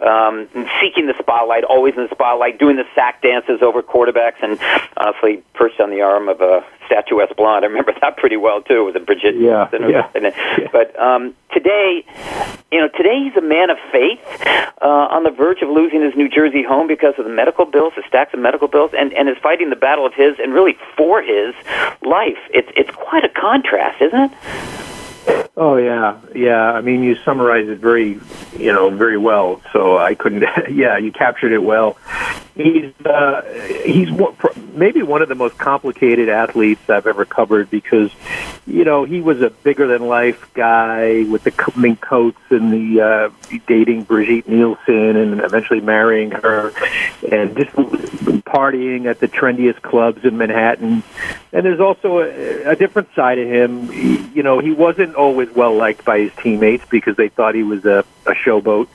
um, 0.02 0.48
seeking 0.80 1.06
the 1.06 1.14
spotlight, 1.20 1.62
always 1.62 1.94
in 1.96 2.02
the 2.02 2.10
spotlight, 2.10 2.58
doing 2.58 2.74
the 2.74 2.86
sack 2.96 3.22
dances 3.22 3.62
over 3.62 3.82
quarterbacks, 3.82 4.42
and 4.42 4.58
honestly 4.96 5.44
perched 5.54 5.80
on 5.80 5.90
the 5.90 6.00
arm 6.00 6.28
of 6.28 6.40
a 6.40 6.64
statuesque 6.86 7.36
blonde. 7.36 7.64
I 7.64 7.68
remember 7.68 7.92
that 8.00 8.16
pretty 8.16 8.36
well 8.36 8.62
too. 8.62 8.80
It 8.80 8.84
was 8.84 8.96
a 8.96 9.00
Brigitte. 9.00 9.36
Yeah, 9.36 9.68
yeah. 9.72 10.10
yeah. 10.14 10.68
But 10.72 10.98
um, 10.98 11.34
today, 11.52 12.04
you 12.70 12.80
know, 12.80 12.88
today 12.88 13.24
he's 13.24 13.36
a 13.36 13.46
man 13.46 13.70
of 13.70 13.78
faith, 13.90 14.20
uh, 14.82 14.86
on 15.10 15.22
the 15.22 15.30
verge 15.30 15.62
of 15.62 15.68
losing 15.68 16.02
his 16.02 16.14
New 16.16 16.28
Jersey 16.28 16.62
home 16.62 16.88
because 16.88 17.14
of 17.18 17.24
the 17.24 17.30
medical 17.30 17.64
bills, 17.64 17.92
the 17.96 18.02
stacks 18.08 18.34
of 18.34 18.40
medical 18.40 18.68
bills, 18.68 18.90
and 18.96 19.12
and 19.12 19.28
is 19.28 19.36
fighting 19.42 19.70
the 19.70 19.76
battle 19.76 20.06
of 20.06 20.14
his 20.14 20.38
and 20.38 20.52
really 20.52 20.76
for 20.96 21.22
his 21.22 21.54
life. 22.02 22.38
It's 22.52 22.68
it's 22.76 22.90
quite 22.90 23.24
a 23.24 23.28
contrast, 23.28 24.02
isn't 24.02 24.32
it? 24.32 24.32
Oh 25.56 25.76
yeah, 25.76 26.18
yeah. 26.34 26.72
I 26.72 26.80
mean, 26.80 27.02
you 27.02 27.14
summarized 27.16 27.68
it 27.68 27.78
very, 27.78 28.18
you 28.56 28.72
know, 28.72 28.90
very 28.90 29.18
well. 29.18 29.60
So 29.72 29.98
I 29.98 30.14
couldn't. 30.14 30.44
Yeah, 30.72 30.96
you 30.96 31.12
captured 31.12 31.52
it 31.52 31.62
well. 31.62 31.98
He's 32.54 32.92
uh, 33.06 33.42
he's 33.84 34.10
one, 34.10 34.36
maybe 34.74 35.02
one 35.02 35.22
of 35.22 35.28
the 35.28 35.34
most 35.34 35.56
complicated 35.56 36.28
athletes 36.28 36.88
I've 36.88 37.06
ever 37.06 37.24
covered 37.24 37.70
because, 37.70 38.10
you 38.66 38.84
know, 38.84 39.04
he 39.04 39.22
was 39.22 39.40
a 39.40 39.48
bigger 39.48 39.86
than 39.86 40.06
life 40.06 40.52
guy 40.52 41.24
with 41.30 41.44
the 41.44 41.72
mink 41.76 42.00
coats 42.02 42.40
and 42.50 42.70
the 42.70 43.00
uh, 43.00 43.58
dating 43.66 44.04
Brigitte 44.04 44.48
Nielsen 44.48 45.16
and 45.16 45.40
eventually 45.40 45.80
marrying 45.80 46.30
her, 46.30 46.72
and 47.30 47.56
just 47.56 47.70
partying 47.72 49.06
at 49.06 49.18
the 49.18 49.28
trendiest 49.28 49.80
clubs 49.80 50.24
in 50.24 50.36
Manhattan. 50.36 51.02
And 51.54 51.64
there's 51.64 51.80
also 51.80 52.18
a, 52.18 52.72
a 52.72 52.76
different 52.76 53.08
side 53.14 53.38
of 53.38 53.48
him. 53.48 53.90
You 54.34 54.42
know, 54.42 54.58
he 54.58 54.72
wasn't 54.72 55.14
always 55.14 55.50
well 55.50 55.74
liked 55.74 56.04
by 56.04 56.20
his 56.20 56.32
teammates 56.42 56.84
because 56.90 57.16
they 57.16 57.28
thought 57.28 57.54
he 57.54 57.62
was 57.62 57.84
a, 57.86 58.04
a 58.26 58.32
showboat. 58.32 58.88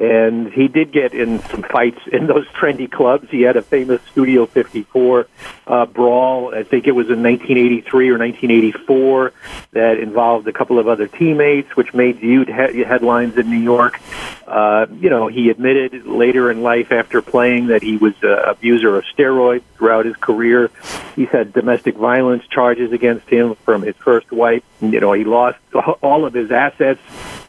And 0.00 0.50
he 0.50 0.66
did 0.66 0.92
get 0.92 1.12
in 1.12 1.40
some 1.42 1.62
fights 1.62 2.00
in 2.10 2.26
those 2.26 2.46
trendy 2.58 2.90
clubs. 2.90 3.28
He 3.30 3.42
had 3.42 3.56
a 3.56 3.62
famous 3.62 4.00
Studio 4.10 4.46
54 4.46 5.28
uh, 5.66 5.86
brawl. 5.86 6.54
I 6.54 6.62
think 6.62 6.86
it 6.86 6.92
was 6.92 7.10
in 7.10 7.22
1983 7.22 8.08
or 8.08 8.18
1984 8.18 9.32
that 9.72 9.98
involved 9.98 10.48
a 10.48 10.52
couple 10.52 10.78
of 10.78 10.88
other 10.88 11.06
teammates, 11.06 11.76
which 11.76 11.92
made 11.92 12.16
huge 12.16 12.48
he- 12.48 12.82
headlines 12.82 13.36
in 13.36 13.50
New 13.50 13.58
York. 13.58 14.00
Uh, 14.46 14.86
you 14.98 15.10
know, 15.10 15.28
he 15.28 15.50
admitted 15.50 16.06
later 16.06 16.50
in 16.50 16.62
life 16.62 16.90
after 16.92 17.20
playing 17.20 17.66
that 17.66 17.82
he 17.82 17.98
was 17.98 18.14
an 18.22 18.38
abuser 18.46 18.96
of 18.96 19.04
steroids 19.04 19.62
throughout 19.76 20.06
his 20.06 20.16
career. 20.16 20.70
He's 21.14 21.28
had 21.28 21.52
domestic 21.52 21.96
violence 21.96 22.44
charges 22.48 22.90
against 22.92 23.28
him 23.28 23.54
from 23.66 23.82
his 23.82 23.96
first 23.96 24.32
wife. 24.32 24.64
You 24.80 24.98
know, 24.98 25.12
he 25.12 25.24
lost 25.24 25.58
all 26.02 26.24
of 26.24 26.32
his 26.32 26.50
assets 26.50 27.00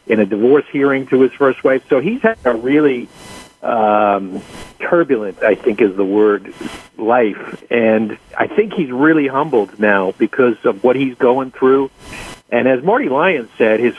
in 0.08 0.20
a 0.20 0.26
divorce 0.26 0.66
hearing 0.72 1.08
to 1.08 1.22
his 1.22 1.32
first 1.32 1.64
wife. 1.64 1.88
So 1.90 2.00
he's 2.00 2.22
had 2.22 2.41
a 2.44 2.54
really 2.54 3.08
um, 3.62 4.42
turbulent, 4.80 5.44
I 5.44 5.56
think 5.56 5.82
is 5.82 5.96
the 5.96 6.06
word, 6.06 6.54
life. 6.98 7.64
And 7.72 8.18
I 8.38 8.48
think 8.48 8.74
he's 8.74 8.92
really 8.92 9.28
humbled 9.28 9.80
now 9.80 10.12
because 10.18 10.58
of 10.66 10.84
what 10.84 10.96
he's 10.96 11.16
going 11.16 11.52
through. 11.52 11.92
And 12.50 12.68
as 12.68 12.84
Marty 12.84 13.10
Lyons 13.10 13.50
said, 13.58 13.80
his 13.80 13.96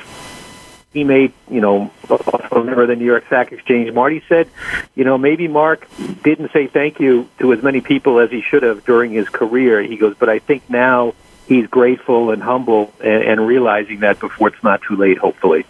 teammate, 0.95 1.33
you 1.51 1.61
know, 1.61 1.91
a 2.11 2.63
member 2.63 2.83
of 2.83 2.89
the 2.89 2.97
New 2.97 3.07
York 3.07 3.27
Stock 3.27 3.51
Exchange, 3.53 3.93
Marty 3.93 4.23
said, 4.29 4.49
you 4.95 5.05
know, 5.05 5.17
maybe 5.17 5.49
Mark 5.49 5.89
didn't 6.23 6.53
say 6.53 6.67
thank 6.67 7.01
you 7.01 7.29
to 7.39 7.53
as 7.53 7.63
many 7.63 7.81
people 7.81 8.19
as 8.19 8.31
he 8.31 8.43
should 8.43 8.63
have 8.63 8.85
during 8.85 9.13
his 9.13 9.29
career. 9.29 9.83
He 9.83 9.97
goes, 9.97 10.15
but 10.19 10.29
I 10.29 10.39
think 10.39 10.69
now 10.69 11.15
he's 11.47 11.67
grateful 11.67 12.31
and 12.31 12.43
humble 12.43 12.93
and, 13.01 13.23
and 13.23 13.47
realizing 13.47 14.01
that 14.01 14.21
before 14.21 14.49
it's 14.49 14.63
not 14.63 14.83
too 14.83 14.97
late, 14.97 15.19
hopefully. 15.19 15.65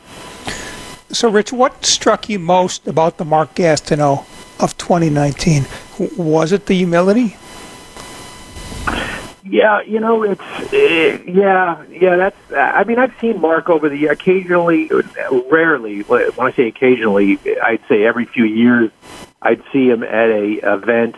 So, 1.12 1.28
Rich, 1.28 1.52
what 1.52 1.84
struck 1.84 2.30
you 2.30 2.38
most 2.38 2.88
about 2.88 3.18
the 3.18 3.24
Mark 3.26 3.54
Gastineau 3.54 4.24
of 4.58 4.78
2019? 4.78 5.66
Was 6.16 6.52
it 6.52 6.64
the 6.64 6.74
humility? 6.74 7.36
Yeah, 9.44 9.82
you 9.82 10.00
know, 10.00 10.22
it's 10.22 10.40
uh, 10.40 11.22
yeah, 11.26 11.84
yeah. 11.90 12.16
That's. 12.16 12.52
I 12.52 12.84
mean, 12.84 12.98
I've 12.98 13.12
seen 13.20 13.40
Mark 13.40 13.68
over 13.68 13.90
the 13.90 14.06
occasionally, 14.06 14.90
rarely. 15.50 16.00
When 16.00 16.32
I 16.38 16.52
say 16.52 16.68
occasionally, 16.68 17.38
I'd 17.62 17.82
say 17.88 18.04
every 18.04 18.24
few 18.24 18.44
years, 18.44 18.90
I'd 19.42 19.62
see 19.70 19.90
him 19.90 20.02
at 20.02 20.30
a 20.30 20.74
event 20.74 21.16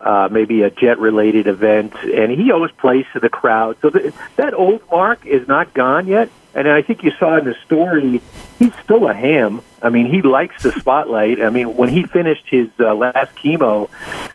uh, 0.00 0.28
maybe 0.30 0.62
a 0.62 0.70
jet 0.70 0.98
related 0.98 1.46
event, 1.46 1.94
and 2.02 2.30
he 2.32 2.50
always 2.52 2.72
plays 2.72 3.04
to 3.12 3.20
the 3.20 3.28
crowd. 3.28 3.76
So 3.82 3.90
that 3.90 4.54
old 4.54 4.82
Mark 4.90 5.26
is 5.26 5.46
not 5.48 5.74
gone 5.74 6.06
yet. 6.06 6.30
And 6.58 6.68
I 6.68 6.82
think 6.82 7.04
you 7.04 7.12
saw 7.20 7.36
in 7.36 7.44
the 7.44 7.54
story, 7.66 8.20
he's 8.58 8.74
still 8.82 9.08
a 9.08 9.14
ham. 9.14 9.62
I 9.80 9.90
mean, 9.90 10.06
he 10.12 10.22
likes 10.22 10.64
the 10.64 10.72
spotlight. 10.72 11.40
I 11.40 11.50
mean, 11.50 11.76
when 11.76 11.88
he 11.88 12.02
finished 12.02 12.46
his 12.48 12.66
uh, 12.80 12.96
last 12.96 13.36
chemo 13.36 13.88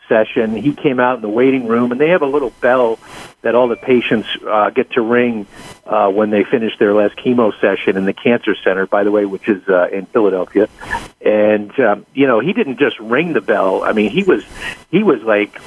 session, 0.07 0.55
he 0.55 0.71
came 0.71 1.01
out 1.01 1.17
in 1.17 1.21
the 1.21 1.28
waiting 1.28 1.67
room, 1.67 1.91
and 1.91 1.99
they 1.99 2.11
have 2.11 2.21
a 2.21 2.26
little 2.26 2.51
bell 2.61 2.97
that 3.41 3.55
all 3.55 3.67
the 3.67 3.76
patients 3.76 4.30
uh, 4.47 4.69
get 4.69 4.91
to 4.91 5.01
ring 5.01 5.45
uh, 5.86 6.09
when 6.09 6.30
they 6.30 6.45
finish 6.45 6.78
their 6.78 6.93
last 6.93 7.17
chemo 7.17 7.51
session 7.59 7.97
in 7.97 8.05
the 8.05 8.13
cancer 8.13 8.55
center, 8.63 8.88
by 8.88 9.03
the 9.03 9.11
way, 9.11 9.26
which 9.26 9.49
is 9.49 9.61
uh, 9.67 9.89
in 9.89 10.05
Philadelphia. 10.05 10.69
And 11.19 11.78
um, 11.78 12.05
you 12.13 12.26
know, 12.26 12.39
he 12.39 12.53
didn't 12.53 12.80
just 12.80 12.97
ring 12.99 13.34
the 13.34 13.41
bell. 13.41 13.84
I 13.84 13.91
mean, 13.91 14.11
he 14.11 14.24
was 14.24 14.45
he 14.89 15.03
was 15.03 15.21
like 15.24 15.59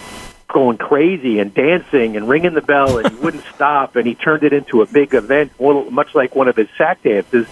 going 0.49 0.78
crazy 0.78 1.38
and 1.38 1.53
dancing 1.53 2.16
and 2.16 2.28
ringing 2.28 2.55
the 2.55 2.62
bell 2.62 2.99
and 2.99 3.11
he 3.11 3.16
wouldn't 3.16 3.44
stop 3.55 3.97
and 3.97 4.07
he 4.07 4.14
turned 4.14 4.42
it 4.42 4.53
into 4.53 4.82
a 4.82 4.86
big 4.86 5.14
event 5.14 5.53
much 5.90 6.14
like 6.14 6.34
one 6.34 6.49
of 6.49 6.57
his 6.57 6.68
sack 6.76 7.03
dances. 7.03 7.47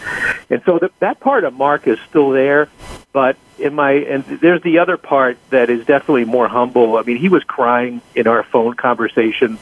And 0.50 0.62
so 0.64 0.78
the, 0.78 0.90
that 1.00 1.20
part 1.20 1.44
of 1.44 1.54
mark 1.54 1.86
is 1.86 1.98
still 2.08 2.30
there 2.30 2.68
but 3.12 3.36
in 3.58 3.74
my 3.74 3.92
and 3.92 4.24
there's 4.24 4.62
the 4.62 4.78
other 4.80 4.96
part 4.96 5.38
that 5.50 5.70
is 5.70 5.86
definitely 5.86 6.24
more 6.24 6.48
humble. 6.48 6.96
I 6.96 7.02
mean 7.02 7.16
he 7.16 7.28
was 7.28 7.44
crying 7.44 8.00
in 8.14 8.26
our 8.26 8.42
phone 8.42 8.74
conversation 8.74 9.58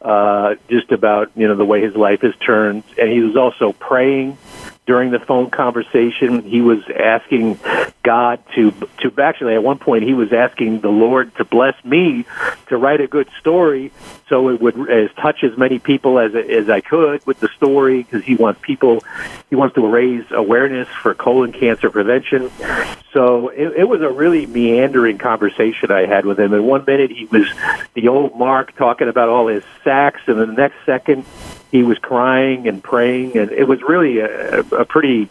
uh 0.00 0.56
just 0.68 0.92
about 0.92 1.30
you 1.34 1.48
know 1.48 1.56
the 1.56 1.64
way 1.64 1.82
his 1.82 1.96
life 1.96 2.22
has 2.22 2.34
turned. 2.36 2.84
And 2.98 3.10
he 3.10 3.20
was 3.20 3.36
also 3.36 3.72
praying 3.72 4.38
during 4.86 5.10
the 5.10 5.20
phone 5.20 5.50
conversation 5.50 6.42
he 6.42 6.60
was 6.60 6.80
asking 6.90 7.58
god 8.02 8.42
to 8.54 8.70
to 8.98 9.12
actually 9.20 9.54
at 9.54 9.62
one 9.62 9.78
point 9.78 10.02
he 10.02 10.14
was 10.14 10.32
asking 10.32 10.80
the 10.80 10.88
lord 10.88 11.34
to 11.36 11.44
bless 11.44 11.74
me 11.84 12.24
to 12.66 12.76
write 12.76 13.00
a 13.00 13.06
good 13.06 13.28
story 13.38 13.92
so 14.28 14.48
it 14.48 14.60
would 14.60 14.90
as 14.90 15.10
touch 15.16 15.44
as 15.44 15.56
many 15.56 15.78
people 15.78 16.18
as 16.18 16.34
as 16.34 16.68
i 16.68 16.80
could 16.80 17.24
with 17.26 17.38
the 17.40 17.48
story 17.48 18.02
because 18.02 18.24
he 18.24 18.34
wants 18.34 18.60
people 18.62 19.02
he 19.52 19.56
wants 19.56 19.74
to 19.74 19.86
raise 19.86 20.24
awareness 20.30 20.88
for 20.88 21.14
colon 21.14 21.52
cancer 21.52 21.90
prevention. 21.90 22.50
So 23.12 23.48
it, 23.50 23.80
it 23.80 23.84
was 23.84 24.00
a 24.00 24.08
really 24.08 24.46
meandering 24.46 25.18
conversation 25.18 25.92
i 25.92 26.06
had 26.06 26.24
with 26.24 26.40
him. 26.40 26.54
In 26.54 26.64
one 26.64 26.84
minute 26.86 27.10
he 27.10 27.26
was 27.26 27.46
the 27.92 28.08
old 28.08 28.38
mark 28.38 28.74
talking 28.76 29.08
about 29.08 29.28
all 29.28 29.48
his 29.48 29.62
sacks 29.84 30.22
and 30.26 30.38
the 30.38 30.46
next 30.46 30.76
second 30.86 31.26
he 31.72 31.82
was 31.82 31.98
crying 31.98 32.68
and 32.68 32.84
praying, 32.84 33.36
and 33.36 33.50
it 33.50 33.64
was 33.64 33.82
really 33.82 34.18
a, 34.18 34.60
a 34.60 34.84
pretty 34.84 35.28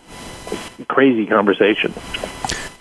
crazy 0.87 1.27
conversation. 1.27 1.93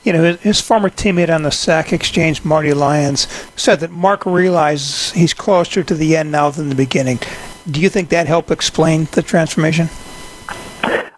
You 0.02 0.14
know, 0.14 0.32
his 0.32 0.62
former 0.62 0.88
teammate 0.88 1.32
on 1.32 1.42
the 1.42 1.50
SAC 1.50 1.92
exchange, 1.92 2.42
Marty 2.42 2.72
Lyons, 2.72 3.28
said 3.54 3.80
that 3.80 3.90
Mark 3.90 4.24
realizes 4.24 5.12
he's 5.12 5.34
closer 5.34 5.84
to 5.84 5.94
the 5.94 6.16
end 6.16 6.32
now 6.32 6.48
than 6.48 6.70
the 6.70 6.74
beginning. 6.74 7.18
Do 7.70 7.82
you 7.82 7.90
think 7.90 8.08
that 8.08 8.26
helped 8.26 8.50
explain 8.50 9.04
the 9.12 9.22
transformation? 9.22 9.90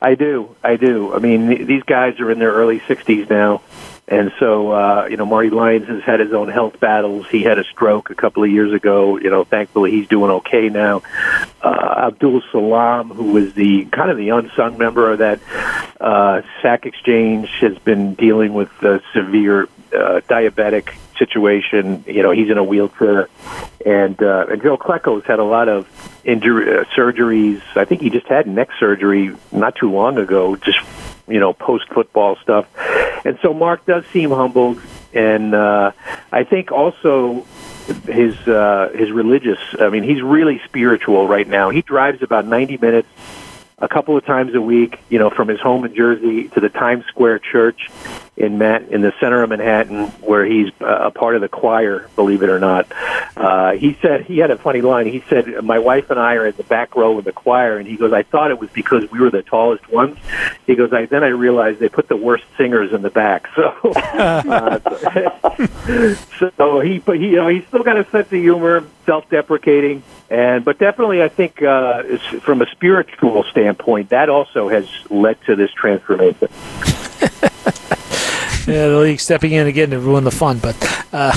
I 0.02 0.16
do. 0.16 0.56
I 0.64 0.74
do. 0.74 1.14
I 1.14 1.20
mean, 1.20 1.64
these 1.64 1.84
guys 1.84 2.18
are 2.18 2.28
in 2.28 2.40
their 2.40 2.52
early 2.52 2.80
60s 2.80 3.30
now. 3.30 3.62
And 4.08 4.32
so, 4.38 4.72
uh, 4.72 5.06
you 5.10 5.16
know, 5.16 5.24
Marty 5.24 5.48
Lyons 5.48 5.86
has 5.86 6.02
had 6.02 6.20
his 6.20 6.32
own 6.32 6.48
health 6.48 6.80
battles. 6.80 7.26
He 7.28 7.42
had 7.42 7.58
a 7.58 7.64
stroke 7.64 8.10
a 8.10 8.14
couple 8.14 8.42
of 8.42 8.50
years 8.50 8.72
ago. 8.72 9.16
You 9.16 9.30
know, 9.30 9.44
thankfully 9.44 9.92
he's 9.92 10.08
doing 10.08 10.30
okay 10.30 10.68
now. 10.68 11.02
Uh, 11.62 12.08
Abdul 12.08 12.42
Salaam, 12.50 13.10
who 13.10 13.32
was 13.32 13.54
the 13.54 13.84
kind 13.86 14.10
of 14.10 14.16
the 14.16 14.30
unsung 14.30 14.76
member 14.76 15.12
of 15.12 15.18
that 15.18 15.40
uh, 16.00 16.42
SAC 16.60 16.86
exchange, 16.86 17.48
has 17.60 17.78
been 17.78 18.14
dealing 18.14 18.54
with 18.54 18.70
a 18.82 19.00
severe 19.14 19.68
uh, 19.92 20.20
diabetic 20.28 20.94
situation. 21.16 22.04
You 22.06 22.22
know, 22.22 22.32
he's 22.32 22.50
in 22.50 22.58
a 22.58 22.64
wheelchair, 22.64 23.28
and 23.86 24.20
uh, 24.22 24.46
and 24.50 24.62
Joe 24.62 24.76
Klecko's 24.76 25.24
had 25.26 25.38
a 25.38 25.44
lot 25.44 25.68
of 25.68 25.88
injury 26.24 26.78
uh, 26.78 26.84
surgeries. 26.96 27.62
I 27.76 27.84
think 27.84 28.00
he 28.00 28.10
just 28.10 28.26
had 28.26 28.46
neck 28.46 28.70
surgery 28.78 29.34
not 29.52 29.76
too 29.76 29.90
long 29.90 30.18
ago, 30.18 30.56
just 30.56 30.80
you 31.32 31.40
know, 31.40 31.52
post 31.54 31.88
football 31.88 32.36
stuff. 32.36 32.66
And 33.24 33.38
so 33.40 33.54
Mark 33.54 33.86
does 33.86 34.04
seem 34.12 34.30
humbled, 34.30 34.80
and 35.14 35.54
uh, 35.54 35.92
I 36.30 36.44
think 36.44 36.70
also 36.70 37.46
his 38.06 38.36
uh, 38.46 38.90
his 38.94 39.10
religious. 39.10 39.58
I 39.80 39.88
mean, 39.88 40.02
he's 40.02 40.20
really 40.20 40.60
spiritual 40.66 41.26
right 41.26 41.48
now. 41.48 41.70
He 41.70 41.80
drives 41.82 42.22
about 42.22 42.44
ninety 42.46 42.76
minutes 42.76 43.08
a 43.78 43.88
couple 43.88 44.16
of 44.16 44.24
times 44.24 44.54
a 44.54 44.60
week, 44.60 45.00
you 45.08 45.18
know, 45.18 45.30
from 45.30 45.48
his 45.48 45.60
home 45.60 45.84
in 45.84 45.94
Jersey 45.94 46.48
to 46.50 46.60
the 46.60 46.68
Times 46.68 47.04
Square 47.06 47.40
Church 47.40 47.90
in 48.36 48.56
Matt 48.56 48.88
in 48.88 49.02
the 49.02 49.12
center 49.20 49.42
of 49.42 49.50
Manhattan, 49.50 50.06
where 50.22 50.44
he's 50.44 50.70
uh, 50.80 50.86
a 50.86 51.10
part 51.10 51.34
of 51.34 51.42
the 51.42 51.48
choir. 51.48 52.08
Believe 52.16 52.42
it 52.42 52.48
or 52.48 52.58
not, 52.58 52.90
uh, 53.36 53.72
he 53.72 53.98
said 54.00 54.24
he 54.24 54.38
had 54.38 54.50
a 54.50 54.56
funny 54.56 54.80
line. 54.80 55.06
He 55.06 55.22
said, 55.28 55.62
"My 55.62 55.78
wife 55.78 56.10
and 56.10 56.18
I 56.18 56.34
are 56.36 56.46
in 56.46 56.56
the 56.56 56.62
back 56.64 56.96
row 56.96 57.18
of 57.18 57.24
the 57.24 57.32
choir," 57.32 57.76
and 57.76 57.86
he 57.86 57.96
goes, 57.96 58.12
"I 58.12 58.22
thought 58.22 58.50
it 58.50 58.58
was 58.58 58.70
because 58.70 59.10
we 59.10 59.20
were 59.20 59.30
the 59.30 59.42
tallest 59.42 59.86
ones." 59.90 60.16
He 60.66 60.76
goes, 60.76 60.92
"I 60.94 61.04
then 61.06 61.22
I 61.22 61.28
realized 61.28 61.78
they 61.78 61.90
put 61.90 62.08
the 62.08 62.16
worst 62.16 62.44
singers 62.56 62.92
in 62.92 63.02
the 63.02 63.10
back." 63.10 63.48
So, 63.62 63.92
uh, 63.92 64.80
so 66.56 66.80
he, 66.80 66.98
but 66.98 67.18
he, 67.18 67.28
you 67.30 67.36
know, 67.36 67.48
he's 67.48 67.66
still 67.66 67.82
got 67.82 67.96
a 67.96 68.04
sense 68.10 68.26
of 68.26 68.32
humor, 68.32 68.84
self-deprecating, 69.04 70.02
and 70.30 70.64
but 70.64 70.78
definitely, 70.78 71.22
I 71.22 71.28
think 71.28 71.62
uh, 71.62 72.16
from 72.40 72.62
a 72.62 72.66
spiritual 72.70 73.44
standpoint, 73.44 74.08
that 74.08 74.30
also 74.30 74.68
has 74.68 74.88
led 75.10 75.40
to 75.44 75.54
this 75.54 75.70
transformation. 75.72 76.48
yeah, 78.66 78.88
the 78.88 78.98
league 79.00 79.20
stepping 79.20 79.52
in 79.52 79.66
again 79.66 79.90
to 79.90 79.98
ruin 79.98 80.24
the 80.24 80.30
fun. 80.30 80.58
But 80.58 80.76
uh, 81.12 81.32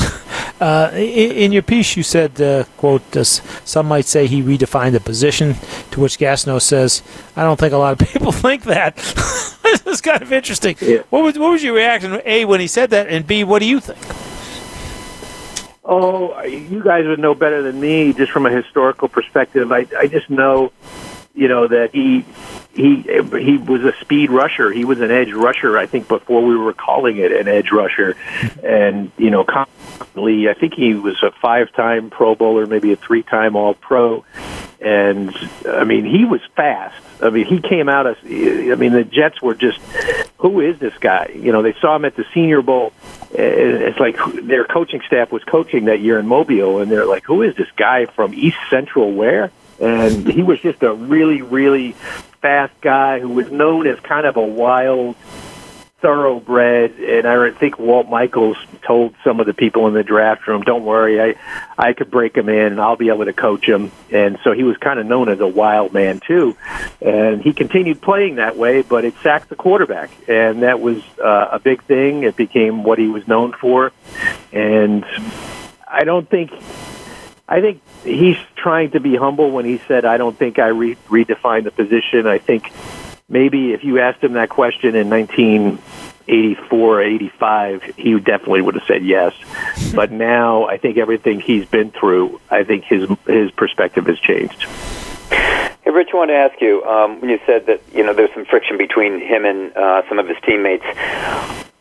uh, 0.59 0.91
in, 0.93 1.31
in, 1.31 1.51
your 1.51 1.61
piece, 1.61 1.97
you 1.97 2.03
said, 2.03 2.39
uh, 2.41 2.63
"quote 2.77 3.15
uh, 3.15 3.23
Some 3.23 3.87
might 3.87 4.05
say 4.05 4.27
he 4.27 4.41
redefined 4.41 4.93
the 4.93 4.99
position." 4.99 5.55
To 5.91 5.99
which 5.99 6.17
Gastineau 6.17 6.61
says, 6.61 7.03
"I 7.35 7.43
don't 7.43 7.59
think 7.59 7.73
a 7.73 7.77
lot 7.77 8.01
of 8.01 8.07
people 8.13 8.31
think 8.31 8.63
that." 8.63 8.95
this 9.63 9.85
is 9.85 10.01
kind 10.01 10.21
of 10.21 10.31
interesting. 10.31 10.75
Yeah. 10.81 11.03
What 11.09 11.23
was 11.23 11.37
what 11.37 11.51
was 11.51 11.63
your 11.63 11.75
reaction? 11.75 12.21
A 12.25 12.45
when 12.45 12.59
he 12.59 12.67
said 12.67 12.89
that, 12.91 13.07
and 13.07 13.25
B, 13.27 13.43
what 13.43 13.59
do 13.59 13.65
you 13.65 13.79
think? 13.79 13.99
Oh, 15.87 16.41
you 16.43 16.81
guys 16.83 17.05
would 17.05 17.19
know 17.19 17.35
better 17.35 17.61
than 17.61 17.79
me, 17.79 18.11
just 18.11 18.31
from 18.31 18.47
a 18.47 18.49
historical 18.49 19.07
perspective. 19.07 19.71
I 19.71 19.85
I 19.97 20.07
just 20.07 20.29
know, 20.29 20.71
you 21.35 21.47
know, 21.47 21.67
that 21.67 21.93
he 21.93 22.25
he 22.73 23.01
he 23.01 23.57
was 23.57 23.83
a 23.83 23.93
speed 24.01 24.31
rusher. 24.31 24.71
He 24.71 24.85
was 24.85 25.01
an 25.01 25.11
edge 25.11 25.31
rusher, 25.33 25.77
I 25.77 25.85
think, 25.85 26.07
before 26.07 26.43
we 26.43 26.55
were 26.55 26.73
calling 26.73 27.17
it 27.17 27.31
an 27.31 27.47
edge 27.47 27.71
rusher. 27.71 28.15
And 28.63 29.11
you 29.17 29.29
know, 29.29 29.43
constantly, 29.43 30.49
I 30.49 30.53
think 30.53 30.73
he 30.73 30.93
was 30.93 31.21
a 31.23 31.31
five-time 31.31 32.09
Pro 32.09 32.35
Bowler, 32.35 32.65
maybe 32.65 32.93
a 32.93 32.95
three-time 32.95 33.55
All 33.55 33.73
Pro. 33.73 34.25
And 34.81 35.35
I 35.67 35.83
mean, 35.83 36.05
he 36.05 36.25
was 36.25 36.41
fast. 36.55 37.01
I 37.21 37.29
mean, 37.29 37.45
he 37.45 37.59
came 37.59 37.89
out 37.89 38.07
as. 38.07 38.17
I 38.23 38.75
mean, 38.75 38.93
the 38.93 39.03
Jets 39.03 39.41
were 39.41 39.55
just, 39.55 39.79
who 40.37 40.59
is 40.59 40.79
this 40.79 40.97
guy? 40.99 41.31
You 41.33 41.51
know, 41.51 41.61
they 41.61 41.73
saw 41.73 41.95
him 41.95 42.05
at 42.05 42.15
the 42.15 42.25
Senior 42.33 42.61
Bowl. 42.61 42.93
It's 43.31 43.99
like 43.99 44.17
their 44.43 44.63
coaching 44.63 45.01
staff 45.07 45.31
was 45.31 45.43
coaching 45.43 45.85
that 45.85 45.99
year 45.99 46.19
in 46.19 46.27
Mobile, 46.27 46.79
and 46.79 46.91
they're 46.91 47.05
like, 47.05 47.23
who 47.23 47.41
is 47.41 47.55
this 47.55 47.71
guy 47.75 48.05
from 48.05 48.33
East 48.33 48.57
Central? 48.69 49.11
Where? 49.11 49.51
And 49.79 50.27
he 50.27 50.43
was 50.43 50.59
just 50.59 50.83
a 50.83 50.93
really, 50.93 51.41
really 51.41 51.93
fast 52.41 52.73
guy 52.81 53.19
who 53.19 53.29
was 53.29 53.51
known 53.51 53.87
as 53.87 53.99
kind 53.99 54.25
of 54.25 54.37
a 54.37 54.45
wild 54.45 55.15
thoroughbred 56.05 56.91
and 56.99 57.25
I 57.25 57.49
think 57.49 57.79
Walt 57.79 58.07
Michaels 58.07 58.57
told 58.83 59.15
some 59.23 59.39
of 59.39 59.47
the 59.47 59.55
people 59.55 59.87
in 59.87 59.95
the 59.95 60.03
draft 60.03 60.47
room, 60.47 60.61
"Don't 60.61 60.85
worry, 60.85 61.19
I 61.19 61.35
I 61.77 61.93
could 61.93 62.11
break 62.11 62.37
him 62.37 62.47
in 62.47 62.73
and 62.73 62.79
I'll 62.79 62.95
be 62.95 63.09
able 63.09 63.25
to 63.25 63.33
coach 63.33 63.67
him." 63.67 63.91
And 64.11 64.37
so 64.43 64.51
he 64.51 64.61
was 64.63 64.77
kind 64.77 64.99
of 64.99 65.07
known 65.07 65.29
as 65.29 65.39
a 65.39 65.47
wild 65.47 65.93
man 65.93 66.19
too. 66.19 66.55
And 67.01 67.41
he 67.41 67.53
continued 67.53 68.01
playing 68.01 68.35
that 68.35 68.55
way, 68.55 68.83
but 68.83 69.03
it 69.03 69.15
sacked 69.23 69.49
the 69.49 69.55
quarterback, 69.55 70.11
and 70.27 70.61
that 70.61 70.79
was 70.79 71.01
uh, 71.23 71.47
a 71.53 71.59
big 71.59 71.81
thing. 71.83 72.21
It 72.21 72.35
became 72.35 72.83
what 72.83 72.99
he 72.99 73.07
was 73.07 73.27
known 73.27 73.53
for. 73.53 73.91
And 74.53 75.03
I 75.87 76.03
don't 76.03 76.29
think 76.29 76.51
I 77.47 77.61
think 77.61 77.81
he's 78.03 78.37
trying 78.55 78.91
to 78.91 78.99
be 78.99 79.15
humble 79.15 79.51
when 79.51 79.65
he 79.65 79.79
said, 79.87 80.03
"I 80.03 80.17
don't 80.17 80.37
think 80.37 80.57
I 80.57 80.67
re- 80.67 80.97
redefined 81.07 81.65
the 81.65 81.71
position." 81.71 82.25
I 82.25 82.39
think 82.39 82.71
maybe 83.29 83.73
if 83.73 83.83
you 83.83 83.99
asked 83.99 84.23
him 84.23 84.33
that 84.33 84.49
question 84.49 84.95
in 84.95 85.09
1984, 85.09 87.01
85, 87.01 87.83
he 87.97 88.19
definitely 88.19 88.61
would 88.61 88.75
have 88.75 88.85
said 88.87 89.05
yes. 89.05 89.33
but 89.95 90.11
now, 90.11 90.65
I 90.65 90.77
think 90.77 90.97
everything 90.97 91.39
he's 91.39 91.65
been 91.65 91.91
through, 91.91 92.41
I 92.49 92.63
think 92.63 92.85
his 92.85 93.07
his 93.27 93.51
perspective 93.51 94.07
has 94.07 94.19
changed. 94.19 94.63
Hey, 95.29 95.91
Rich, 95.91 96.09
I 96.13 96.17
want 96.17 96.29
to 96.29 96.35
ask 96.35 96.59
you 96.59 96.83
um, 96.83 97.21
when 97.21 97.29
you 97.29 97.39
said 97.45 97.67
that 97.67 97.81
you 97.93 98.03
know 98.03 98.15
there's 98.15 98.33
some 98.33 98.45
friction 98.45 98.75
between 98.79 99.21
him 99.21 99.45
and 99.45 99.75
uh, 99.77 100.01
some 100.09 100.17
of 100.17 100.27
his 100.27 100.37
teammates. 100.43 100.85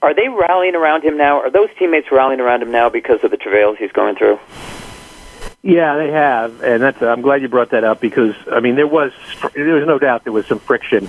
Are 0.03 0.13
they 0.15 0.29
rallying 0.29 0.75
around 0.75 1.03
him 1.03 1.17
now? 1.17 1.41
Are 1.41 1.51
those 1.51 1.71
teammates 1.79 2.13
rallying 2.13 2.41
around 2.41 2.63
him 2.63 2.71
now 2.71 2.91
because 2.91 3.25
of 3.25 3.31
the 3.31 3.39
travails 3.39 3.79
he's 3.79 3.93
going 3.93 4.17
through? 4.17 4.39
Yeah, 5.65 5.97
they 5.97 6.11
have, 6.11 6.63
and 6.63 6.83
that's. 6.83 7.01
I'm 7.01 7.23
glad 7.23 7.41
you 7.41 7.49
brought 7.49 7.71
that 7.71 7.85
up 7.85 7.99
because 7.99 8.35
I 8.53 8.61
mean 8.61 8.75
there 8.75 8.87
was 8.87 9.13
there 9.55 9.75
was 9.75 9.87
no 9.87 9.99
doubt 9.99 10.25
there 10.25 10.33
was 10.33 10.45
some 10.45 10.59
friction 10.59 11.07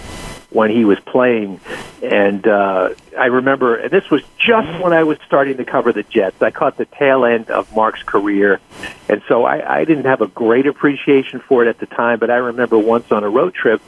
when 0.49 0.71
he 0.71 0.85
was 0.85 0.97
playing, 1.01 1.59
and 2.01 2.47
uh, 2.47 2.93
I 3.19 3.25
remember 3.25 3.75
and 3.75 3.91
this 3.91 4.09
was 4.09 4.21
just 4.37 4.81
when 4.81 4.93
I 4.93 5.03
was 5.03 5.17
starting 5.25 5.57
to 5.57 5.65
cover 5.65 5.91
the 5.91 6.03
Jets. 6.03 6.41
I 6.41 6.51
caught 6.51 6.77
the 6.77 6.85
tail 6.85 7.25
end 7.25 7.51
of 7.51 7.75
Mark's 7.75 8.01
career, 8.03 8.61
and 9.09 9.21
so 9.27 9.43
I, 9.43 9.79
I 9.79 9.83
didn't 9.83 10.05
have 10.05 10.21
a 10.21 10.27
great 10.27 10.67
appreciation 10.67 11.41
for 11.41 11.65
it 11.65 11.67
at 11.67 11.79
the 11.79 11.85
time. 11.87 12.19
But 12.19 12.29
I 12.29 12.37
remember 12.37 12.79
once 12.79 13.11
on 13.11 13.25
a 13.25 13.29
road 13.29 13.55
trip, 13.55 13.81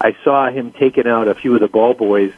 I 0.00 0.16
saw 0.24 0.48
him 0.48 0.72
taking 0.72 1.06
out 1.06 1.28
a 1.28 1.34
few 1.34 1.52
of 1.52 1.60
the 1.60 1.68
ball 1.68 1.92
boys 1.92 2.32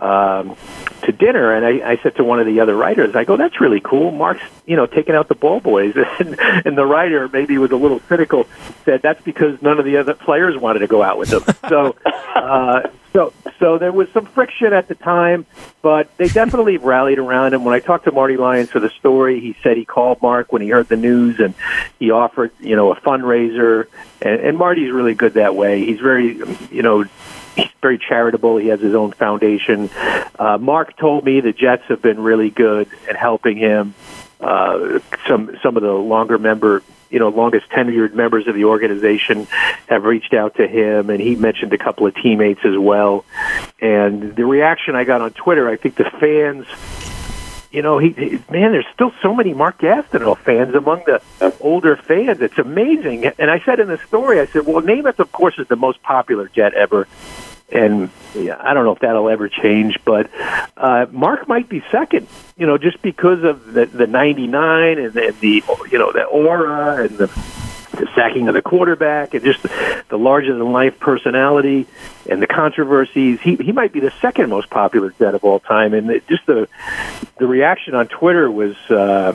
um, 0.00 0.56
to 1.02 1.12
dinner, 1.12 1.54
and 1.54 1.64
I, 1.64 1.92
I 1.92 1.96
said 2.02 2.16
to 2.16 2.24
one 2.24 2.40
of 2.40 2.46
the 2.46 2.60
other 2.60 2.76
writers, 2.76 3.16
I 3.16 3.24
go, 3.24 3.36
"That's 3.36 3.60
really 3.60 3.80
cool." 3.80 4.10
Mark's, 4.10 4.42
you 4.66 4.76
know, 4.76 4.86
taking 4.86 5.14
out 5.14 5.28
the 5.28 5.34
ball 5.34 5.60
boys, 5.60 5.94
and, 6.18 6.38
and 6.38 6.76
the 6.76 6.84
writer 6.84 7.28
maybe 7.28 7.56
was 7.58 7.70
a 7.70 7.76
little 7.76 8.00
cynical, 8.08 8.46
said 8.84 9.02
that's 9.02 9.22
because 9.22 9.60
none 9.62 9.78
of 9.78 9.84
the 9.84 9.96
other 9.96 10.14
players 10.14 10.56
wanted 10.56 10.80
to 10.80 10.86
go 10.86 11.02
out 11.02 11.18
with 11.18 11.32
him. 11.32 11.42
So, 11.66 11.96
uh, 12.06 12.88
so, 13.12 13.32
so 13.58 13.78
there 13.78 13.90
was 13.90 14.08
some 14.10 14.24
friction 14.26 14.72
at 14.72 14.86
the 14.86 14.94
time, 14.94 15.46
but 15.82 16.14
they 16.16 16.28
definitely 16.28 16.76
rallied 16.76 17.18
around 17.18 17.54
him. 17.54 17.64
When 17.64 17.74
I 17.74 17.80
talked 17.80 18.04
to 18.04 18.12
Marty 18.12 18.36
Lyons 18.36 18.70
for 18.70 18.78
the 18.78 18.90
story, 18.90 19.40
he 19.40 19.56
said 19.62 19.76
he 19.76 19.84
called 19.84 20.22
Mark 20.22 20.52
when 20.52 20.62
he 20.62 20.68
heard 20.68 20.88
the 20.88 20.96
news, 20.96 21.40
and 21.40 21.54
he 21.98 22.12
offered, 22.12 22.52
you 22.60 22.76
know, 22.76 22.92
a 22.92 23.00
fundraiser. 23.00 23.86
And, 24.22 24.40
and 24.40 24.58
Marty's 24.58 24.92
really 24.92 25.14
good 25.14 25.34
that 25.34 25.56
way. 25.56 25.84
He's 25.84 25.98
very, 25.98 26.36
you 26.70 26.82
know 26.82 27.06
he's 27.56 27.70
very 27.80 27.98
charitable. 27.98 28.58
He 28.58 28.68
has 28.68 28.80
his 28.80 28.94
own 28.94 29.12
foundation. 29.12 29.90
Uh, 30.38 30.58
Mark 30.60 30.96
told 30.96 31.24
me 31.24 31.40
the 31.40 31.52
Jets 31.52 31.84
have 31.88 32.02
been 32.02 32.20
really 32.20 32.50
good 32.50 32.88
at 33.08 33.16
helping 33.16 33.56
him. 33.56 33.94
Uh, 34.38 35.00
some 35.26 35.56
some 35.62 35.76
of 35.76 35.82
the 35.82 35.92
longer 35.92 36.38
member, 36.38 36.82
you 37.08 37.18
know, 37.18 37.28
longest 37.28 37.70
tenured 37.70 38.12
members 38.12 38.46
of 38.46 38.54
the 38.54 38.64
organization 38.64 39.46
have 39.88 40.04
reached 40.04 40.34
out 40.34 40.56
to 40.56 40.68
him, 40.68 41.08
and 41.08 41.20
he 41.20 41.34
mentioned 41.34 41.72
a 41.72 41.78
couple 41.78 42.06
of 42.06 42.14
teammates 42.14 42.60
as 42.64 42.76
well. 42.76 43.24
And 43.80 44.36
the 44.36 44.44
reaction 44.44 44.94
I 44.94 45.04
got 45.04 45.22
on 45.22 45.32
Twitter, 45.32 45.68
I 45.68 45.76
think 45.76 45.96
the 45.96 46.04
fans 46.04 46.66
you 47.76 47.82
know, 47.82 47.98
he, 47.98 48.10
he 48.10 48.42
man, 48.50 48.72
there's 48.72 48.86
still 48.94 49.12
so 49.20 49.34
many 49.34 49.52
Mark 49.52 49.78
Gastineau 49.78 50.36
fans 50.38 50.74
among 50.74 51.02
the 51.04 51.22
older 51.60 51.94
fans. 51.94 52.40
It's 52.40 52.58
amazing. 52.58 53.26
And 53.38 53.50
I 53.50 53.60
said 53.60 53.80
in 53.80 53.88
the 53.88 53.98
story, 53.98 54.40
I 54.40 54.46
said, 54.46 54.66
well, 54.66 54.80
Namath, 54.82 55.18
of 55.18 55.30
course, 55.30 55.58
is 55.58 55.68
the 55.68 55.76
most 55.76 56.02
popular 56.02 56.48
Jet 56.48 56.72
ever 56.72 57.06
and 57.70 58.10
yeah, 58.34 58.56
I 58.60 58.74
don't 58.74 58.84
know 58.84 58.92
if 58.92 59.00
that'll 59.00 59.28
ever 59.28 59.48
change, 59.48 59.98
but 60.04 60.30
uh, 60.76 61.06
Mark 61.10 61.48
might 61.48 61.68
be 61.68 61.82
second. 61.90 62.28
You 62.56 62.66
know, 62.66 62.78
just 62.78 63.02
because 63.02 63.42
of 63.42 63.72
the 63.72 63.86
the 63.86 64.06
'99 64.06 64.98
and, 64.98 65.16
and 65.16 65.40
the 65.40 65.64
you 65.90 65.98
know 65.98 66.12
the 66.12 66.24
aura 66.24 67.04
and 67.04 67.18
the 67.18 67.26
the 67.96 68.08
sacking 68.14 68.48
of 68.48 68.54
the 68.54 68.62
quarterback 68.62 69.34
and 69.34 69.44
just 69.44 69.62
the 69.62 70.18
larger 70.18 70.54
than 70.54 70.72
life 70.72 70.98
personality 71.00 71.86
and 72.28 72.40
the 72.42 72.46
controversies. 72.46 73.40
He 73.40 73.56
he 73.56 73.72
might 73.72 73.92
be 73.92 74.00
the 74.00 74.12
second 74.20 74.50
most 74.50 74.70
popular 74.70 75.10
Jet 75.18 75.34
of 75.34 75.44
all 75.44 75.60
time, 75.60 75.94
and 75.94 76.10
it, 76.10 76.26
just 76.28 76.46
the 76.46 76.68
the 77.38 77.46
reaction 77.46 77.94
on 77.94 78.08
Twitter 78.08 78.50
was. 78.50 78.76
Uh, 78.90 79.34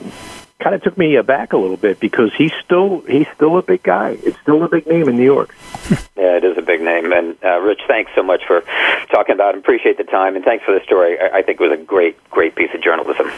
kind 0.62 0.76
of 0.76 0.82
took 0.82 0.96
me 0.96 1.16
aback 1.16 1.52
a 1.52 1.56
little 1.56 1.76
bit 1.76 1.98
because 1.98 2.32
he's 2.34 2.52
still 2.64 3.00
he's 3.00 3.26
still 3.34 3.58
a 3.58 3.62
big 3.62 3.82
guy. 3.82 4.16
It's 4.22 4.38
still 4.42 4.62
a 4.62 4.68
big 4.68 4.86
name 4.86 5.08
in 5.08 5.16
New 5.16 5.24
York. 5.24 5.56
yeah, 6.16 6.36
it 6.36 6.44
is 6.44 6.56
a 6.56 6.62
big 6.62 6.80
name. 6.80 7.12
And 7.12 7.36
uh, 7.44 7.58
Rich, 7.58 7.80
thanks 7.88 8.12
so 8.14 8.22
much 8.22 8.42
for 8.46 8.62
talking 9.10 9.34
about 9.34 9.56
it. 9.56 9.58
Appreciate 9.58 9.98
the 9.98 10.04
time, 10.04 10.36
and 10.36 10.44
thanks 10.44 10.64
for 10.64 10.72
the 10.72 10.84
story. 10.84 11.18
I, 11.20 11.38
I 11.38 11.42
think 11.42 11.60
it 11.60 11.68
was 11.68 11.76
a 11.76 11.82
great, 11.82 12.16
great 12.30 12.54
piece 12.54 12.70
of 12.74 12.80
journalism. 12.80 13.28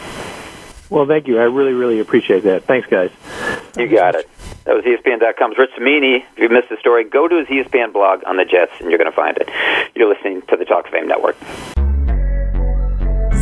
Well, 0.90 1.06
thank 1.06 1.26
you. 1.26 1.38
I 1.38 1.44
really, 1.44 1.72
really 1.72 2.00
appreciate 2.00 2.44
that. 2.44 2.64
Thanks, 2.64 2.88
guys. 2.88 3.10
You 3.76 3.88
got 3.88 4.14
it. 4.14 4.28
That 4.64 4.74
was 4.74 4.84
ESPN.com's 4.84 5.58
Rich 5.58 5.70
Cimini. 5.76 6.24
If 6.32 6.38
you 6.38 6.48
missed 6.48 6.68
the 6.68 6.76
story, 6.78 7.04
go 7.04 7.28
to 7.28 7.36
his 7.36 7.48
ESPN 7.48 7.92
blog 7.92 8.22
on 8.26 8.36
the 8.36 8.44
Jets, 8.44 8.72
and 8.80 8.90
you're 8.90 8.98
going 8.98 9.10
to 9.10 9.16
find 9.16 9.36
it. 9.36 9.48
You're 9.94 10.12
listening 10.12 10.42
to 10.48 10.56
the 10.56 10.64
Talk 10.64 10.88
Fame 10.88 11.08
Network. 11.08 11.36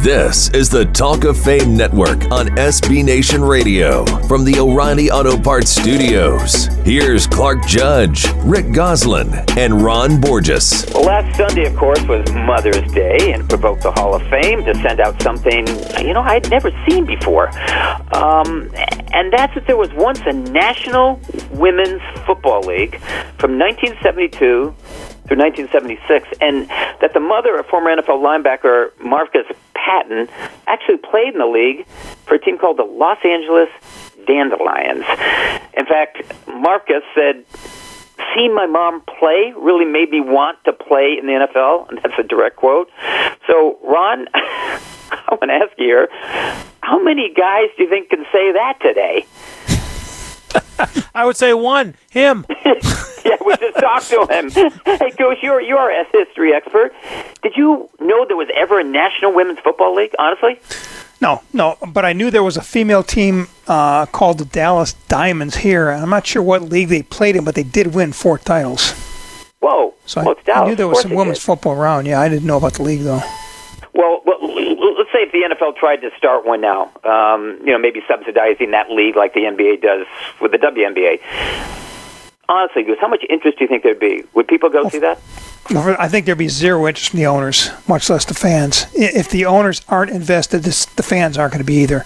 This 0.03 0.50
is 0.50 0.68
the 0.68 0.86
Talk 0.86 1.22
of 1.22 1.38
Fame 1.38 1.76
Network 1.76 2.28
on 2.32 2.48
SB 2.57 3.05
Nation 3.05 3.40
Radio 3.40 4.05
from 4.26 4.44
the 4.44 4.59
O'Reilly 4.59 5.12
Auto 5.12 5.38
Parts 5.38 5.70
Studios. 5.70 6.66
Here's 6.84 7.28
Clark 7.28 7.64
Judge, 7.68 8.26
Rick 8.38 8.72
Gosselin, 8.72 9.32
and 9.57 9.80
Ron 9.80 10.20
Borges. 10.20 10.84
Well, 10.92 11.05
last 11.05 11.36
Sunday, 11.36 11.66
of 11.66 11.76
course, 11.76 12.03
was 12.03 12.28
Mother's 12.32 12.92
Day 12.92 13.32
and 13.32 13.48
provoked 13.48 13.84
the 13.84 13.92
Hall 13.92 14.16
of 14.16 14.22
Fame 14.28 14.64
to 14.64 14.74
send 14.82 14.98
out 14.98 15.22
something, 15.22 15.68
you 16.05 16.14
know, 16.14 16.22
I'd 16.22 16.50
never 16.50 16.72
seen 16.88 17.07
before. 17.07 17.50
Um, 18.12 18.72
and 19.12 19.32
that's 19.32 19.55
that 19.55 19.68
there 19.68 19.76
was 19.76 19.92
once 19.92 20.20
a 20.26 20.32
National 20.32 21.20
Women's 21.53 22.03
Football 22.26 22.62
League 22.62 22.98
from 23.38 23.57
1972 23.57 24.74
through 25.26 25.38
1976, 25.38 26.28
and 26.40 26.68
that 27.00 27.12
the 27.14 27.20
mother 27.20 27.58
of 27.58 27.66
former 27.66 27.94
NFL 27.94 28.22
linebacker 28.22 28.90
Marcus 29.00 29.46
Patton 29.74 30.28
actually 30.66 30.98
played 30.98 31.32
in 31.32 31.38
the 31.38 31.46
league 31.46 31.86
for 32.26 32.34
a 32.34 32.38
team 32.38 32.58
called 32.58 32.76
the 32.76 32.84
Los 32.84 33.18
Angeles 33.24 33.68
Dandelions. 34.26 35.04
In 35.74 35.86
fact, 35.86 36.22
Marcus 36.48 37.02
said, 37.14 37.44
Seeing 38.34 38.54
my 38.54 38.66
mom 38.66 39.02
play 39.02 39.52
really 39.56 39.84
made 39.84 40.10
me 40.10 40.20
want 40.20 40.56
to 40.64 40.72
play 40.72 41.16
in 41.18 41.26
the 41.26 41.32
NFL, 41.32 41.88
and 41.88 41.98
that's 42.02 42.18
a 42.18 42.22
direct 42.22 42.56
quote. 42.56 42.90
So, 43.46 43.78
Ron, 43.82 44.26
I 44.34 45.36
want 45.38 45.50
to 45.50 45.54
ask 45.54 45.78
you 45.78 45.84
here 45.84 46.08
how 46.82 47.02
many 47.02 47.32
guys 47.32 47.68
do 47.76 47.84
you 47.84 47.88
think 47.88 48.10
can 48.10 48.24
say 48.32 48.52
that 48.52 48.78
today? 48.80 49.26
I 51.14 51.24
would 51.24 51.36
say 51.36 51.53
one, 51.55 51.94
him. 52.11 52.46
yeah, 52.64 53.36
we 53.44 53.57
just 53.57 53.78
talked 53.78 54.09
to 54.11 54.26
him. 54.30 54.50
Hey, 54.84 55.11
Goose, 55.16 55.38
you're 55.42 55.61
you're 55.61 55.90
a 55.90 56.05
history 56.12 56.55
expert. 56.55 56.92
Did 57.42 57.57
you 57.57 57.88
know 58.00 58.24
there 58.26 58.36
was 58.36 58.48
ever 58.55 58.80
a 58.80 58.84
National 58.84 59.32
Women's 59.32 59.59
Football 59.61 59.94
League? 59.94 60.14
Honestly. 60.18 60.61
No, 61.20 61.42
no, 61.53 61.76
but 61.86 62.05
I 62.05 62.14
knew 62.14 62.32
there 62.32 62.42
was 62.42 62.57
a 62.57 62.62
female 62.62 63.05
team 63.05 63.46
uh, 63.68 64.07
called 64.07 64.38
the 64.38 64.44
Dallas 64.44 64.94
Diamonds 65.07 65.57
here. 65.57 65.90
I'm 65.90 66.11
not 66.11 66.26
sure 66.26 66.42
what 66.42 66.62
league 66.62 66.88
they 66.88 67.03
played 67.03 67.36
in, 67.36 67.44
but 67.44 67.55
they 67.55 67.62
did 67.62 67.94
win 67.94 68.12
four 68.12 68.38
titles. 68.38 68.90
Whoa! 69.61 69.94
So 70.05 70.24
well, 70.24 70.34
I, 70.48 70.50
I, 70.50 70.66
knew 70.66 70.74
there 70.74 70.88
was 70.88 71.00
some 71.00 71.14
women's 71.14 71.38
did. 71.38 71.44
football 71.44 71.74
around. 71.74 72.07
Yeah, 72.07 72.20
I 72.20 72.28
didn't 72.28 72.44
know 72.46 72.57
about 72.57 72.74
the 72.74 72.82
league 72.82 73.03
though. 73.03 73.22
Say 75.12 75.24
if 75.24 75.32
the 75.32 75.42
NFL 75.54 75.76
tried 75.76 75.96
to 75.96 76.10
start 76.16 76.46
one 76.46 76.60
now, 76.60 76.90
um, 77.04 77.58
you 77.60 77.72
know, 77.72 77.78
maybe 77.78 78.00
subsidizing 78.08 78.70
that 78.70 78.90
league 78.90 79.14
like 79.14 79.34
the 79.34 79.40
NBA 79.40 79.82
does 79.82 80.06
with 80.40 80.52
the 80.52 80.58
WNBA. 80.58 81.20
Honestly, 82.48 82.82
Goose, 82.82 82.98
how 83.00 83.08
much 83.08 83.24
interest 83.28 83.58
do 83.58 83.64
you 83.64 83.68
think 83.68 83.82
there'd 83.82 84.00
be? 84.00 84.24
Would 84.34 84.48
people 84.48 84.68
go 84.68 84.88
see 84.88 84.98
that? 85.00 85.18
I 85.70 86.08
think 86.08 86.26
there'd 86.26 86.36
be 86.36 86.48
zero 86.48 86.86
interest 86.86 87.10
from 87.10 87.18
the 87.18 87.26
owners, 87.26 87.70
much 87.86 88.10
less 88.10 88.24
the 88.24 88.34
fans. 88.34 88.86
If 88.94 89.30
the 89.30 89.44
owners 89.44 89.80
aren't 89.88 90.10
invested, 90.10 90.62
the 90.64 91.02
fans 91.02 91.38
aren't 91.38 91.52
going 91.52 91.64
to 91.64 91.66
be 91.66 91.76
either. 91.76 92.04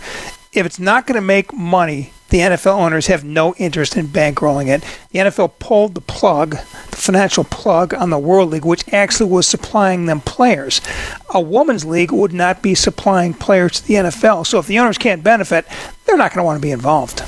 If 0.57 0.65
it's 0.65 0.81
not 0.81 1.07
going 1.07 1.17
to 1.17 1.21
make 1.21 1.53
money, 1.53 2.13
the 2.31 2.39
NFL 2.39 2.79
owners 2.79 3.09
have 3.09 3.23
no 3.23 3.55
interest 3.57 3.95
in 3.95 4.09
bankrolling 4.09 4.69
it. 4.69 4.83
The 5.11 5.19
NFL 5.19 5.59
pulled 5.59 5.95
the 5.95 6.01
plug, 6.01 6.53
the 6.53 6.97
financial 6.97 7.45
plug 7.45 7.93
on 7.93 8.09
the 8.09 8.19
World 8.19 8.49
League, 8.49 8.65
which 8.65 8.91
actually 8.91 9.31
was 9.31 9.47
supplying 9.47 10.07
them 10.07 10.23
players. 10.23 10.81
A 11.35 11.41
women's 11.43 11.85
league 11.85 12.11
would 12.11 12.33
not 12.33 12.63
be 12.63 12.75
supplying 12.75 13.35
players 13.35 13.81
to 13.81 13.87
the 13.87 13.95
NFL. 13.95 14.47
So 14.47 14.59
if 14.59 14.67
the 14.67 14.79
owners 14.79 14.97
can't 14.97 15.23
benefit, 15.23 15.67
they're 16.07 16.17
not 16.17 16.33
going 16.33 16.41
to 16.41 16.45
want 16.45 16.57
to 16.57 16.67
be 16.67 16.73
involved. 16.73 17.23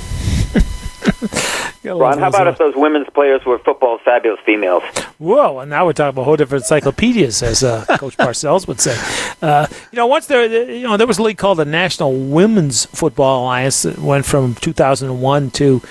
Ron, 1.83 2.19
how 2.19 2.27
about 2.27 2.47
if 2.47 2.57
those 2.57 2.75
women's 2.75 3.09
players 3.09 3.45
were 3.45 3.57
football's 3.59 4.01
fabulous 4.03 4.39
females? 4.45 4.83
Whoa, 5.17 5.59
and 5.59 5.69
now 5.69 5.85
we're 5.85 5.93
talking 5.93 6.09
about 6.09 6.23
whole 6.23 6.35
different 6.35 6.63
encyclopedias, 6.63 7.41
as 7.41 7.63
uh, 7.63 7.85
Coach 7.97 8.17
Parcells 8.17 8.67
would 8.67 8.81
say. 8.81 8.97
Uh, 9.41 9.65
you 9.91 9.95
know, 9.95 10.07
once 10.07 10.27
there, 10.27 10.45
you 10.69 10.83
know, 10.83 10.97
there 10.97 11.07
was 11.07 11.17
a 11.17 11.23
league 11.23 11.37
called 11.37 11.57
the 11.57 11.65
National 11.65 12.13
Women's 12.13 12.85
Football 12.85 13.43
Alliance 13.43 13.83
that 13.83 13.97
went 13.97 14.25
from 14.25 14.55
2001 14.55 15.51
to 15.51 15.81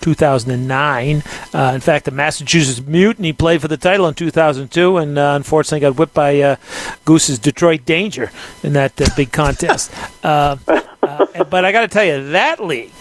2009. 0.00 1.22
Uh, 1.52 1.72
in 1.74 1.80
fact, 1.80 2.04
the 2.04 2.10
Massachusetts 2.10 2.86
Mutiny 2.86 3.32
played 3.32 3.60
for 3.60 3.68
the 3.68 3.76
title 3.76 4.06
in 4.06 4.14
2002, 4.14 4.96
and 4.96 5.18
uh, 5.18 5.32
unfortunately 5.34 5.80
got 5.80 5.96
whipped 5.96 6.14
by 6.14 6.40
uh, 6.40 6.56
Goose's 7.04 7.38
Detroit 7.38 7.84
Danger 7.84 8.30
in 8.62 8.74
that 8.74 9.00
uh, 9.00 9.06
big 9.16 9.32
contest. 9.32 9.92
Uh, 10.28 10.56
uh, 11.02 11.44
but 11.44 11.64
I 11.64 11.72
got 11.72 11.82
to 11.82 11.88
tell 11.88 12.04
you, 12.04 12.30
that 12.30 12.62
league 12.62 12.92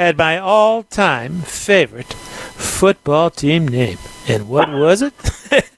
had 0.00 0.16
my 0.16 0.38
all-time 0.38 1.42
favorite 1.42 2.14
football 2.14 3.28
team 3.28 3.68
name, 3.68 3.98
and 4.26 4.48
what 4.48 4.72
was 4.72 5.02
it? 5.02 5.12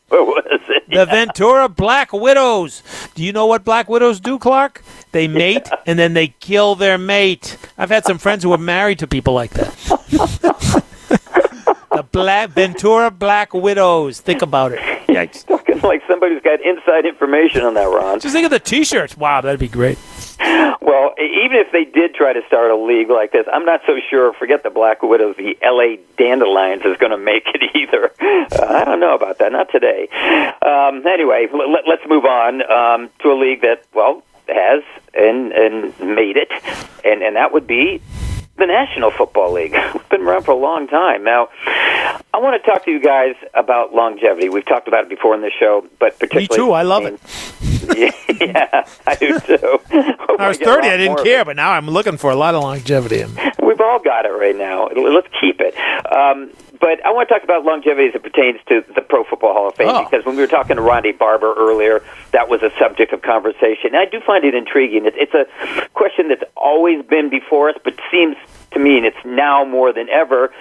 what 0.09 0.27
was 0.27 0.61
it? 0.69 0.89
The 0.89 1.07
Ventura 1.07 1.69
Black 1.69 2.13
Widows. 2.13 2.85
Do 3.17 3.25
you 3.25 3.33
know 3.33 3.47
what 3.47 3.65
Black 3.65 3.89
Widows 3.89 4.21
do, 4.21 4.39
Clark? 4.39 4.85
They 5.11 5.27
mate 5.27 5.67
yeah. 5.67 5.77
and 5.87 5.99
then 5.99 6.15
they 6.15 6.29
kill 6.29 6.77
their 6.77 6.99
mate. 6.99 7.57
I've 7.77 7.91
had 7.91 8.05
some 8.05 8.19
friends 8.19 8.45
who 8.45 8.51
were 8.51 8.59
married 8.59 9.01
to 9.01 9.09
people 9.09 9.35
like 9.35 9.51
that. 9.55 9.75
the 11.91 12.05
Black 12.13 12.51
Ventura 12.51 13.11
Black 13.11 13.53
Widows. 13.53 14.21
Think 14.21 14.43
about 14.43 14.71
it. 14.71 14.79
Yikes. 15.09 15.45
Talking 15.47 15.81
like 15.81 16.03
somebody's 16.07 16.43
got 16.43 16.61
inside 16.61 17.07
information 17.07 17.63
on 17.63 17.75
that, 17.75 17.87
Ron. 17.87 18.21
Just 18.21 18.35
think 18.35 18.45
of 18.45 18.53
the 18.53 18.61
T-shirts. 18.61 19.17
Wow, 19.17 19.41
that'd 19.41 19.59
be 19.59 19.67
great. 19.67 19.99
Well, 20.81 21.15
even 21.19 21.59
if 21.59 21.71
they 21.73 21.85
did 21.85 22.15
try 22.15 22.33
to 22.33 22.41
start 22.47 22.71
a 22.71 22.77
league 22.77 23.09
like 23.09 23.33
this, 23.33 23.47
I'm 23.53 23.65
not 23.65 23.83
so 23.87 23.99
sure. 24.11 24.33
Forget 24.33 24.63
the 24.63 24.71
Black 24.71 25.03
Widows, 25.03 25.37
the 25.37 25.57
L.A. 25.63 26.01
Dandelions 26.17 26.85
is 26.85 26.97
going 26.97 27.13
to 27.13 27.19
make 27.19 27.45
it 27.55 27.63
either. 27.77 28.13
Uh, 28.21 28.67
I 28.67 28.85
don't 28.85 29.01
know 29.01 29.15
about 29.15 29.39
that. 29.39 29.53
Not 29.53 29.71
today. 29.71 30.09
Um, 30.61 31.07
anyway, 31.07 31.47
let, 31.53 31.87
us 31.87 32.07
move 32.09 32.25
on 32.25 32.63
um, 32.71 33.11
to 33.21 33.33
a 33.33 33.37
league 33.39 33.63
that, 33.63 33.85
well, 33.95 34.23
has 34.49 34.83
and 35.15 35.53
and 35.53 35.99
made 36.01 36.37
it, 36.37 36.51
and 37.05 37.23
and 37.23 37.37
that 37.37 37.53
would 37.53 37.67
be 37.67 38.01
the 38.59 38.67
National 38.67 39.11
Football 39.11 39.53
League. 39.53 39.75
It's 39.95 40.09
been 40.09 40.23
around 40.23 40.45
for 40.45 40.51
a 40.51 40.57
long 40.57 40.89
time. 40.89 41.25
Now, 41.25 41.49
I 41.65 42.39
want 42.39 42.63
to 42.63 42.71
talk 42.71 42.85
to 42.85 42.91
you 42.91 43.01
guys 43.01 43.35
about 43.55 43.95
longevity. 43.95 44.49
We've 44.51 44.65
talked 44.65 44.87
about 44.89 45.05
it 45.05 45.09
before 45.09 45.35
in 45.35 45.41
the 45.41 45.51
show, 45.59 45.87
but 45.99 46.19
particularly. 46.19 46.49
Me 46.49 46.57
too. 46.57 46.73
I 46.73 46.83
love 46.83 47.05
it. 47.07 47.19
yeah, 48.41 48.87
I 49.07 49.15
do 49.15 49.41
too. 49.41 49.81
I 50.39 50.49
was 50.49 50.59
30, 50.59 50.87
I 50.87 50.97
didn't 50.99 51.25
care, 51.25 51.45
but 51.45 51.57
now 51.57 51.71
I'm 51.71 51.89
looking 51.89 52.19
for 52.19 52.31
a 52.31 52.37
lot 52.37 52.55
of 52.55 52.63
longevity. 52.63 53.25
We've 53.63 53.81
all 53.81 53.99
got 54.01 54.27
it 54.27 54.31
right 54.31 54.57
now. 54.57 54.89
Let's 54.89 55.29
keep 55.41 55.61
it. 55.61 55.75
Um, 56.13 56.51
but 56.83 56.99
I 57.07 57.13
want 57.13 57.29
to 57.29 57.35
talk 57.35 57.45
about 57.45 57.65
longevity 57.65 58.09
as 58.09 58.15
it 58.17 58.25
pertains 58.25 58.59
to 58.67 58.85
the 58.93 59.03
Pro 59.03 59.23
Football 59.23 59.53
Hall 59.53 59.69
of 59.69 59.77
Fame 59.77 59.87
oh. 59.89 60.03
because 60.03 60.27
when 60.27 60.35
we 60.35 60.43
were 60.43 60.49
talking 60.49 60.75
to 60.75 60.83
Ronde 60.83 61.17
Barber 61.17 61.55
earlier, 61.57 62.03
that 62.33 62.49
was 62.49 62.61
a 62.61 62.73
subject 62.77 63.13
of 63.13 63.23
conversation. 63.23 63.95
And 63.95 63.99
I 63.99 64.05
do 64.05 64.21
find 64.21 64.45
it 64.45 64.53
intriguing. 64.53 65.05
It's 65.07 65.33
a 65.33 65.47
question 65.95 66.29
that's 66.29 66.43
always 66.57 67.05
been 67.07 67.31
before 67.31 67.71
us, 67.71 67.77
but 67.85 67.95
seems 68.11 68.37
to 68.73 68.81
me 68.81 68.97
and 68.97 69.07
it's 69.07 69.25
now 69.25 69.65
more 69.65 69.93
than 69.93 70.09
ever, 70.09 70.53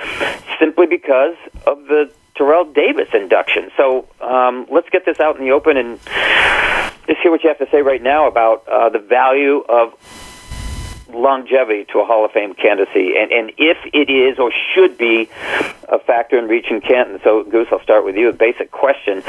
simply 0.59 0.85
because 0.85 1.35
of 1.65 1.85
the 1.85 2.11
Terrell 2.35 2.65
Davis 2.65 3.09
induction. 3.15 3.71
So 3.75 4.07
um, 4.21 4.67
let's 4.69 4.89
get 4.91 5.05
this 5.05 5.19
out 5.19 5.39
in 5.39 5.43
the 5.43 5.51
open 5.53 5.75
and 5.75 5.99
just 7.07 7.19
hear 7.23 7.31
what 7.31 7.43
you 7.43 7.49
have 7.49 7.57
to 7.57 7.69
say 7.71 7.81
right 7.81 8.01
now 8.01 8.27
about 8.27 8.67
uh, 8.67 8.89
the 8.89 8.99
value 8.99 9.63
of 9.67 9.95
longevity 11.13 11.85
to 11.91 11.99
a 11.99 12.05
Hall 12.05 12.25
of 12.25 12.31
Fame 12.31 12.53
candidacy, 12.53 13.13
and, 13.17 13.31
and 13.31 13.51
if 13.57 13.77
it 13.93 14.09
is 14.09 14.39
or 14.39 14.51
should 14.73 14.97
be 14.97 15.29
a 15.89 15.99
factor 15.99 16.37
in 16.37 16.47
reaching 16.47 16.81
Canton. 16.81 17.19
So, 17.23 17.43
Goose, 17.43 17.67
I'll 17.71 17.81
start 17.81 18.05
with 18.05 18.15
you. 18.15 18.29
A 18.29 18.33
basic 18.33 18.71
question: 18.71 19.21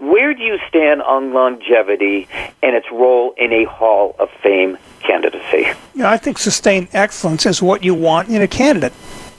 Where 0.00 0.34
do 0.34 0.42
you 0.42 0.58
stand 0.68 1.02
on 1.02 1.32
longevity 1.32 2.28
and 2.62 2.74
its 2.74 2.90
role 2.90 3.34
in 3.36 3.52
a 3.52 3.64
Hall 3.64 4.14
of 4.18 4.30
Fame 4.42 4.78
candidacy? 5.00 5.68
Yeah, 5.94 6.10
I 6.10 6.16
think 6.16 6.38
sustained 6.38 6.88
excellence 6.92 7.46
is 7.46 7.62
what 7.62 7.84
you 7.84 7.94
want 7.94 8.28
in 8.28 8.42
a 8.42 8.48
candidate. 8.48 8.92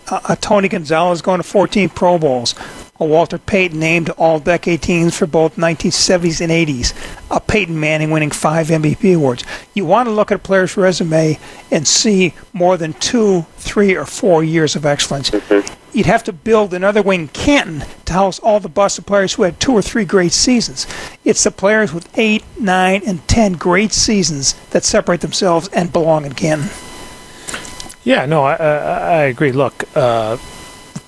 Uh, 0.10 0.20
a 0.30 0.36
Tony 0.36 0.68
Gonzalez 0.70 1.22
going 1.22 1.40
to 1.40 1.44
14 1.44 1.90
Pro 1.90 2.20
Bowls, 2.20 2.54
Walter 3.00 3.38
Payton 3.38 3.80
named 3.80 4.10
All 4.12 4.40
Decade 4.40 4.82
Teams 4.82 5.18
for 5.18 5.28
both 5.28 5.58
1970s 5.58 6.42
and 6.42 6.52
80s, 6.52 6.94
a 7.30 7.40
Peyton 7.42 7.78
Manning 7.80 8.12
winning 8.12 8.32
five 8.32 8.68
MVP 8.68 9.16
awards. 9.16 9.44
You 9.74 9.86
want 9.86 10.08
to 10.08 10.14
look 10.14 10.32
at 10.32 10.38
a 10.38 10.40
player's 10.40 10.78
resume 10.78 11.38
and 11.72 11.86
see 11.86 12.34
more 12.54 12.78
than 12.78 12.94
two, 12.94 13.46
three, 13.58 13.96
or 13.96 14.06
four 14.06 14.44
years 14.44 14.76
of 14.76 14.86
excellence. 14.86 15.30
Mm-hmm. 15.30 15.98
You'd 15.98 16.06
have 16.08 16.24
to 16.26 16.34
build 16.34 16.74
another 16.74 17.02
Wayne 17.02 17.30
Canton 17.30 17.84
to 18.06 18.14
house 18.14 18.40
all 18.40 18.60
the 18.60 18.70
busted 18.70 19.06
players 19.06 19.34
who 19.34 19.44
had 19.44 19.60
two 19.60 19.72
or 19.72 19.82
three 19.82 20.04
great 20.04 20.34
seasons. 20.34 20.88
It's 21.24 21.44
the 21.44 21.52
players 21.52 21.94
with 21.94 22.10
eight, 22.18 22.44
nine, 22.60 23.02
and 23.06 23.26
ten 23.28 23.54
great 23.54 23.94
seasons 23.94 24.54
that 24.72 24.84
separate 24.84 25.22
themselves 25.22 25.70
and 25.70 25.94
belong 25.94 26.26
in 26.26 26.34
Canton. 26.34 26.70
Yeah, 28.04 28.26
no, 28.26 28.44
I, 28.44 28.56
I 28.56 29.22
agree. 29.24 29.52
Look, 29.52 29.86
uh, 29.96 30.38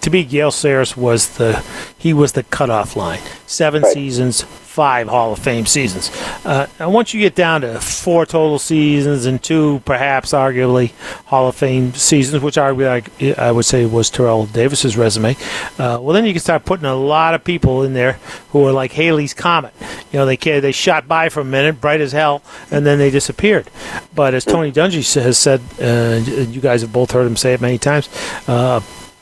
to 0.01 0.11
me, 0.11 0.23
Gale 0.23 0.51
Sayers 0.51 0.95
was 0.95 1.37
the 1.37 1.63
he 1.97 2.13
was 2.13 2.33
the 2.33 2.43
cutoff 2.43 2.95
line. 2.95 3.19
Seven 3.45 3.81
right. 3.81 3.93
seasons, 3.93 4.41
five 4.41 5.07
Hall 5.07 5.33
of 5.33 5.39
Fame 5.39 5.65
seasons. 5.65 6.11
Uh, 6.45 6.67
and 6.79 6.93
once 6.93 7.13
you 7.13 7.19
get 7.19 7.33
down 7.33 7.61
to 7.61 7.79
four 7.81 8.25
total 8.25 8.59
seasons 8.59 9.25
and 9.25 9.41
two, 9.41 9.81
perhaps 9.85 10.33
arguably 10.33 10.91
Hall 11.25 11.47
of 11.47 11.55
Fame 11.55 11.93
seasons, 11.93 12.43
which 12.43 12.55
arguably 12.55 13.35
I, 13.35 13.47
I 13.47 13.51
would 13.51 13.65
say 13.65 13.85
was 13.85 14.09
Terrell 14.09 14.45
Davis's 14.45 14.95
resume, 14.95 15.35
uh, 15.79 15.97
well 15.99 16.13
then 16.13 16.25
you 16.25 16.33
can 16.33 16.41
start 16.41 16.63
putting 16.63 16.85
a 16.85 16.95
lot 16.95 17.33
of 17.33 17.43
people 17.43 17.83
in 17.83 17.93
there 17.93 18.19
who 18.51 18.65
are 18.65 18.71
like 18.71 18.91
Halley's 18.91 19.33
Comet. 19.33 19.73
You 20.11 20.19
know, 20.19 20.25
they 20.25 20.37
they 20.37 20.71
shot 20.71 21.07
by 21.07 21.29
for 21.29 21.41
a 21.41 21.45
minute, 21.45 21.81
bright 21.81 22.01
as 22.01 22.11
hell, 22.11 22.43
and 22.69 22.85
then 22.85 22.99
they 22.99 23.09
disappeared. 23.09 23.69
But 24.13 24.35
as 24.35 24.45
Tony 24.45 24.71
Dungy 24.71 25.21
has 25.21 25.37
said, 25.37 25.61
uh, 25.81 26.21
you 26.49 26.61
guys 26.61 26.81
have 26.81 26.93
both 26.93 27.11
heard 27.11 27.25
him 27.25 27.35
say 27.35 27.53
it 27.53 27.61
many 27.61 27.77
times. 27.77 28.07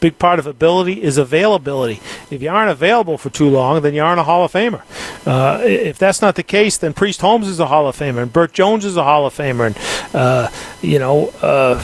Big 0.05 0.19
part 0.19 0.37
of 0.37 0.45
ability 0.45 1.01
is 1.01 1.17
availability. 1.17 1.99
If 2.29 2.39
you 2.43 2.51
aren't 2.51 2.69
available 2.69 3.17
for 3.17 3.31
too 3.31 3.49
long, 3.49 3.81
then 3.81 3.95
you 3.95 4.03
aren't 4.03 4.19
a 4.19 4.23
Hall 4.23 4.45
of 4.45 4.51
Famer. 4.51 4.83
Uh, 5.25 5.63
if 5.63 5.97
that's 5.97 6.21
not 6.21 6.35
the 6.35 6.43
case, 6.43 6.77
then 6.77 6.93
Priest 6.93 7.21
Holmes 7.21 7.47
is 7.47 7.59
a 7.59 7.65
Hall 7.65 7.87
of 7.87 7.97
Famer, 7.97 8.21
and 8.21 8.31
Bert 8.31 8.53
Jones 8.53 8.85
is 8.85 8.97
a 8.97 9.03
Hall 9.03 9.25
of 9.25 9.35
Famer, 9.35 9.65
and 9.65 10.15
uh, 10.15 10.51
you 10.83 10.99
know. 10.99 11.29
Uh, 11.41 11.83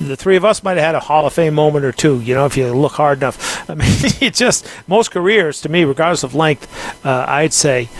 the 0.00 0.16
three 0.16 0.36
of 0.36 0.46
us 0.46 0.64
might 0.64 0.78
have 0.78 0.86
had 0.86 0.94
a 0.94 1.00
Hall 1.00 1.26
of 1.26 1.34
Fame 1.34 1.54
moment 1.54 1.84
or 1.84 1.92
two. 1.92 2.20
You 2.22 2.34
know, 2.34 2.46
if 2.46 2.56
you 2.56 2.72
look 2.72 2.92
hard 2.92 3.18
enough. 3.18 3.68
I 3.70 3.74
mean, 3.74 3.90
it 4.20 4.32
just 4.32 4.66
most 4.88 5.10
careers 5.10 5.60
to 5.60 5.68
me, 5.68 5.84
regardless 5.84 6.22
of 6.22 6.34
length, 6.34 7.04
uh, 7.04 7.26
I'd 7.28 7.52
say 7.52 7.90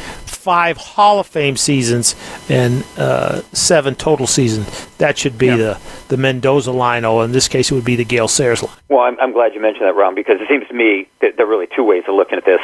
five 0.42 0.76
Hall 0.76 1.20
of 1.20 1.26
Fame 1.28 1.56
seasons 1.56 2.16
and 2.48 2.84
uh, 2.98 3.42
seven 3.52 3.94
total 3.94 4.26
seasons. 4.26 4.66
That 4.96 5.16
should 5.16 5.38
be 5.38 5.46
yeah. 5.46 5.56
the 5.56 5.80
the 6.08 6.16
Mendoza 6.16 6.72
line. 6.72 7.04
Or 7.04 7.24
in 7.24 7.30
this 7.30 7.46
case, 7.46 7.70
it 7.70 7.74
would 7.74 7.84
be 7.84 7.96
the 7.96 8.04
Gale 8.04 8.28
Sayers 8.28 8.62
line. 8.62 8.76
Well, 8.88 9.00
I'm, 9.00 9.18
I'm 9.20 9.32
glad 9.32 9.54
you 9.54 9.60
mentioned 9.60 9.86
that, 9.86 9.94
Ron, 9.94 10.14
because 10.14 10.40
it 10.40 10.48
seems 10.48 10.66
to 10.66 10.74
me 10.74 11.08
that 11.20 11.36
there 11.36 11.46
are 11.46 11.48
really 11.48 11.68
two 11.74 11.84
ways 11.84 12.02
of 12.08 12.14
looking 12.14 12.38
at 12.38 12.44
this. 12.44 12.60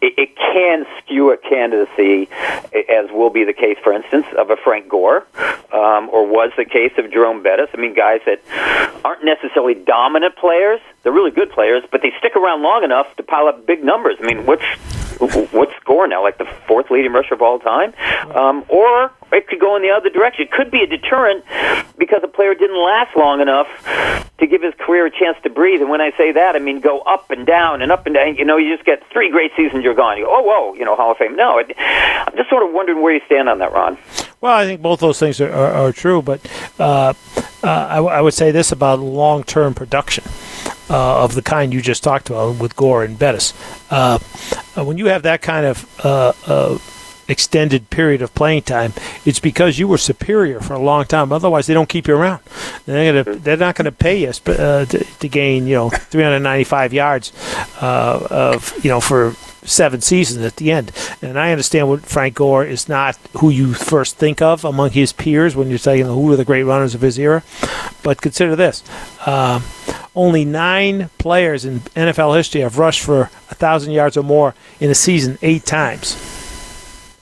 It, 0.00 0.14
it 0.16 0.36
can 0.36 0.86
skew 0.98 1.30
a 1.30 1.36
candidacy, 1.36 2.28
as 2.88 3.10
will 3.10 3.30
be 3.30 3.44
the 3.44 3.52
case, 3.52 3.76
for 3.84 3.92
instance, 3.92 4.26
of 4.38 4.50
a 4.50 4.56
Frank 4.56 4.88
Gore, 4.88 5.26
um, 5.72 6.08
or 6.10 6.26
was 6.26 6.50
the 6.56 6.64
case 6.64 6.92
of 6.96 7.12
Jerome 7.12 7.42
Bettis. 7.42 7.68
I 7.74 7.76
mean, 7.76 7.94
guys 7.94 8.20
that 8.24 8.40
aren't 9.04 9.24
necessarily 9.24 9.74
dominant 9.74 10.36
players. 10.36 10.80
They're 11.02 11.12
really 11.12 11.30
good 11.30 11.50
players, 11.50 11.82
but 11.90 12.02
they 12.02 12.12
stick 12.18 12.34
around 12.34 12.62
long 12.62 12.82
enough 12.82 13.14
to 13.16 13.22
pile 13.22 13.46
up 13.46 13.66
big 13.66 13.84
numbers. 13.84 14.16
I 14.20 14.26
mean, 14.26 14.46
what's 14.46 14.64
what's 15.20 15.74
score 15.80 16.06
now? 16.06 16.22
Like 16.22 16.38
the 16.38 16.46
fourth 16.66 16.90
leading 16.90 17.12
rusher 17.12 17.34
of 17.34 17.42
all 17.42 17.58
time, 17.58 17.94
um, 18.34 18.64
or 18.68 19.12
it 19.32 19.46
could 19.48 19.60
go 19.60 19.76
in 19.76 19.82
the 19.82 19.90
other 19.90 20.10
direction. 20.10 20.44
It 20.44 20.50
could 20.52 20.70
be 20.70 20.82
a 20.82 20.86
deterrent 20.86 21.44
because 21.98 22.20
a 22.24 22.28
player 22.28 22.54
didn't 22.54 22.82
last 22.82 23.16
long 23.16 23.40
enough 23.40 23.68
to 24.38 24.46
give 24.46 24.62
his 24.62 24.74
career 24.78 25.06
a 25.06 25.10
chance 25.10 25.36
to 25.42 25.50
breathe. 25.50 25.80
And 25.80 25.90
when 25.90 26.00
I 26.00 26.10
say 26.16 26.32
that, 26.32 26.56
I 26.56 26.58
mean 26.58 26.80
go 26.80 27.00
up 27.00 27.30
and 27.30 27.46
down 27.46 27.82
and 27.82 27.92
up 27.92 28.06
and 28.06 28.14
down. 28.14 28.36
You 28.36 28.44
know, 28.44 28.56
you 28.56 28.74
just 28.74 28.86
get 28.86 29.02
three 29.12 29.30
great 29.30 29.52
seasons, 29.56 29.84
you're 29.84 29.94
gone. 29.94 30.16
You 30.18 30.24
go, 30.24 30.36
oh, 30.36 30.42
whoa, 30.42 30.74
you 30.74 30.84
know, 30.84 30.96
Hall 30.96 31.12
of 31.12 31.18
Fame. 31.18 31.36
No, 31.36 31.58
it, 31.58 31.72
I'm 31.78 32.36
just 32.36 32.48
sort 32.50 32.66
of 32.66 32.72
wondering 32.72 33.02
where 33.02 33.14
you 33.14 33.20
stand 33.26 33.48
on 33.48 33.58
that, 33.58 33.72
Ron. 33.72 33.98
Well, 34.40 34.52
I 34.54 34.64
think 34.64 34.80
both 34.80 35.00
those 35.00 35.18
things 35.18 35.40
are, 35.40 35.52
are, 35.52 35.72
are 35.72 35.92
true, 35.92 36.22
but 36.22 36.40
uh, 36.78 37.12
uh, 37.62 37.86
I, 37.90 37.96
w- 37.96 38.14
I 38.14 38.20
would 38.22 38.32
say 38.34 38.50
this 38.50 38.72
about 38.72 38.98
long 39.00 39.44
term 39.44 39.74
production. 39.74 40.24
Uh, 40.90 41.22
of 41.22 41.36
the 41.36 41.42
kind 41.42 41.72
you 41.72 41.80
just 41.80 42.02
talked 42.02 42.30
about 42.30 42.58
with 42.58 42.74
Gore 42.74 43.04
and 43.04 43.16
Bettis. 43.16 43.54
Uh, 43.90 44.18
uh 44.76 44.84
when 44.84 44.98
you 44.98 45.06
have 45.06 45.22
that 45.22 45.40
kind 45.40 45.64
of 45.64 46.04
uh, 46.04 46.32
uh, 46.48 46.78
extended 47.30 47.90
period 47.90 48.22
of 48.22 48.34
playing 48.34 48.62
time, 48.62 48.92
it's 49.24 49.40
because 49.40 49.78
you 49.78 49.88
were 49.88 49.98
superior 49.98 50.60
for 50.60 50.74
a 50.74 50.78
long 50.78 51.04
time. 51.04 51.32
Otherwise, 51.32 51.66
they 51.66 51.74
don't 51.74 51.88
keep 51.88 52.08
you 52.08 52.16
around. 52.16 52.42
They're, 52.86 53.24
gonna, 53.24 53.38
they're 53.38 53.56
not 53.56 53.76
going 53.76 53.84
to 53.86 53.92
pay 53.92 54.20
you 54.20 54.32
to, 54.32 55.06
to, 55.20 55.28
gain, 55.28 55.66
you 55.66 55.74
know, 55.74 55.90
395 55.90 56.92
yards 56.92 57.32
of, 57.80 58.74
you 58.84 58.90
know, 58.90 59.00
for 59.00 59.34
seven 59.62 60.00
seasons 60.00 60.44
at 60.44 60.56
the 60.56 60.72
end. 60.72 60.92
And 61.22 61.38
I 61.38 61.50
understand 61.50 61.88
what 61.88 62.02
Frank 62.02 62.34
Gore 62.34 62.64
is 62.64 62.88
not 62.88 63.16
who 63.38 63.50
you 63.50 63.74
first 63.74 64.16
think 64.16 64.40
of 64.42 64.64
among 64.64 64.90
his 64.90 65.12
peers 65.12 65.54
when 65.54 65.68
you're 65.68 65.78
saying 65.78 66.06
who 66.06 66.32
are 66.32 66.36
the 66.36 66.44
great 66.44 66.64
runners 66.64 66.94
of 66.94 67.00
his 67.00 67.18
era. 67.18 67.42
But 68.02 68.22
consider 68.22 68.56
this: 68.56 68.82
uh, 69.26 69.60
only 70.14 70.44
nine 70.44 71.10
players 71.18 71.64
in 71.64 71.80
NFL 71.80 72.36
history 72.36 72.62
have 72.62 72.78
rushed 72.78 73.02
for 73.02 73.30
a 73.50 73.54
thousand 73.54 73.92
yards 73.92 74.16
or 74.16 74.22
more 74.22 74.54
in 74.80 74.90
a 74.90 74.94
season 74.94 75.38
eight 75.42 75.66
times. 75.66 76.39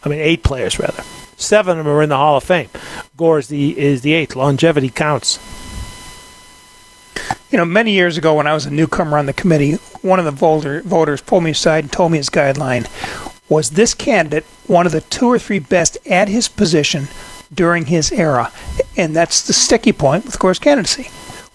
I 0.04 0.08
mean, 0.08 0.20
eight 0.20 0.42
players 0.42 0.78
rather. 0.78 1.02
Seven 1.36 1.78
of 1.78 1.84
them 1.84 1.94
are 1.94 2.02
in 2.02 2.08
the 2.08 2.16
Hall 2.16 2.36
of 2.36 2.44
Fame. 2.44 2.68
Gore 3.16 3.38
is 3.38 3.48
the 3.48 3.78
is 3.78 4.02
the 4.02 4.12
eighth. 4.12 4.36
Longevity 4.36 4.90
counts. 4.90 5.38
You 7.50 7.56
know, 7.56 7.64
many 7.64 7.92
years 7.92 8.18
ago 8.18 8.34
when 8.34 8.46
I 8.46 8.52
was 8.52 8.66
a 8.66 8.70
newcomer 8.70 9.16
on 9.16 9.26
the 9.26 9.32
committee, 9.32 9.74
one 10.02 10.18
of 10.18 10.24
the 10.24 10.30
voter, 10.30 10.82
voters 10.82 11.22
pulled 11.22 11.44
me 11.44 11.52
aside 11.52 11.84
and 11.84 11.92
told 11.92 12.12
me 12.12 12.18
his 12.18 12.28
guideline 12.28 12.86
was 13.48 13.70
this 13.70 13.94
candidate 13.94 14.44
one 14.66 14.84
of 14.84 14.92
the 14.92 15.00
two 15.00 15.26
or 15.26 15.38
three 15.38 15.58
best 15.58 15.96
at 16.06 16.28
his 16.28 16.48
position 16.48 17.08
during 17.52 17.86
his 17.86 18.12
era? 18.12 18.52
And 18.96 19.16
that's 19.16 19.46
the 19.46 19.52
sticky 19.52 19.92
point 19.92 20.26
with 20.26 20.38
Gore's 20.38 20.58
candidacy. 20.58 21.08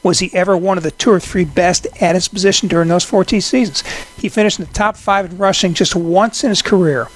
Was 0.03 0.19
he 0.19 0.33
ever 0.33 0.55
one 0.57 0.77
of 0.77 0.83
the 0.83 0.91
two 0.91 1.11
or 1.11 1.19
three 1.19 1.45
best 1.45 1.87
at 2.01 2.15
his 2.15 2.27
position 2.27 2.67
during 2.67 2.89
those 2.89 3.05
14 3.05 3.39
seasons? 3.41 3.81
He 4.17 4.29
finished 4.29 4.59
in 4.59 4.65
the 4.65 4.73
top 4.73 4.97
five 4.97 5.31
in 5.31 5.37
rushing 5.37 5.73
just 5.73 5.95
once 5.95 6.43
in 6.43 6.49
his 6.49 6.61
career. 6.61 7.07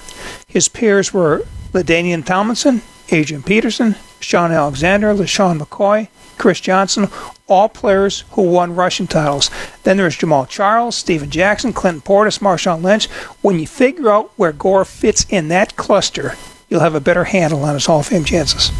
His 0.46 0.68
peers 0.68 1.12
were 1.12 1.44
LaDainian 1.72 2.24
Tomlinson, 2.24 2.80
Adrian 3.10 3.42
Peterson, 3.42 3.94
Shaun 4.20 4.52
Alexander, 4.52 5.14
LeSean 5.14 5.60
McCoy, 5.60 6.08
Chris 6.38 6.60
Johnson, 6.60 7.08
all 7.46 7.68
players 7.68 8.24
who 8.30 8.42
won 8.42 8.74
rushing 8.74 9.06
titles. 9.06 9.50
Then 9.82 9.96
there's 9.96 10.16
Jamaal 10.16 10.48
Charles, 10.48 10.96
Steven 10.96 11.30
Jackson, 11.30 11.72
Clinton 11.72 12.00
Portis, 12.00 12.38
Marshawn 12.38 12.82
Lynch. 12.82 13.06
When 13.42 13.58
you 13.58 13.66
figure 13.66 14.10
out 14.10 14.30
where 14.36 14.52
Gore 14.52 14.84
fits 14.84 15.26
in 15.28 15.48
that 15.48 15.76
cluster, 15.76 16.34
you'll 16.68 16.80
have 16.80 16.94
a 16.94 17.00
better 17.00 17.24
handle 17.24 17.64
on 17.64 17.74
his 17.74 17.86
Hall 17.86 18.00
of 18.00 18.06
Fame 18.06 18.24
chances. 18.24 18.70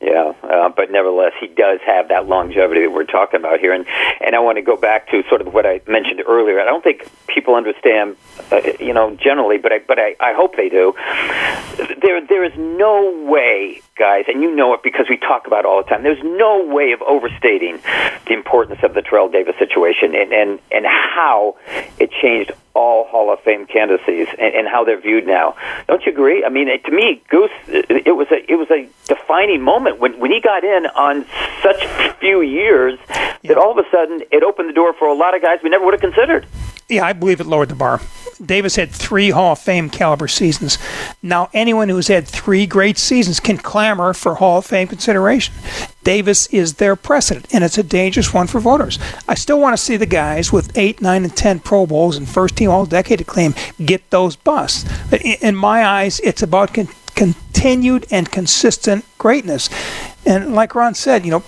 Yeah, 0.00 0.32
uh, 0.54 0.68
but 0.68 0.90
nevertheless, 0.90 1.32
he 1.40 1.48
does 1.48 1.80
have 1.84 2.08
that 2.08 2.26
longevity 2.26 2.82
that 2.82 2.92
we're 2.92 3.04
talking 3.04 3.40
about 3.40 3.58
here, 3.58 3.72
and 3.72 3.86
and 4.20 4.34
I 4.34 4.38
want 4.38 4.56
to 4.56 4.62
go 4.62 4.76
back 4.76 5.10
to 5.10 5.22
sort 5.28 5.40
of 5.40 5.52
what 5.52 5.66
I 5.66 5.80
mentioned 5.88 6.22
earlier. 6.26 6.60
I 6.60 6.64
don't 6.64 6.84
think 6.84 7.08
people 7.26 7.54
understand, 7.54 8.16
uh, 8.52 8.60
you 8.78 8.92
know, 8.92 9.16
generally, 9.16 9.58
but 9.58 9.72
I 9.72 9.78
but 9.80 9.98
I, 9.98 10.16
I 10.20 10.32
hope 10.34 10.56
they 10.56 10.68
do. 10.68 10.94
There 12.00 12.24
there 12.24 12.44
is 12.44 12.52
no 12.56 13.24
way, 13.28 13.82
guys, 13.96 14.26
and 14.28 14.42
you 14.42 14.54
know 14.54 14.74
it 14.74 14.82
because 14.82 15.06
we 15.08 15.16
talk 15.16 15.46
about 15.46 15.60
it 15.60 15.66
all 15.66 15.82
the 15.82 15.88
time. 15.88 16.02
There's 16.02 16.22
no 16.22 16.64
way 16.64 16.92
of 16.92 17.02
overstating 17.02 17.80
the 18.26 18.34
importance 18.34 18.80
of 18.82 18.94
the 18.94 19.02
Terrell 19.02 19.28
Davis 19.28 19.56
situation 19.58 20.14
and 20.14 20.32
and 20.32 20.60
and 20.70 20.86
how 20.86 21.56
it 21.98 22.10
changed 22.22 22.52
all 22.74 23.04
Hall 23.04 23.32
of 23.32 23.40
Fame 23.40 23.66
candidacies 23.66 24.26
and, 24.38 24.54
and, 24.54 24.68
how 24.68 24.84
they're 24.84 25.00
viewed 25.00 25.26
now. 25.26 25.56
Don't 25.86 26.04
you 26.04 26.12
agree? 26.12 26.44
I 26.44 26.48
mean, 26.48 26.66
to 26.66 26.90
me, 26.90 27.22
Goose, 27.28 27.50
it 27.68 28.16
was 28.16 28.26
a 28.30 28.50
it 28.50 28.56
was 28.56 28.68
a 28.70 28.88
defining 29.06 29.62
moment 29.62 30.00
when 30.00 30.18
when 30.18 30.32
he 30.32 30.40
got 30.44 30.62
in 30.62 30.86
on 30.86 31.24
such 31.62 31.84
few 32.20 32.42
years 32.42 32.98
that 33.08 33.56
all 33.56 33.76
of 33.76 33.84
a 33.84 33.90
sudden 33.90 34.22
it 34.30 34.42
opened 34.42 34.68
the 34.68 34.74
door 34.74 34.92
for 34.92 35.08
a 35.08 35.14
lot 35.14 35.34
of 35.34 35.42
guys 35.42 35.58
we 35.64 35.70
never 35.70 35.84
would 35.84 35.94
have 35.94 36.00
considered. 36.00 36.46
Yeah, 36.88 37.06
I 37.06 37.14
believe 37.14 37.40
it 37.40 37.46
lowered 37.46 37.70
the 37.70 37.74
bar. 37.74 38.00
Davis 38.44 38.76
had 38.76 38.90
three 38.90 39.30
Hall 39.30 39.52
of 39.52 39.58
Fame 39.58 39.88
caliber 39.88 40.28
seasons. 40.28 40.76
Now, 41.22 41.48
anyone 41.54 41.88
who's 41.88 42.08
had 42.08 42.26
three 42.26 42.66
great 42.66 42.98
seasons 42.98 43.40
can 43.40 43.56
clamor 43.58 44.12
for 44.12 44.34
Hall 44.34 44.58
of 44.58 44.66
Fame 44.66 44.88
consideration. 44.88 45.54
Davis 46.02 46.46
is 46.48 46.74
their 46.74 46.96
precedent, 46.96 47.46
and 47.54 47.64
it's 47.64 47.78
a 47.78 47.82
dangerous 47.82 48.34
one 48.34 48.46
for 48.46 48.60
voters. 48.60 48.98
I 49.28 49.34
still 49.34 49.60
want 49.60 49.76
to 49.76 49.82
see 49.82 49.96
the 49.96 50.04
guys 50.04 50.52
with 50.52 50.76
eight, 50.76 51.00
nine, 51.00 51.24
and 51.24 51.34
ten 51.34 51.60
Pro 51.60 51.86
Bowls 51.86 52.16
and 52.16 52.28
first 52.28 52.56
team 52.56 52.70
All 52.70 52.86
Decade 52.86 53.20
acclaim 53.20 53.54
get 53.84 54.10
those 54.10 54.36
busts. 54.36 54.84
In 55.12 55.56
my 55.56 55.86
eyes, 55.86 56.20
it's 56.20 56.42
about 56.42 56.74
con- 56.74 56.88
continued 57.14 58.06
and 58.10 58.30
consistent 58.30 59.04
greatness. 59.16 59.70
And 60.26 60.54
like 60.54 60.74
Ron 60.74 60.94
said, 60.94 61.24
you 61.24 61.30
know, 61.30 61.42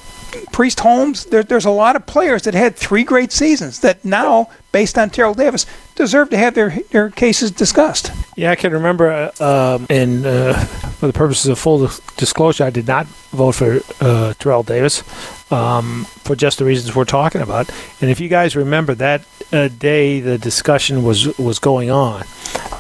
Priest 0.53 0.81
Holmes, 0.81 1.25
there, 1.27 1.43
there's 1.43 1.65
a 1.65 1.71
lot 1.71 1.97
of 1.97 2.07
players 2.07 2.43
that 2.43 2.55
had 2.55 2.77
three 2.77 3.05
great 3.05 3.33
seasons 3.33 3.81
that 3.81 4.05
now, 4.05 4.51
based 4.73 4.99
on 4.99 5.11
Terrell 5.11 5.35
Davis, 5.35 5.67
deserve 5.95 6.31
to 6.31 6.37
have 6.37 6.55
their 6.55 6.71
their 6.91 7.11
cases 7.11 7.51
discussed. 7.51 8.13
Yeah, 8.37 8.51
I 8.51 8.57
can 8.57 8.73
remember, 8.73 9.33
uh, 9.41 9.77
um, 9.77 9.87
and 9.89 10.27
uh, 10.27 10.55
for 10.55 11.07
the 11.07 11.13
purposes 11.13 11.47
of 11.47 11.59
full 11.59 11.89
disclosure, 12.17 12.65
I 12.65 12.71
did 12.71 12.87
not 12.87 13.07
vote 13.33 13.53
for 13.53 13.81
uh, 14.01 14.35
Terrell 14.35 14.63
Davis 14.63 15.03
um, 15.51 16.05
for 16.05 16.37
just 16.37 16.59
the 16.59 16.65
reasons 16.65 16.95
we're 16.95 17.05
talking 17.05 17.41
about. 17.41 17.71
And 18.01 18.11
if 18.11 18.21
you 18.21 18.29
guys 18.29 18.57
remember 18.57 18.95
that 18.97 19.25
uh, 19.53 19.69
day, 19.69 20.21
the 20.21 20.39
discussion 20.39 21.03
was 21.03 21.39
was 21.39 21.59
going 21.59 21.91
on. 21.91 22.25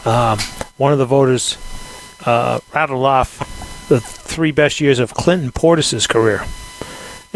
Um, 0.05 0.39
one 0.77 0.93
of 0.93 0.98
the 0.98 1.06
voters 1.06 1.56
uh, 2.27 2.60
rattled 2.74 3.05
off 3.05 3.40
the 3.88 4.00
three 4.00 4.52
best 4.52 4.80
years 4.80 4.98
of 4.98 5.14
Clinton 5.14 5.52
Portis's 5.52 6.06
career 6.06 6.44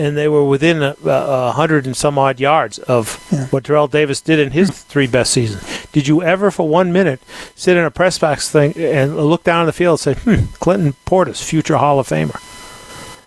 and 0.01 0.16
they 0.16 0.28
were 0.28 0.44
within 0.44 0.82
a, 0.82 0.97
a, 1.05 1.52
hundred 1.52 1.85
and 1.85 1.94
some 1.94 2.18
odd 2.18 2.40
yards 2.40 2.78
of 2.78 3.27
yeah. 3.31 3.47
what 3.48 3.64
Terrell 3.64 3.86
Davis 3.86 4.22
did 4.22 4.39
in 4.39 4.52
his 4.52 4.70
three 4.70 5.06
best 5.06 5.31
seasons. 5.31 5.62
Did 5.93 6.09
you 6.09 6.22
ever, 6.22 6.51
for 6.51 6.66
one 6.66 6.90
minute, 6.90 7.20
sit 7.55 7.77
in 7.77 7.85
a 7.85 7.90
press 7.90 8.18
box 8.18 8.51
thing 8.51 8.72
and 8.77 9.16
look 9.16 9.44
down 9.44 9.60
on 9.60 9.66
the 9.66 9.72
field 9.74 10.01
and 10.06 10.16
say, 10.16 10.22
hmm, 10.22 10.47
Clinton 10.55 10.94
Portis, 11.05 11.43
future 11.43 11.77
Hall 11.77 11.98
of 11.98 12.09
Famer? 12.09 12.40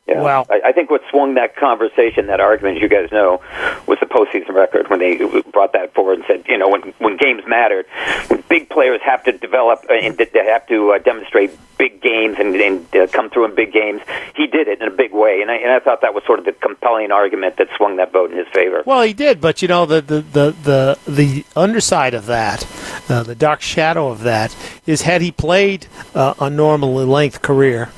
Yeah. 0.07 0.21
Well, 0.21 0.45
I, 0.49 0.61
I 0.65 0.71
think 0.73 0.91
what 0.91 1.01
swung 1.09 1.35
that 1.35 1.55
conversation, 1.55 2.27
that 2.27 2.41
argument, 2.41 2.77
as 2.77 2.81
you 2.81 2.89
guys 2.89 3.09
know, 3.11 3.41
was 3.87 3.99
the 4.01 4.05
postseason 4.05 4.49
record 4.49 4.89
when 4.89 4.99
they 4.99 5.15
brought 5.51 5.71
that 5.73 5.93
forward 5.93 6.19
and 6.19 6.25
said, 6.27 6.43
you 6.47 6.57
know, 6.57 6.67
when 6.67 6.81
when 6.99 7.15
games 7.15 7.43
mattered, 7.47 7.85
when 8.27 8.43
big 8.49 8.69
players 8.69 8.99
have 9.01 9.23
to 9.23 9.31
develop 9.31 9.85
uh, 9.89 9.93
and 9.93 10.17
they 10.17 10.27
have 10.45 10.67
to 10.67 10.91
uh, 10.91 10.97
demonstrate 10.97 11.57
big 11.77 12.01
games 12.01 12.35
and, 12.37 12.53
and 12.55 12.95
uh, 12.95 13.07
come 13.07 13.29
through 13.29 13.45
in 13.45 13.55
big 13.55 13.71
games, 13.71 14.01
he 14.35 14.45
did 14.45 14.67
it 14.67 14.81
in 14.81 14.87
a 14.89 14.91
big 14.91 15.13
way, 15.13 15.41
and 15.41 15.49
I, 15.49 15.55
and 15.55 15.71
I 15.71 15.79
thought 15.79 16.01
that 16.01 16.13
was 16.13 16.25
sort 16.25 16.39
of 16.39 16.45
the 16.45 16.51
compelling 16.51 17.11
argument 17.11 17.55
that 17.57 17.69
swung 17.77 17.95
that 17.95 18.11
vote 18.11 18.29
in 18.29 18.37
his 18.37 18.47
favor. 18.49 18.83
Well, 18.85 19.03
he 19.03 19.13
did, 19.13 19.39
but 19.39 19.61
you 19.61 19.69
know, 19.69 19.85
the 19.85 20.01
the 20.01 20.19
the 20.21 20.51
the, 20.63 20.99
the 21.09 21.45
underside 21.55 22.13
of 22.13 22.25
that, 22.25 22.67
uh, 23.09 23.23
the 23.23 23.35
dark 23.35 23.61
shadow 23.61 24.09
of 24.09 24.23
that, 24.23 24.53
is 24.85 25.03
had 25.03 25.21
he 25.21 25.31
played 25.31 25.87
uh, 26.13 26.33
a 26.41 26.49
normal 26.49 26.93
length 26.93 27.41
career 27.41 27.89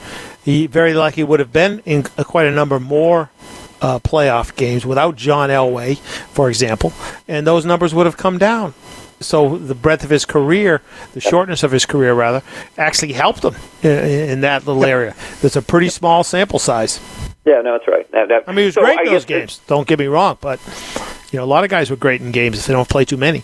he 0.46 0.68
very 0.68 0.94
likely 0.94 1.24
would 1.24 1.40
have 1.42 1.52
been 1.52 1.82
in 1.86 2.04
quite 2.04 2.46
a 2.46 2.52
number 2.52 2.80
more 2.80 3.32
uh, 3.82 4.00
playoff 4.00 4.56
games 4.56 4.86
without 4.86 5.16
John 5.16 5.50
Elway, 5.50 5.98
for 5.98 6.48
example, 6.50 6.94
and 7.28 7.46
those 7.46 7.66
numbers 7.66 7.94
would 7.94 8.06
have 8.06 8.16
come 8.16 8.38
down. 8.38 8.74
so 9.20 9.58
the 9.58 9.74
breadth 9.76 10.04
of 10.04 10.10
his 10.10 10.24
career, 10.26 10.82
the 11.14 11.22
shortness 11.22 11.64
of 11.64 11.72
his 11.72 11.86
career 11.86 12.14
rather, 12.14 12.44
actually 12.78 13.14
helped 13.14 13.44
him 13.44 13.56
in, 13.82 14.30
in 14.30 14.42
that 14.42 14.66
little 14.68 14.86
area. 14.86 15.16
There's 15.42 15.56
a 15.56 15.62
pretty 15.62 15.90
small 15.90 16.24
sample 16.24 16.60
size. 16.60 17.00
Yeah, 17.46 17.62
no, 17.62 17.74
that's 17.74 17.88
right. 17.88 18.10
That, 18.12 18.28
that, 18.30 18.44
I 18.48 18.52
mean, 18.52 18.60
he 18.60 18.66
was 18.66 18.76
so 18.76 18.82
great 18.82 19.00
in 19.00 19.06
those 19.14 19.26
games. 19.26 19.62
Don't 19.68 19.88
get 19.88 20.00
me 20.00 20.08
wrong, 20.08 20.38
but 20.42 20.60
you 21.32 21.38
know, 21.40 21.44
a 21.44 21.52
lot 21.56 21.64
of 21.64 21.70
guys 21.70 21.90
were 21.90 21.96
great 21.96 22.22
in 22.22 22.32
games 22.32 22.60
if 22.60 22.66
they 22.68 22.74
don't 22.74 22.90
play 22.90 23.06
too 23.06 23.18
many. 23.18 23.44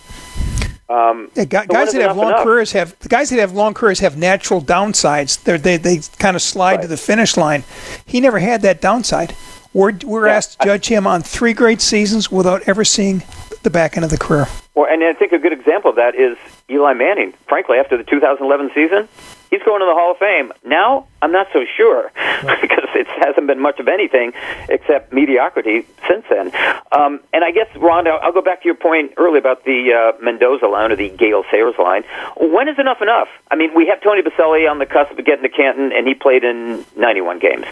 Um, 0.92 1.30
Yeah, 1.34 1.44
guys, 1.44 1.66
So 1.66 1.72
guys 1.74 1.92
that 1.92 2.02
have 2.02 2.16
long 2.16 2.28
enough? 2.28 2.44
careers 2.44 2.72
have 2.72 2.98
the 3.00 3.08
guys 3.08 3.30
that 3.30 3.38
have 3.38 3.52
long 3.52 3.72
careers 3.74 4.00
have 4.00 4.16
natural 4.16 4.60
downsides. 4.60 5.42
They're, 5.42 5.58
they 5.58 5.76
they 5.78 6.00
kind 6.18 6.36
of 6.36 6.42
slide 6.42 6.82
to 6.82 6.88
the 6.88 6.96
finish 6.96 7.36
line. 7.36 7.64
He 8.04 8.20
never 8.20 8.38
had 8.38 8.62
that 8.62 8.80
downside. 8.80 9.34
We're 9.72 9.92
we're 10.04 10.26
Yeah, 10.26 10.34
asked 10.36 10.60
to 10.60 10.66
judge 10.66 10.86
him 10.88 11.06
on 11.06 11.22
three 11.22 11.54
great 11.54 11.80
seasons 11.80 12.30
without 12.30 12.62
ever 12.68 12.84
seeing 12.84 13.22
the 13.62 13.70
back 13.70 13.96
end 13.96 14.04
of 14.04 14.10
the 14.10 14.18
career. 14.18 14.46
Well, 14.74 14.86
and 14.90 15.02
I 15.04 15.12
think 15.14 15.32
a 15.32 15.38
good 15.38 15.52
example 15.52 15.90
of 15.90 15.96
that 15.96 16.14
is 16.14 16.36
Eli 16.68 16.92
Manning. 16.94 17.32
Frankly, 17.48 17.78
after 17.78 17.96
the 17.96 18.04
2011 18.04 18.70
season, 18.74 19.08
he's 19.52 19.62
going 19.62 19.80
to 19.80 19.86
the 19.86 19.94
Hall 19.94 20.12
of 20.12 20.18
Fame. 20.18 20.50
Now, 20.64 21.06
I'm 21.20 21.30
not 21.30 21.46
so 21.52 21.64
sure 21.76 22.10
because 22.60 22.88
it 22.96 23.06
hasn't 23.06 23.46
been 23.46 23.60
much 23.60 23.78
of 23.78 23.86
anything 23.86 24.32
except 24.68 25.12
mediocrity 25.12 25.86
since 26.08 26.24
then. 26.28 26.50
Um, 26.90 27.20
and 27.32 27.44
I 27.44 27.52
guess, 27.52 27.68
Ron, 27.76 28.08
I'll, 28.08 28.18
I'll 28.22 28.32
go 28.32 28.42
back 28.42 28.62
to 28.62 28.64
your 28.64 28.74
point 28.74 29.12
earlier 29.18 29.38
about 29.38 29.64
the 29.64 29.92
uh, 29.92 30.22
Mendoza 30.24 30.66
line 30.66 30.90
or 30.90 30.96
the 30.96 31.10
Gale 31.10 31.44
Sayers 31.50 31.74
line. 31.78 32.02
When 32.38 32.66
is 32.66 32.78
enough 32.78 33.02
enough? 33.02 33.28
I 33.50 33.56
mean, 33.56 33.74
we 33.76 33.86
have 33.86 34.02
Tony 34.02 34.22
Boselli 34.22 34.68
on 34.68 34.78
the 34.78 34.86
cusp 34.86 35.16
of 35.16 35.24
getting 35.24 35.42
to 35.42 35.50
Canton, 35.50 35.92
and 35.92 36.08
he 36.08 36.14
played 36.14 36.44
in 36.44 36.84
91 36.96 37.38
games. 37.38 37.66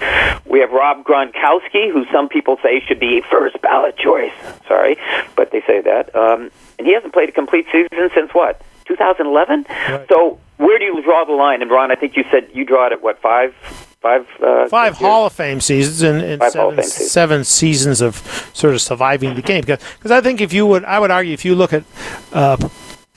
We 0.46 0.60
have 0.60 0.70
Rob 0.70 1.04
Gronkowski, 1.04 1.90
who 1.90 2.04
some 2.12 2.28
people 2.28 2.58
say 2.62 2.80
should 2.86 3.00
be 3.00 3.22
first 3.30 3.60
ballot 3.62 3.96
choice. 3.96 4.32
Sorry, 4.68 4.98
but 5.34 5.50
they 5.50 5.62
say 5.62 5.80
that. 5.80 6.14
Um, 6.14 6.50
and 6.80 6.86
he 6.86 6.94
hasn't 6.94 7.12
played 7.12 7.28
a 7.28 7.32
complete 7.32 7.66
season 7.70 8.08
since 8.14 8.32
what? 8.32 8.62
2011. 8.86 9.66
So 10.08 10.40
where 10.56 10.78
do 10.78 10.84
you 10.86 11.02
draw 11.02 11.26
the 11.26 11.32
line? 11.32 11.60
And 11.60 11.70
Ron, 11.70 11.90
I 11.90 11.94
think 11.94 12.16
you 12.16 12.24
said 12.30 12.48
you 12.54 12.64
draw 12.64 12.86
it 12.86 12.92
at 12.92 13.02
what 13.02 13.20
five, 13.20 13.54
five, 14.00 14.26
uh, 14.42 14.66
Five? 14.68 14.96
Hall 14.96 15.26
of 15.26 15.34
Fame 15.34 15.60
seasons 15.60 16.00
and, 16.00 16.22
and 16.22 16.42
seven, 16.50 16.76
Fame 16.76 16.84
seasons. 16.84 17.10
seven 17.10 17.44
seasons 17.44 18.00
of 18.00 18.16
sort 18.54 18.72
of 18.72 18.80
surviving 18.80 19.34
the 19.34 19.42
game. 19.42 19.60
Because 19.60 20.10
I 20.10 20.22
think 20.22 20.40
if 20.40 20.54
you 20.54 20.66
would, 20.66 20.84
I 20.86 20.98
would 20.98 21.10
argue 21.10 21.34
if 21.34 21.44
you 21.44 21.54
look 21.54 21.74
at 21.74 21.84
uh, 22.32 22.56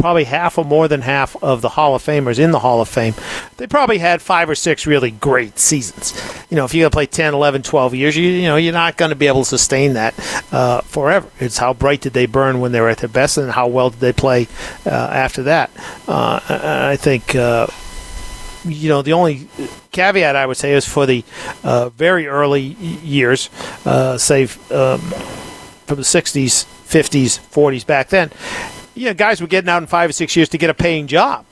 probably 0.04 0.26
half 0.26 0.58
or 0.58 0.66
more 0.66 0.90
than 0.90 1.00
half 1.00 1.42
of 1.42 1.62
the 1.62 1.70
Hall 1.70 1.96
of 1.96 2.04
Famers 2.04 2.38
in 2.38 2.52
the 2.52 2.60
Hall 2.60 2.82
of 2.82 2.90
Fame, 2.90 3.14
they 3.56 3.66
probably 3.68 4.00
had 4.00 4.22
five 4.22 4.50
or 4.50 4.54
six 4.54 4.86
really 4.86 5.12
great 5.12 5.58
seasons. 5.58 6.12
You 6.50 6.58
know, 6.58 6.66
if 6.66 6.74
you're 6.74 6.82
going 6.82 6.92
to 6.92 6.96
play 6.96 7.06
10, 7.06 7.34
11, 7.34 7.64
12 7.64 7.96
years, 7.96 8.18
you, 8.18 8.28
you 8.28 8.50
know, 8.50 8.58
you're 8.58 8.74
not 8.74 8.98
going 8.98 9.12
to 9.12 9.16
be 9.16 9.28
able 9.28 9.44
to 9.44 9.48
sustain 9.48 9.94
that 9.94 10.14
uh, 10.52 10.82
forever. 10.82 11.30
It's 11.40 11.58
how 11.58 11.74
bright 11.74 12.02
did 12.02 12.12
they 12.12 12.26
burn 12.26 12.60
when 12.60 12.74
they 12.74 12.82
were 12.82 12.90
at 12.90 12.98
their 12.98 13.08
best 13.08 13.38
and 13.38 13.50
how 13.50 13.68
well 13.68 13.92
did 13.92 14.02
they 14.02 14.12
play 14.12 14.50
uh, 14.86 14.90
after 14.90 15.44
that. 15.44 15.72
Uh, 16.06 16.42
I 16.50 16.98
think. 16.98 17.34
Uh, 17.34 17.68
you 18.66 18.90
know, 18.90 19.02
the 19.02 19.14
only 19.14 19.48
caveat 19.92 20.36
I 20.38 20.46
would 20.46 20.56
say 20.56 20.72
is 20.74 20.86
for 20.86 21.06
the 21.06 21.24
uh, 21.66 21.90
very 21.90 22.28
early 22.28 22.62
years, 22.62 23.50
uh, 23.86 24.18
say 24.18 24.44
um, 24.44 25.00
from 25.00 25.98
the 25.98 26.04
60s, 26.04 26.66
50s, 26.88 27.40
40s 27.52 27.86
back 27.86 28.08
then. 28.08 28.32
You 28.96 29.08
know, 29.08 29.14
guys 29.14 29.42
were 29.42 29.48
getting 29.48 29.70
out 29.70 29.82
in 29.82 29.88
five 29.88 30.10
or 30.10 30.14
six 30.14 30.36
years 30.36 30.50
to 30.50 30.58
get 30.58 30.70
a 30.70 30.74
paying 30.74 31.08
job. 31.08 31.46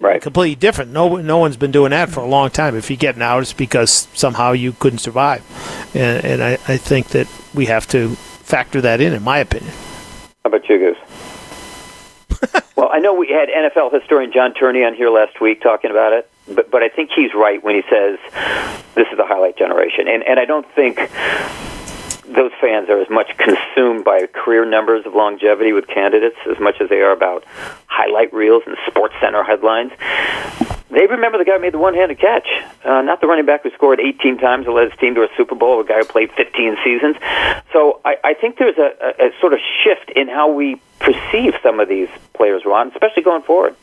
Right. 0.00 0.22
Completely 0.22 0.54
different. 0.54 0.92
No, 0.92 1.16
no 1.16 1.38
one's 1.38 1.56
been 1.56 1.72
doing 1.72 1.90
that 1.90 2.08
for 2.08 2.20
a 2.20 2.26
long 2.26 2.50
time. 2.50 2.76
If 2.76 2.88
you're 2.88 2.96
getting 2.96 3.22
out, 3.22 3.40
it's 3.40 3.52
because 3.52 4.08
somehow 4.14 4.52
you 4.52 4.72
couldn't 4.72 5.00
survive, 5.00 5.42
and, 5.94 6.24
and 6.24 6.42
I, 6.42 6.52
I 6.52 6.76
think 6.76 7.08
that 7.08 7.26
we 7.52 7.66
have 7.66 7.86
to 7.88 8.14
factor 8.14 8.80
that 8.80 9.00
in, 9.00 9.12
in 9.12 9.22
my 9.22 9.38
opinion. 9.38 9.72
How 10.44 10.48
about 10.48 10.68
you, 10.68 10.78
Goose? 10.78 12.62
well, 12.76 12.90
I 12.92 13.00
know 13.00 13.12
we 13.12 13.28
had 13.28 13.48
NFL 13.48 13.92
historian 13.92 14.32
John 14.32 14.54
Turney 14.54 14.84
on 14.84 14.94
here 14.94 15.10
last 15.10 15.40
week 15.40 15.60
talking 15.60 15.90
about 15.90 16.12
it, 16.12 16.30
but 16.54 16.70
but 16.70 16.82
I 16.82 16.88
think 16.88 17.10
he's 17.14 17.34
right 17.34 17.62
when 17.62 17.74
he 17.74 17.82
says 17.90 18.18
this 18.94 19.08
is 19.10 19.16
the 19.16 19.26
highlight 19.26 19.56
generation, 19.56 20.06
and 20.08 20.22
and 20.22 20.38
I 20.38 20.44
don't 20.44 20.66
think 20.74 20.98
those 22.34 22.52
fans 22.60 22.88
are 22.88 23.00
as 23.00 23.10
much 23.10 23.36
consumed 23.36 24.04
by 24.04 24.26
career 24.26 24.64
numbers 24.64 25.06
of 25.06 25.14
longevity 25.14 25.72
with 25.72 25.86
candidates 25.86 26.36
as 26.50 26.58
much 26.60 26.80
as 26.80 26.88
they 26.88 27.00
are 27.00 27.12
about 27.12 27.44
highlight 27.86 28.32
reels 28.32 28.62
and 28.66 28.76
sports 28.86 29.14
center 29.20 29.42
headlines. 29.42 29.92
They 30.90 31.06
remember 31.06 31.36
the 31.36 31.44
guy 31.44 31.54
who 31.54 31.60
made 31.60 31.74
the 31.74 31.78
one-handed 31.78 32.18
catch, 32.18 32.48
uh, 32.84 33.02
not 33.02 33.20
the 33.20 33.26
running 33.26 33.44
back 33.44 33.62
who 33.62 33.70
scored 33.70 34.00
18 34.00 34.38
times 34.38 34.66
and 34.66 34.74
led 34.74 34.90
his 34.90 34.98
team 34.98 35.14
to 35.16 35.22
a 35.22 35.28
Super 35.36 35.54
Bowl, 35.54 35.80
a 35.80 35.84
guy 35.84 35.98
who 35.98 36.04
played 36.04 36.30
15 36.32 36.78
seasons. 36.82 37.16
So 37.72 38.00
I, 38.04 38.16
I 38.24 38.34
think 38.34 38.56
there's 38.56 38.78
a, 38.78 38.92
a, 39.00 39.28
a 39.28 39.30
sort 39.40 39.52
of 39.52 39.60
shift 39.84 40.10
in 40.16 40.28
how 40.28 40.50
we 40.50 40.80
perceive 40.98 41.54
some 41.62 41.78
of 41.78 41.88
these 41.88 42.08
players, 42.32 42.62
Ron, 42.64 42.88
especially 42.88 43.22
going 43.22 43.42
forward. 43.42 43.76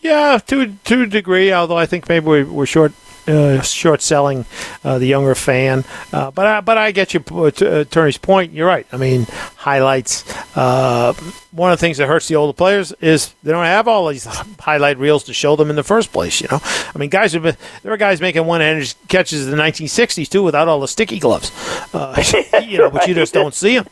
Yeah, 0.00 0.38
to 0.46 0.72
to 0.84 1.02
a 1.02 1.06
degree. 1.06 1.52
Although 1.52 1.78
I 1.78 1.86
think 1.86 2.08
maybe 2.08 2.26
we're, 2.26 2.46
we're 2.46 2.66
short 2.66 2.92
uh, 3.28 3.60
short 3.62 4.02
selling 4.02 4.44
uh, 4.84 4.98
the 4.98 5.06
younger 5.06 5.34
fan. 5.34 5.84
Uh, 6.12 6.30
but 6.30 6.46
I, 6.46 6.60
but 6.60 6.78
I 6.78 6.92
get 6.92 7.14
your 7.14 7.22
uh, 7.32 7.50
t- 7.50 7.66
uh, 7.66 8.12
point. 8.22 8.52
You're 8.52 8.66
right. 8.66 8.86
I 8.92 8.96
mean, 8.96 9.26
highlights. 9.56 10.24
Uh, 10.56 11.12
one 11.52 11.72
of 11.72 11.78
the 11.78 11.80
things 11.80 11.96
that 11.98 12.06
hurts 12.06 12.28
the 12.28 12.36
older 12.36 12.52
players 12.52 12.92
is 13.00 13.34
they 13.42 13.50
don't 13.52 13.64
have 13.64 13.88
all 13.88 14.08
these 14.08 14.24
highlight 14.60 14.98
reels 14.98 15.24
to 15.24 15.32
show 15.32 15.56
them 15.56 15.70
in 15.70 15.76
the 15.76 15.82
first 15.82 16.12
place. 16.12 16.40
You 16.40 16.48
know, 16.50 16.60
I 16.62 16.98
mean, 16.98 17.10
guys 17.10 17.32
have 17.32 17.42
been 17.42 17.56
there 17.82 17.92
are 17.92 17.96
guys 17.96 18.20
making 18.20 18.44
one-handed 18.46 18.94
catches 19.08 19.44
in 19.46 19.50
the 19.56 19.62
1960s 19.62 20.28
too 20.28 20.42
without 20.42 20.68
all 20.68 20.80
the 20.80 20.88
sticky 20.88 21.18
gloves. 21.18 21.50
Uh, 21.94 22.22
you 22.62 22.78
know, 22.78 22.90
but 22.90 23.06
you 23.08 23.14
just 23.14 23.32
don't 23.34 23.54
see 23.54 23.76
them. 23.76 23.86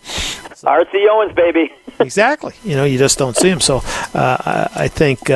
R.C. 0.65 1.09
Owens, 1.11 1.35
baby. 1.35 1.73
Exactly. 2.01 2.55
You 2.65 2.75
know, 2.75 2.85
you 2.85 2.99
just 2.99 3.19
don't 3.19 3.37
see 3.37 3.49
them. 3.49 3.61
So 3.61 3.77
uh, 4.15 4.37
I, 4.41 4.69
I 4.75 4.89
think 4.89 5.31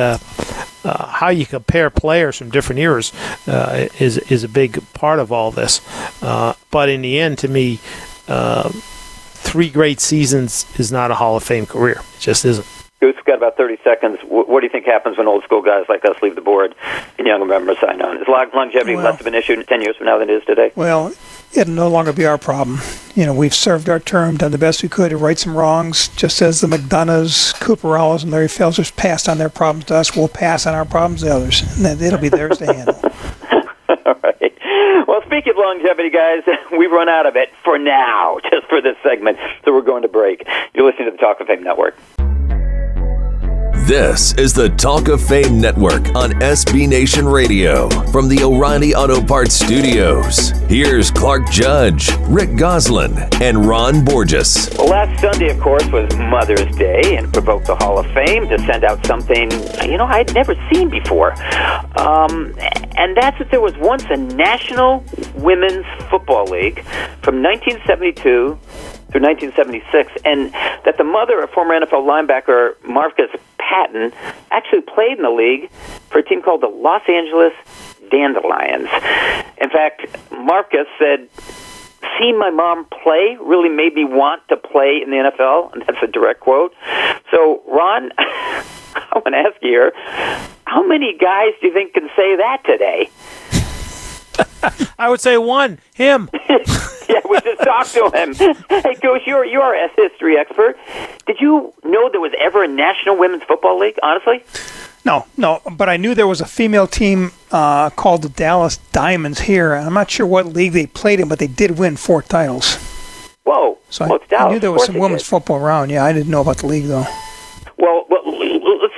uh, 0.83 1.07
how 1.07 1.29
you 1.29 1.45
compare 1.45 1.89
players 1.89 2.37
from 2.37 2.49
different 2.49 2.79
eras 2.79 3.11
uh, 3.47 3.87
is 3.99 4.17
is 4.17 4.43
a 4.43 4.49
big 4.49 4.81
part 4.93 5.19
of 5.19 5.31
all 5.31 5.51
this. 5.51 5.81
Uh, 6.23 6.53
but 6.71 6.89
in 6.89 7.01
the 7.01 7.19
end, 7.19 7.37
to 7.39 7.47
me, 7.47 7.79
uh, 8.27 8.69
three 8.69 9.69
great 9.69 9.99
seasons 9.99 10.65
is 10.79 10.91
not 10.91 11.11
a 11.11 11.15
Hall 11.15 11.35
of 11.35 11.43
Fame 11.43 11.65
career. 11.65 12.01
It 12.15 12.19
just 12.21 12.45
isn't. 12.45 12.78
Goose, 12.99 13.15
we've 13.15 13.23
got 13.25 13.37
about 13.37 13.55
30 13.55 13.77
seconds. 13.83 14.19
Wh- 14.21 14.49
What 14.49 14.59
do 14.59 14.65
you 14.65 14.69
think 14.69 14.85
happens 14.85 15.17
when 15.17 15.25
old 15.25 15.43
school 15.45 15.61
guys 15.61 15.85
like 15.87 16.03
us 16.03 16.21
leave 16.21 16.35
the 16.35 16.41
board 16.41 16.75
and 17.17 17.25
younger 17.25 17.45
members 17.45 17.79
sign 17.79 18.01
on? 18.01 18.17
Is 18.17 18.27
long- 18.27 18.49
longevity 18.53 18.95
Well- 18.95 19.05
less 19.05 19.21
of 19.21 19.27
an 19.27 19.35
issue 19.35 19.63
10 19.63 19.81
years 19.81 19.95
from 19.95 20.07
now 20.07 20.17
than 20.17 20.29
it 20.29 20.33
is 20.33 20.43
today? 20.45 20.73
Well, 20.75 21.13
it'll 21.55 21.73
no 21.73 21.87
longer 21.87 22.11
be 22.11 22.25
our 22.25 22.37
problem. 22.37 22.79
You 23.15 23.25
know, 23.25 23.33
we've 23.33 23.53
served 23.53 23.87
our 23.89 23.99
term, 23.99 24.35
done 24.35 24.51
the 24.51 24.57
best 24.57 24.83
we 24.83 24.89
could 24.89 25.11
to 25.11 25.17
right 25.17 25.39
some 25.39 25.55
wrongs, 25.55 26.09
just 26.09 26.41
as 26.41 26.59
the 26.59 26.67
McDonoughs, 26.67 27.53
Cooperellas, 27.61 28.23
and 28.23 28.31
Larry 28.33 28.47
Felsers 28.47 28.93
passed 28.93 29.29
on 29.29 29.37
their 29.37 29.49
problems 29.49 29.85
to 29.85 29.95
us. 29.95 30.13
We'll 30.13 30.27
pass 30.27 30.67
on 30.67 30.75
our 30.75 30.83
problems 30.85 31.21
to 31.23 31.33
others, 31.33 31.63
and 31.85 32.01
it'll 32.01 32.19
be 32.19 32.27
theirs 32.29 32.57
to 32.57 32.65
handle. 32.65 32.99
All 34.05 34.15
right. 34.21 34.53
Well, 35.07 35.21
speaking 35.25 35.51
of 35.51 35.57
longevity, 35.57 36.09
guys, 36.09 36.43
we've 36.77 36.91
run 36.91 37.07
out 37.07 37.25
of 37.25 37.37
it 37.37 37.49
for 37.63 37.77
now, 37.79 38.39
just 38.51 38.67
for 38.67 38.81
this 38.81 38.97
segment. 39.03 39.37
So 39.63 39.71
we're 39.73 39.81
going 39.83 40.01
to 40.01 40.09
break. 40.09 40.45
You're 40.73 40.85
listening 40.85 41.05
to 41.05 41.11
the 41.11 41.17
Talk 41.17 41.39
of 41.39 41.47
Fame 41.47 41.63
Network. 41.63 41.95
This 43.87 44.33
is 44.33 44.53
the 44.53 44.69
Talk 44.69 45.07
of 45.07 45.19
Fame 45.19 45.59
Network 45.59 46.15
on 46.15 46.31
SB 46.41 46.87
Nation 46.87 47.27
Radio 47.27 47.89
from 48.11 48.27
the 48.27 48.43
O'Reilly 48.43 48.93
Auto 48.93 49.19
Parts 49.19 49.55
Studios. 49.55 50.49
Here's 50.67 51.09
Clark 51.09 51.49
Judge, 51.49 52.11
Rick 52.27 52.55
Gosselin, 52.55 53.17
and 53.41 53.65
Ron 53.65 54.05
Borges. 54.05 54.69
Well, 54.77 54.89
last 54.89 55.19
Sunday, 55.19 55.49
of 55.49 55.59
course, 55.59 55.85
was 55.87 56.15
Mother's 56.17 56.75
Day 56.75 57.17
and 57.17 57.33
provoked 57.33 57.65
the 57.65 57.75
Hall 57.75 57.97
of 57.97 58.05
Fame 58.13 58.47
to 58.49 58.59
send 58.59 58.83
out 58.83 59.03
something, 59.07 59.49
you 59.83 59.97
know, 59.97 60.05
I'd 60.05 60.35
never 60.35 60.53
seen 60.71 60.89
before. 60.89 61.33
Um, 61.97 62.53
and 62.95 63.17
that's 63.17 63.39
that 63.39 63.49
there 63.49 63.61
was 63.61 63.75
once 63.77 64.03
a 64.09 64.17
National 64.17 65.03
Women's 65.35 65.85
Football 66.09 66.45
League 66.45 66.83
from 67.23 67.41
1972 67.41 68.21
through 68.21 69.21
1976, 69.21 70.11
and 70.25 70.51
that 70.85 70.97
the 70.97 71.03
mother 71.03 71.41
of 71.41 71.49
former 71.49 71.73
NFL 71.79 72.05
linebacker 72.05 72.75
Marcus 72.83 73.31
Patton 73.69 74.11
actually 74.51 74.81
played 74.81 75.17
in 75.17 75.23
the 75.23 75.29
league 75.29 75.69
for 76.09 76.19
a 76.19 76.23
team 76.23 76.41
called 76.41 76.61
the 76.61 76.67
Los 76.67 77.03
Angeles 77.07 77.53
Dandelions. 78.09 78.89
In 79.61 79.69
fact, 79.69 80.07
Marcus 80.31 80.87
said, 80.97 81.29
Seeing 82.17 82.37
my 82.37 82.49
mom 82.49 82.85
play 82.85 83.37
really 83.39 83.69
made 83.69 83.93
me 83.93 84.03
want 84.03 84.41
to 84.49 84.57
play 84.57 85.01
in 85.03 85.09
the 85.09 85.17
NFL, 85.17 85.73
and 85.73 85.83
that's 85.85 86.01
a 86.01 86.07
direct 86.07 86.41
quote. 86.41 86.73
So, 87.31 87.61
Ron, 87.67 88.11
I 88.17 89.11
want 89.15 89.33
to 89.33 89.37
ask 89.37 89.61
you 89.61 89.69
here 89.69 89.93
how 90.65 90.85
many 90.85 91.17
guys 91.17 91.53
do 91.61 91.67
you 91.67 91.73
think 91.73 91.93
can 91.93 92.09
say 92.15 92.35
that 92.37 92.63
today? 92.65 93.09
I 94.97 95.09
would 95.09 95.21
say 95.21 95.37
one, 95.37 95.79
him. 95.93 96.29
yeah, 96.49 97.21
we 97.29 97.39
just 97.41 97.61
talked 97.63 97.93
to 97.93 98.11
him. 98.13 98.33
Hey, 98.69 98.95
Goose, 99.01 99.21
you're 99.25 99.45
you're 99.45 99.73
a 99.73 99.87
history 99.95 100.37
expert. 100.37 100.77
Did 101.25 101.37
you 101.39 101.73
know 101.83 102.09
there 102.09 102.19
was 102.21 102.33
ever 102.39 102.63
a 102.63 102.67
National 102.67 103.17
Women's 103.17 103.43
Football 103.43 103.79
League? 103.79 103.97
Honestly, 104.03 104.43
No, 105.05 105.25
no, 105.37 105.61
but 105.71 105.87
I 105.89 105.97
knew 105.97 106.13
there 106.13 106.27
was 106.27 106.41
a 106.41 106.45
female 106.45 106.87
team 106.87 107.31
uh, 107.51 107.89
called 107.91 108.21
the 108.23 108.29
Dallas 108.29 108.77
Diamonds 108.91 109.41
here. 109.41 109.73
I'm 109.73 109.93
not 109.93 110.11
sure 110.11 110.25
what 110.25 110.47
league 110.47 110.73
they 110.73 110.85
played 110.87 111.19
in, 111.19 111.27
but 111.29 111.39
they 111.39 111.47
did 111.47 111.77
win 111.79 111.95
four 111.95 112.21
titles. 112.21 112.75
whoa. 113.43 113.77
So 113.89 114.05
well, 114.05 114.19
I, 114.19 114.23
it's 114.23 114.33
I 114.33 114.49
knew 114.51 114.59
there 114.59 114.71
was 114.71 114.85
some 114.85 114.97
women's 114.97 115.23
did. 115.23 115.29
football 115.29 115.57
around. 115.57 115.89
Yeah, 115.89 116.03
I 116.03 116.13
didn't 116.13 116.29
know 116.29 116.41
about 116.41 116.57
the 116.57 116.67
league 116.67 116.85
though. 116.85 117.05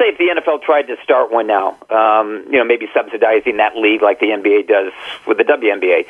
Say 0.01 0.09
if 0.09 0.17
the 0.17 0.41
NFL 0.41 0.63
tried 0.63 0.83
to 0.83 0.97
start 1.03 1.31
one 1.31 1.47
now, 1.47 1.77
um, 1.89 2.43
you 2.47 2.57
know, 2.57 2.63
maybe 2.63 2.87
subsidizing 2.93 3.57
that 3.57 3.75
league 3.77 4.01
like 4.01 4.19
the 4.19 4.27
NBA 4.27 4.67
does 4.67 4.91
with 5.27 5.37
the 5.37 5.43
WNBA. 5.43 6.05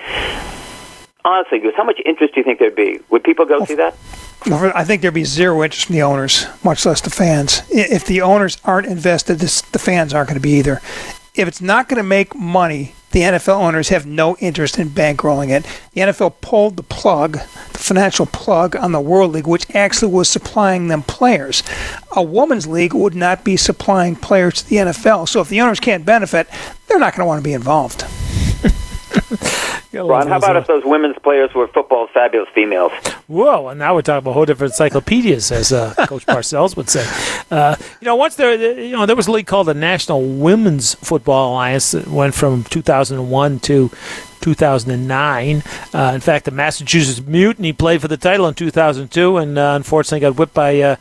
Honestly, 1.24 1.60
Goose, 1.60 1.74
how 1.76 1.84
much 1.84 2.02
interest 2.06 2.34
do 2.34 2.40
you 2.40 2.44
think 2.44 2.60
there'd 2.60 2.76
be? 2.76 3.00
Would 3.10 3.24
people 3.24 3.46
go 3.46 3.64
see 3.66 3.76
that? 3.76 3.96
I 4.44 4.84
think 4.84 5.04
there'd 5.04 5.14
be 5.14 5.24
zero 5.24 5.64
interest 5.64 5.86
from 5.86 5.94
the 5.96 6.02
owners, 6.02 6.48
much 6.64 6.84
less 6.86 7.02
the 7.02 7.12
fans. 7.12 7.62
If 7.70 8.06
the 8.06 8.22
owners 8.22 8.58
aren't 8.64 8.88
invested, 8.88 9.36
this, 9.36 9.62
the 9.62 9.78
fans 9.78 10.16
aren't 10.16 10.30
going 10.30 10.40
to 10.40 10.42
be 10.42 10.54
either. 10.54 10.82
If 11.34 11.48
it's 11.48 11.62
not 11.62 11.88
going 11.88 11.98
to 11.98 12.04
make 12.04 12.36
money, 12.36 12.94
the 13.12 13.22
NFL 13.22 13.56
owners 13.56 13.88
have 13.88 14.06
no 14.06 14.36
interest 14.38 14.78
in 14.78 14.90
bankrolling 14.90 15.50
it. 15.50 15.66
The 15.94 16.02
NFL 16.02 16.42
pulled 16.42 16.76
the 16.76 16.84
plug, 16.84 17.34
the 17.72 17.80
financial 17.80 18.26
plug 18.26 18.76
on 18.76 18.92
the 18.92 19.00
World 19.00 19.32
League, 19.32 19.48
which 19.48 19.74
actually 19.74 20.12
was 20.12 20.28
supplying 20.28 20.90
them 20.90 21.04
players. 21.04 21.64
A 22.14 22.22
women's 22.22 22.68
league 22.68 22.94
would 22.94 23.16
not 23.16 23.46
be 23.46 23.56
supplying 23.56 24.18
players 24.18 24.62
to 24.62 24.70
the 24.70 24.76
NFL. 24.76 25.30
So 25.30 25.40
if 25.40 25.48
the 25.48 25.62
owners 25.62 25.80
can't 25.80 26.06
benefit, 26.06 26.50
they're 26.88 27.00
not 27.00 27.16
going 27.16 27.22
to 27.22 27.28
want 27.28 27.40
to 27.40 27.44
be 27.44 27.54
involved. 27.54 28.06
Ron, 29.94 30.28
how 30.28 30.38
about 30.38 30.56
if 30.56 30.68
those 30.68 30.84
women's 30.86 31.18
players 31.20 31.54
were 31.54 31.68
football's 31.68 32.10
fabulous 32.14 32.48
females? 32.56 32.94
Whoa, 33.28 33.68
and 33.68 33.80
now 33.80 33.94
we're 33.94 34.02
talking 34.02 34.20
about 34.20 34.34
whole 34.34 34.46
different 34.46 34.72
encyclopedias, 34.72 35.52
as 35.52 35.74
uh, 35.74 35.94
Coach 36.08 36.26
Parcells 36.26 36.78
would 36.78 36.90
say. 36.90 37.06
Uh, 37.52 37.76
you 38.00 38.06
know, 38.06 38.16
once 38.16 38.36
there, 38.36 38.80
you 38.80 38.96
know, 38.96 39.06
there 39.06 39.16
was 39.16 39.28
a 39.28 39.32
league 39.32 39.48
called 39.48 39.68
the 39.68 39.74
National 39.74 40.22
Women's 40.22 40.96
Football 40.96 41.52
Alliance 41.52 41.92
that 41.92 42.08
went 42.08 42.34
from 42.36 42.64
2001 42.64 43.60
to 43.60 43.92
2009. 44.42 45.64
Uh, 45.94 46.12
in 46.14 46.22
fact, 46.22 46.46
the 46.46 46.52
Massachusetts 46.52 47.26
Mutiny 47.26 47.74
played 47.74 48.02
for 48.02 48.08
the 48.08 48.18
title 48.18 48.48
in 48.48 48.54
2002, 48.54 49.38
and 49.38 49.58
uh, 49.58 49.74
unfortunately 49.76 50.20
got 50.22 50.38
whipped 50.38 50.54
by 50.54 50.80
uh, 50.82 50.96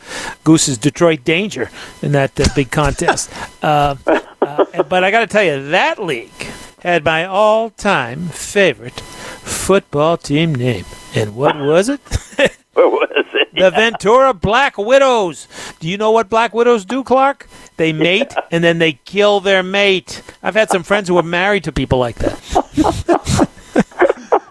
Goose's 0.45 0.79
Detroit 0.79 1.25
Danger 1.25 1.71
in 2.03 2.13
that 2.13 2.39
uh, 2.41 2.47
big 2.55 2.71
contest. 2.71 3.31
Uh, 3.63 3.95
uh, 4.41 4.83
but 4.85 5.05
I 5.05 5.11
got 5.11 5.21
to 5.21 5.27
tell 5.27 5.43
you, 5.43 5.69
that 5.69 6.03
league 6.03 6.50
had 6.83 7.05
my 7.05 7.25
all-time 7.25 8.29
favorite 8.29 9.01
football 9.01 10.17
team 10.17 10.55
name, 10.55 10.85
and 11.15 11.37
what 11.37 11.59
was 11.59 11.89
it? 11.89 12.01
what 12.73 12.91
was 12.91 13.27
it? 13.35 13.49
The 13.55 13.71
Ventura 13.71 14.33
Black 14.33 14.79
Widows. 14.79 15.47
Do 15.81 15.89
you 15.89 15.99
know 15.99 16.11
what 16.11 16.29
Black 16.29 16.55
Widows 16.55 16.85
do, 16.85 17.05
Clark? 17.05 17.49
They 17.77 17.93
mate 17.93 18.29
yeah. 18.31 18.41
and 18.51 18.65
then 18.65 18.79
they 18.79 18.95
kill 19.05 19.41
their 19.41 19.63
mate. 19.63 20.23
I've 20.43 20.55
had 20.55 20.71
some 20.71 20.83
friends 20.83 21.09
who 21.09 21.15
were 21.15 21.23
married 21.23 21.65
to 21.65 21.73
people 21.73 21.99
like 21.99 22.17
that. 22.17 22.39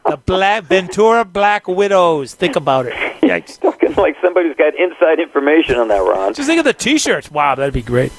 the 0.06 0.18
Black 0.26 0.66
Ventura 0.66 1.26
Black 1.26 1.68
Widows. 1.68 2.36
Think 2.36 2.56
about 2.56 2.86
it. 2.86 2.94
Yikes. 3.22 3.60
Talking 3.60 3.94
like 3.96 4.16
somebody's 4.22 4.56
got 4.56 4.76
inside 4.76 5.20
information 5.20 5.76
on 5.78 5.88
that, 5.88 6.00
Ron. 6.00 6.34
Just 6.34 6.48
think 6.48 6.60
of 6.60 6.66
the 6.66 6.74
T-shirts. 6.74 7.32
Wow, 7.32 7.56
that'd 7.56 7.74
be 7.74 7.82
great. 7.82 8.12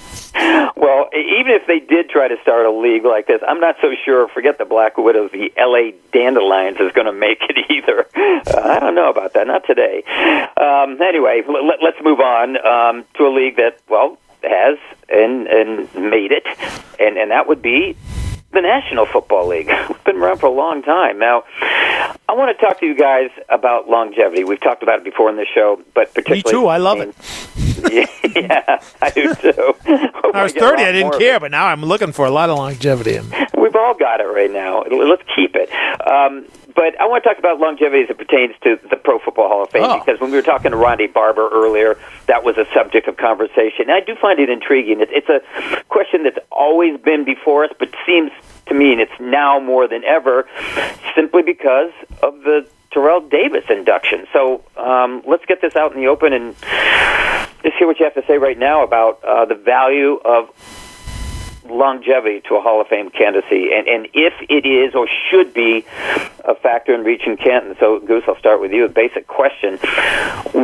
Well, 0.77 1.09
even 1.13 1.53
if 1.53 1.67
they 1.67 1.81
did 1.81 2.09
try 2.09 2.29
to 2.29 2.37
start 2.43 2.67
a 2.67 2.71
league 2.71 3.05
like 3.05 3.27
this, 3.27 3.41
I'm 3.47 3.61
not 3.61 3.77
so 3.81 3.93
sure. 4.05 4.29
Forget 4.29 4.59
the 4.59 4.65
Black 4.65 4.97
Widows, 4.97 5.31
the 5.33 5.53
L.A. 5.57 5.95
Dandelions 6.13 6.79
is 6.81 6.93
going 6.93 7.07
to 7.07 7.13
make 7.13 7.43
it 7.43 7.71
either. 7.71 8.07
Uh, 8.17 8.61
I 8.61 8.81
don't 8.81 8.95
know 8.95 9.11
about 9.11 9.35
that. 9.35 9.47
Not 9.47 9.67
today. 9.67 10.03
Um, 10.57 11.01
anyway, 11.03 11.43
let, 11.47 11.83
us 11.83 12.01
move 12.03 12.21
on 12.21 12.57
um, 12.65 13.05
to 13.17 13.27
a 13.27 13.33
league 13.35 13.57
that, 13.57 13.79
well, 13.89 14.19
has 14.43 14.79
and 15.09 15.47
and 15.49 15.95
made 15.95 16.33
it, 16.33 16.45
and 16.99 17.19
and 17.19 17.31
that 17.31 17.47
would 17.47 17.61
be 17.61 17.97
the 18.53 18.61
National 18.61 19.07
Football 19.07 19.49
League. 19.49 19.69
We've 19.89 20.05
been 20.05 20.17
around 20.17 20.39
for 20.39 20.47
a 20.47 20.51
long 20.51 20.83
time. 20.83 21.19
Now, 21.19 21.45
I 21.61 22.33
want 22.33 22.57
to 22.57 22.65
talk 22.65 22.81
to 22.81 22.87
you 22.87 22.95
guys 22.95 23.31
about 23.49 23.89
longevity. 23.89 24.45
We've 24.45 24.61
talked 24.61 24.83
about 24.83 24.99
it 24.99 25.05
before 25.05 25.31
in 25.31 25.37
this 25.37 25.49
show, 25.55 25.81
but 25.95 26.13
particularly. 26.15 26.43
Me 26.45 26.51
too. 26.51 26.67
I 26.67 26.79
love 26.79 27.01
it. 27.01 27.15
yeah, 28.37 28.83
I 29.01 29.11
do 29.11 29.35
too. 29.35 29.75
I 30.35 30.43
was 30.43 30.53
30, 30.53 30.83
I 30.83 30.93
didn't 30.93 31.19
care, 31.19 31.41
but 31.41 31.51
now 31.51 31.67
I'm 31.67 31.83
looking 31.83 32.13
for 32.13 32.27
a 32.27 32.31
lot 32.31 32.51
of 32.51 32.59
longevity. 32.59 33.21
We've 33.57 33.77
all 33.77 33.95
got 33.95 34.21
it 34.21 34.25
right 34.25 34.51
now. 34.51 34.83
Let's 34.83 35.23
keep 35.35 35.55
it. 35.55 35.71
Um, 36.07 36.47
but 36.75 37.01
I 37.01 37.07
want 37.07 37.23
to 37.23 37.29
talk 37.29 37.39
about 37.39 37.59
longevity 37.59 38.03
as 38.03 38.11
it 38.11 38.19
pertains 38.19 38.55
to 38.63 38.79
the 38.89 38.97
Pro 38.97 39.19
Football 39.19 39.49
Hall 39.49 39.63
of 39.65 39.71
Fame 39.71 39.85
oh. 39.85 39.99
because 39.99 40.21
when 40.21 40.31
we 40.31 40.37
were 40.37 40.43
talking 40.43 40.71
to 40.71 40.77
Ronde 40.77 41.13
Barber 41.13 41.49
earlier, 41.53 41.99
that 42.27 42.45
was 42.45 42.57
a 42.59 42.67
subject 42.75 43.09
of 43.09 43.17
conversation. 43.17 43.89
And 43.89 43.93
I 43.93 44.01
do 44.01 44.15
find 44.17 44.39
it 44.39 44.51
intriguing. 44.51 44.99
It's 45.01 45.29
a 45.29 45.41
question 45.89 46.25
that's 46.25 46.39
always 46.51 47.01
been 47.01 47.25
before 47.25 47.65
us, 47.65 47.71
but 47.79 47.95
seems 48.07 48.31
to 48.67 48.75
me, 48.75 48.93
and 48.93 49.01
it's 49.01 49.21
now 49.21 49.59
more 49.59 49.89
than 49.89 50.05
ever, 50.05 50.49
simply 51.15 51.43
because 51.43 51.93
of 52.23 52.41
the 52.43 52.67
Terrell 52.93 53.21
Davis 53.21 53.65
induction. 53.69 54.27
So 54.33 54.65
um, 54.77 55.23
let's 55.27 55.45
get 55.47 55.61
this 55.61 55.77
out 55.77 55.95
in 55.95 56.01
the 56.01 56.09
open 56.09 56.33
and 56.33 56.55
just 57.63 57.77
hear 57.77 57.87
what 57.87 57.99
you 57.99 58.05
have 58.05 58.15
to 58.15 58.25
say 58.27 58.39
right 58.39 58.59
now 58.59 58.83
about 58.83 59.23
uh, 59.25 59.45
the 59.45 59.55
value 59.55 60.21
of 60.25 60.51
longevity 61.71 62.41
to 62.49 62.57
a 62.57 62.61
Hall 62.61 62.81
of 62.81 62.89
Fame 62.89 63.11
candidacy, 63.11 63.71
and, 63.73 63.87
and 63.89 64.09
if 64.15 64.35
it 64.49 64.67
is 64.67 64.95
or 64.95 65.09
should 65.31 65.55
be 65.55 65.85
a 66.45 66.55
factor 66.55 66.95
in 66.95 67.05
reaching 67.05 67.37
Canton. 67.37 67.77
So, 67.79 68.01
Goose, 68.01 68.25
I'll 68.27 68.39
start 68.39 68.61
with 68.61 68.73
you. 68.73 68.85
A 68.85 68.89
basic 68.89 69.27
question: 69.27 69.79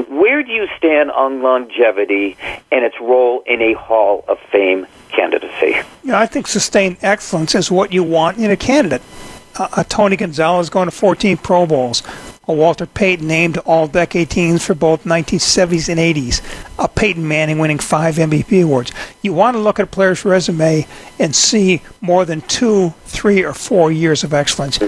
Where 0.09 0.43
do 0.43 0.53
you 0.53 0.69
stand 0.77 1.11
on 1.11 1.43
longevity 1.43 2.37
and 2.71 2.85
its 2.85 2.97
role 3.01 3.43
in 3.47 3.63
a 3.63 3.75
Hall 3.75 4.25
of 4.29 4.39
Fame 4.51 4.87
candidacy? 5.09 5.77
Yeah, 6.03 6.19
I 6.19 6.27
think 6.27 6.47
sustained 6.47 6.99
excellence 7.03 7.55
is 7.55 7.71
what 7.71 7.93
you 7.93 8.03
want 8.03 8.39
in 8.39 8.51
a 8.51 8.57
candidate. 8.57 9.03
Uh, 9.59 9.69
a 9.77 9.85
Tony 9.85 10.17
Gonzalez 10.17 10.69
going 10.71 10.87
to 10.87 10.95
14 10.95 11.37
Pro 11.39 11.67
Bowls, 11.67 12.03
a 12.47 12.53
Walter 12.53 12.87
Payton 12.87 13.27
named 13.27 13.59
All 13.59 13.89
Decade 13.89 14.29
Teams 14.31 14.65
for 14.65 14.75
both 14.75 15.05
1970s 15.05 15.89
and 15.89 15.99
80s, 15.99 16.43
a 16.79 16.89
Peyton 16.89 17.27
Manning 17.27 17.59
winning 17.59 17.79
five 17.79 18.17
MVP 18.17 18.63
awards. 18.63 18.93
You 19.23 19.33
want 19.33 19.57
to 19.57 19.61
look 19.61 19.79
at 19.79 19.85
a 19.85 19.89
player's 19.89 20.25
resume 20.25 20.87
and 21.19 21.35
see 21.35 21.83
more 22.01 22.25
than 22.25 22.43
two, 22.43 22.91
three, 23.05 23.43
or 23.43 23.55
four 23.55 23.91
years 23.91 24.23
of 24.23 24.35
excellence. 24.35 24.79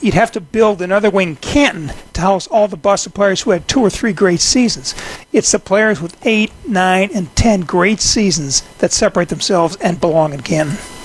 You'd 0.00 0.14
have 0.14 0.32
to 0.32 0.40
build 0.40 0.82
another 0.82 1.10
Wayne 1.10 1.36
Canton 1.36 1.92
to 2.12 2.20
house 2.20 2.46
all 2.46 2.68
the 2.68 2.76
busted 2.76 3.14
players 3.14 3.42
who 3.42 3.50
had 3.50 3.66
two 3.66 3.80
or 3.80 3.90
three 3.90 4.12
great 4.12 4.40
seasons. 4.40 4.94
It's 5.32 5.52
the 5.52 5.58
players 5.58 6.00
with 6.00 6.16
eight, 6.26 6.52
nine, 6.66 7.10
and 7.14 7.34
ten 7.34 7.62
great 7.62 8.00
seasons 8.00 8.62
that 8.78 8.92
separate 8.92 9.28
themselves 9.30 9.76
and 9.76 10.00
belong 10.00 10.32
in 10.32 10.42
Canton. 10.42 10.95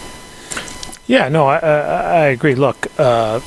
Yeah, 1.11 1.27
no, 1.27 1.45
I, 1.45 1.57
I, 1.57 2.23
I 2.23 2.25
agree. 2.27 2.55
Look, 2.55 2.87
uh, 2.97 3.41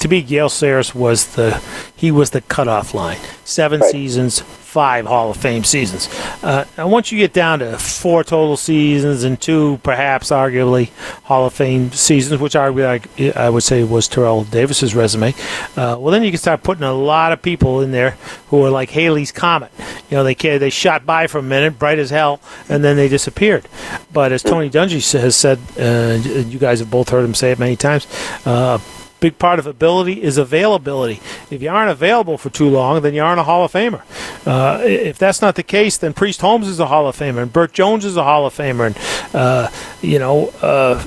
to 0.00 0.08
me, 0.08 0.22
Gale 0.22 0.48
Sayers 0.48 0.94
was 0.94 1.34
the 1.34 1.62
he 1.96 2.10
was 2.10 2.30
the 2.30 2.40
cutoff 2.42 2.94
line. 2.94 3.18
Seven 3.44 3.80
right. 3.80 3.90
seasons, 3.90 4.40
five 4.40 5.06
Hall 5.06 5.30
of 5.30 5.36
Fame 5.36 5.64
seasons. 5.64 6.08
Uh, 6.42 6.64
and 6.76 6.92
once 6.92 7.10
you 7.10 7.18
get 7.18 7.32
down 7.32 7.58
to 7.58 7.76
four 7.78 8.22
total 8.22 8.56
seasons 8.56 9.24
and 9.24 9.40
two, 9.40 9.80
perhaps 9.82 10.30
arguably 10.30 10.90
Hall 11.24 11.46
of 11.46 11.54
Fame 11.54 11.90
seasons, 11.90 12.40
which 12.40 12.54
I, 12.54 13.00
I 13.34 13.50
would 13.50 13.62
say 13.64 13.82
was 13.82 14.06
Terrell 14.06 14.44
Davis's 14.44 14.94
resume, 14.94 15.34
uh, 15.76 15.96
well 15.98 16.12
then 16.12 16.22
you 16.22 16.30
can 16.30 16.38
start 16.38 16.62
putting 16.62 16.84
a 16.84 16.94
lot 16.94 17.32
of 17.32 17.42
people 17.42 17.80
in 17.80 17.90
there 17.90 18.12
who 18.48 18.64
are 18.64 18.70
like 18.70 18.90
Halley's 18.90 19.32
Comet. 19.32 19.72
You 20.10 20.18
know, 20.18 20.24
they 20.24 20.34
they 20.34 20.70
shot 20.70 21.04
by 21.04 21.26
for 21.26 21.38
a 21.38 21.42
minute, 21.42 21.78
bright 21.78 21.98
as 21.98 22.10
hell, 22.10 22.40
and 22.68 22.84
then 22.84 22.96
they 22.96 23.08
disappeared. 23.08 23.66
But 24.12 24.30
as 24.30 24.42
Tony 24.42 24.70
Dungy 24.70 25.20
has 25.20 25.36
said, 25.36 25.58
uh, 25.78 26.18
you 26.48 26.58
guys 26.58 26.78
have 26.78 26.90
both 26.90 27.08
heard 27.08 27.24
him 27.24 27.34
say 27.34 27.50
it 27.50 27.58
many 27.58 27.76
times 27.76 28.06
uh, 28.46 28.78
big 29.20 29.38
part 29.38 29.58
of 29.58 29.66
ability 29.66 30.22
is 30.22 30.38
availability. 30.38 31.20
If 31.50 31.62
you 31.62 31.70
aren't 31.70 31.90
available 31.90 32.38
for 32.38 32.50
too 32.50 32.68
long, 32.68 33.02
then 33.02 33.14
you 33.14 33.22
aren't 33.22 33.40
a 33.40 33.44
Hall 33.44 33.64
of 33.64 33.72
Famer. 33.72 34.02
Uh, 34.46 34.82
if 34.84 35.18
that's 35.18 35.42
not 35.42 35.54
the 35.54 35.62
case, 35.62 35.96
then 35.96 36.12
Priest 36.12 36.40
Holmes 36.40 36.68
is 36.68 36.80
a 36.80 36.86
Hall 36.86 37.08
of 37.08 37.16
Famer, 37.16 37.42
and 37.42 37.52
Bert 37.52 37.72
Jones 37.72 38.04
is 38.04 38.16
a 38.16 38.24
Hall 38.24 38.46
of 38.46 38.54
Famer, 38.54 38.86
and 38.86 39.34
uh, 39.34 39.70
you 40.02 40.18
know. 40.18 40.48
Uh, 40.62 41.04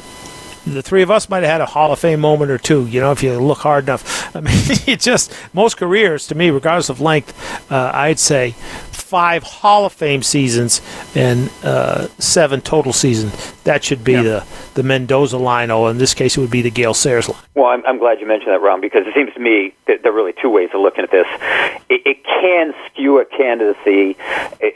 the 0.65 0.83
three 0.83 1.01
of 1.01 1.09
us 1.09 1.27
might 1.27 1.41
have 1.41 1.51
had 1.51 1.61
a 1.61 1.65
Hall 1.65 1.91
of 1.91 1.99
Fame 1.99 2.19
moment 2.19 2.51
or 2.51 2.57
two, 2.59 2.85
you 2.85 2.99
know, 2.99 3.11
if 3.11 3.23
you 3.23 3.33
look 3.39 3.59
hard 3.59 3.85
enough. 3.85 4.35
I 4.35 4.41
mean, 4.41 4.53
it 4.87 4.99
just 4.99 5.33
most 5.53 5.77
careers, 5.77 6.27
to 6.27 6.35
me, 6.35 6.51
regardless 6.51 6.89
of 6.89 7.01
length, 7.01 7.33
uh, 7.71 7.91
I'd 7.93 8.19
say 8.19 8.55
five 9.01 9.43
Hall 9.43 9.85
of 9.85 9.93
Fame 9.93 10.23
seasons 10.23 10.81
and 11.15 11.49
uh, 11.63 12.07
seven 12.19 12.61
total 12.61 12.93
seasons. 12.93 13.51
That 13.63 13.83
should 13.83 14.03
be 14.03 14.15
the, 14.15 14.45
the 14.73 14.83
Mendoza 14.83 15.37
line, 15.37 15.69
or 15.69 15.91
in 15.91 15.97
this 15.97 16.13
case, 16.13 16.37
it 16.37 16.41
would 16.41 16.51
be 16.51 16.61
the 16.61 16.71
Gale 16.71 16.93
Sayers 16.93 17.29
line. 17.29 17.41
Well, 17.53 17.67
I'm, 17.67 17.85
I'm 17.85 17.99
glad 17.99 18.19
you 18.19 18.27
mentioned 18.27 18.53
that, 18.53 18.61
Ron, 18.61 18.81
because 18.81 19.05
it 19.05 19.13
seems 19.13 19.33
to 19.33 19.39
me 19.39 19.73
that 19.87 20.03
there 20.03 20.11
are 20.11 20.15
really 20.15 20.33
two 20.41 20.49
ways 20.49 20.69
of 20.73 20.81
looking 20.81 21.03
at 21.03 21.11
this. 21.11 21.27
It, 21.89 22.01
it 22.05 22.23
can 22.23 22.73
skew 22.87 23.19
a 23.19 23.25
candidacy, 23.25 24.17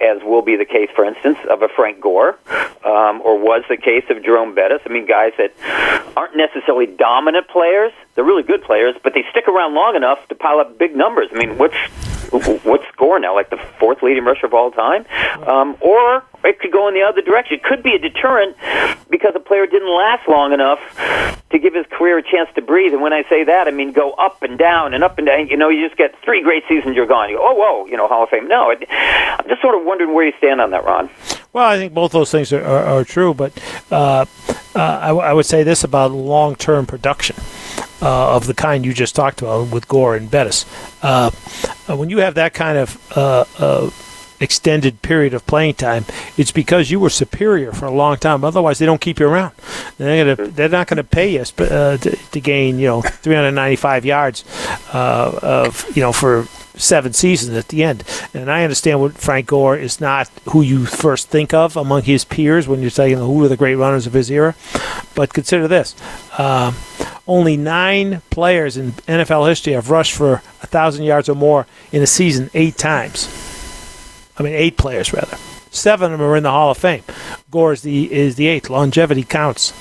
as 0.02 0.22
will 0.24 0.42
be 0.42 0.56
the 0.56 0.66
case, 0.66 0.90
for 0.96 1.06
instance, 1.06 1.38
of 1.50 1.62
a 1.62 1.68
Frank 1.70 2.00
Gore, 2.00 2.38
um, 2.86 3.22
or 3.22 3.40
was 3.40 3.64
the 3.70 3.78
case 3.78 4.04
of 4.10 4.24
Jerome 4.24 4.54
Bettis. 4.54 4.82
I 4.86 4.90
mean, 4.90 5.08
guys 5.08 5.34
that 5.38 5.54
aren't 6.16 6.36
necessarily 6.36 6.86
dominant 6.86 7.48
players. 7.48 7.92
They're 8.14 8.24
really 8.24 8.44
good 8.44 8.62
players, 8.62 8.96
but 9.04 9.14
they 9.14 9.24
stick 9.32 9.48
around 9.48 9.74
long 9.74 9.96
enough 9.96 10.26
to 10.30 10.36
pile 10.36 10.60
up 10.60 10.78
big 10.78 10.96
numbers. 10.96 11.30
I 11.34 11.38
mean, 11.38 11.58
what's 11.58 11.76
what's 12.32 12.88
score 12.94 13.20
now? 13.20 13.34
Like 13.36 13.50
the 13.50 13.58
fourth 13.80 14.02
leading 14.04 14.24
rusher 14.26 14.46
of 14.46 14.54
all 14.54 14.72
time, 14.72 15.06
um, 15.48 15.78
or 15.82 16.24
it 16.44 16.60
could 16.60 16.72
go 16.72 16.88
in 16.88 16.94
the 16.94 17.02
other 17.02 17.22
direction. 17.22 17.56
It 17.58 17.64
could 17.64 17.84
be 17.84 17.94
a 17.96 18.00
deterrent 18.00 18.56
because 19.10 19.34
a 19.36 19.40
player 19.40 19.66
didn't 19.66 19.90
last 19.96 20.28
long 20.28 20.54
enough 20.54 20.80
to 21.52 21.60
give 21.60 21.74
his 21.74 21.86
career 21.92 22.18
a 22.18 22.24
chance 22.24 22.50
to 22.56 22.62
breathe. 22.62 22.94
And 22.94 23.02
when 23.02 23.14
I 23.14 23.24
say 23.30 23.44
that, 23.44 23.68
I 23.68 23.72
mean 23.72 23.92
go 23.92 24.12
up 24.14 24.44
and 24.44 24.58
down 24.58 24.94
and 24.94 25.04
up 25.04 25.18
and 25.18 25.28
down. 25.28 25.48
You 25.48 25.58
know, 25.58 25.70
you 25.70 25.86
just 25.86 25.98
get 25.98 26.16
three 26.24 26.42
great 26.42 26.64
seasons, 26.68 26.96
you're 26.96 27.06
gone. 27.08 27.30
You 27.30 27.38
go, 27.38 27.48
oh, 27.48 27.54
whoa, 27.54 27.86
you 27.88 27.98
know, 27.98 28.08
Hall 28.08 28.24
of 28.24 28.30
Fame. 28.30 28.48
No, 28.48 28.72
I'm 28.72 29.48
just 29.48 29.62
sort 29.62 29.76
of 29.76 29.86
wondering 29.86 30.14
where 30.14 30.26
you 30.26 30.34
stand 30.38 30.62
on 30.62 30.72
that, 30.72 30.84
Ron. 30.84 31.10
Well, 31.54 31.66
I 31.66 31.78
think 31.78 31.94
both 31.94 32.12
those 32.12 32.32
things 32.32 32.52
are, 32.52 32.64
are, 32.64 32.84
are 33.00 33.04
true, 33.04 33.34
but 33.34 33.54
uh, 33.92 34.26
uh, 34.76 35.00
I, 35.02 35.08
w- 35.08 35.26
I 35.26 35.32
would 35.34 35.46
say 35.46 35.64
this 35.64 35.84
about 35.84 36.12
long 36.12 36.56
term 36.56 36.86
production. 36.86 37.36
Uh, 38.02 38.36
of 38.36 38.46
the 38.46 38.54
kind 38.54 38.86
you 38.86 38.94
just 38.94 39.16
talked 39.16 39.42
about 39.42 39.70
with 39.70 39.88
Gore 39.88 40.18
and 40.18 40.30
Bettis. 40.30 40.66
Uh, 41.02 41.32
when 41.88 42.10
you 42.10 42.18
have 42.18 42.36
that 42.36 42.54
kind 42.54 42.78
of 42.78 43.18
uh, 43.18 43.46
uh, 43.58 43.90
extended 44.40 45.02
period 45.02 45.34
of 45.34 45.46
playing 45.46 45.76
time, 45.76 46.06
it's 46.38 46.52
because 46.52 46.92
you 46.92 47.00
were 47.00 47.10
superior 47.10 47.72
for 47.72 47.86
a 47.86 47.92
long 47.92 48.18
time. 48.18 48.44
Otherwise, 48.44 48.80
they 48.80 48.86
don't 48.86 49.02
keep 49.02 49.20
you 49.20 49.28
around. 49.28 49.54
They're, 49.98 50.36
gonna, 50.36 50.50
they're 50.50 50.70
not 50.70 50.88
going 50.88 50.98
to 50.98 51.04
pay 51.04 51.30
you 51.34 51.42
uh, 51.42 51.98
to, 51.98 52.16
to 52.32 52.40
gain, 52.42 52.80
you 52.80 52.88
know, 52.88 53.02
395 53.02 54.06
yards 54.06 54.44
uh, 54.94 55.40
of, 55.42 55.86
you 55.96 56.02
know, 56.02 56.12
for 56.12 56.48
seven 56.78 57.14
seasons 57.14 57.58
at 57.58 57.70
the 57.70 57.84
end. 57.84 58.04
And 58.34 58.52
I 58.52 58.64
understand 58.64 59.02
what 59.02 59.18
Frank 59.18 59.48
Gore 59.48 59.78
is 59.78 60.02
not 60.02 60.30
who 60.50 60.62
you 60.62 60.86
first 60.86 61.30
think 61.30 61.54
of 61.54 61.76
among 61.76 62.04
his 62.04 62.26
peers 62.26 62.68
when 62.68 62.82
you're 62.82 62.90
saying 62.90 63.18
who 63.18 63.44
are 63.44 63.48
the 63.48 63.58
great 63.58 63.76
runners 63.76 64.08
of 64.08 64.14
his 64.14 64.30
era. 64.30 64.56
But 65.16 65.34
consider 65.34 65.68
this. 65.68 65.96
Uh, 66.38 66.74
only 67.28 67.58
nine 67.58 68.22
players 68.30 68.78
in 68.78 68.92
NFL 68.92 69.50
history 69.50 69.74
have 69.74 69.90
rushed 69.90 70.14
for 70.14 70.44
a 70.62 70.68
thousand 70.68 71.06
yards 71.06 71.28
or 71.30 71.36
more 71.36 71.66
in 71.92 72.02
a 72.02 72.08
season 72.08 72.50
eight 72.54 72.78
times. 72.78 73.30
I 74.38 74.44
mean, 74.44 74.54
eight 74.54 74.78
players 74.78 75.14
rather. 75.14 75.38
Seven 75.72 76.14
of 76.14 76.20
them 76.20 76.28
are 76.28 76.38
in 76.38 76.44
the 76.44 76.52
Hall 76.52 76.72
of 76.72 76.78
Fame. 76.78 77.04
Gore 77.52 77.74
is 77.74 77.82
the 77.82 78.12
is 78.12 78.36
the 78.36 78.48
eighth. 78.48 78.70
Longevity 78.70 79.24
counts. 79.24 79.74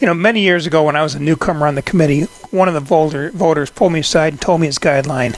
You 0.00 0.06
know, 0.06 0.14
many 0.14 0.40
years 0.40 0.66
ago 0.66 0.84
when 0.84 0.96
I 0.96 1.02
was 1.02 1.14
a 1.14 1.20
newcomer 1.20 1.66
on 1.66 1.74
the 1.74 1.82
committee, 1.82 2.22
one 2.50 2.68
of 2.68 2.74
the 2.74 2.80
voter, 2.80 3.30
voters 3.32 3.68
pulled 3.68 3.92
me 3.92 4.00
aside 4.00 4.32
and 4.32 4.40
told 4.40 4.62
me 4.62 4.66
his 4.66 4.78
guideline 4.78 5.36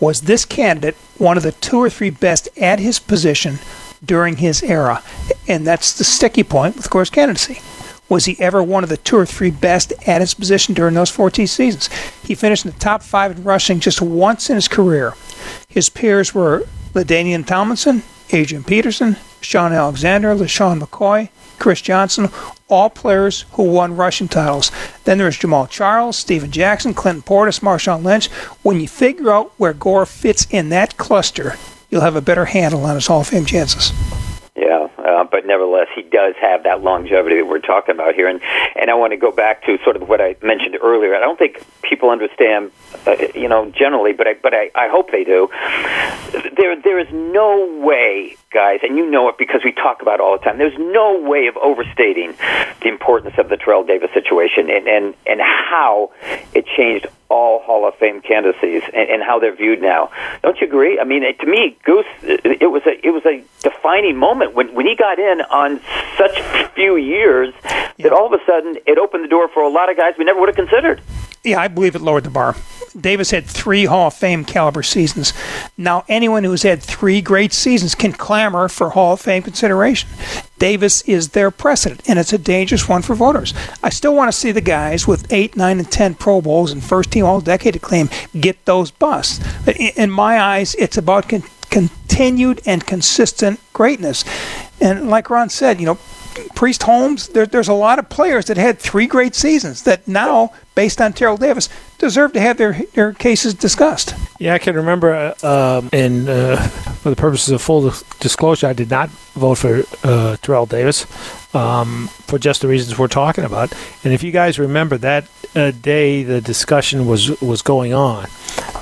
was 0.00 0.22
this 0.22 0.44
candidate 0.44 0.96
one 1.18 1.36
of 1.36 1.44
the 1.44 1.52
two 1.52 1.78
or 1.78 1.88
three 1.88 2.10
best 2.10 2.48
at 2.60 2.80
his 2.80 2.98
position 2.98 3.60
during 4.04 4.38
his 4.38 4.60
era? 4.64 5.04
And 5.46 5.64
that's 5.64 5.96
the 5.96 6.02
sticky 6.02 6.42
point 6.42 6.74
with 6.74 6.90
Gore's 6.90 7.10
candidacy. 7.10 7.60
Was 8.08 8.24
he 8.24 8.36
ever 8.40 8.60
one 8.60 8.82
of 8.82 8.90
the 8.90 8.96
two 8.96 9.16
or 9.16 9.24
three 9.24 9.52
best 9.52 9.92
at 10.08 10.20
his 10.20 10.34
position 10.34 10.74
during 10.74 10.94
those 10.94 11.10
14 11.10 11.46
seasons? 11.46 11.88
He 12.24 12.34
finished 12.34 12.64
in 12.64 12.72
the 12.72 12.78
top 12.80 13.04
five 13.04 13.36
in 13.36 13.44
rushing 13.44 13.78
just 13.78 14.02
once 14.02 14.50
in 14.50 14.56
his 14.56 14.66
career. 14.66 15.14
His 15.68 15.88
peers 15.88 16.34
were 16.34 16.66
LaDainian 16.94 17.46
Tomlinson, 17.46 18.02
Adrian 18.30 18.64
Peterson, 18.64 19.16
Shaun 19.40 19.72
Alexander, 19.72 20.34
LeSean 20.34 20.80
McCoy, 20.80 21.28
Chris 21.62 21.80
Johnson, 21.80 22.28
all 22.68 22.90
players 22.90 23.42
who 23.52 23.62
won 23.62 23.94
rushing 23.94 24.26
titles. 24.26 24.72
Then 25.04 25.18
there's 25.18 25.38
Jamaal 25.38 25.70
Charles, 25.70 26.18
Steven 26.18 26.50
Jackson, 26.50 26.92
Clinton 26.92 27.22
Portis, 27.22 27.60
Marshawn 27.60 28.02
Lynch. 28.02 28.26
When 28.64 28.80
you 28.80 28.88
figure 28.88 29.30
out 29.30 29.52
where 29.58 29.72
Gore 29.72 30.04
fits 30.04 30.44
in 30.50 30.70
that 30.70 30.96
cluster, 30.96 31.54
you'll 31.88 32.00
have 32.00 32.16
a 32.16 32.20
better 32.20 32.46
handle 32.46 32.84
on 32.84 32.96
his 32.96 33.06
Hall 33.06 33.20
of 33.20 33.28
Fame 33.28 33.44
chances. 33.44 33.92
Yeah, 34.56 34.88
uh, 34.98 35.22
but 35.22 35.46
nevertheless, 35.46 35.86
he 35.94 36.02
does 36.02 36.34
have 36.40 36.64
that 36.64 36.82
longevity 36.82 37.36
that 37.36 37.46
we're 37.46 37.60
talking 37.60 37.94
about 37.94 38.16
here, 38.16 38.26
and 38.26 38.40
and 38.74 38.90
I 38.90 38.94
want 38.94 39.12
to 39.12 39.16
go 39.16 39.30
back 39.30 39.64
to 39.66 39.78
sort 39.84 39.94
of 39.94 40.08
what 40.08 40.20
I 40.20 40.34
mentioned 40.42 40.76
earlier. 40.82 41.14
I 41.14 41.20
don't 41.20 41.38
think 41.38 41.64
people 41.92 42.08
understand, 42.08 42.70
uh, 43.06 43.16
you 43.34 43.48
know, 43.48 43.70
generally, 43.70 44.14
but 44.14 44.26
I 44.26 44.32
but 44.32 44.54
I, 44.54 44.70
I 44.74 44.88
hope 44.88 45.10
they 45.10 45.24
do. 45.24 45.50
There 46.56 46.74
there 46.80 46.98
is 46.98 47.08
no 47.12 47.80
way, 47.84 48.36
guys, 48.50 48.80
and 48.82 48.96
you 48.96 49.04
know 49.10 49.28
it 49.28 49.36
because 49.36 49.60
we 49.62 49.72
talk 49.72 50.00
about 50.00 50.14
it 50.14 50.20
all 50.20 50.38
the 50.38 50.42
time. 50.42 50.56
There's 50.56 50.78
no 50.78 51.20
way 51.20 51.48
of 51.48 51.56
overstating 51.58 52.32
the 52.80 52.88
importance 52.88 53.34
of 53.36 53.50
the 53.50 53.58
Terrell 53.58 53.84
Davis 53.84 54.10
situation 54.14 54.70
and 54.70 54.88
and 54.88 55.14
and 55.26 55.40
how 55.42 56.12
it 56.54 56.64
changed 56.66 57.08
all 57.28 57.60
Hall 57.60 57.86
of 57.86 57.94
Fame 57.96 58.22
candidacies 58.22 58.82
and, 58.94 59.10
and 59.10 59.22
how 59.22 59.38
they're 59.38 59.54
viewed 59.54 59.82
now. 59.82 60.10
Don't 60.42 60.58
you 60.60 60.66
agree? 60.66 60.98
I 60.98 61.04
mean, 61.04 61.22
it, 61.22 61.40
to 61.40 61.46
me, 61.46 61.76
Goose, 61.84 62.06
it 62.22 62.70
was 62.70 62.82
a 62.86 63.06
it 63.06 63.10
was 63.10 63.24
a 63.26 63.44
defining 63.60 64.16
moment 64.16 64.54
when 64.54 64.72
when 64.74 64.86
he 64.86 64.96
got 64.96 65.18
in 65.18 65.42
on 65.42 65.78
such 66.16 66.40
few 66.74 66.96
years 66.96 67.52
that 67.98 68.12
all 68.12 68.32
of 68.32 68.32
a 68.32 68.42
sudden 68.46 68.78
it 68.86 68.96
opened 68.96 69.24
the 69.24 69.28
door 69.28 69.48
for 69.48 69.62
a 69.62 69.68
lot 69.68 69.90
of 69.90 69.96
guys 69.98 70.14
we 70.18 70.24
never 70.24 70.40
would 70.40 70.48
have 70.48 70.56
considered. 70.56 71.02
Yeah, 71.44 71.60
I 71.60 71.66
believe 71.66 71.96
it 71.96 72.02
lowered 72.02 72.22
the 72.22 72.30
bar. 72.30 72.54
Davis 72.98 73.32
had 73.32 73.46
three 73.46 73.86
Hall 73.86 74.08
of 74.08 74.14
Fame 74.14 74.44
caliber 74.44 74.82
seasons. 74.84 75.32
Now, 75.76 76.04
anyone 76.08 76.44
who's 76.44 76.62
had 76.62 76.80
three 76.80 77.20
great 77.20 77.52
seasons 77.52 77.96
can 77.96 78.12
clamor 78.12 78.68
for 78.68 78.90
Hall 78.90 79.14
of 79.14 79.20
Fame 79.20 79.42
consideration. 79.42 80.08
Davis 80.58 81.02
is 81.02 81.30
their 81.30 81.50
precedent, 81.50 82.02
and 82.06 82.18
it's 82.20 82.32
a 82.32 82.38
dangerous 82.38 82.88
one 82.88 83.02
for 83.02 83.16
voters. 83.16 83.54
I 83.82 83.88
still 83.90 84.14
want 84.14 84.30
to 84.30 84.38
see 84.38 84.52
the 84.52 84.60
guys 84.60 85.08
with 85.08 85.32
eight, 85.32 85.56
nine, 85.56 85.80
and 85.80 85.90
ten 85.90 86.14
Pro 86.14 86.40
Bowls 86.40 86.70
and 86.70 86.84
first 86.84 87.10
team 87.10 87.24
All 87.24 87.40
Decade 87.40 87.74
acclaim 87.74 88.08
get 88.38 88.64
those 88.64 88.92
busts. 88.92 89.40
In 89.96 90.10
my 90.12 90.38
eyes, 90.38 90.76
it's 90.76 90.96
about 90.96 91.28
con- 91.28 91.42
continued 91.70 92.60
and 92.66 92.86
consistent 92.86 93.58
greatness. 93.72 94.24
And 94.80 95.08
like 95.10 95.28
Ron 95.30 95.48
said, 95.48 95.80
you 95.80 95.86
know, 95.86 95.98
Priest 96.54 96.82
Holmes, 96.84 97.28
there, 97.28 97.46
there's 97.46 97.68
a 97.68 97.74
lot 97.74 97.98
of 97.98 98.08
players 98.08 98.46
that 98.46 98.56
had 98.56 98.78
three 98.78 99.06
great 99.06 99.34
seasons 99.34 99.82
that 99.82 100.06
now, 100.06 100.52
based 100.74 101.00
on 101.00 101.12
Terrell 101.12 101.36
Davis, 101.36 101.68
deserve 101.98 102.32
to 102.32 102.40
have 102.40 102.56
their 102.56 102.72
their 102.94 103.12
cases 103.12 103.54
discussed. 103.54 104.14
Yeah, 104.38 104.54
I 104.54 104.58
can 104.58 104.74
remember, 104.76 105.34
uh, 105.42 105.78
um, 105.78 105.90
and 105.92 106.28
uh, 106.28 106.56
for 106.56 107.10
the 107.10 107.16
purposes 107.16 107.50
of 107.50 107.62
full 107.62 107.92
disclosure, 108.20 108.66
I 108.66 108.72
did 108.72 108.90
not 108.90 109.10
vote 109.34 109.58
for 109.58 109.82
uh, 110.04 110.36
Terrell 110.42 110.66
Davis 110.66 111.06
um, 111.54 112.08
for 112.08 112.38
just 112.38 112.62
the 112.62 112.68
reasons 112.68 112.98
we're 112.98 113.08
talking 113.08 113.44
about. 113.44 113.72
And 114.04 114.12
if 114.12 114.22
you 114.22 114.32
guys 114.32 114.58
remember 114.58 114.98
that 114.98 115.26
uh, 115.54 115.70
day, 115.70 116.22
the 116.22 116.40
discussion 116.40 117.06
was 117.06 117.40
was 117.40 117.62
going 117.62 117.92
on. 117.92 118.26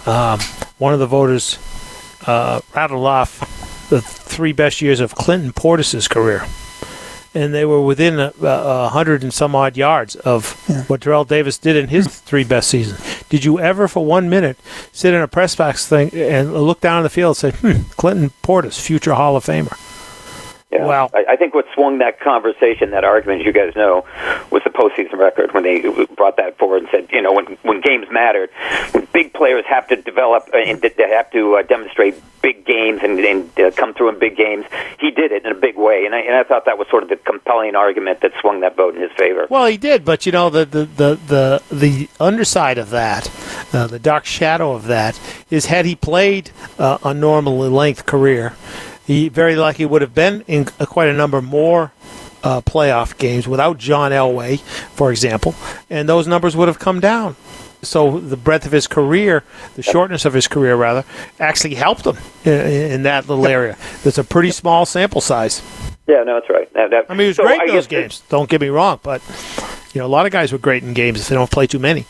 Um, 0.07 0.41
one 0.79 0.95
of 0.95 0.99
the 0.99 1.07
voters 1.07 1.59
uh, 2.27 2.61
rattled 2.75 3.07
off 3.07 3.89
the 3.91 4.01
three 4.01 4.53
best 4.53 4.81
years 4.81 5.01
of 5.01 5.15
Clinton 5.15 5.53
Portis's 5.53 6.09
career 6.09 6.47
and 7.35 7.55
they 7.55 7.65
were 7.65 7.81
within 7.81 8.19
a, 8.19 8.33
a, 8.43 8.89
hundred 8.89 9.23
and 9.23 9.33
some 9.33 9.55
odd 9.55 9.77
yards 9.77 10.17
of 10.17 10.63
Yeah. 10.69 10.83
what 10.85 11.01
Terrell 11.03 11.25
Davis 11.25 11.59
did 11.59 11.77
in 11.77 11.89
his 11.89 12.07
three 12.29 12.45
best 12.45 12.69
seasons. 12.69 13.01
Did 13.29 13.45
you 13.45 13.61
ever, 13.61 13.87
for 13.89 14.05
one 14.05 14.29
minute, 14.29 14.59
sit 14.93 15.15
in 15.15 15.21
a 15.21 15.29
press 15.29 15.55
box 15.55 15.87
thing 15.87 16.11
and 16.15 16.53
look 16.55 16.81
down 16.81 16.99
on 16.99 17.03
the 17.05 17.09
field 17.11 17.43
and 17.43 17.55
say, 17.55 17.59
"Hmm, 17.61 17.83
Clinton 17.97 18.33
Portis, 18.43 18.81
future 18.81 19.15
Hall 19.15 19.37
of 19.37 19.45
Famer"? 19.45 19.77
Yeah. 20.71 20.87
Wow. 20.87 21.11
I, 21.13 21.25
I 21.31 21.37
think 21.37 21.55
what 21.55 21.67
swung 21.75 21.99
that 21.99 22.21
conversation, 22.21 22.93
that 22.93 23.05
argument, 23.05 23.41
as 23.41 23.47
you 23.47 23.53
guys 23.53 23.75
know, 23.75 24.05
was 24.51 24.63
the 24.63 24.71
postseason 24.71 25.19
record 25.19 25.53
when 25.53 25.65
they 25.65 25.81
brought 26.15 26.37
that 26.37 26.59
forward 26.59 26.83
and 26.83 26.89
said, 26.93 27.09
you 27.11 27.21
know, 27.21 27.33
when 27.33 27.47
when 27.63 27.81
games 27.81 28.07
mattered, 28.11 28.51
when 28.93 29.09
big 29.13 29.33
players 29.33 29.65
have 29.69 29.89
to 29.89 29.97
develop 29.97 30.49
uh, 30.55 30.59
and 30.59 30.81
they 30.81 30.93
have 31.11 31.31
to 31.33 31.57
uh, 31.57 31.63
demonstrate 31.63 32.15
big 32.41 32.65
games 32.65 33.01
and, 33.03 33.19
and 33.19 33.61
uh, 33.61 33.71
come 33.73 33.93
through 33.95 34.11
in 34.11 34.19
big 34.19 34.37
games, 34.37 34.65
he 34.99 35.11
did 35.11 35.33
it 35.33 35.45
in 35.45 35.53
a 35.53 35.55
big 35.55 35.77
way, 35.77 36.07
and 36.07 36.15
I, 36.15 36.21
and 36.21 36.35
I 36.35 36.43
thought 36.45 36.65
that 36.67 36.79
was 36.79 36.89
sort 36.89 37.03
of 37.03 37.09
the 37.09 37.17
compelling 37.17 37.75
argument 37.75 38.21
that 38.21 38.33
swung 38.41 38.61
that 38.61 38.77
vote 38.77 38.95
in 38.95 39.03
his 39.03 39.11
favor. 39.13 39.47
Well, 39.51 39.67
he 39.67 39.77
did, 39.77 40.05
but 40.05 40.25
you 40.25 40.33
know 40.33 40.51
the 40.51 40.65
the 40.65 40.85
the 40.85 41.15
the, 41.27 41.63
the 41.75 42.09
underside 42.19 42.79
of 42.79 42.91
that, 42.91 43.31
uh, 43.73 43.87
the 43.89 43.99
dark 43.99 44.25
shadow 44.25 44.73
of 44.73 44.87
that, 44.87 45.21
is 45.51 45.67
had 45.67 45.85
he 45.85 45.97
played 45.97 46.51
uh, 46.79 46.99
a 47.03 47.13
normally 47.13 47.69
length 47.69 48.07
career, 48.07 48.55
he 49.11 49.29
very 49.29 49.57
likely 49.57 49.85
would 49.85 50.03
have 50.03 50.15
been 50.15 50.45
in 50.47 50.67
quite 50.67 51.09
a 51.09 51.13
number 51.13 51.43
more. 51.43 51.93
Uh, 52.43 52.63
playoff 52.63 53.19
games 53.19 53.47
without 53.47 53.77
John 53.77 54.13
Elway, 54.13 54.61
for 54.95 55.11
example, 55.11 55.55
and 55.91 56.09
those 56.09 56.27
numbers 56.27 56.57
would 56.57 56.69
have 56.69 56.79
come 56.79 56.99
down. 56.99 57.37
So 57.83 58.19
the 58.19 58.37
breadth 58.39 58.65
of 58.65 58.73
his 58.73 58.87
career, 58.87 59.45
the 59.75 59.83
shortness 59.83 60.25
of 60.25 60.33
his 60.33 60.49
career, 60.49 60.75
rather, 60.75 61.05
actually 61.39 61.75
helped 61.75 62.07
him 62.07 62.17
in, 62.45 62.53
in 62.93 63.03
that 63.03 63.29
little 63.29 63.47
area. 63.47 63.77
That's 64.05 64.17
a 64.17 64.25
pretty 64.25 64.53
small 64.53 64.87
sample 64.87 65.21
size. 65.21 65.61
Yeah, 66.07 66.23
no, 66.23 66.41
that's 66.41 66.49
right. 66.49 66.73
That, 66.73 66.89
that, 66.91 67.11
I 67.11 67.13
mean, 67.13 67.25
he 67.25 67.27
was 67.29 67.37
so 67.37 67.43
great 67.43 67.61
I 67.61 67.65
in 67.65 67.75
those 67.75 67.87
games. 67.87 68.23
Don't 68.31 68.49
get 68.49 68.63
me 68.63 68.69
wrong, 68.69 69.01
but 69.03 69.21
you 69.93 70.01
know, 70.01 70.07
a 70.07 70.09
lot 70.09 70.25
of 70.25 70.33
guys 70.33 70.51
were 70.51 70.59
great 70.59 70.83
in 70.83 70.95
games 70.95 71.21
if 71.21 71.29
they 71.29 71.35
don't 71.35 71.51
play 71.51 71.67
too 71.67 71.79
many. 71.79 72.07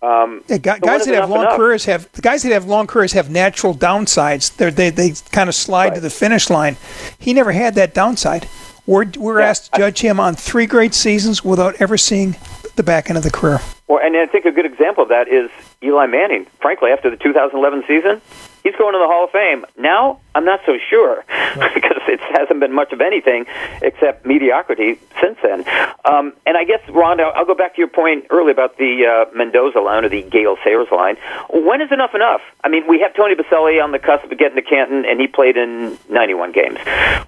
Um, 0.00 0.42
Yeah, 0.48 0.56
So 0.56 0.78
guys 0.80 1.04
that 1.06 1.14
have 1.14 1.28
long 1.30 1.42
enough? 1.42 1.56
careers 1.56 1.84
have 1.86 2.10
the 2.12 2.22
guys 2.22 2.42
that 2.44 2.52
have 2.52 2.66
long 2.66 2.86
careers 2.86 3.12
have 3.12 3.30
natural 3.30 3.74
downsides. 3.74 4.54
They're, 4.56 4.70
they 4.70 4.90
they 4.90 5.12
kind 5.32 5.48
of 5.48 5.54
slide 5.54 5.94
to 5.94 6.00
the 6.00 6.10
finish 6.10 6.50
line. 6.50 6.76
He 7.18 7.32
never 7.34 7.52
had 7.52 7.74
that 7.74 7.94
downside. 7.94 8.46
We're 8.86 9.06
we're 9.18 9.40
Yeah, 9.40 9.48
asked 9.48 9.72
to 9.72 9.78
judge 9.78 10.00
him 10.00 10.20
on 10.20 10.34
three 10.34 10.66
great 10.66 10.94
seasons 10.94 11.44
without 11.44 11.74
ever 11.80 11.96
seeing 11.98 12.36
the 12.76 12.82
back 12.82 13.10
end 13.10 13.16
of 13.16 13.24
the 13.24 13.30
career. 13.30 13.60
Well, 13.88 13.98
and 14.02 14.16
I 14.16 14.26
think 14.26 14.44
a 14.44 14.52
good 14.52 14.66
example 14.66 15.02
of 15.02 15.08
that 15.08 15.26
is 15.28 15.50
Eli 15.82 16.06
Manning. 16.06 16.46
Frankly, 16.60 16.90
after 16.92 17.10
the 17.10 17.16
2011 17.16 17.84
season, 17.88 18.20
he's 18.62 18.74
going 18.76 18.92
to 18.94 18.98
the 18.98 19.06
Hall 19.06 19.24
of 19.24 19.30
Fame. 19.30 19.64
Now, 19.76 20.20
I'm 20.34 20.44
not 20.44 20.60
so 20.66 20.78
sure 20.90 21.24
because 21.74 22.02
it 22.08 22.20
hasn't 22.20 22.60
been 22.60 22.72
much 22.72 22.92
of 22.92 23.00
anything 23.00 23.46
except 23.82 24.26
mediocrity 24.26 24.98
since 25.20 25.38
then. 25.42 25.64
Um, 26.04 26.32
and 26.46 26.56
I 26.56 26.64
guess, 26.64 26.80
Ron, 26.88 27.20
I'll, 27.20 27.32
I'll 27.34 27.44
go 27.44 27.54
back 27.54 27.74
to 27.74 27.78
your 27.78 27.88
point 27.88 28.26
earlier 28.30 28.52
about 28.52 28.78
the 28.78 29.06
uh, 29.06 29.36
Mendoza 29.36 29.80
line 29.80 30.04
or 30.04 30.08
the 30.08 30.22
Gale 30.22 30.56
Sayers 30.64 30.88
line. 30.90 31.16
When 31.50 31.80
is 31.80 31.92
enough 31.92 32.14
enough? 32.14 32.40
I 32.62 32.68
mean, 32.68 32.86
we 32.88 33.00
have 33.00 33.14
Tony 33.14 33.34
Boselli 33.34 33.82
on 33.82 33.92
the 33.92 33.98
cusp 33.98 34.30
of 34.30 34.38
getting 34.38 34.56
to 34.56 34.62
Canton, 34.62 35.04
and 35.04 35.20
he 35.20 35.26
played 35.26 35.56
in 35.56 35.98
91 36.08 36.52
games. 36.52 36.78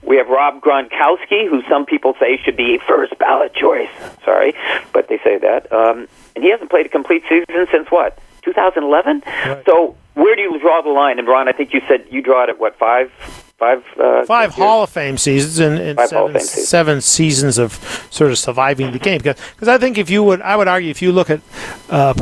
We 0.02 0.16
have 0.16 0.28
Rob 0.28 0.60
Gronkowski, 0.60 1.48
who 1.48 1.62
some 1.68 1.86
people 1.86 2.14
say 2.18 2.38
should 2.44 2.56
be 2.56 2.78
first 2.86 3.18
ballot 3.18 3.54
choice. 3.54 3.90
Sorry, 4.24 4.54
but 4.92 5.08
they 5.08 5.18
say 5.18 5.38
that. 5.38 5.72
Um, 5.72 6.08
and 6.34 6.44
he 6.44 6.50
hasn't 6.50 6.70
played 6.70 6.86
a 6.86 6.88
complete 6.88 7.22
season 7.28 7.66
since 7.70 7.90
what? 7.90 8.18
2011. 8.42 9.22
So 9.66 9.96
where 10.14 10.36
do 10.36 10.42
you 10.42 10.58
draw 10.60 10.82
the 10.82 10.90
line? 10.90 11.18
And 11.18 11.28
Ron, 11.28 11.48
I 11.48 11.52
think 11.52 11.72
you 11.72 11.80
said 11.88 12.06
you 12.10 12.22
draw 12.22 12.44
it 12.44 12.50
at 12.50 12.58
what 12.58 12.76
five, 12.76 13.10
five 13.58 13.82
uh, 13.98 14.24
five? 14.24 14.52
Hall 14.54 14.82
of 14.82 14.90
Fame 14.90 15.18
seasons 15.18 15.58
and, 15.58 15.78
and 15.78 15.96
Five 15.98 16.10
Hall 16.10 16.26
of 16.26 16.32
seven, 16.32 16.40
Fame 16.40 16.46
seasons. 16.46 16.68
seven 16.68 17.00
seasons 17.00 17.58
of 17.58 18.08
sort 18.10 18.30
of 18.30 18.38
surviving 18.38 18.92
the 18.92 18.98
game. 18.98 19.18
Because 19.18 19.36
because 19.54 19.68
I 19.68 19.78
think 19.78 19.98
if 19.98 20.10
you 20.10 20.22
would, 20.24 20.40
I 20.42 20.56
would 20.56 20.68
argue 20.68 20.90
if 20.90 21.02
you 21.02 21.12
look 21.12 21.30
at. 21.30 21.40
Uh, 21.88 22.14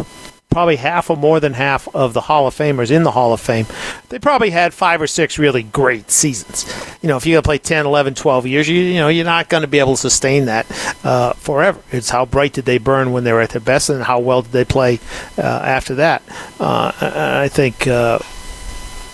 Probably 0.50 0.76
half 0.76 1.10
or 1.10 1.16
more 1.16 1.40
than 1.40 1.52
half 1.52 1.94
of 1.94 2.14
the 2.14 2.22
Hall 2.22 2.46
of 2.46 2.54
Famers 2.54 2.90
in 2.90 3.02
the 3.02 3.10
Hall 3.10 3.32
of 3.34 3.40
Fame, 3.40 3.66
they 4.08 4.18
probably 4.18 4.50
had 4.50 4.72
five 4.72 5.00
or 5.00 5.06
six 5.06 5.38
really 5.38 5.62
great 5.62 6.10
seasons. 6.10 6.64
You 7.02 7.08
know, 7.08 7.18
if 7.18 7.26
you're 7.26 7.34
going 7.34 7.42
to 7.42 7.46
play 7.46 7.58
10, 7.58 7.84
11, 7.84 8.14
12 8.14 8.46
years, 8.46 8.68
you, 8.68 8.80
you 8.80 8.94
know, 8.94 9.08
you're 9.08 9.26
not 9.26 9.50
going 9.50 9.60
to 9.60 9.68
be 9.68 9.78
able 9.78 9.94
to 9.94 10.00
sustain 10.00 10.46
that 10.46 10.66
uh, 11.04 11.34
forever. 11.34 11.80
It's 11.92 12.08
how 12.08 12.24
bright 12.24 12.54
did 12.54 12.64
they 12.64 12.78
burn 12.78 13.12
when 13.12 13.24
they 13.24 13.32
were 13.32 13.42
at 13.42 13.50
their 13.50 13.60
best 13.60 13.90
and 13.90 14.02
how 14.02 14.20
well 14.20 14.40
did 14.42 14.52
they 14.52 14.64
play 14.64 15.00
uh, 15.36 15.42
after 15.42 15.96
that. 15.96 16.22
Uh, 16.58 16.92
I 17.00 17.44
I 17.44 17.48
think 17.48 17.86
uh, 17.86 18.18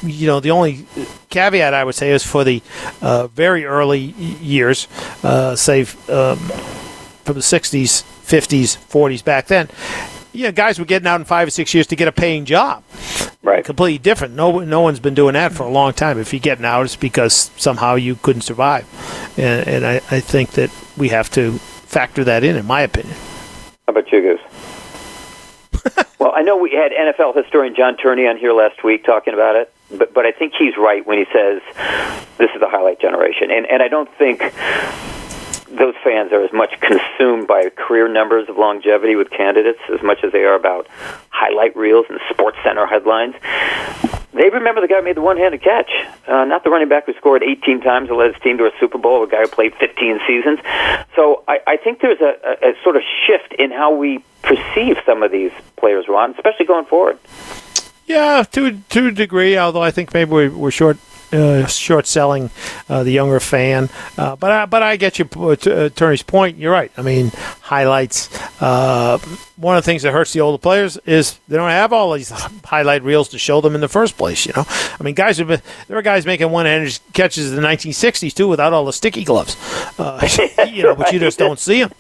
you 0.07 0.27
know, 0.27 0.41
the 0.41 0.51
only 0.51 0.87
caveat 1.31 1.75
I 1.75 1.85
would 1.85 1.95
say 1.95 2.11
is 2.11 2.25
for 2.25 2.45
the 2.45 2.63
uh, 3.01 3.27
very 3.29 3.65
early 3.65 3.99
years, 3.99 4.89
uh, 5.23 5.57
say 5.57 5.81
um, 5.81 6.37
from 7.25 7.35
the 7.35 7.41
60s, 7.41 8.03
50s, 8.25 8.77
40s 8.89 9.25
back 9.25 9.47
then. 9.47 9.69
You 10.35 10.43
know, 10.45 10.53
guys 10.53 10.81
were 10.81 10.85
getting 10.85 11.07
out 11.07 11.21
in 11.21 11.25
five 11.25 11.47
or 11.47 11.51
six 11.53 11.73
years 11.73 11.87
to 11.87 11.97
get 11.97 12.09
a 12.09 12.13
paying 12.13 12.45
job. 12.45 12.83
Right. 13.43 13.65
Completely 13.65 13.99
different. 13.99 14.35
No, 14.35 14.59
no 14.59 14.81
one's 14.81 14.99
been 14.99 15.15
doing 15.15 15.35
that 15.35 15.53
for 15.53 15.63
a 15.63 15.71
long 15.71 15.93
time. 15.93 16.19
If 16.19 16.33
you're 16.33 16.41
getting 16.41 16.65
out, 16.65 16.83
it's 16.83 16.97
because 16.97 17.53
somehow 17.57 17.95
you 17.95 18.17
couldn't 18.17 18.43
survive, 18.43 18.85
and, 19.39 19.69
and 19.69 19.87
I, 19.87 19.97
I 20.11 20.21
think 20.21 20.53
that 20.53 20.71
we 20.97 21.11
have 21.11 21.31
to 21.33 21.53
factor 21.53 22.25
that 22.25 22.43
in, 22.43 22.57
in 22.57 22.67
my 22.67 22.81
opinion. 22.81 23.15
How 23.87 23.93
about 23.93 24.11
you, 24.11 24.23
Goose? 24.23 24.41
well, 26.19 26.33
I 26.35 26.43
know 26.43 26.57
we 26.57 26.73
had 26.73 26.91
NFL 26.91 27.37
historian 27.37 27.77
John 27.77 27.97
Turney 27.97 28.27
on 28.27 28.37
here 28.37 28.53
last 28.53 28.83
week 28.83 29.05
talking 29.05 29.35
about 29.35 29.55
it, 29.55 29.73
but 29.97 30.13
but 30.13 30.27
I 30.27 30.33
think 30.33 30.55
he's 30.59 30.77
right 30.77 31.07
when 31.07 31.19
he 31.19 31.27
says 31.33 31.63
this 32.39 32.51
is 32.55 32.61
the 32.61 32.69
highlight 32.69 33.01
generation, 33.01 33.53
and 33.53 33.67
and 33.67 33.83
I 33.83 33.89
don't 33.89 34.13
think 34.17 34.41
those 35.77 35.95
fans 36.03 36.33
are 36.33 36.43
as 36.43 36.53
much 36.53 36.79
consumed 36.81 37.47
by 37.47 37.71
career 37.71 38.09
numbers 38.09 38.49
of 38.49 38.57
longevity 38.57 39.17
with 39.17 39.31
candidates 39.31 39.81
as 39.93 40.03
much 40.03 40.19
as 40.25 40.33
they 40.33 40.45
are 40.45 40.55
about 40.55 40.87
highlight 41.31 41.77
reels 41.77 42.07
and 42.09 42.19
Sports 42.31 42.59
Center 42.65 42.87
headlines. 42.87 43.35
They 44.33 44.51
remember 44.51 44.81
the 44.81 44.89
guy 44.89 44.97
who 44.97 45.05
made 45.05 45.17
the 45.17 45.23
one-handed 45.23 45.63
catch, 45.63 45.91
uh, 46.27 46.45
not 46.45 46.65
the 46.65 46.71
running 46.71 46.89
back 46.89 47.07
who 47.07 47.15
scored 47.15 47.45
18 47.45 47.81
times 47.83 48.09
and 48.09 48.19
led 48.19 48.35
his 48.35 48.43
team 48.43 48.59
to 48.59 48.65
a 48.65 48.73
Super 48.81 48.99
Bowl, 48.99 49.23
a 49.23 49.29
guy 49.29 49.43
who 49.43 49.49
played 49.49 49.75
15 49.79 50.21
seasons. 50.27 50.59
So 51.15 51.45
I, 51.47 51.61
I 51.67 51.77
think 51.77 52.01
there's 52.01 52.21
a, 52.21 52.35
a, 52.45 52.71
a 52.71 52.83
sort 52.83 52.97
of 52.97 53.03
shift 53.27 53.55
in 53.59 53.71
how 53.71 53.95
we 53.95 54.25
perceive 54.43 54.97
some 55.07 55.23
of 55.23 55.31
these 55.31 55.53
players, 55.77 56.07
Ron, 56.09 56.33
especially 56.33 56.67
going 56.67 56.85
forward. 56.87 57.19
Yeah, 58.07 58.43
to 58.53 58.79
to 58.91 59.07
a 59.07 59.13
degree. 59.13 59.57
Although 59.57 59.83
I 59.83 59.91
think 59.91 60.13
maybe 60.13 60.31
we're, 60.31 60.51
we're 60.51 60.71
short 60.71 60.99
uh, 61.35 61.67
short 61.67 62.07
selling 62.07 62.51
uh, 62.89 63.03
the 63.03 63.13
younger 63.13 63.41
fan. 63.41 63.91
Uh, 64.17 64.37
but 64.37 64.51
I, 64.51 64.67
but 64.67 64.83
I 64.83 64.97
get 64.97 65.19
your 65.19 65.29
uh, 65.37 65.57
t- 65.57 65.73
uh, 65.73 66.17
point. 66.27 66.59
You're 66.59 66.73
right. 66.73 66.93
I 66.97 67.03
mean, 67.03 67.31
highlights. 67.61 68.29
One 69.57 69.77
of 69.77 69.85
the 69.85 69.87
things 69.87 70.03
that 70.03 70.13
hurts 70.13 70.33
the 70.33 70.41
older 70.41 70.59
players 70.59 70.97
is 71.07 71.39
they 71.47 71.57
don't 71.57 71.71
have 71.71 71.93
all 71.93 72.13
these 72.13 72.31
highlight 72.65 73.03
reels 73.03 73.29
to 73.31 73.39
show 73.39 73.61
them 73.61 73.75
in 73.75 73.81
the 73.81 73.89
first 73.89 74.17
place. 74.17 74.47
You 74.47 74.53
know, 74.57 74.65
I 74.69 75.03
mean, 75.03 75.15
guys 75.15 75.39
have 75.39 75.49
been 75.49 75.63
there 75.87 75.97
were 75.97 76.03
guys 76.03 76.27
making 76.27 76.51
one-handed 76.51 76.99
catches 77.13 77.51
in 77.51 77.57
the 77.57 77.67
1960s 77.67 78.35
too 78.35 78.49
without 78.49 78.73
all 78.73 78.85
the 78.85 78.93
sticky 78.93 79.25
gloves. 79.25 79.57
Uh, 79.99 80.27
you 80.69 80.83
know, 80.83 80.95
but 80.95 81.13
you 81.13 81.19
just 81.19 81.39
don't 81.39 81.59
see 81.59 81.81
them. 81.81 81.93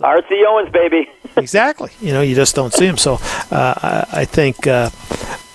R.C. 0.00 0.44
Owens, 0.46 0.70
baby. 0.70 1.08
exactly. 1.36 1.90
You 2.00 2.12
know, 2.12 2.20
you 2.20 2.34
just 2.34 2.54
don't 2.54 2.72
see 2.72 2.86
them. 2.86 2.98
So 2.98 3.14
uh, 3.50 3.74
I, 3.82 4.06
I 4.12 4.24
think 4.24 4.66
uh, 4.66 4.90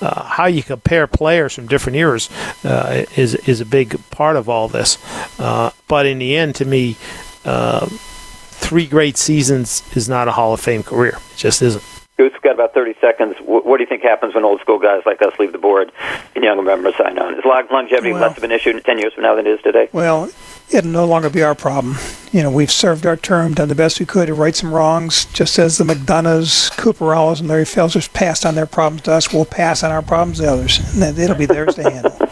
uh, 0.01 0.23
how 0.23 0.45
you 0.45 0.63
compare 0.63 1.07
players 1.07 1.53
from 1.53 1.67
different 1.67 1.97
eras 1.97 2.29
uh, 2.63 3.05
is 3.15 3.35
is 3.35 3.61
a 3.61 3.65
big 3.65 3.99
part 4.11 4.35
of 4.35 4.47
all 4.49 4.67
this. 4.67 4.97
Uh, 5.39 5.71
but 5.87 6.05
in 6.05 6.19
the 6.19 6.35
end, 6.35 6.55
to 6.55 6.65
me, 6.65 6.95
uh, 7.45 7.87
three 8.59 8.85
great 8.85 9.17
seasons 9.17 9.83
is 9.95 10.07
not 10.07 10.27
a 10.27 10.31
Hall 10.31 10.53
of 10.53 10.59
Fame 10.59 10.83
career. 10.83 11.17
It 11.33 11.37
just 11.37 11.61
isn't. 11.61 11.83
Goose, 12.17 12.33
we've 12.33 12.41
got 12.41 12.53
about 12.55 12.73
30 12.73 12.95
seconds. 12.99 13.37
What 13.45 13.77
do 13.77 13.81
you 13.83 13.87
think 13.87 14.01
happens 14.03 14.35
when 14.35 14.43
old 14.43 14.59
school 14.59 14.77
guys 14.77 15.03
like 15.05 15.21
us 15.21 15.31
leave 15.39 15.53
the 15.53 15.57
board 15.57 15.89
and 16.35 16.43
younger 16.43 16.63
members 16.63 16.95
sign 16.97 17.17
on? 17.17 17.33
Is 17.35 17.45
longevity 17.45 18.11
Well- 18.11 18.21
less 18.21 18.37
of 18.37 18.43
an 18.43 18.51
issue 18.51 18.77
10 18.77 18.99
years 18.99 19.13
from 19.13 19.23
now 19.23 19.35
than 19.35 19.47
it 19.47 19.51
is 19.51 19.61
today? 19.61 19.87
Well, 19.93 20.29
it'll 20.69 20.91
no 20.91 21.05
longer 21.05 21.29
be 21.29 21.41
our 21.41 21.55
problem. 21.55 21.95
You 22.33 22.43
know, 22.43 22.51
we've 22.51 22.71
served 22.71 23.05
our 23.05 23.15
term, 23.15 23.53
done 23.53 23.69
the 23.69 23.75
best 23.75 24.01
we 24.01 24.05
could 24.05 24.27
to 24.27 24.33
right 24.33 24.53
some 24.53 24.73
wrongs, 24.73 25.25
just 25.25 25.57
as 25.57 25.77
the 25.77 25.85
McDonoughs, 25.85 26.69
Cooperellos, 26.75 27.39
and 27.39 27.47
Larry 27.47 27.63
Felsers 27.63 28.11
passed 28.11 28.45
on 28.45 28.55
their 28.55 28.65
problems 28.65 29.03
to 29.03 29.13
us. 29.13 29.31
We'll 29.31 29.45
pass 29.45 29.81
on 29.81 29.91
our 29.91 30.01
problems 30.01 30.39
to 30.39 30.51
others. 30.51 30.79
And 31.01 31.17
it'll 31.17 31.37
be 31.37 31.45
theirs 31.45 31.75
to 31.75 31.89
handle. 31.89 32.28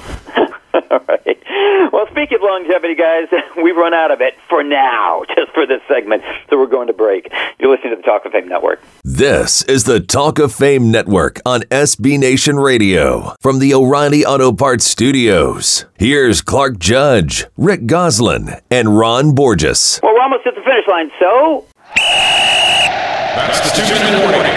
All 2.17 2.23
right. 2.23 2.29
Well, 2.29 2.37
speaking 2.37 2.37
of 2.37 2.41
longevity, 2.43 2.95
guys, 2.95 3.27
we've 3.63 3.75
run 3.75 3.93
out 3.93 4.11
of 4.11 4.21
it 4.21 4.35
for 4.49 4.63
now, 4.63 5.23
just 5.35 5.51
for 5.53 5.65
this 5.65 5.81
segment. 5.87 6.23
So 6.49 6.57
we're 6.57 6.67
going 6.67 6.87
to 6.87 6.93
break. 6.93 7.31
You're 7.59 7.69
listening 7.71 7.91
to 7.91 7.97
the 7.97 8.03
Talk 8.03 8.25
of 8.25 8.31
Fame 8.31 8.47
Network. 8.47 8.81
This 9.03 9.63
is 9.63 9.83
the 9.83 9.99
Talk 9.99 10.39
of 10.39 10.53
Fame 10.53 10.91
Network 10.91 11.39
on 11.45 11.61
SB 11.63 12.19
Nation 12.19 12.57
Radio 12.57 13.35
from 13.41 13.59
the 13.59 13.73
O'Reilly 13.73 14.25
Auto 14.25 14.51
Parts 14.51 14.85
Studios. 14.85 15.85
Here's 15.97 16.41
Clark 16.41 16.79
Judge, 16.79 17.45
Rick 17.57 17.85
Gosselin, 17.85 18.61
and 18.71 18.97
Ron 18.97 19.33
Borges. 19.33 19.99
Well, 20.01 20.13
we're 20.13 20.21
almost 20.21 20.47
at 20.47 20.55
the 20.55 20.61
finish 20.61 20.87
line, 20.87 21.11
so. 21.19 21.65
That's 21.95 23.71
the 23.71 23.85
two-minute 23.85 24.21
warning. 24.21 24.51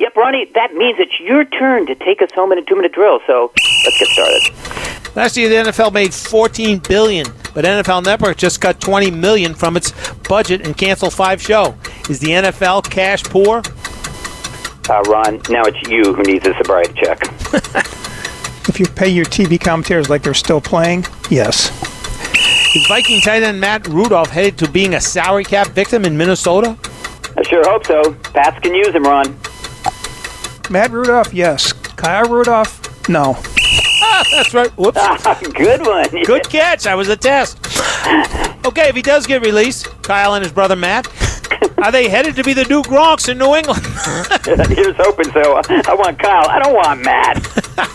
Yep, 0.00 0.16
Ronnie, 0.16 0.50
that 0.54 0.74
means 0.74 0.98
it's 0.98 1.18
your 1.20 1.44
turn 1.44 1.86
to 1.86 1.94
take 1.94 2.22
us 2.22 2.30
home 2.32 2.52
in 2.52 2.58
a 2.58 2.62
two 2.62 2.76
minute 2.76 2.92
drill. 2.92 3.20
So 3.26 3.52
let's 3.84 3.98
get 3.98 4.08
started. 4.08 4.97
Last 5.18 5.36
year, 5.36 5.48
the 5.48 5.72
NFL 5.72 5.92
made 5.92 6.14
14 6.14 6.78
billion, 6.78 7.26
but 7.52 7.64
NFL 7.64 8.04
Network 8.04 8.36
just 8.36 8.60
cut 8.60 8.80
20 8.80 9.10
million 9.10 9.52
from 9.52 9.76
its 9.76 9.90
budget 10.28 10.64
and 10.64 10.78
canceled 10.78 11.12
five 11.12 11.42
show. 11.42 11.76
Is 12.08 12.20
the 12.20 12.28
NFL 12.28 12.88
cash 12.88 13.24
poor? 13.24 13.60
Uh, 14.88 15.02
Ron, 15.10 15.42
now 15.50 15.64
it's 15.64 15.88
you 15.88 16.14
who 16.14 16.22
needs 16.22 16.46
a 16.46 16.54
sobriety 16.54 16.94
check. 17.02 17.20
If 18.68 18.78
you 18.78 18.86
pay 18.86 19.08
your 19.08 19.24
TV 19.24 19.58
commentators 19.58 20.08
like 20.08 20.22
they're 20.22 20.34
still 20.34 20.60
playing, 20.60 21.06
yes. 21.30 21.70
Is 22.76 22.86
Viking 22.86 23.20
tight 23.22 23.42
end 23.42 23.60
Matt 23.60 23.88
Rudolph 23.88 24.28
headed 24.28 24.58
to 24.58 24.70
being 24.70 24.94
a 24.94 25.00
salary 25.00 25.42
cap 25.42 25.68
victim 25.68 26.04
in 26.04 26.16
Minnesota? 26.16 26.78
I 27.36 27.42
sure 27.42 27.68
hope 27.68 27.86
so. 27.86 28.12
Pats 28.34 28.60
can 28.60 28.74
use 28.74 28.94
him, 28.94 29.02
Ron. 29.04 29.36
Matt 30.70 30.90
Rudolph, 30.90 31.32
yes. 31.32 31.72
Kyle 31.72 32.28
Rudolph, 32.28 33.08
no. 33.08 33.38
That's 34.32 34.54
right. 34.54 34.70
Whoops. 34.78 35.00
Good 35.54 35.80
one. 35.86 36.08
Good 36.24 36.48
catch. 36.48 36.86
I 36.86 36.94
was 36.94 37.08
a 37.08 37.16
test. 37.16 37.58
Okay, 38.66 38.88
if 38.88 38.96
he 38.96 39.02
does 39.02 39.26
get 39.26 39.42
released, 39.42 39.86
Kyle 40.02 40.34
and 40.34 40.42
his 40.44 40.52
brother 40.52 40.76
Matt, 40.76 41.06
are 41.78 41.92
they 41.92 42.08
headed 42.08 42.36
to 42.36 42.44
be 42.44 42.52
the 42.52 42.64
new 42.64 42.82
Gronks 42.82 43.28
in 43.28 43.38
New 43.38 43.54
England? 43.54 43.84
Here's 44.76 44.96
hoping 44.96 45.30
so. 45.32 45.60
I 45.86 45.94
want 45.94 46.18
Kyle. 46.18 46.48
I 46.48 46.58
don't 46.58 46.74
want 46.74 47.02
Matt. 47.02 47.94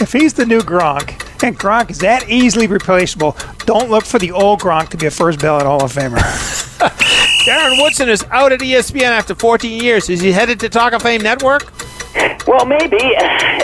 If 0.00 0.12
he's 0.12 0.32
the 0.32 0.46
new 0.46 0.60
Gronk, 0.60 1.10
and 1.44 1.58
Gronk 1.58 1.90
is 1.90 1.98
that 1.98 2.28
easily 2.30 2.66
replaceable, 2.66 3.36
don't 3.66 3.90
look 3.90 4.04
for 4.04 4.18
the 4.18 4.32
old 4.32 4.60
Gronk 4.60 4.88
to 4.90 4.96
be 4.96 5.06
a 5.06 5.10
first 5.10 5.38
ballot 5.40 5.66
Hall 5.66 5.84
of 5.84 5.92
Famer. 5.92 6.16
Darren 7.44 7.80
Woodson 7.82 8.08
is 8.08 8.24
out 8.30 8.52
at 8.52 8.60
ESPN 8.60 9.10
after 9.10 9.34
14 9.34 9.82
years. 9.82 10.08
Is 10.08 10.20
he 10.20 10.32
headed 10.32 10.58
to 10.60 10.68
Talk 10.70 10.94
of 10.94 11.02
Fame 11.02 11.20
Network? 11.22 11.72
Well, 12.46 12.66
maybe. 12.66 12.98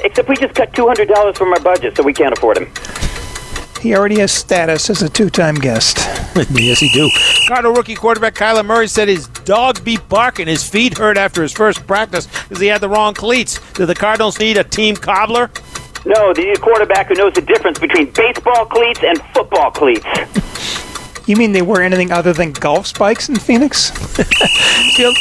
Except 0.04 0.28
we 0.28 0.36
just 0.36 0.54
cut 0.54 0.72
two 0.72 0.86
hundred 0.86 1.08
dollars 1.08 1.36
from 1.36 1.52
our 1.52 1.60
budget, 1.60 1.96
so 1.96 2.02
we 2.02 2.12
can't 2.12 2.36
afford 2.36 2.58
him. 2.58 2.72
He 3.80 3.94
already 3.96 4.18
has 4.18 4.30
status 4.30 4.90
as 4.90 5.00
a 5.00 5.08
two-time 5.08 5.54
guest. 5.54 5.96
yes, 6.50 6.80
he 6.80 6.90
do. 6.90 7.10
Cardinal 7.48 7.72
rookie 7.72 7.94
quarterback 7.94 8.34
Kyler 8.34 8.64
Murray 8.64 8.86
said 8.88 9.08
his 9.08 9.26
dog 9.28 9.82
be 9.82 9.96
barking. 9.96 10.48
His 10.48 10.68
feet 10.68 10.98
hurt 10.98 11.16
after 11.16 11.42
his 11.42 11.52
first 11.52 11.86
practice 11.86 12.26
because 12.26 12.60
he 12.60 12.66
had 12.66 12.82
the 12.82 12.90
wrong 12.90 13.14
cleats. 13.14 13.58
Do 13.72 13.86
the 13.86 13.94
Cardinals 13.94 14.38
need 14.38 14.58
a 14.58 14.64
team 14.64 14.96
cobbler? 14.96 15.50
No, 16.04 16.34
they 16.34 16.44
need 16.44 16.58
a 16.58 16.60
quarterback 16.60 17.08
who 17.08 17.14
knows 17.14 17.32
the 17.32 17.40
difference 17.40 17.78
between 17.78 18.10
baseball 18.10 18.66
cleats 18.66 19.00
and 19.02 19.18
football 19.32 19.70
cleats. 19.70 20.04
You 21.30 21.36
mean 21.36 21.52
they 21.52 21.62
wear 21.62 21.80
anything 21.80 22.10
other 22.10 22.32
than 22.32 22.50
golf 22.50 22.88
spikes 22.88 23.28
in 23.28 23.36
Phoenix? 23.36 23.92
Still, 24.94 25.12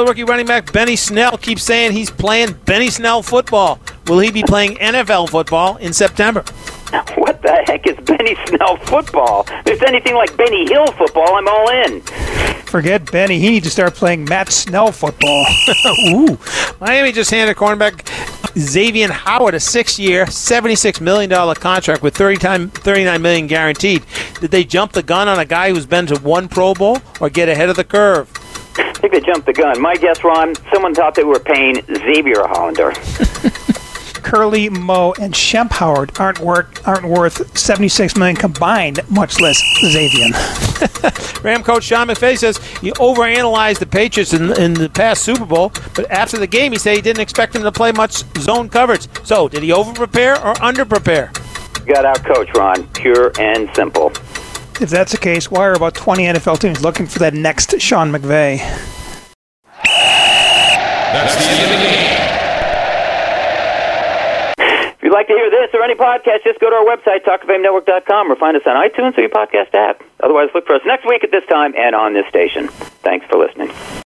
the 0.00 0.04
rookie 0.04 0.24
running 0.24 0.44
back 0.44 0.72
Benny 0.72 0.96
Snell 0.96 1.38
keeps 1.38 1.62
saying 1.62 1.92
he's 1.92 2.10
playing 2.10 2.54
Benny 2.64 2.90
Snell 2.90 3.22
football. 3.22 3.78
Will 4.08 4.18
he 4.18 4.32
be 4.32 4.42
playing 4.42 4.74
NFL 4.78 5.30
football 5.30 5.76
in 5.76 5.92
September? 5.92 6.44
What 7.16 7.40
the 7.42 7.62
heck 7.66 7.86
is 7.86 7.96
Benny 8.04 8.36
Snell 8.46 8.76
football? 8.78 9.44
If 9.48 9.68
it's 9.68 9.82
anything 9.82 10.14
like 10.14 10.36
Benny 10.36 10.68
Hill 10.68 10.86
football, 10.92 11.36
I'm 11.36 11.48
all 11.48 11.68
in. 11.70 12.00
Forget 12.66 13.10
Benny. 13.10 13.38
He 13.38 13.50
needs 13.50 13.66
to 13.66 13.70
start 13.70 13.94
playing 13.94 14.24
Matt 14.24 14.50
Snell 14.50 14.92
football. 14.92 15.46
Ooh. 16.08 16.38
Miami 16.80 17.12
just 17.12 17.30
handed 17.30 17.56
cornerback 17.56 18.08
Xavier 18.58 19.10
Howard 19.10 19.54
a 19.54 19.60
six-year, 19.60 20.26
$76 20.26 21.00
million 21.00 21.54
contract 21.54 22.02
with 22.02 22.16
30 22.16 22.36
time, 22.36 22.70
39 22.70 23.22
million 23.22 23.46
guaranteed. 23.46 24.02
Did 24.40 24.50
they 24.50 24.64
jump 24.64 24.92
the 24.92 25.02
gun 25.02 25.28
on 25.28 25.38
a 25.38 25.44
guy 25.44 25.70
who's 25.70 25.86
been 25.86 26.06
to 26.06 26.18
one 26.20 26.48
Pro 26.48 26.74
Bowl 26.74 26.98
or 27.20 27.30
get 27.30 27.48
ahead 27.48 27.68
of 27.68 27.76
the 27.76 27.84
curve? 27.84 28.30
I 28.76 28.92
think 28.94 29.12
they 29.12 29.20
jumped 29.20 29.46
the 29.46 29.52
gun. 29.52 29.80
My 29.80 29.96
guess, 29.96 30.22
Ron, 30.24 30.54
someone 30.72 30.94
thought 30.94 31.14
they 31.14 31.24
were 31.24 31.40
paying 31.40 31.82
Xavier 31.86 32.46
Hollander. 32.46 32.92
Curly, 34.22 34.68
Moe, 34.68 35.14
and 35.20 35.34
Shemp 35.34 35.72
Howard 35.72 36.18
aren't 36.18 36.40
worth 36.40 36.86
aren't 36.86 37.06
worth 37.06 37.56
76 37.58 38.16
million 38.16 38.36
combined, 38.36 39.00
much 39.10 39.40
less 39.40 39.60
Xavier. 39.80 40.28
Ram 41.42 41.62
coach 41.62 41.84
Sean 41.84 42.08
McVay 42.08 42.38
says 42.38 42.58
he 42.78 42.92
overanalyzed 42.92 43.78
the 43.78 43.86
Patriots 43.86 44.32
in, 44.32 44.52
in 44.60 44.74
the 44.74 44.88
past 44.88 45.22
Super 45.22 45.44
Bowl, 45.44 45.72
but 45.94 46.10
after 46.10 46.38
the 46.38 46.46
game, 46.46 46.72
he 46.72 46.78
said 46.78 46.96
he 46.96 47.02
didn't 47.02 47.22
expect 47.22 47.52
them 47.52 47.62
to 47.62 47.72
play 47.72 47.92
much 47.92 48.24
zone 48.38 48.68
coverage. 48.68 49.08
So, 49.24 49.48
did 49.48 49.62
he 49.62 49.72
over 49.72 49.92
prepare 49.92 50.42
or 50.44 50.60
under 50.62 50.84
prepare? 50.84 51.32
Got 51.86 52.04
out 52.04 52.24
coach, 52.24 52.48
Ron. 52.54 52.86
Pure 52.88 53.32
and 53.40 53.68
simple. 53.74 54.12
If 54.80 54.90
that's 54.90 55.12
the 55.12 55.18
case, 55.18 55.50
why 55.50 55.66
are 55.66 55.74
about 55.74 55.94
20 55.94 56.24
NFL 56.24 56.60
teams 56.60 56.82
looking 56.82 57.06
for 57.06 57.18
that 57.20 57.34
next 57.34 57.80
Sean 57.80 58.10
McVay? 58.10 58.58
That's 61.12 61.34
the 61.36 61.44
end 61.50 61.62
of 61.62 61.68
the 61.68 61.76
game. 61.84 62.22
If 65.01 65.01
you'd 65.12 65.18
like 65.18 65.26
to 65.28 65.34
hear 65.34 65.50
this 65.50 65.68
or 65.74 65.82
any 65.84 65.94
podcast, 65.94 66.42
just 66.42 66.58
go 66.58 66.70
to 66.70 66.76
our 66.76 66.84
website, 66.84 67.24
talkoffamenetwork.com, 67.24 68.32
or 68.32 68.36
find 68.36 68.56
us 68.56 68.62
on 68.64 68.76
iTunes 68.76 69.16
or 69.18 69.20
your 69.20 69.30
podcast 69.30 69.74
app. 69.74 70.02
Otherwise, 70.22 70.48
look 70.54 70.66
for 70.66 70.74
us 70.74 70.82
next 70.86 71.06
week 71.06 71.22
at 71.22 71.30
this 71.30 71.44
time 71.50 71.74
and 71.76 71.94
on 71.94 72.14
this 72.14 72.26
station. 72.28 72.68
Thanks 72.68 73.26
for 73.26 73.36
listening. 73.36 73.70